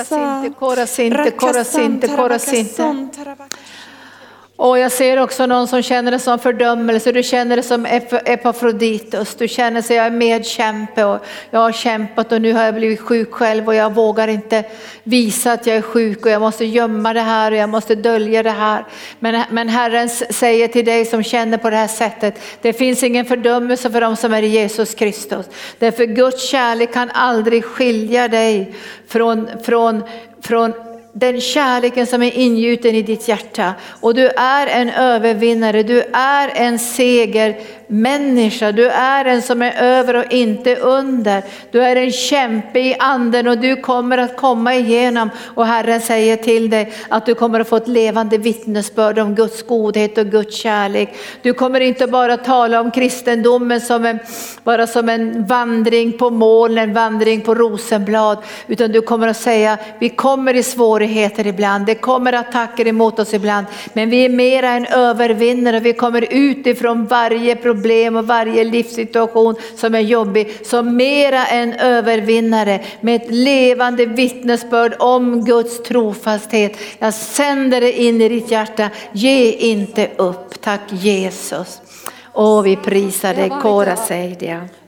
Och 4.57 4.79
jag 4.79 4.91
ser 4.91 5.19
också 5.19 5.45
någon 5.45 5.67
som 5.67 5.81
känner 5.81 6.11
det 6.11 6.19
som 6.19 6.39
fördömelse, 6.39 7.11
du 7.11 7.23
känner 7.23 7.55
det 7.55 7.63
som 7.63 7.85
Epafroditus, 8.25 9.35
du 9.35 9.47
känner 9.47 9.81
sig 9.81 9.95
jag 9.95 10.05
är 10.05 10.11
medkämpe 10.11 11.03
och 11.03 11.25
jag 11.51 11.59
har 11.59 11.71
kämpat 11.71 12.31
och 12.31 12.41
nu 12.41 12.53
har 12.53 12.63
jag 12.63 12.75
blivit 12.75 12.99
sjuk 12.99 13.31
själv 13.31 13.67
och 13.67 13.75
jag 13.75 13.93
vågar 13.93 14.27
inte 14.27 14.63
visa 15.03 15.51
att 15.51 15.67
jag 15.67 15.77
är 15.77 15.81
sjuk 15.81 16.25
och 16.25 16.31
jag 16.31 16.41
måste 16.41 16.65
gömma 16.65 17.13
det 17.13 17.21
här 17.21 17.51
och 17.51 17.57
jag 17.57 17.69
måste 17.69 17.95
dölja 17.95 18.43
det 18.43 18.49
här. 18.49 18.85
Men, 19.19 19.43
men 19.51 19.69
Herren 19.69 20.09
säger 20.09 20.67
till 20.67 20.85
dig 20.85 21.05
som 21.05 21.23
känner 21.23 21.57
på 21.57 21.69
det 21.69 21.75
här 21.75 21.87
sättet, 21.87 22.39
det 22.61 22.73
finns 22.73 23.03
ingen 23.03 23.25
fördömelse 23.25 23.91
för 23.91 24.01
dem 24.01 24.15
som 24.15 24.33
är 24.33 24.41
i 24.41 24.47
Jesus 24.47 24.95
Kristus. 24.95 25.45
Därför 25.79 26.05
Guds 26.05 26.49
kärlek 26.49 26.93
kan 26.93 27.09
aldrig 27.09 27.65
skilja 27.65 28.27
dig 28.27 28.75
från, 29.07 29.49
från, 29.63 30.03
från 30.41 30.73
den 31.19 31.41
kärleken 31.41 32.07
som 32.07 32.23
är 32.23 32.31
ingjuten 32.37 32.95
i 32.95 33.01
ditt 33.01 33.27
hjärta. 33.27 33.73
Och 34.01 34.15
du 34.15 34.27
är 34.27 34.67
en 34.67 34.89
övervinnare, 34.89 35.83
du 35.83 36.01
är 36.13 36.51
en 36.55 36.79
segermänniska, 36.79 38.71
du 38.71 38.89
är 38.89 39.25
en 39.25 39.41
som 39.41 39.61
är 39.61 39.73
över 39.81 40.15
och 40.15 40.33
inte 40.33 40.75
under. 40.75 41.43
Du 41.71 41.81
är 41.81 41.95
en 41.95 42.11
kämpe 42.11 42.79
i 42.79 42.95
anden 42.99 43.47
och 43.47 43.57
du 43.57 43.75
kommer 43.75 44.17
att 44.17 44.37
komma 44.37 44.75
igenom. 44.75 45.29
Och 45.55 45.65
Herren 45.65 46.01
säger 46.01 46.35
till 46.35 46.69
dig 46.69 46.93
att 47.09 47.25
du 47.25 47.35
kommer 47.35 47.59
att 47.59 47.69
få 47.69 47.75
ett 47.75 47.87
levande 47.87 48.37
vittnesbörd 48.37 49.19
om 49.19 49.35
Guds 49.35 49.63
godhet 49.63 50.17
och 50.17 50.25
Guds 50.25 50.55
kärlek. 50.55 51.15
Du 51.41 51.53
kommer 51.53 51.79
inte 51.79 52.07
bara 52.07 52.37
tala 52.37 52.81
om 52.81 52.91
kristendomen 52.91 53.81
som 53.81 54.05
en, 54.05 54.19
bara 54.63 54.87
som 54.87 55.09
en 55.09 55.45
vandring 55.45 56.17
på 56.17 56.29
moln, 56.29 56.77
en 56.77 56.93
vandring 56.93 57.41
på 57.41 57.55
rosenblad, 57.55 58.37
utan 58.67 58.91
du 58.91 59.01
kommer 59.01 59.27
att 59.27 59.37
säga, 59.37 59.77
vi 59.99 60.09
kommer 60.09 60.53
i 60.53 60.63
svårigheter 60.63 61.06
ibland, 61.45 61.85
det 61.85 61.95
kommer 61.95 62.33
attacker 62.33 62.87
emot 62.87 63.19
oss 63.19 63.33
ibland, 63.33 63.65
men 63.93 64.09
vi 64.09 64.25
är 64.25 64.29
mera 64.29 64.69
en 64.69 64.85
övervinnare, 64.85 65.79
vi 65.79 65.93
kommer 65.93 66.27
utifrån 66.29 67.05
varje 67.05 67.55
problem 67.55 68.15
och 68.15 68.27
varje 68.27 68.63
livssituation 68.63 69.55
som 69.75 69.95
är 69.95 69.99
jobbig, 69.99 70.65
som 70.65 70.95
mera 70.95 71.45
en 71.45 71.73
övervinnare 71.73 72.79
med 73.01 73.15
ett 73.15 73.31
levande 73.31 74.05
vittnesbörd 74.05 74.95
om 74.99 75.45
Guds 75.45 75.83
trofasthet. 75.83 76.77
Jag 76.99 77.13
sänder 77.13 77.81
det 77.81 78.01
in 78.01 78.21
i 78.21 78.29
ditt 78.29 78.51
hjärta, 78.51 78.89
ge 79.11 79.51
inte 79.51 80.09
upp, 80.17 80.61
tack 80.61 80.81
Jesus. 80.89 81.81
Åh, 82.33 82.61
vi 82.61 82.75
prisar 82.75 83.33
dig, 83.33 83.51
Kora 83.61 83.95
Seidia. 83.95 84.59
Det 84.59 84.86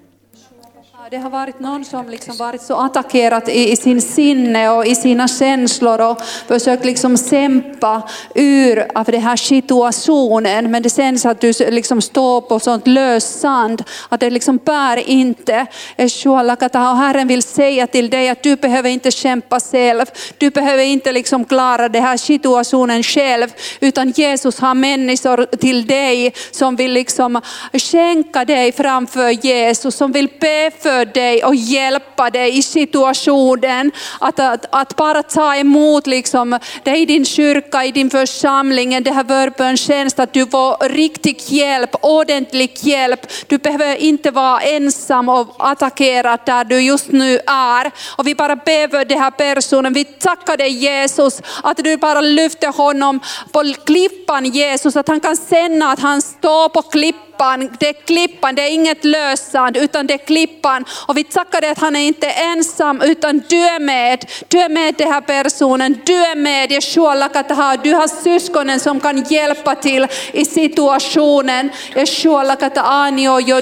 det 1.12 1.18
har 1.18 1.30
varit 1.30 1.60
någon 1.60 1.86
som 1.86 2.10
liksom 2.10 2.38
varit 2.38 2.62
så 2.62 2.76
attackerad 2.76 3.50
i, 3.50 3.72
i 3.72 3.76
sin 3.76 4.02
sinne 4.02 4.70
och 4.70 4.86
i 4.86 4.96
sina 4.96 5.28
känslor 5.28 6.02
och 6.02 6.22
försökt 6.48 6.86
liksom 6.86 7.18
kämpa 7.18 8.10
ur 8.36 8.88
av 8.96 9.06
den 9.06 9.22
här 9.22 9.36
situationen. 9.36 10.72
Men 10.72 10.84
det 10.84 10.96
känns 10.96 11.26
att 11.26 11.42
du 11.42 11.54
liksom 11.70 12.02
står 12.02 12.42
på 12.42 12.60
sånt 12.60 12.88
löst 12.88 13.40
sand, 13.40 13.84
att 14.10 14.20
det 14.20 14.30
liksom 14.30 14.58
bär 14.58 15.10
inte. 15.10 15.66
Och 15.98 16.98
Herren 16.98 17.28
vill 17.28 17.44
säga 17.44 17.88
till 17.88 18.10
dig 18.10 18.30
att 18.30 18.44
du 18.44 18.56
behöver 18.56 18.90
inte 18.90 19.12
kämpa 19.12 19.60
själv. 19.60 20.06
Du 20.38 20.50
behöver 20.50 20.84
inte 20.84 21.12
liksom 21.12 21.46
klara 21.46 21.90
den 21.90 22.04
här 22.04 22.18
situationen 22.18 23.04
själv, 23.04 23.48
utan 23.80 24.12
Jesus 24.12 24.60
har 24.60 24.74
människor 24.74 25.46
till 25.46 25.88
dig 25.88 26.34
som 26.52 26.76
vill 26.76 26.92
liksom 26.92 27.42
skänka 27.74 28.46
dig 28.46 28.72
framför 28.72 29.30
Jesus, 29.30 29.96
som 29.96 30.12
vill 30.12 30.30
be 30.40 30.72
för 30.82 30.99
för 31.00 31.06
dig 31.06 31.44
och 31.44 31.56
hjälpa 31.56 32.30
dig 32.30 32.58
i 32.58 32.62
situationen. 32.62 33.92
Att, 34.20 34.40
att, 34.40 34.66
att 34.72 34.96
bara 34.96 35.24
ta 35.24 35.56
emot 35.56 36.08
liksom, 36.08 36.60
dig 36.84 37.02
i 37.02 37.06
din 37.06 37.26
kyrka, 37.26 37.86
i 37.86 37.92
din 37.92 38.10
församling, 38.10 39.04
det 39.04 39.12
här 39.12 39.24
förbönstjänst, 39.24 40.20
att 40.20 40.34
du 40.34 40.46
får 40.46 40.90
riktig 40.90 41.42
hjälp, 41.48 41.96
ordentlig 42.02 42.78
hjälp. 42.80 43.20
Du 43.48 43.58
behöver 43.58 43.96
inte 43.96 44.32
vara 44.32 44.60
ensam 44.60 45.30
och 45.30 45.56
attackerad 45.60 46.40
där 46.46 46.64
du 46.64 46.82
just 46.82 47.12
nu 47.12 47.40
är. 47.48 47.92
Och 48.18 48.28
vi 48.28 48.36
bara 48.36 48.56
ber 48.56 48.88
för 48.88 49.06
den 49.06 49.20
här 49.20 49.32
personen. 49.32 49.94
Vi 49.94 50.06
tackar 50.06 50.58
dig 50.58 50.70
Jesus 50.70 51.42
att 51.64 51.78
du 51.78 51.98
bara 51.98 52.22
lyfter 52.22 52.68
honom 52.68 53.20
på 53.52 53.74
klippan 53.86 54.46
Jesus, 54.46 54.96
att 54.96 55.08
han 55.08 55.20
kan 55.20 55.38
känna 55.50 55.92
att 55.92 56.00
han 56.00 56.22
står 56.22 56.70
på 56.70 56.82
klippan 56.82 57.29
klippan, 57.40 57.70
det 57.80 57.90
är 57.90 57.94
klippan, 57.94 58.56
det 58.56 58.62
är 58.62 58.74
inget 58.74 59.06
lössand 59.06 59.78
utan 59.78 60.08
det 60.08 60.14
är 60.14 60.18
klippan. 60.18 60.86
Och 61.08 61.18
vi 61.18 61.24
tackar 61.24 61.62
dig 61.62 61.70
att 61.70 61.80
han 61.80 61.96
är 61.96 62.00
inte 62.00 62.28
ensam 62.28 63.02
utan 63.02 63.42
du 63.50 63.58
är 63.58 63.80
med. 63.80 64.26
Du 64.48 64.60
är 64.60 64.70
med 64.70 64.96
den 64.98 65.12
här 65.12 65.22
personen, 65.22 66.00
du 66.06 66.16
är 66.16 66.36
med 66.36 66.72
Yeshua 66.72 67.16
Lakataha. 67.16 67.78
Du 67.78 67.94
har 67.94 68.08
syskonen 68.08 68.80
som 68.80 69.00
kan 69.00 69.24
hjälpa 69.24 69.76
till 69.76 70.08
i 70.32 70.46
situationen. 70.46 71.70
Yeshua 71.96 72.44
Lakataha, 72.44 73.12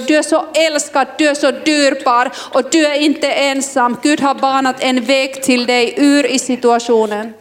du 0.08 0.16
är 0.18 0.24
så 0.24 0.45
älskad, 0.54 1.08
du 1.18 1.28
är 1.28 1.36
så 1.36 1.52
dyrbar 1.52 2.32
och 2.36 2.64
du 2.72 2.86
är 2.86 3.02
inte 3.02 3.32
ensam. 3.32 3.98
Gud 4.04 4.22
har 4.22 4.36
banat 4.36 4.76
en 4.80 5.04
väg 5.06 5.44
till 5.44 5.66
dig 5.66 5.94
ur 5.98 6.26
i 6.26 6.40
situationen. 6.40 7.34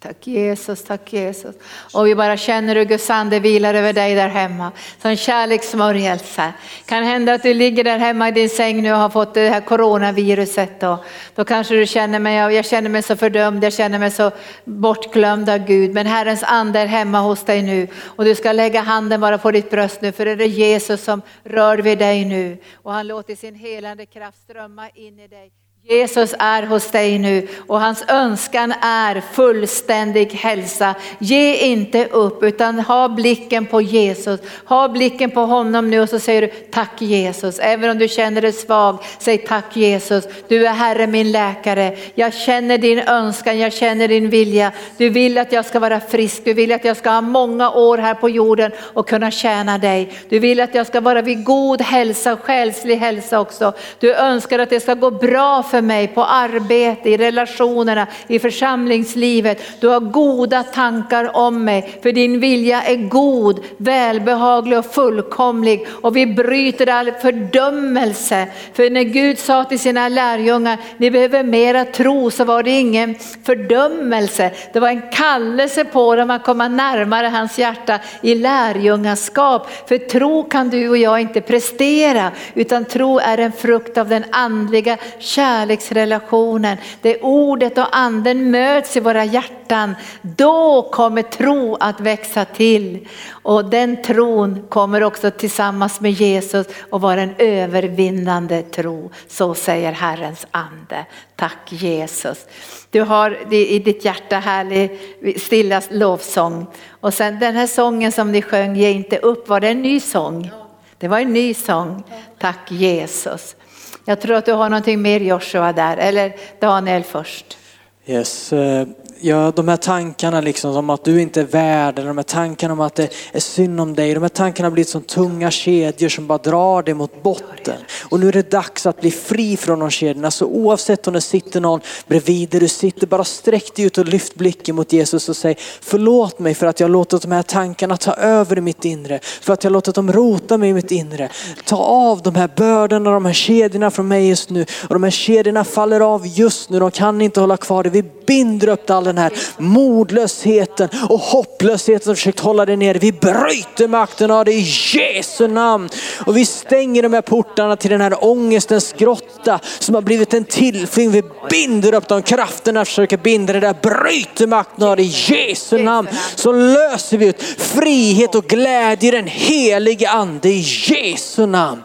Tack 0.00 0.26
Jesus, 0.26 0.84
tack 0.84 1.12
Jesus. 1.12 1.56
Och 1.94 2.06
vi 2.06 2.14
bara 2.14 2.36
känner 2.36 2.76
hur 2.76 2.84
Guds 2.84 3.10
ande 3.10 3.40
vilar 3.40 3.74
över 3.74 3.92
dig 3.92 4.14
där 4.14 4.28
hemma. 4.28 4.72
Som 5.02 5.16
kärlekssmörjelse. 5.16 6.52
Kan 6.86 7.04
hända 7.04 7.34
att 7.34 7.42
du 7.42 7.54
ligger 7.54 7.84
där 7.84 7.98
hemma 7.98 8.28
i 8.28 8.32
din 8.32 8.48
säng 8.48 8.82
nu 8.82 8.92
och 8.92 8.98
har 8.98 9.08
fått 9.08 9.34
det 9.34 9.48
här 9.48 9.60
coronaviruset. 9.60 10.82
Och 10.82 10.98
då 11.34 11.44
kanske 11.44 11.74
du 11.74 11.86
känner 11.86 12.18
mig, 12.18 12.54
jag 12.54 12.64
känner 12.64 12.90
mig 12.90 13.02
så 13.02 13.16
fördömd, 13.16 13.64
jag 13.64 13.72
känner 13.72 13.98
mig 13.98 14.10
så 14.10 14.30
bortglömd 14.64 15.48
av 15.48 15.58
Gud. 15.58 15.94
Men 15.94 16.06
Herrens 16.06 16.42
ande 16.42 16.80
är 16.80 16.86
hemma 16.86 17.20
hos 17.20 17.44
dig 17.44 17.62
nu. 17.62 17.88
Och 18.04 18.24
du 18.24 18.34
ska 18.34 18.52
lägga 18.52 18.80
handen 18.80 19.20
bara 19.20 19.38
på 19.38 19.50
ditt 19.50 19.70
bröst 19.70 20.00
nu, 20.00 20.12
för 20.12 20.24
det 20.26 20.44
är 20.44 20.48
Jesus 20.48 21.04
som 21.04 21.22
rör 21.44 21.78
vid 21.78 21.98
dig 21.98 22.24
nu. 22.24 22.58
Och 22.74 22.92
han 22.92 23.06
låter 23.06 23.36
sin 23.36 23.54
helande 23.54 24.06
kraft 24.06 24.38
strömma 24.42 24.88
in 24.88 25.20
i 25.20 25.28
dig. 25.28 25.65
Jesus 25.88 26.34
är 26.38 26.62
hos 26.62 26.90
dig 26.90 27.18
nu 27.18 27.48
och 27.66 27.80
hans 27.80 28.04
önskan 28.08 28.74
är 28.80 29.22
fullständig 29.32 30.32
hälsa. 30.32 30.94
Ge 31.18 31.56
inte 31.56 32.06
upp 32.06 32.42
utan 32.42 32.78
ha 32.78 33.08
blicken 33.08 33.66
på 33.66 33.80
Jesus. 33.80 34.40
Ha 34.64 34.88
blicken 34.88 35.30
på 35.30 35.40
honom 35.40 35.90
nu 35.90 36.00
och 36.00 36.08
så 36.08 36.18
säger 36.18 36.42
du 36.42 36.48
tack 36.48 37.02
Jesus. 37.02 37.58
Även 37.58 37.90
om 37.90 37.98
du 37.98 38.08
känner 38.08 38.42
dig 38.42 38.52
svag, 38.52 38.98
säg 39.18 39.38
tack 39.38 39.76
Jesus. 39.76 40.24
Du 40.48 40.66
är 40.66 40.72
Herre 40.72 41.06
min 41.06 41.32
läkare. 41.32 41.96
Jag 42.14 42.34
känner 42.34 42.78
din 42.78 42.98
önskan, 42.98 43.58
jag 43.58 43.72
känner 43.72 44.08
din 44.08 44.30
vilja. 44.30 44.72
Du 44.96 45.08
vill 45.08 45.38
att 45.38 45.52
jag 45.52 45.64
ska 45.64 45.78
vara 45.78 46.00
frisk, 46.00 46.44
du 46.44 46.52
vill 46.52 46.72
att 46.72 46.84
jag 46.84 46.96
ska 46.96 47.10
ha 47.10 47.20
många 47.20 47.70
år 47.70 47.98
här 47.98 48.14
på 48.14 48.28
jorden 48.28 48.72
och 48.78 49.08
kunna 49.08 49.30
tjäna 49.30 49.78
dig. 49.78 50.12
Du 50.28 50.38
vill 50.38 50.60
att 50.60 50.74
jag 50.74 50.86
ska 50.86 51.00
vara 51.00 51.22
vid 51.22 51.44
god 51.44 51.82
hälsa, 51.82 52.36
själslig 52.36 52.96
hälsa 52.96 53.40
också. 53.40 53.72
Du 53.98 54.14
önskar 54.14 54.58
att 54.58 54.70
det 54.70 54.80
ska 54.80 54.94
gå 54.94 55.10
bra 55.10 55.62
för 55.62 55.75
mig 55.82 56.08
på 56.08 56.24
arbete, 56.24 57.10
i 57.10 57.16
relationerna, 57.16 58.06
i 58.26 58.38
församlingslivet. 58.38 59.80
Du 59.80 59.88
har 59.88 60.00
goda 60.00 60.62
tankar 60.62 61.36
om 61.36 61.64
mig 61.64 61.98
för 62.02 62.12
din 62.12 62.40
vilja 62.40 62.82
är 62.82 62.96
god, 62.96 63.60
välbehaglig 63.76 64.78
och 64.78 64.86
fullkomlig 64.86 65.86
och 65.90 66.16
vi 66.16 66.26
bryter 66.26 66.88
all 66.88 67.12
fördömelse. 67.12 68.46
För 68.72 68.90
när 68.90 69.02
Gud 69.02 69.38
sa 69.38 69.64
till 69.64 69.78
sina 69.78 70.08
lärjungar, 70.08 70.78
ni 70.96 71.10
behöver 71.10 71.42
mera 71.42 71.84
tro 71.84 72.30
så 72.30 72.44
var 72.44 72.62
det 72.62 72.70
ingen 72.70 73.14
fördömelse. 73.44 74.50
Det 74.72 74.80
var 74.80 74.88
en 74.88 75.02
kallelse 75.12 75.84
på 75.84 76.16
dem 76.16 76.30
att 76.30 76.44
komma 76.44 76.68
närmare 76.68 77.26
hans 77.26 77.58
hjärta 77.58 77.98
i 78.22 78.34
lärjungaskap. 78.34 79.88
För 79.88 79.98
tro 79.98 80.42
kan 80.42 80.68
du 80.68 80.88
och 80.88 80.96
jag 80.96 81.20
inte 81.20 81.40
prestera 81.40 82.30
utan 82.54 82.84
tro 82.84 83.18
är 83.18 83.38
en 83.38 83.52
frukt 83.52 83.98
av 83.98 84.08
den 84.08 84.24
andliga 84.30 84.96
kärleken 85.18 85.65
kärleksrelationen. 85.66 86.76
Det 87.02 87.20
ordet 87.20 87.78
och 87.78 87.96
anden 87.96 88.50
möts 88.50 88.96
i 88.96 89.00
våra 89.00 89.24
hjärtan. 89.24 89.94
Då 90.22 90.82
kommer 90.92 91.22
tro 91.22 91.76
att 91.80 92.00
växa 92.00 92.44
till. 92.44 93.08
Och 93.28 93.64
den 93.64 94.02
tron 94.02 94.62
kommer 94.68 95.02
också 95.02 95.30
tillsammans 95.30 96.00
med 96.00 96.12
Jesus 96.12 96.66
att 96.90 97.00
vara 97.00 97.22
en 97.22 97.34
övervinnande 97.38 98.62
tro. 98.62 99.10
Så 99.28 99.54
säger 99.54 99.92
Herrens 99.92 100.46
ande. 100.50 101.06
Tack 101.36 101.72
Jesus. 101.72 102.46
Du 102.90 103.00
har 103.00 103.54
i 103.54 103.78
ditt 103.78 104.04
hjärta 104.04 104.38
härlig 104.38 104.98
stilla 105.40 105.82
lovsång. 105.90 106.66
Och 107.00 107.14
sen 107.14 107.38
den 107.38 107.54
här 107.56 107.66
sången 107.66 108.12
som 108.12 108.32
ni 108.32 108.42
sjöng, 108.42 108.76
Ge 108.76 108.90
inte 108.90 109.18
upp, 109.18 109.48
var 109.48 109.60
det 109.60 109.68
en 109.68 109.82
ny 109.82 110.00
sång? 110.00 110.50
Det 110.98 111.08
var 111.08 111.20
en 111.20 111.32
ny 111.32 111.54
sång. 111.54 112.02
Tack 112.38 112.70
Jesus. 112.70 113.56
Jag 114.04 114.20
tror 114.20 114.36
att 114.36 114.46
du 114.46 114.52
har 114.52 114.70
någonting 114.70 115.02
mer 115.02 115.20
Joshua 115.20 115.72
där, 115.72 115.96
eller 115.96 116.32
Daniel 116.60 117.02
först. 117.02 117.58
Yes. 118.06 118.52
Eh, 118.52 118.86
Ja, 119.20 119.52
de 119.56 119.68
här 119.68 119.76
tankarna 119.76 120.40
liksom 120.40 120.76
om 120.76 120.90
att 120.90 121.04
du 121.04 121.20
inte 121.22 121.40
är 121.40 121.44
värd, 121.44 121.98
eller 121.98 122.08
de 122.08 122.18
här 122.18 122.24
tankarna 122.24 122.72
om 122.72 122.80
att 122.80 122.94
det 122.94 123.12
är 123.32 123.40
synd 123.40 123.80
om 123.80 123.94
dig, 123.94 124.14
de 124.14 124.22
här 124.22 124.28
tankarna 124.28 124.66
har 124.66 124.70
blivit 124.70 124.88
som 124.88 125.02
tunga 125.02 125.50
kedjor 125.50 126.08
som 126.08 126.26
bara 126.26 126.38
drar 126.38 126.82
dig 126.82 126.94
mot 126.94 127.22
botten. 127.22 127.76
Och 128.02 128.20
nu 128.20 128.28
är 128.28 128.32
det 128.32 128.50
dags 128.50 128.86
att 128.86 129.00
bli 129.00 129.10
fri 129.10 129.56
från 129.56 129.78
de 129.78 129.90
kedjorna. 129.90 130.30
Så 130.30 130.46
oavsett 130.46 131.06
om 131.06 131.14
det 131.14 131.20
sitter 131.20 131.60
någon 131.60 131.80
bredvid 132.06 132.48
där 132.48 132.60
du 132.60 132.68
sitter, 132.68 133.06
bara 133.06 133.24
sträck 133.24 133.76
dig 133.76 133.84
ut 133.84 133.98
och 133.98 134.06
lyft 134.06 134.34
blicken 134.34 134.76
mot 134.76 134.92
Jesus 134.92 135.28
och 135.28 135.36
säg 135.36 135.56
förlåt 135.80 136.38
mig 136.38 136.54
för 136.54 136.66
att 136.66 136.80
jag 136.80 136.90
låtit 136.90 137.22
de 137.22 137.32
här 137.32 137.42
tankarna 137.42 137.96
ta 137.96 138.12
över 138.12 138.58
i 138.58 138.60
mitt 138.60 138.84
inre, 138.84 139.20
för 139.22 139.52
att 139.52 139.64
jag 139.64 139.72
låtit 139.72 139.94
dem 139.94 140.12
rota 140.12 140.58
mig 140.58 140.70
i 140.70 140.74
mitt 140.74 140.90
inre. 140.90 141.28
Ta 141.64 141.76
av 141.76 142.22
de 142.22 142.34
här 142.34 142.50
bördorna, 142.56 143.10
de 143.10 143.24
här 143.24 143.32
kedjorna 143.32 143.90
från 143.90 144.08
mig 144.08 144.28
just 144.28 144.50
nu 144.50 144.66
och 144.88 144.94
de 144.94 145.02
här 145.02 145.10
kedjorna 145.10 145.64
faller 145.64 146.00
av 146.00 146.26
just 146.26 146.70
nu, 146.70 146.78
de 146.78 146.90
kan 146.90 147.20
inte 147.20 147.40
hålla 147.40 147.56
kvar 147.56 147.82
det. 147.82 147.90
Vi 147.90 148.04
binder 148.26 148.68
upp 148.68 148.86
det, 148.86 148.94
den 149.06 149.18
här 149.18 149.32
modlösheten 149.58 150.88
och 151.08 151.18
hopplösheten 151.18 152.04
som 152.04 152.14
försökt 152.14 152.40
hålla 152.40 152.66
dig 152.66 152.76
nere. 152.76 152.98
Vi 152.98 153.12
bryter 153.12 153.88
makten 153.88 154.30
av 154.30 154.44
det 154.44 154.52
i 154.52 154.66
Jesu 154.94 155.48
namn. 155.48 155.88
Och 156.26 156.36
vi 156.36 156.46
stänger 156.46 157.02
de 157.02 157.12
här 157.12 157.22
portarna 157.22 157.76
till 157.76 157.90
den 157.90 158.00
här 158.00 158.24
ångestens 158.24 158.92
grotta 158.92 159.60
som 159.78 159.94
har 159.94 160.02
blivit 160.02 160.34
en 160.34 160.44
tillflykt. 160.44 161.14
Vi 161.14 161.22
binder 161.50 161.94
upp 161.94 162.08
de 162.08 162.22
krafterna, 162.22 162.84
försöker 162.84 163.16
binda 163.16 163.52
det 163.52 163.60
där, 163.60 163.76
bryter 163.82 164.46
makten 164.46 164.84
av 164.84 164.96
det 164.96 165.02
i 165.02 165.12
Jesu 165.26 165.78
namn. 165.82 166.08
Så 166.34 166.52
löser 166.52 167.18
vi 167.18 167.26
ut 167.26 167.42
frihet 167.42 168.34
och 168.34 168.44
glädje 168.44 169.08
i 169.08 169.12
den 169.12 169.26
helige 169.26 170.08
ande 170.08 170.48
i 170.48 170.60
Jesu 170.60 171.46
namn. 171.46 171.82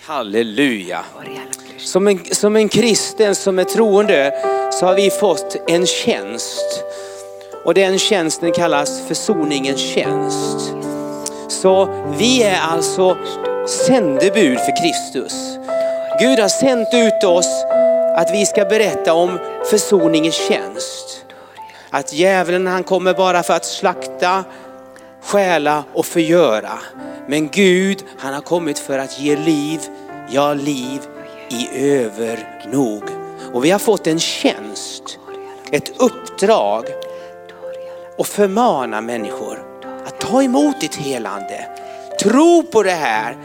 Halleluja. 0.00 1.04
Som 1.84 2.08
en, 2.08 2.24
som 2.30 2.56
en 2.56 2.68
kristen, 2.68 3.34
som 3.34 3.58
är 3.58 3.64
troende, 3.64 4.34
så 4.72 4.86
har 4.86 4.94
vi 4.94 5.10
fått 5.10 5.56
en 5.66 5.86
tjänst. 5.86 6.84
Och 7.64 7.74
den 7.74 7.98
tjänsten 7.98 8.52
kallas 8.52 9.00
försoningens 9.08 9.80
tjänst. 9.80 10.74
Så 11.48 11.88
vi 12.18 12.42
är 12.42 12.60
alltså 12.60 13.16
sändebud 13.86 14.58
för 14.58 14.82
Kristus. 14.82 15.58
Gud 16.20 16.38
har 16.38 16.48
sänt 16.48 16.88
ut 16.94 17.24
oss 17.24 17.64
att 18.16 18.30
vi 18.32 18.46
ska 18.46 18.64
berätta 18.64 19.14
om 19.14 19.38
försoningens 19.70 20.48
tjänst. 20.48 21.24
Att 21.90 22.12
djävulen 22.12 22.66
han 22.66 22.84
kommer 22.84 23.14
bara 23.14 23.42
för 23.42 23.54
att 23.54 23.64
slakta, 23.64 24.44
stjäla 25.22 25.84
och 25.94 26.06
förgöra. 26.06 26.78
Men 27.28 27.48
Gud 27.48 28.04
han 28.18 28.34
har 28.34 28.40
kommit 28.40 28.78
för 28.78 28.98
att 28.98 29.20
ge 29.20 29.36
liv, 29.36 29.80
ja 30.30 30.54
liv 30.54 31.00
i 31.50 31.68
övernog. 31.96 33.02
Och 33.52 33.64
vi 33.64 33.70
har 33.70 33.78
fått 33.78 34.06
en 34.06 34.20
tjänst, 34.20 35.18
ett 35.72 36.00
uppdrag 36.00 36.84
att 38.18 38.28
förmana 38.28 39.00
människor 39.00 39.58
att 40.06 40.20
ta 40.20 40.42
emot 40.42 40.80
ditt 40.80 40.96
helande. 40.96 41.66
Tro 42.22 42.62
på 42.62 42.82
det 42.82 42.90
här. 42.90 43.36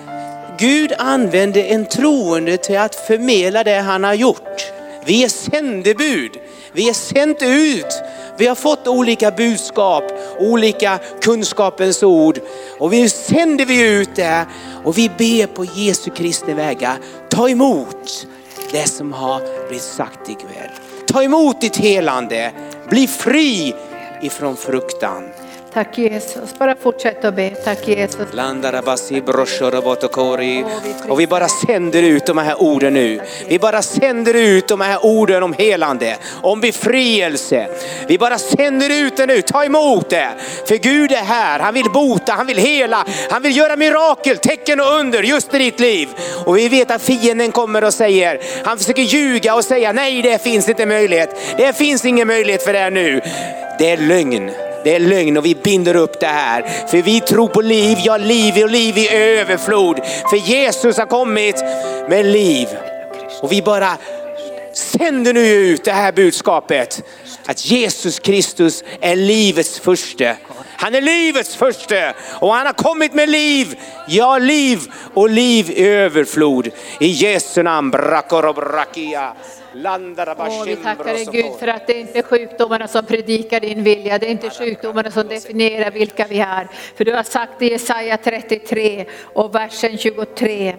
Gud 0.60 0.94
använder 0.98 1.64
en 1.64 1.86
troende 1.86 2.58
till 2.58 2.78
att 2.78 2.96
förmedla 2.96 3.64
det 3.64 3.80
han 3.80 4.04
har 4.04 4.14
gjort. 4.14 4.72
Vi 5.06 5.24
är 5.24 5.30
sändebud. 5.30 6.32
Vi 6.72 6.90
är 6.90 6.94
sänt 6.94 7.42
ut. 7.42 8.02
Vi 8.38 8.48
har 8.48 8.56
fått 8.56 8.88
olika 8.88 9.32
budskap, 9.32 10.04
olika 10.40 11.00
kunskapens 11.22 12.04
ord 12.04 12.40
och 12.80 12.94
vi 12.94 13.10
sänder 13.10 13.66
vi 13.66 13.82
ut 13.82 14.16
det 14.16 14.46
och 14.84 14.98
vi 14.98 15.10
ber 15.10 15.48
på 15.48 15.66
Jesu 15.66 16.12
Kristi 16.12 16.54
vägar. 16.54 16.98
Ta 17.30 17.50
emot 17.50 18.28
det 18.72 18.88
som 18.88 19.14
har 19.14 19.68
blivit 19.68 19.84
sagt 19.84 20.30
ikväll. 20.30 20.70
Ta 21.08 21.24
emot 21.24 21.62
ditt 21.62 21.78
helande. 21.78 22.52
Bli 22.90 23.08
fri 23.08 23.76
ifrån 24.22 24.56
fruktan. 24.56 25.24
Tack 25.76 25.98
Jesus. 25.98 26.60
Bara 26.60 26.76
fortsätt 26.76 27.26
att 27.26 27.36
be. 27.36 27.50
Tack 27.50 27.88
Jesus. 27.88 28.28
Och 31.10 31.20
vi 31.20 31.28
bara 31.28 31.48
sänder 31.48 32.04
ut 32.04 32.26
de 32.26 32.38
här 32.38 32.62
orden 32.62 32.94
nu. 32.94 33.22
Vi 33.48 33.60
bara 33.60 33.82
sänder 33.82 34.34
ut 34.34 34.68
de 34.68 34.82
här 34.82 35.06
orden 35.06 35.44
om 35.44 35.54
helande, 35.54 36.18
om 36.42 36.62
befrielse. 36.62 37.68
Vi 38.08 38.18
bara 38.18 38.38
sänder 38.38 39.06
ut 39.06 39.18
det 39.18 39.26
nu, 39.26 39.42
ta 39.42 39.66
emot 39.66 40.10
det. 40.10 40.30
För 40.66 40.76
Gud 40.76 41.12
är 41.12 41.24
här, 41.24 41.60
han 41.60 41.74
vill 41.74 41.92
bota, 41.92 42.34
han 42.34 42.48
vill 42.48 42.58
hela, 42.58 43.06
han 43.30 43.42
vill 43.42 43.58
göra 43.58 43.76
mirakel, 43.76 44.38
tecken 44.38 44.80
och 44.80 44.94
under 45.00 45.24
just 45.24 45.54
i 45.54 45.58
ditt 45.58 45.80
liv. 45.80 46.10
Och 46.46 46.58
vi 46.58 46.70
vet 46.70 46.92
att 46.92 47.02
fienden 47.02 47.52
kommer 47.52 47.84
och 47.84 47.94
säger, 47.94 48.40
han 48.64 48.78
försöker 48.78 49.02
ljuga 49.02 49.56
och 49.56 49.66
säga 49.66 49.92
nej 49.92 50.22
det 50.22 50.44
finns 50.44 50.70
inte 50.70 50.86
möjlighet. 50.86 51.36
Det 51.58 51.78
finns 51.78 52.06
ingen 52.06 52.28
möjlighet 52.28 52.64
för 52.64 52.74
det 52.74 52.80
här 52.80 52.92
nu. 52.92 53.22
Det 53.80 53.92
är 53.92 53.98
lögn. 53.98 54.52
Det 54.86 54.96
är 54.96 55.00
lögn 55.00 55.38
och 55.38 55.46
vi 55.46 55.56
binder 55.56 55.96
upp 55.96 56.20
det 56.20 56.26
här. 56.26 56.88
För 56.88 57.02
vi 57.02 57.22
tror 57.22 57.48
på 57.48 57.62
liv, 57.62 57.98
ja 58.04 58.18
liv 58.18 58.64
och 58.64 58.70
liv 58.70 58.98
i 58.98 59.10
överflod. 59.10 60.00
För 60.30 60.38
Jesus 60.38 60.98
har 60.98 61.06
kommit 61.06 61.56
med 62.10 62.26
liv. 62.26 62.68
Och 63.42 63.52
vi 63.52 63.62
bara 63.62 63.98
sänder 64.78 65.34
nu 65.34 65.48
ut 65.48 65.84
det 65.84 65.92
här 65.92 66.12
budskapet. 66.12 67.04
Att 67.46 67.66
Jesus 67.66 68.20
Kristus 68.20 68.84
är 69.02 69.16
livets 69.16 69.80
första. 69.80 70.36
Han 70.78 70.96
är 70.96 71.02
livets 71.02 71.56
första 71.56 72.14
och 72.40 72.54
han 72.54 72.66
har 72.66 72.74
kommit 72.74 73.14
med 73.14 73.30
liv. 73.30 73.80
Ja, 74.08 74.38
liv 74.38 74.80
och 75.14 75.30
liv 75.30 75.72
i 75.72 75.88
överflod. 75.88 76.70
I 77.00 77.08
Jesu 77.08 77.64
namn. 77.64 77.94
Åh, 77.96 78.02
vi 80.66 80.76
tackar 80.76 81.04
dig 81.04 81.28
Gud 81.32 81.46
för 81.60 81.68
att 81.68 81.88
det 81.88 82.00
inte 82.00 82.20
är 82.20 82.24
sjukdomarna 82.24 82.88
som 82.88 83.06
predikar 83.06 83.60
din 83.60 83.84
vilja. 83.84 84.18
Det 84.18 84.26
är 84.26 84.32
inte 84.32 84.50
sjukdomarna 84.50 85.12
som 85.12 85.28
definierar 85.28 85.92
vilka 85.92 86.28
vi 86.28 86.40
är. 86.40 86.68
För 86.98 87.06
du 87.06 87.14
har 87.14 87.24
sagt 87.24 87.62
i 87.62 87.72
Jesaja 87.72 88.18
33 88.18 89.06
och 89.34 89.56
versen 89.56 89.98
23 89.98 90.76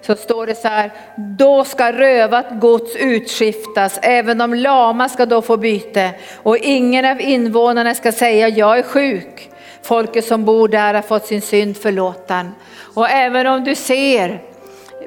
så 0.00 0.16
står 0.16 0.46
det 0.46 0.54
så 0.54 0.68
här, 0.68 0.92
då 1.16 1.64
ska 1.64 1.92
rövat 1.92 2.46
gods 2.60 2.96
utskiftas, 2.96 3.98
även 4.02 4.38
de 4.38 4.54
lama 4.54 5.08
ska 5.08 5.26
då 5.26 5.42
få 5.42 5.56
byte 5.56 6.10
och 6.42 6.56
ingen 6.56 7.04
av 7.04 7.20
invånarna 7.20 7.94
ska 7.94 8.12
säga 8.12 8.48
jag 8.48 8.78
är 8.78 8.82
sjuk. 8.82 9.50
Folket 9.82 10.24
som 10.24 10.44
bor 10.44 10.68
där 10.68 10.94
har 10.94 11.02
fått 11.02 11.26
sin 11.26 11.42
synd 11.42 11.76
förlåten. 11.76 12.50
Och 12.94 13.10
även 13.10 13.46
om 13.46 13.64
du 13.64 13.74
ser 13.74 14.47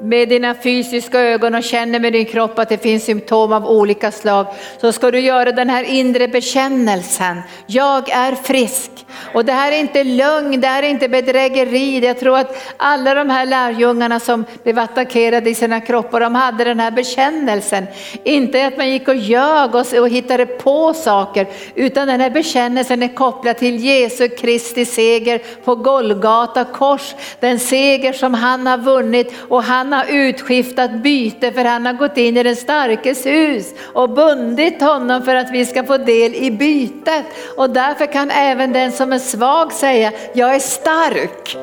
med 0.02 0.30
dina 0.30 0.56
fysiska 0.56 1.20
ögon 1.20 1.56
och 1.56 1.64
känner 1.64 2.00
med 2.00 2.14
din 2.14 2.26
kropp 2.26 2.60
att 2.60 2.70
det 2.70 2.78
finns 2.78 3.06
symptom 3.06 3.54
av 3.54 3.68
olika 3.68 4.12
slag 4.12 4.48
så 4.82 4.92
ska 4.92 5.12
du 5.12 5.20
göra 5.20 5.52
den 5.52 5.70
här 5.70 5.84
inre 5.84 6.28
bekännelsen. 6.28 7.42
Jag 7.66 8.10
är 8.10 8.36
frisk. 8.36 8.92
Och 9.34 9.46
det 9.46 9.52
här 9.52 9.72
är 9.72 9.80
inte 9.80 10.04
lögn, 10.04 10.62
det 10.62 10.68
här 10.68 10.84
är 10.84 10.88
inte 10.88 11.10
bedrägeri. 11.10 12.06
Jag 12.06 12.20
tror 12.20 12.38
att 12.38 12.74
alla 12.78 13.14
de 13.14 13.30
här 13.30 13.46
lärjungarna 13.46 14.20
som 14.20 14.46
blev 14.64 14.80
attackerade 14.80 15.50
i 15.50 15.56
sina 15.56 15.82
kroppar, 15.82 16.20
de 16.20 16.36
hade 16.36 16.64
den 16.64 16.80
här 16.80 16.92
bekännelsen. 16.92 17.88
Inte 18.24 18.68
att 18.68 18.78
man 18.78 18.90
gick 18.90 19.08
och 19.08 19.16
ljög 19.16 19.76
och, 19.76 19.94
och 20.00 20.10
hittade 20.10 20.46
på 20.46 20.94
saker, 20.94 21.48
utan 21.76 22.08
den 22.08 22.22
här 22.22 22.30
bekännelsen 22.30 23.04
är 23.04 23.16
kopplad 23.16 23.58
till 23.58 23.86
Jesu 23.86 24.30
Kristi 24.30 24.86
seger 24.86 25.42
på 25.66 25.76
Golgata 25.76 26.64
kors. 26.64 27.16
Den 27.40 27.60
seger 27.60 28.14
som 28.14 28.34
han 28.34 28.68
har 28.68 28.78
vunnit 28.78 29.34
och 29.50 29.64
han 29.82 29.94
har 29.94 30.06
utskiftat 30.10 30.92
byte 30.92 31.52
för 31.52 31.64
han 31.64 31.86
har 31.86 31.94
gått 31.94 32.18
in 32.18 32.38
i 32.38 32.44
den 32.44 32.56
starkes 32.56 33.26
hus 33.26 33.74
och 33.94 34.10
bundit 34.10 34.82
honom 34.82 35.24
för 35.24 35.36
att 35.36 35.52
vi 35.52 35.66
ska 35.66 35.84
få 35.84 35.98
del 35.98 36.36
i 36.36 36.52
bytet. 36.52 37.26
Och 37.58 37.70
därför 37.70 38.06
kan 38.06 38.32
även 38.32 38.74
den 38.74 38.92
som 38.92 39.14
är 39.14 39.20
svag 39.20 39.74
säga, 39.74 40.12
jag 40.34 40.56
är 40.56 40.60
stark. 40.60 41.58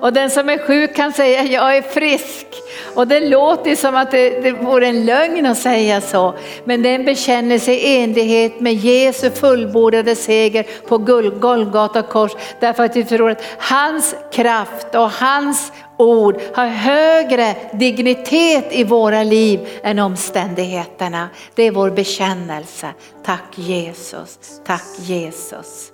Och 0.00 0.12
den 0.12 0.30
som 0.30 0.48
är 0.48 0.58
sjuk 0.58 0.96
kan 0.96 1.12
säga, 1.12 1.42
jag 1.42 1.76
är 1.76 1.82
frisk. 1.82 2.46
Och 2.94 3.08
det 3.08 3.20
låter 3.20 3.76
som 3.76 3.94
att 3.94 4.10
det, 4.10 4.40
det 4.40 4.52
vore 4.52 4.86
en 4.86 5.04
lögn 5.04 5.46
att 5.46 5.58
säga 5.58 6.00
så. 6.00 6.34
Men 6.64 6.82
det 6.82 6.88
är 6.88 6.94
en 6.94 7.04
bekännelse 7.04 7.72
i 7.72 8.02
enlighet 8.02 8.60
med 8.60 8.74
Jesu 8.74 9.30
fullbordade 9.30 10.16
seger 10.16 10.66
på 10.88 10.98
Golgata 11.40 12.02
kors. 12.02 12.32
Därför 12.60 12.84
att 12.84 12.96
vi 12.96 13.04
tror 13.04 13.30
att 13.30 13.42
hans 13.58 14.14
kraft 14.32 14.94
och 14.94 15.10
hans 15.10 15.72
ord 15.96 16.40
har 16.54 16.66
högre 16.66 17.56
dignitet 17.72 18.72
i 18.72 18.84
våra 18.84 19.22
liv 19.22 19.68
än 19.82 19.98
omständigheterna. 19.98 21.28
Det 21.54 21.62
är 21.62 21.70
vår 21.70 21.90
bekännelse. 21.90 22.92
Tack 23.24 23.58
Jesus, 23.58 24.38
tack 24.64 24.86
Jesus. 24.98 25.93